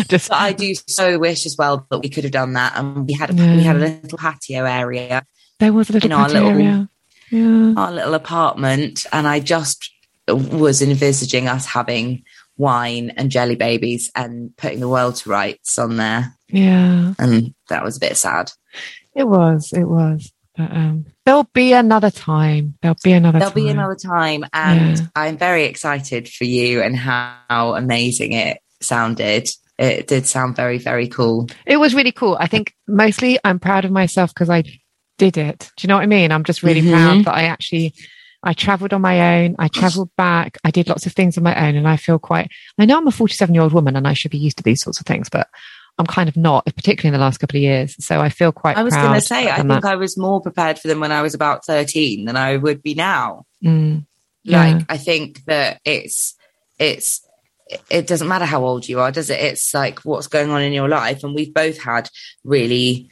just 0.08 0.28
But 0.28 0.36
I 0.38 0.52
do 0.52 0.74
so 0.86 1.18
wish 1.18 1.44
as 1.46 1.56
well 1.58 1.86
that 1.90 1.98
we 1.98 2.08
could 2.08 2.24
have 2.24 2.32
done 2.32 2.52
that, 2.54 2.76
and 2.76 3.06
we 3.06 3.14
had 3.14 3.30
a, 3.30 3.34
Yeah. 3.34 3.56
we 3.56 3.62
had 3.62 3.76
a 3.76 3.78
little 3.80 4.18
patio 4.18 4.64
area 4.64 5.24
there 5.60 5.72
was 5.72 5.90
a 5.90 5.94
little 5.94 6.06
in 6.08 6.12
our 6.12 6.26
patio 6.26 6.42
little- 6.42 6.60
area 6.60 6.88
yeah 7.30 7.74
our 7.76 7.90
little 7.92 8.14
apartment 8.14 9.06
and 9.12 9.26
I 9.26 9.40
just 9.40 9.90
was 10.28 10.80
envisaging 10.82 11.48
us 11.48 11.66
having 11.66 12.22
wine 12.56 13.10
and 13.16 13.30
jelly 13.30 13.56
babies 13.56 14.10
and 14.14 14.56
putting 14.56 14.80
the 14.80 14.88
world 14.88 15.16
to 15.16 15.28
rights 15.30 15.78
on 15.78 15.96
there. 15.96 16.34
yeah 16.48 17.14
And 17.18 17.54
that 17.68 17.82
was 17.84 17.96
a 17.96 18.00
bit 18.00 18.16
sad. 18.16 18.50
it 19.14 19.24
was 19.28 19.72
it 19.72 19.84
was 19.84 20.32
but 20.56 20.70
um 20.70 21.04
there'll 21.24 21.48
be 21.52 21.72
another 21.72 22.10
time 22.10 22.74
there'll 22.80 22.96
be 23.02 23.12
another 23.12 23.38
There'll 23.40 23.54
be 23.54 23.68
another 23.68 23.96
time. 23.96 24.44
And 24.52 24.98
Yeah. 24.98 25.06
I'm 25.16 25.36
very 25.36 25.64
excited 25.64 26.28
for 26.28 26.44
you 26.44 26.80
and 26.80 26.96
how 26.96 27.74
amazing 27.74 28.32
it 28.32 28.58
sounded. 28.80 29.48
It 29.78 30.06
did 30.06 30.26
sound 30.26 30.54
very, 30.54 30.78
very 30.78 31.08
cool. 31.08 31.48
It 31.66 31.78
was 31.78 31.94
really 31.96 32.12
cool. 32.12 32.36
I 32.38 32.46
think 32.46 32.72
mostly 32.86 33.38
I'm 33.42 33.58
proud 33.58 33.84
of 33.84 33.90
myself 33.90 34.32
because 34.32 34.48
I 34.48 34.62
did 35.18 35.36
it. 35.36 35.70
Do 35.76 35.84
you 35.84 35.88
know 35.88 35.96
what 35.96 36.02
I 36.04 36.06
mean? 36.06 36.30
I'm 36.30 36.44
just 36.44 36.62
really 36.62 36.82
Mhm. 36.82 36.92
proud 36.92 37.24
that 37.24 37.34
I 37.34 37.44
actually 37.44 37.92
I 38.44 38.52
traveled 38.52 38.92
on 38.92 39.00
my 39.00 39.42
own. 39.42 39.56
I 39.58 39.68
traveled 39.68 40.10
back. 40.16 40.58
I 40.64 40.70
did 40.70 40.88
lots 40.88 41.06
of 41.06 41.12
things 41.12 41.36
on 41.36 41.44
my 41.44 41.68
own 41.68 41.76
and 41.76 41.88
I 41.88 41.96
feel 41.96 42.18
quite 42.18 42.50
I 42.78 42.84
know 42.84 42.98
I'm 42.98 43.06
a 43.06 43.12
47 43.12 43.54
year 43.54 43.62
old 43.62 43.72
woman 43.72 43.96
and 43.96 44.06
I 44.06 44.12
should 44.12 44.30
be 44.30 44.38
used 44.38 44.58
to 44.58 44.62
these 44.62 44.82
sorts 44.82 45.00
of 45.00 45.06
things, 45.06 45.28
but 45.28 45.48
I'm 45.98 46.06
kind 46.06 46.28
of 46.28 46.36
not, 46.36 46.66
particularly 46.66 47.14
in 47.14 47.20
the 47.20 47.24
last 47.24 47.38
couple 47.38 47.56
of 47.56 47.62
years. 47.62 47.96
So 48.04 48.20
I 48.20 48.28
feel 48.28 48.52
quite 48.52 48.76
I 48.76 48.82
was 48.82 48.94
going 48.94 49.14
to 49.14 49.20
say, 49.20 49.48
I 49.48 49.56
think 49.56 49.68
that. 49.68 49.84
I 49.84 49.96
was 49.96 50.18
more 50.18 50.40
prepared 50.40 50.78
for 50.78 50.88
them 50.88 51.00
when 51.00 51.12
I 51.12 51.22
was 51.22 51.34
about 51.34 51.64
13 51.64 52.24
than 52.24 52.36
I 52.36 52.56
would 52.56 52.82
be 52.82 52.94
now. 52.94 53.46
Mm, 53.64 54.04
yeah. 54.44 54.76
like 54.76 54.84
i 54.88 54.96
think 54.96 55.42
that 55.46 55.80
it's 55.84 56.34
it's 56.78 57.26
it 57.90 58.06
doesn't 58.06 58.28
matter 58.28 58.44
how 58.44 58.64
old 58.64 58.86
you 58.88 59.00
are 59.00 59.10
does 59.10 59.30
it 59.30 59.40
it's 59.40 59.72
like 59.74 60.00
what's 60.00 60.26
going 60.26 60.50
on 60.50 60.62
in 60.62 60.72
your 60.72 60.88
life 60.88 61.24
and 61.24 61.34
we've 61.34 61.54
both 61.54 61.82
had 61.82 62.08
really 62.44 63.10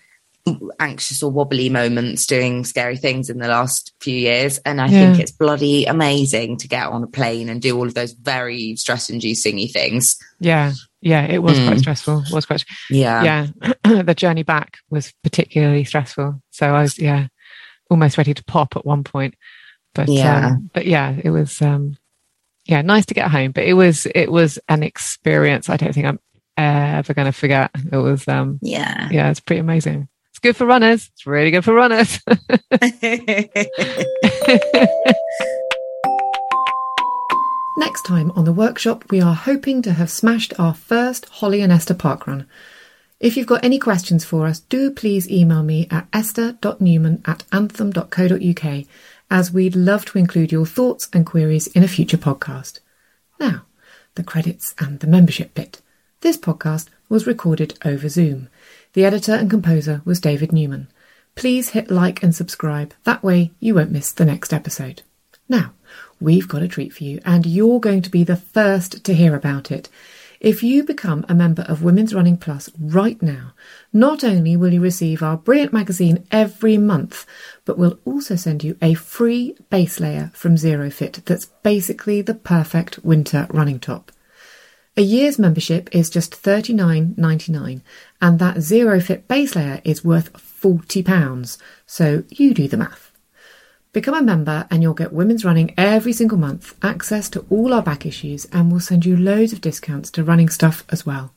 anxious 0.80 1.22
or 1.22 1.30
wobbly 1.30 1.68
moments 1.68 2.26
doing 2.26 2.64
scary 2.64 2.96
things 2.96 3.30
in 3.30 3.38
the 3.38 3.46
last 3.46 3.92
few 4.00 4.16
years 4.16 4.58
and 4.66 4.80
i 4.80 4.88
think 4.88 5.20
it's 5.20 5.30
bloody 5.30 5.84
amazing 5.84 6.56
to 6.56 6.66
get 6.66 6.88
on 6.88 7.04
a 7.04 7.06
plane 7.06 7.48
and 7.48 7.62
do 7.62 7.78
all 7.78 7.86
of 7.86 7.94
those 7.94 8.12
very 8.14 8.74
stress 8.74 9.08
inducing 9.08 9.68
things 9.68 10.16
yeah. 10.40 10.72
Yeah. 11.00 11.22
It 11.24 11.38
was 11.38 11.56
quite 11.58 11.76
Mm. 11.76 11.80
stressful. 11.80 12.22
It 12.26 12.32
was 12.32 12.46
quite, 12.46 12.64
yeah 12.90 13.46
yeah. 13.62 13.72
the 14.02 14.14
journey 14.14 14.42
back 14.42 14.78
was 14.90 15.12
particularly 15.22 15.84
stressful. 15.84 16.40
So 16.50 16.66
I 16.74 16.82
was, 16.82 16.98
yeah, 16.98 17.26
almost 17.90 18.18
ready 18.18 18.34
to 18.34 18.44
pop 18.44 18.74
at 18.76 18.84
one 18.84 19.04
point. 19.04 19.34
But 19.94 20.08
Yeah. 20.08 20.46
um, 20.48 20.70
but 20.72 20.86
yeah, 20.86 21.14
it 21.22 21.30
was 21.30 21.60
um, 21.62 21.96
yeah, 22.66 22.82
nice 22.82 23.06
to 23.06 23.14
get 23.14 23.30
home. 23.30 23.52
But 23.52 23.64
it 23.64 23.74
was 23.74 24.06
it 24.14 24.30
was 24.32 24.58
an 24.68 24.82
experience 24.82 25.68
I 25.68 25.76
don't 25.76 25.92
think 25.92 26.06
I'm 26.06 26.20
ever 26.56 27.14
going 27.14 27.26
to 27.26 27.32
forget. 27.32 27.70
It 27.92 27.96
was 27.96 28.26
um, 28.28 28.58
yeah 28.62 29.08
yeah, 29.12 29.30
it's 29.30 29.40
pretty 29.40 29.60
amazing. 29.60 30.08
Good 30.42 30.56
for 30.56 30.66
runners. 30.66 31.08
It's 31.12 31.24
really 31.24 31.52
good 31.52 31.64
for 31.64 31.72
runners. 31.72 32.18
Next 37.76 38.02
time 38.02 38.32
on 38.32 38.44
the 38.44 38.52
workshop, 38.52 39.04
we 39.08 39.20
are 39.20 39.34
hoping 39.34 39.82
to 39.82 39.92
have 39.92 40.10
smashed 40.10 40.52
our 40.58 40.74
first 40.74 41.28
Holly 41.28 41.60
and 41.60 41.70
Esther 41.72 41.94
parkrun. 41.94 42.46
If 43.20 43.36
you've 43.36 43.46
got 43.46 43.64
any 43.64 43.78
questions 43.78 44.24
for 44.24 44.46
us, 44.46 44.58
do 44.58 44.90
please 44.90 45.30
email 45.30 45.62
me 45.62 45.86
at 45.92 46.08
esther.newman 46.12 47.22
at 47.24 47.44
anthem.co.uk 47.52 48.84
as 49.30 49.52
we'd 49.52 49.76
love 49.76 50.04
to 50.06 50.18
include 50.18 50.50
your 50.50 50.66
thoughts 50.66 51.08
and 51.12 51.24
queries 51.24 51.68
in 51.68 51.84
a 51.84 51.88
future 51.88 52.18
podcast. 52.18 52.80
Now, 53.38 53.62
the 54.16 54.24
credits 54.24 54.74
and 54.80 54.98
the 54.98 55.06
membership 55.06 55.54
bit. 55.54 55.80
This 56.20 56.36
podcast 56.36 56.88
was 57.08 57.28
recorded 57.28 57.78
over 57.84 58.08
Zoom. 58.08 58.48
The 58.94 59.06
editor 59.06 59.32
and 59.32 59.48
composer 59.48 60.02
was 60.04 60.20
David 60.20 60.52
Newman. 60.52 60.88
Please 61.34 61.70
hit 61.70 61.90
like 61.90 62.22
and 62.22 62.34
subscribe. 62.34 62.92
That 63.04 63.22
way 63.22 63.52
you 63.58 63.74
won't 63.74 63.90
miss 63.90 64.12
the 64.12 64.26
next 64.26 64.52
episode. 64.52 65.00
Now, 65.48 65.72
we've 66.20 66.46
got 66.46 66.62
a 66.62 66.68
treat 66.68 66.92
for 66.92 67.04
you, 67.04 67.18
and 67.24 67.46
you're 67.46 67.80
going 67.80 68.02
to 68.02 68.10
be 68.10 68.22
the 68.22 68.36
first 68.36 69.02
to 69.04 69.14
hear 69.14 69.34
about 69.34 69.70
it. 69.70 69.88
If 70.40 70.62
you 70.62 70.84
become 70.84 71.24
a 71.26 71.34
member 71.34 71.62
of 71.62 71.82
Women's 71.82 72.14
Running 72.14 72.36
Plus 72.36 72.68
right 72.78 73.20
now, 73.22 73.54
not 73.94 74.24
only 74.24 74.58
will 74.58 74.74
you 74.74 74.82
receive 74.82 75.22
our 75.22 75.38
brilliant 75.38 75.72
magazine 75.72 76.26
every 76.30 76.76
month, 76.76 77.24
but 77.64 77.78
we'll 77.78 77.98
also 78.04 78.36
send 78.36 78.62
you 78.62 78.76
a 78.82 78.92
free 78.92 79.56
base 79.70 80.00
layer 80.00 80.32
from 80.34 80.56
Zerofit 80.56 81.24
that's 81.24 81.46
basically 81.62 82.20
the 82.20 82.34
perfect 82.34 82.98
winter 83.02 83.46
running 83.50 83.80
top. 83.80 84.12
A 84.94 85.00
year's 85.00 85.38
membership 85.38 85.88
is 85.92 86.10
just 86.10 86.42
$39.99, 86.42 87.80
and 88.22 88.38
that 88.38 88.56
Zerofit 88.58 89.26
base 89.26 89.56
layer 89.56 89.80
is 89.84 90.04
worth 90.04 90.32
£40. 90.34 91.58
So 91.84 92.22
you 92.30 92.54
do 92.54 92.68
the 92.68 92.76
math. 92.76 93.10
Become 93.92 94.14
a 94.14 94.22
member 94.22 94.68
and 94.70 94.80
you'll 94.80 94.94
get 94.94 95.12
Women's 95.12 95.44
Running 95.44 95.74
every 95.76 96.12
single 96.12 96.38
month, 96.38 96.76
access 96.82 97.28
to 97.30 97.44
all 97.50 97.74
our 97.74 97.82
back 97.82 98.06
issues, 98.06 98.44
and 98.46 98.70
we'll 98.70 98.78
send 98.80 99.04
you 99.04 99.16
loads 99.16 99.52
of 99.52 99.60
discounts 99.60 100.08
to 100.12 100.22
running 100.22 100.48
stuff 100.48 100.84
as 100.88 101.04
well. 101.04 101.34